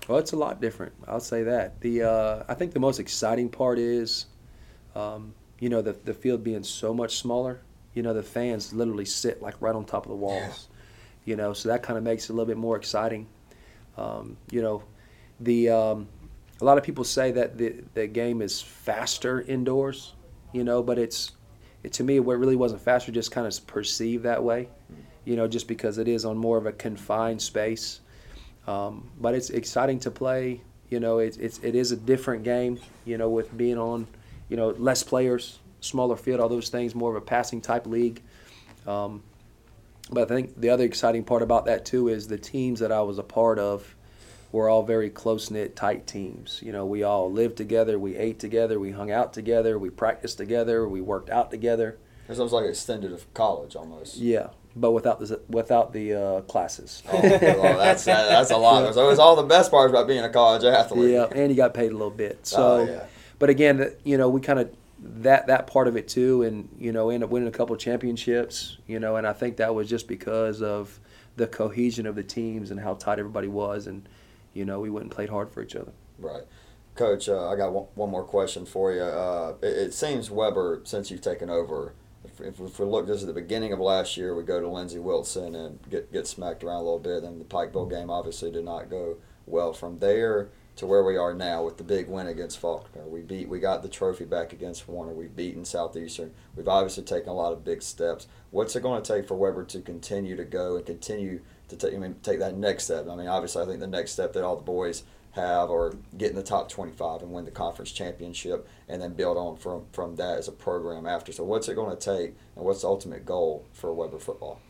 Well, 0.08 0.18
it's 0.18 0.32
a 0.32 0.36
lot 0.36 0.60
different. 0.60 0.94
I'll 1.06 1.20
say 1.20 1.44
that. 1.44 1.80
The 1.80 2.02
uh, 2.04 2.44
I 2.48 2.54
think 2.54 2.72
the 2.72 2.80
most 2.80 2.98
exciting 2.98 3.50
part 3.50 3.78
is, 3.78 4.24
um, 4.94 5.34
you 5.60 5.68
know, 5.68 5.82
the 5.82 5.92
the 5.92 6.14
field 6.14 6.42
being 6.42 6.62
so 6.62 6.94
much 6.94 7.18
smaller. 7.18 7.60
You 7.92 8.02
know, 8.02 8.14
the 8.14 8.22
fans 8.22 8.72
literally 8.72 9.04
sit 9.04 9.42
like 9.42 9.60
right 9.60 9.74
on 9.74 9.84
top 9.84 10.06
of 10.06 10.10
the 10.10 10.16
walls. 10.16 10.68
You 11.28 11.36
know, 11.36 11.52
so 11.52 11.68
that 11.68 11.82
kind 11.82 11.98
of 11.98 12.04
makes 12.04 12.24
it 12.24 12.30
a 12.30 12.32
little 12.32 12.46
bit 12.46 12.56
more 12.56 12.74
exciting. 12.74 13.26
Um, 13.98 14.38
you 14.50 14.62
know, 14.62 14.82
the 15.40 15.68
um, 15.68 16.08
a 16.62 16.64
lot 16.64 16.78
of 16.78 16.84
people 16.84 17.04
say 17.04 17.32
that 17.32 17.58
the 17.58 17.84
the 17.92 18.06
game 18.06 18.40
is 18.40 18.62
faster 18.62 19.42
indoors. 19.42 20.14
You 20.54 20.64
know, 20.64 20.82
but 20.82 20.98
it's 20.98 21.32
it, 21.82 21.92
to 21.92 22.02
me 22.02 22.16
it 22.16 22.24
really 22.24 22.56
wasn't 22.56 22.80
faster. 22.80 23.12
Just 23.12 23.30
kind 23.30 23.46
of 23.46 23.66
perceived 23.66 24.22
that 24.24 24.42
way. 24.42 24.70
You 25.26 25.36
know, 25.36 25.46
just 25.46 25.68
because 25.68 25.98
it 25.98 26.08
is 26.08 26.24
on 26.24 26.38
more 26.38 26.56
of 26.56 26.64
a 26.64 26.72
confined 26.72 27.42
space. 27.42 28.00
Um, 28.66 29.10
but 29.20 29.34
it's 29.34 29.50
exciting 29.50 30.00
to 30.00 30.10
play. 30.10 30.62
You 30.88 30.98
know, 30.98 31.18
it's, 31.18 31.36
it's 31.36 31.58
it 31.58 31.74
is 31.74 31.92
a 31.92 31.96
different 31.96 32.42
game. 32.42 32.80
You 33.04 33.18
know, 33.18 33.28
with 33.28 33.54
being 33.54 33.76
on, 33.76 34.06
you 34.48 34.56
know, 34.56 34.70
less 34.78 35.02
players, 35.02 35.58
smaller 35.80 36.16
field, 36.16 36.40
all 36.40 36.48
those 36.48 36.70
things, 36.70 36.94
more 36.94 37.10
of 37.10 37.22
a 37.22 37.26
passing 37.26 37.60
type 37.60 37.86
league. 37.86 38.22
Um, 38.86 39.22
but 40.10 40.30
I 40.30 40.34
think 40.34 40.58
the 40.60 40.70
other 40.70 40.84
exciting 40.84 41.24
part 41.24 41.42
about 41.42 41.66
that 41.66 41.84
too 41.84 42.08
is 42.08 42.28
the 42.28 42.38
teams 42.38 42.80
that 42.80 42.92
I 42.92 43.02
was 43.02 43.18
a 43.18 43.22
part 43.22 43.58
of 43.58 43.94
were 44.50 44.68
all 44.68 44.82
very 44.82 45.10
close 45.10 45.50
knit, 45.50 45.76
tight 45.76 46.06
teams. 46.06 46.60
You 46.64 46.72
know, 46.72 46.86
we 46.86 47.02
all 47.02 47.30
lived 47.30 47.56
together, 47.56 47.98
we 47.98 48.16
ate 48.16 48.38
together, 48.38 48.80
we 48.80 48.92
hung 48.92 49.10
out 49.10 49.32
together, 49.34 49.78
we 49.78 49.90
practiced 49.90 50.38
together, 50.38 50.88
we 50.88 51.00
worked 51.02 51.28
out 51.30 51.50
together. 51.50 51.98
It 52.28 52.36
sounds 52.36 52.52
like 52.52 52.66
extended 52.66 53.12
of 53.12 53.32
college 53.34 53.74
almost. 53.76 54.16
Yeah, 54.16 54.48
but 54.76 54.92
without 54.92 55.18
the 55.20 55.40
without 55.48 55.92
the 55.92 56.14
uh, 56.14 56.40
classes. 56.42 57.02
Oh, 57.10 57.20
well, 57.22 57.78
that's 57.78 58.04
that, 58.04 58.28
that's 58.28 58.50
a 58.50 58.56
lot. 58.56 58.82
There's 58.82 58.96
always 59.04 59.18
all 59.18 59.36
the 59.36 59.42
best 59.44 59.70
parts 59.70 59.90
about 59.90 60.06
being 60.06 60.24
a 60.24 60.28
college 60.30 60.64
athlete. 60.64 61.12
Yeah, 61.12 61.26
and 61.34 61.50
you 61.50 61.56
got 61.56 61.72
paid 61.74 61.90
a 61.90 61.94
little 61.94 62.10
bit. 62.10 62.46
So, 62.46 62.62
Oh, 62.62 62.84
yeah. 62.84 63.04
but 63.38 63.48
again, 63.50 63.94
you 64.04 64.18
know, 64.18 64.28
we 64.28 64.40
kind 64.42 64.58
of 64.58 64.70
that 65.00 65.46
that 65.46 65.66
part 65.66 65.88
of 65.88 65.96
it 65.96 66.08
too, 66.08 66.42
and 66.42 66.68
you 66.78 66.92
know, 66.92 67.10
end 67.10 67.22
up 67.24 67.30
winning 67.30 67.48
a 67.48 67.52
couple 67.52 67.74
of 67.74 67.80
championships. 67.80 68.78
You 68.86 68.98
know, 68.98 69.16
and 69.16 69.26
I 69.26 69.32
think 69.32 69.56
that 69.58 69.74
was 69.74 69.88
just 69.88 70.08
because 70.08 70.62
of 70.62 70.98
the 71.36 71.46
cohesion 71.46 72.06
of 72.06 72.14
the 72.16 72.22
teams 72.22 72.70
and 72.70 72.80
how 72.80 72.94
tight 72.94 73.18
everybody 73.18 73.48
was, 73.48 73.86
and 73.86 74.08
you 74.52 74.64
know, 74.64 74.80
we 74.80 74.90
went 74.90 75.04
and 75.04 75.12
played 75.12 75.28
hard 75.28 75.50
for 75.50 75.62
each 75.62 75.76
other. 75.76 75.92
Right. 76.18 76.42
Coach, 76.96 77.28
uh, 77.28 77.48
I 77.48 77.54
got 77.54 77.72
one, 77.72 77.86
one 77.94 78.10
more 78.10 78.24
question 78.24 78.66
for 78.66 78.92
you. 78.92 79.02
Uh, 79.02 79.54
it, 79.62 79.66
it 79.66 79.94
seems 79.94 80.32
Webber, 80.32 80.80
since 80.82 81.12
you've 81.12 81.20
taken 81.20 81.48
over, 81.48 81.94
if, 82.24 82.40
if, 82.40 82.60
if 82.60 82.80
we 82.80 82.86
look, 82.86 83.06
this 83.06 83.20
is 83.20 83.26
the 83.26 83.32
beginning 83.32 83.72
of 83.72 83.78
last 83.78 84.16
year, 84.16 84.34
we 84.34 84.42
go 84.42 84.60
to 84.60 84.68
Lindsey 84.68 84.98
Wilson 84.98 85.54
and 85.54 85.78
get, 85.88 86.12
get 86.12 86.26
smacked 86.26 86.64
around 86.64 86.76
a 86.76 86.82
little 86.82 86.98
bit. 86.98 87.22
Then 87.22 87.38
the 87.38 87.44
Pikeville 87.44 87.88
game 87.88 88.10
obviously 88.10 88.50
did 88.50 88.64
not 88.64 88.90
go 88.90 89.16
well. 89.46 89.72
From 89.72 90.00
there 90.00 90.48
to 90.78 90.86
where 90.86 91.02
we 91.02 91.16
are 91.16 91.34
now 91.34 91.64
with 91.64 91.76
the 91.76 91.82
big 91.82 92.06
win 92.06 92.28
against 92.28 92.60
Faulkner, 92.60 93.04
we 93.04 93.20
beat, 93.20 93.48
we 93.48 93.58
got 93.58 93.82
the 93.82 93.88
trophy 93.88 94.24
back 94.24 94.52
against 94.52 94.88
Warner. 94.88 95.12
We've 95.12 95.34
beaten 95.34 95.64
Southeastern. 95.64 96.32
We've 96.54 96.68
obviously 96.68 97.02
taken 97.02 97.30
a 97.30 97.34
lot 97.34 97.52
of 97.52 97.64
big 97.64 97.82
steps. 97.82 98.28
What's 98.52 98.76
it 98.76 98.84
going 98.84 99.02
to 99.02 99.12
take 99.12 99.26
for 99.26 99.34
Webber 99.34 99.64
to 99.64 99.80
continue 99.80 100.36
to 100.36 100.44
go 100.44 100.76
and 100.76 100.86
continue 100.86 101.40
to 101.68 101.76
take, 101.76 101.94
I 101.94 101.96
mean, 101.96 102.14
take 102.22 102.38
that 102.38 102.56
next 102.56 102.84
step? 102.84 103.08
I 103.10 103.16
mean, 103.16 103.26
obviously, 103.26 103.60
I 103.60 103.66
think 103.66 103.80
the 103.80 103.88
next 103.88 104.12
step 104.12 104.32
that 104.34 104.44
all 104.44 104.54
the 104.54 104.62
boys 104.62 105.02
have 105.32 105.68
or 105.68 105.96
get 106.16 106.30
in 106.30 106.36
the 106.36 106.44
top 106.44 106.68
25 106.68 107.22
and 107.22 107.32
win 107.32 107.44
the 107.44 107.50
conference 107.50 107.90
championship 107.90 108.68
and 108.88 109.02
then 109.02 109.14
build 109.14 109.36
on 109.36 109.56
from, 109.56 109.84
from 109.90 110.14
that 110.14 110.38
as 110.38 110.46
a 110.46 110.52
program 110.52 111.06
after. 111.06 111.32
So 111.32 111.42
what's 111.42 111.68
it 111.68 111.74
going 111.74 111.96
to 111.96 112.00
take 112.00 112.36
and 112.54 112.64
what's 112.64 112.82
the 112.82 112.88
ultimate 112.88 113.26
goal 113.26 113.66
for 113.72 113.92
Webber 113.92 114.20
football? 114.20 114.60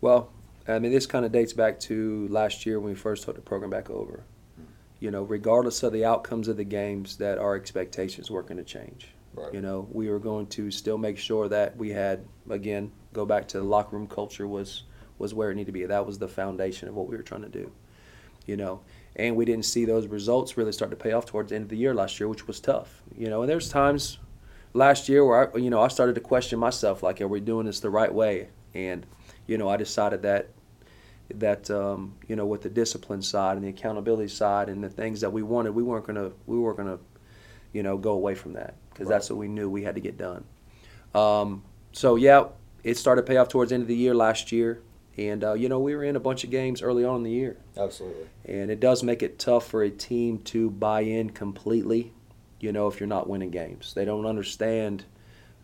Well, 0.00 0.30
I 0.68 0.78
mean, 0.78 0.92
this 0.92 1.06
kind 1.06 1.24
of 1.24 1.32
dates 1.32 1.52
back 1.52 1.80
to 1.80 2.28
last 2.28 2.64
year 2.66 2.78
when 2.78 2.90
we 2.90 2.94
first 2.94 3.24
took 3.24 3.34
the 3.34 3.42
program 3.42 3.70
back 3.70 3.90
over. 3.90 4.22
You 5.00 5.10
know, 5.10 5.22
regardless 5.22 5.82
of 5.82 5.92
the 5.92 6.04
outcomes 6.04 6.46
of 6.48 6.56
the 6.56 6.64
games, 6.64 7.16
that 7.16 7.38
our 7.38 7.56
expectations 7.56 8.30
weren't 8.30 8.46
going 8.46 8.58
to 8.58 8.64
change. 8.64 9.08
Right. 9.34 9.52
You 9.54 9.60
know, 9.60 9.88
we 9.90 10.08
were 10.08 10.18
going 10.18 10.46
to 10.48 10.70
still 10.70 10.98
make 10.98 11.16
sure 11.18 11.48
that 11.48 11.76
we 11.76 11.90
had, 11.90 12.24
again, 12.48 12.92
go 13.12 13.24
back 13.24 13.48
to 13.48 13.58
the 13.58 13.64
locker 13.64 13.96
room 13.96 14.06
culture 14.06 14.46
was 14.46 14.84
was 15.18 15.34
where 15.34 15.50
it 15.50 15.54
needed 15.54 15.66
to 15.66 15.72
be. 15.72 15.84
That 15.84 16.06
was 16.06 16.18
the 16.18 16.28
foundation 16.28 16.88
of 16.88 16.94
what 16.94 17.06
we 17.06 17.16
were 17.16 17.22
trying 17.22 17.42
to 17.42 17.48
do. 17.48 17.70
You 18.46 18.56
know, 18.56 18.80
and 19.16 19.36
we 19.36 19.44
didn't 19.44 19.66
see 19.66 19.84
those 19.84 20.06
results 20.06 20.56
really 20.56 20.72
start 20.72 20.90
to 20.90 20.96
pay 20.96 21.12
off 21.12 21.26
towards 21.26 21.50
the 21.50 21.56
end 21.56 21.64
of 21.64 21.68
the 21.68 21.76
year 21.76 21.94
last 21.94 22.18
year, 22.18 22.28
which 22.28 22.46
was 22.46 22.58
tough. 22.58 23.02
You 23.16 23.28
know, 23.28 23.42
and 23.42 23.50
there's 23.50 23.68
times 23.68 24.18
last 24.72 25.08
year 25.08 25.24
where 25.24 25.54
I, 25.54 25.58
you 25.58 25.70
know 25.70 25.80
I 25.80 25.88
started 25.88 26.14
to 26.14 26.20
question 26.20 26.58
myself, 26.58 27.02
like, 27.02 27.20
are 27.20 27.28
we 27.28 27.40
doing 27.40 27.66
this 27.66 27.80
the 27.80 27.90
right 27.90 28.12
way? 28.12 28.48
And 28.74 29.06
you 29.46 29.58
know, 29.58 29.68
I 29.68 29.76
decided 29.76 30.22
that 30.22 30.48
that 31.36 31.70
um, 31.70 32.14
you 32.28 32.36
know 32.36 32.46
with 32.46 32.62
the 32.62 32.68
discipline 32.70 33.22
side 33.22 33.56
and 33.56 33.64
the 33.64 33.68
accountability 33.68 34.28
side 34.28 34.68
and 34.68 34.82
the 34.82 34.88
things 34.90 35.20
that 35.20 35.32
we 35.32 35.42
wanted, 35.42 35.74
we 35.74 35.82
weren't 35.82 36.06
gonna 36.06 36.30
we 36.46 36.58
weren't 36.58 36.76
gonna 36.76 36.98
you 37.72 37.82
know 37.82 37.96
go 37.96 38.12
away 38.12 38.34
from 38.34 38.52
that 38.54 38.74
because 38.90 39.06
Right. 39.06 39.14
that's 39.16 39.30
what 39.30 39.38
we 39.38 39.48
knew 39.48 39.68
we 39.70 39.82
had 39.84 39.94
to 39.94 40.00
get 40.00 40.16
done. 40.18 40.44
Um, 41.14 41.62
so 41.92 42.16
yeah, 42.16 42.44
it 42.84 42.96
started 42.96 43.22
to 43.22 43.26
pay 43.26 43.36
off 43.36 43.48
towards 43.48 43.70
the 43.70 43.74
end 43.74 43.82
of 43.82 43.88
the 43.88 43.96
year 43.96 44.14
last 44.14 44.52
year, 44.52 44.80
and 45.16 45.42
uh, 45.44 45.54
you 45.54 45.68
know 45.68 45.78
we 45.80 45.94
were 45.94 46.04
in 46.04 46.16
a 46.16 46.20
bunch 46.20 46.44
of 46.44 46.50
games 46.50 46.82
early 46.82 47.04
on 47.04 47.16
in 47.16 47.22
the 47.24 47.30
year. 47.30 47.56
Absolutely. 47.76 48.26
And 48.44 48.70
it 48.70 48.80
does 48.80 49.02
make 49.02 49.22
it 49.22 49.38
tough 49.38 49.66
for 49.68 49.82
a 49.82 49.90
team 49.90 50.38
to 50.38 50.70
buy 50.70 51.02
in 51.02 51.30
completely, 51.30 52.12
you 52.58 52.72
know, 52.72 52.88
if 52.88 52.98
you're 53.00 53.06
not 53.08 53.28
winning 53.28 53.50
games. 53.50 53.94
They 53.94 54.04
don't 54.04 54.26
understand 54.26 55.04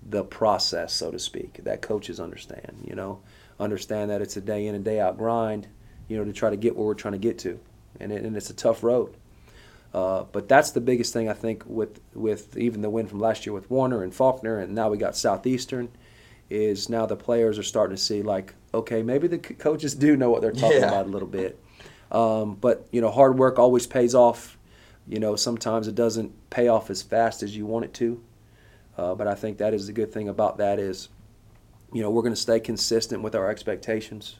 the 0.08 0.22
process, 0.22 0.92
so 0.92 1.10
to 1.10 1.18
speak, 1.18 1.64
that 1.64 1.82
coaches 1.82 2.20
understand, 2.20 2.84
you 2.86 2.94
know, 2.94 3.20
understand 3.58 4.10
that 4.10 4.20
it's 4.22 4.36
a 4.36 4.40
day 4.40 4.66
in 4.66 4.74
and 4.74 4.84
day 4.84 5.00
out 5.00 5.16
grind, 5.18 5.68
you 6.08 6.16
know, 6.16 6.24
to 6.24 6.32
try 6.32 6.50
to 6.50 6.56
get 6.56 6.76
where 6.76 6.86
we're 6.86 6.94
trying 6.94 7.12
to 7.12 7.18
get 7.18 7.38
to. 7.40 7.58
And, 7.98 8.12
it, 8.12 8.22
and 8.24 8.36
it's 8.36 8.50
a 8.50 8.54
tough 8.54 8.82
road. 8.82 9.14
Uh, 9.94 10.24
but 10.32 10.48
that's 10.48 10.72
the 10.72 10.80
biggest 10.80 11.12
thing 11.14 11.28
I 11.28 11.32
think 11.32 11.62
with 11.66 12.00
with 12.14 12.56
even 12.58 12.82
the 12.82 12.90
win 12.90 13.06
from 13.06 13.18
last 13.20 13.46
year 13.46 13.54
with 13.54 13.70
Warner 13.70 14.02
and 14.02 14.14
Faulkner, 14.14 14.58
and 14.58 14.74
now 14.74 14.90
we 14.90 14.98
got 14.98 15.16
Southeastern, 15.16 15.88
is 16.50 16.90
now 16.90 17.06
the 17.06 17.16
players 17.16 17.58
are 17.58 17.62
starting 17.62 17.96
to 17.96 18.02
see 18.02 18.20
like, 18.22 18.54
okay, 18.74 19.02
maybe 19.02 19.26
the 19.26 19.40
c- 19.42 19.54
coaches 19.54 19.94
do 19.94 20.14
know 20.16 20.28
what 20.28 20.42
they're 20.42 20.52
talking 20.52 20.80
Yeah. 20.80 20.88
about 20.88 21.06
a 21.06 21.08
little 21.08 21.28
bit. 21.28 21.58
Um, 22.12 22.56
but 22.56 22.86
you 22.90 23.00
know, 23.00 23.10
hard 23.10 23.38
work 23.38 23.58
always 23.58 23.86
pays 23.86 24.14
off. 24.14 24.58
You 25.08 25.18
know, 25.18 25.34
sometimes 25.34 25.88
it 25.88 25.94
doesn't 25.94 26.50
pay 26.50 26.68
off 26.68 26.90
as 26.90 27.00
fast 27.00 27.42
as 27.42 27.56
you 27.56 27.64
want 27.64 27.86
it 27.86 27.94
to. 27.94 28.20
Uh, 28.98 29.14
but 29.14 29.26
I 29.26 29.34
think 29.34 29.58
that 29.58 29.72
is 29.72 29.86
the 29.86 29.92
good 29.92 30.12
thing 30.12 30.28
about 30.28 30.58
that 30.58 30.78
is, 30.78 31.08
you 31.96 32.02
know, 32.02 32.10
we're 32.10 32.20
going 32.20 32.34
to 32.34 32.40
stay 32.40 32.60
consistent 32.60 33.22
with 33.22 33.34
our 33.34 33.48
expectations. 33.48 34.36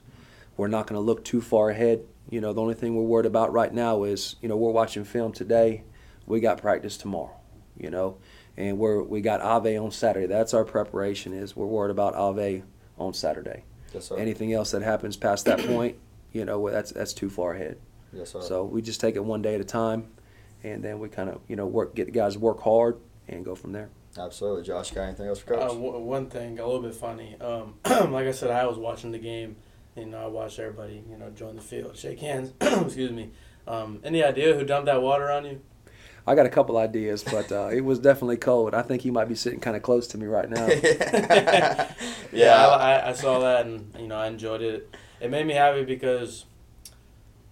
We're 0.58 0.68
not 0.68 0.86
going 0.86 1.00
to 1.00 1.04
look 1.04 1.24
too 1.24 1.40
far 1.40 1.70
ahead. 1.70 2.02
You 2.28 2.42
know, 2.42 2.52
the 2.52 2.60
only 2.60 2.74
thing 2.74 2.94
we're 2.94 3.02
worried 3.02 3.24
about 3.24 3.50
right 3.50 3.72
now 3.72 4.02
is, 4.02 4.36
you 4.42 4.48
know, 4.50 4.58
we're 4.58 4.72
watching 4.72 5.04
film 5.04 5.32
today. 5.32 5.82
We 6.26 6.40
got 6.40 6.60
practice 6.60 6.98
tomorrow. 6.98 7.34
You 7.78 7.88
know, 7.88 8.18
and 8.58 8.78
we're 8.78 9.02
we 9.02 9.22
got 9.22 9.40
Ave 9.40 9.78
on 9.78 9.90
Saturday. 9.90 10.26
That's 10.26 10.52
our 10.52 10.64
preparation. 10.64 11.32
Is 11.32 11.56
we're 11.56 11.64
worried 11.64 11.90
about 11.90 12.14
Ave 12.14 12.62
on 12.98 13.14
Saturday. 13.14 13.64
Yes, 13.94 14.06
sir. 14.06 14.18
Anything 14.18 14.52
else 14.52 14.70
that 14.72 14.82
happens 14.82 15.16
past 15.16 15.46
that 15.46 15.58
point, 15.60 15.96
you 16.32 16.44
know, 16.44 16.68
that's 16.68 16.90
that's 16.90 17.14
too 17.14 17.30
far 17.30 17.54
ahead. 17.54 17.78
yes, 18.12 18.32
sir. 18.32 18.42
So 18.42 18.64
we 18.64 18.82
just 18.82 19.00
take 19.00 19.16
it 19.16 19.24
one 19.24 19.40
day 19.40 19.54
at 19.54 19.60
a 19.62 19.64
time, 19.64 20.08
and 20.62 20.82
then 20.82 20.98
we 20.98 21.08
kind 21.08 21.30
of 21.30 21.40
you 21.48 21.56
know 21.56 21.66
work 21.66 21.94
get 21.94 22.06
the 22.06 22.12
guys 22.12 22.36
work 22.36 22.60
hard, 22.62 22.98
and 23.28 23.44
go 23.44 23.54
from 23.54 23.72
there. 23.72 23.88
Absolutely, 24.18 24.62
Josh. 24.62 24.90
Got 24.92 25.02
anything 25.04 25.26
else 25.28 25.38
for 25.40 25.54
Uh, 25.54 25.60
coach? 25.68 25.70
w- 25.72 25.98
one 25.98 26.26
thing, 26.26 26.58
a 26.58 26.64
little 26.66 26.82
bit 26.82 26.94
funny. 26.94 27.36
Um, 27.40 27.74
like 28.12 28.26
I 28.26 28.32
said, 28.32 28.50
I 28.50 28.66
was 28.66 28.78
watching 28.78 29.12
the 29.12 29.18
game. 29.18 29.56
You 29.96 30.06
know, 30.06 30.18
I 30.24 30.26
watched 30.26 30.58
everybody, 30.58 31.02
you 31.10 31.16
know, 31.16 31.30
join 31.30 31.56
the 31.56 31.62
field, 31.62 31.96
shake 31.96 32.20
hands. 32.20 32.52
Excuse 32.60 33.10
me. 33.10 33.30
Um, 33.66 34.00
any 34.04 34.22
idea 34.22 34.54
who 34.54 34.64
dumped 34.64 34.86
that 34.86 35.00
water 35.02 35.30
on 35.30 35.44
you? 35.46 35.60
I 36.26 36.34
got 36.34 36.44
a 36.44 36.50
couple 36.50 36.76
ideas, 36.76 37.22
but 37.24 37.50
uh, 37.52 37.68
it 37.72 37.82
was 37.82 37.98
definitely 38.00 38.36
cold. 38.36 38.74
I 38.74 38.82
think 38.82 39.02
he 39.02 39.10
might 39.12 39.28
be 39.28 39.34
sitting 39.36 39.60
kind 39.60 39.76
of 39.76 39.82
close 39.82 40.06
to 40.08 40.18
me 40.18 40.26
right 40.26 40.50
now. 40.50 40.66
yeah, 40.66 41.92
yeah. 42.32 42.66
I, 42.66 42.94
I, 42.96 43.08
I 43.10 43.12
saw 43.12 43.38
that 43.40 43.66
and 43.66 43.94
you 43.98 44.08
know 44.08 44.16
I 44.16 44.26
enjoyed 44.26 44.60
it. 44.60 44.94
It 45.20 45.30
made 45.30 45.46
me 45.46 45.54
happy 45.54 45.84
because 45.84 46.44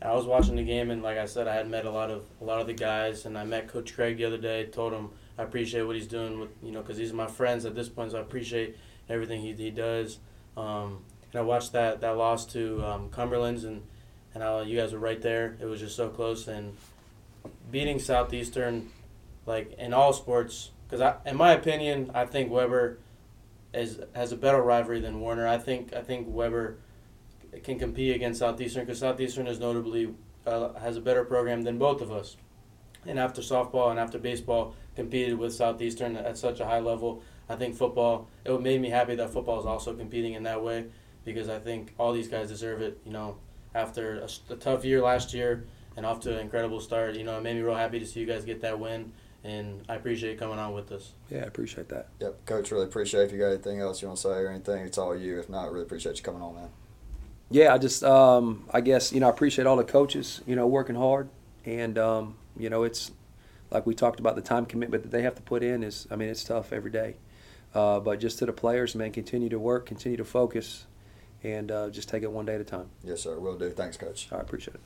I 0.03 0.13
was 0.13 0.27
watching 0.27 0.57
the 0.57 0.65
game 0.65 0.91
and 0.91 1.03
like 1.03 1.19
I 1.19 1.27
said, 1.27 1.47
I 1.49 1.55
had 1.55 1.69
met 1.71 1.87
a 1.87 1.91
lot 1.91 2.11
of 2.11 2.27
a 2.41 2.45
lot 2.45 2.61
of 2.61 2.67
the 2.67 2.75
guys 2.75 3.27
and 3.27 3.39
I 3.39 3.45
met 3.45 3.69
Coach 3.69 3.95
Craig 3.95 4.17
the 4.19 4.25
other 4.25 4.39
day. 4.39 4.67
Told 4.67 4.93
him 4.93 5.11
I 5.39 5.43
appreciate 5.43 5.83
what 5.83 5.97
he's 5.97 6.07
doing 6.07 6.41
with 6.41 6.51
you 6.63 6.73
know 6.73 6.81
because 6.81 6.97
these 6.97 7.13
are 7.13 7.17
my 7.17 7.27
friends 7.27 7.65
at 7.65 7.75
this 7.75 7.89
point, 7.89 8.13
so 8.13 8.19
I 8.19 8.21
appreciate 8.21 8.77
everything 9.09 9.41
he 9.41 9.53
he 9.53 9.71
does. 9.71 10.19
Um, 10.57 11.05
and 11.33 11.41
I 11.41 11.43
watched 11.43 11.73
that 11.73 12.01
that 12.01 12.17
loss 12.17 12.47
to 12.47 12.85
um, 12.85 13.09
Cumberland's 13.11 13.65
and 13.65 13.83
and 14.35 14.43
how 14.43 14.61
you 14.61 14.79
guys 14.79 14.93
were 14.93 14.99
right 14.99 15.21
there. 15.21 15.57
It 15.61 15.67
was 15.67 15.81
just 15.81 15.97
so 15.97 16.09
close 16.09 16.49
and 16.49 16.77
beating 17.71 17.99
Southeastern, 17.99 18.91
like 19.47 19.73
in 19.79 19.93
all 19.93 20.13
sports, 20.13 20.71
because 20.87 21.01
I, 21.01 21.17
in 21.29 21.37
my 21.37 21.53
opinion, 21.53 22.11
I 22.15 22.27
think 22.27 22.51
Webber 22.51 22.99
is 23.73 24.01
has 24.15 24.33
a 24.33 24.37
better 24.37 24.63
rivalry 24.63 25.01
than 25.01 25.21
Warner. 25.21 25.47
I 25.47 25.59
think 25.59 25.95
I 25.95 26.03
think 26.03 26.27
Webber 26.29 26.77
can 27.63 27.79
compete 27.79 28.15
against 28.15 28.41
Southeastern 28.41 28.85
because 28.85 28.99
Southeastern 28.99 29.47
is 29.47 29.59
notably 29.59 30.15
uh, 30.47 30.75
has 30.75 30.97
a 30.97 31.01
better 31.01 31.25
program 31.25 31.63
than 31.63 31.79
both 31.79 32.01
of 32.01 32.13
us. 32.13 32.37
And 33.07 33.19
after 33.19 33.43
softball 33.43 33.91
and 33.91 34.01
after 34.01 34.19
baseball 34.19 34.75
competed 34.97 35.39
with 35.39 35.55
Southeastern 35.55 36.17
at 36.17 36.39
such 36.39 36.61
a 36.61 36.65
high 36.65 36.81
level, 36.81 37.23
I 37.49 37.57
think 37.57 37.77
football. 37.77 38.29
It 38.45 38.61
made 38.61 38.81
me 38.81 38.91
happy 38.91 39.15
that 39.17 39.31
football 39.31 39.61
is 39.61 39.67
also 39.67 39.95
competing 39.95 40.35
in 40.35 40.43
that 40.45 40.63
way 40.63 40.87
because 41.25 41.49
I 41.49 41.59
think 41.59 41.95
all 41.99 42.13
these 42.13 42.29
guys 42.29 42.49
deserve 42.49 42.81
it. 42.83 43.01
You 43.05 43.13
know, 43.13 43.37
after 43.75 44.21
a, 44.21 44.53
a 44.53 44.57
tough 44.57 44.85
year 44.85 45.03
last 45.03 45.35
year 45.35 45.65
and 45.97 46.07
off 46.07 46.21
to 46.21 46.35
an 46.35 46.41
incredible 46.41 46.81
start, 46.81 47.17
you 47.17 47.25
know, 47.25 47.39
it 47.39 47.43
made 47.43 47.57
me 47.57 47.63
real 47.63 47.75
happy 47.75 47.99
to 47.99 48.07
see 48.07 48.21
you 48.21 48.27
guys 48.27 48.45
get 48.45 48.61
that 48.63 48.79
win. 48.79 49.13
And 49.43 49.85
I 49.91 49.97
appreciate 49.97 50.33
you 50.33 50.39
coming 50.39 50.59
on 50.59 50.73
with 50.73 50.91
us. 50.91 51.13
Yeah, 51.31 51.41
I 51.41 51.43
appreciate 51.43 51.91
that. 51.91 52.09
Yep, 52.21 52.47
coach. 52.47 52.71
Really 52.71 52.85
appreciate. 52.85 53.25
If 53.25 53.33
you 53.33 53.39
got 53.39 53.49
anything 53.49 53.79
else 53.79 54.01
you 54.01 54.09
want 54.09 54.17
to 54.19 54.23
say 54.23 54.31
or 54.31 54.49
anything, 54.49 54.87
it's 54.87 54.97
all 54.97 55.15
you. 55.15 55.39
If 55.39 55.51
not, 55.51 55.71
really 55.71 55.85
appreciate 55.85 56.17
you 56.17 56.23
coming 56.23 56.41
on, 56.41 56.55
man. 56.55 56.69
Yeah, 57.51 57.75
I 57.75 57.79
just, 57.79 58.03
um, 58.03 58.65
I 58.73 58.81
guess, 58.81 59.13
you 59.13 59.21
know, 59.21 59.27
I 59.27 59.31
appreciate 59.31 59.67
all 59.67 59.77
the 59.77 59.85
coaches, 59.85 60.41
you 60.47 60.57
know, 60.57 60.67
working 60.67 60.97
hard. 60.97 61.29
And, 61.67 61.99
um, 61.99 62.37
you 62.57 62.71
know, 62.71 62.85
it's 62.85 63.13
like 63.71 63.87
we 63.87 63.95
talked 63.95 64.21
about 64.21 64.37
the 64.37 64.43
time 64.43 64.67
commitment 64.67 65.03
that 65.03 65.11
they 65.11 65.23
have 65.23 65.35
to 65.35 65.43
put 65.43 65.63
in 65.63 65.83
is, 65.83 66.07
I 66.11 66.17
mean, 66.17 66.29
it's 66.29 66.45
tough 66.45 66.73
every 66.73 66.91
day. 66.91 67.17
Uh, 67.75 67.99
but 68.01 68.21
just 68.21 68.39
to 68.39 68.47
the 68.47 68.53
players, 68.53 68.95
man, 68.95 69.11
continue 69.11 69.49
to 69.49 69.59
work, 69.59 69.87
continue 69.87 70.17
to 70.17 70.25
focus, 70.25 70.87
and 71.43 71.71
uh, 71.71 71.91
just 71.91 72.09
take 72.09 72.23
it 72.23 72.31
one 72.31 72.47
day 72.47 72.55
at 72.55 72.61
a 72.61 72.65
time. 72.65 72.89
Yes, 73.03 73.23
sir. 73.23 73.39
Will 73.39 73.59
do. 73.59 73.71
Thanks, 73.71 73.97
coach. 73.97 74.29
I 74.31 74.39
appreciate 74.39 74.77
it. 74.77 74.81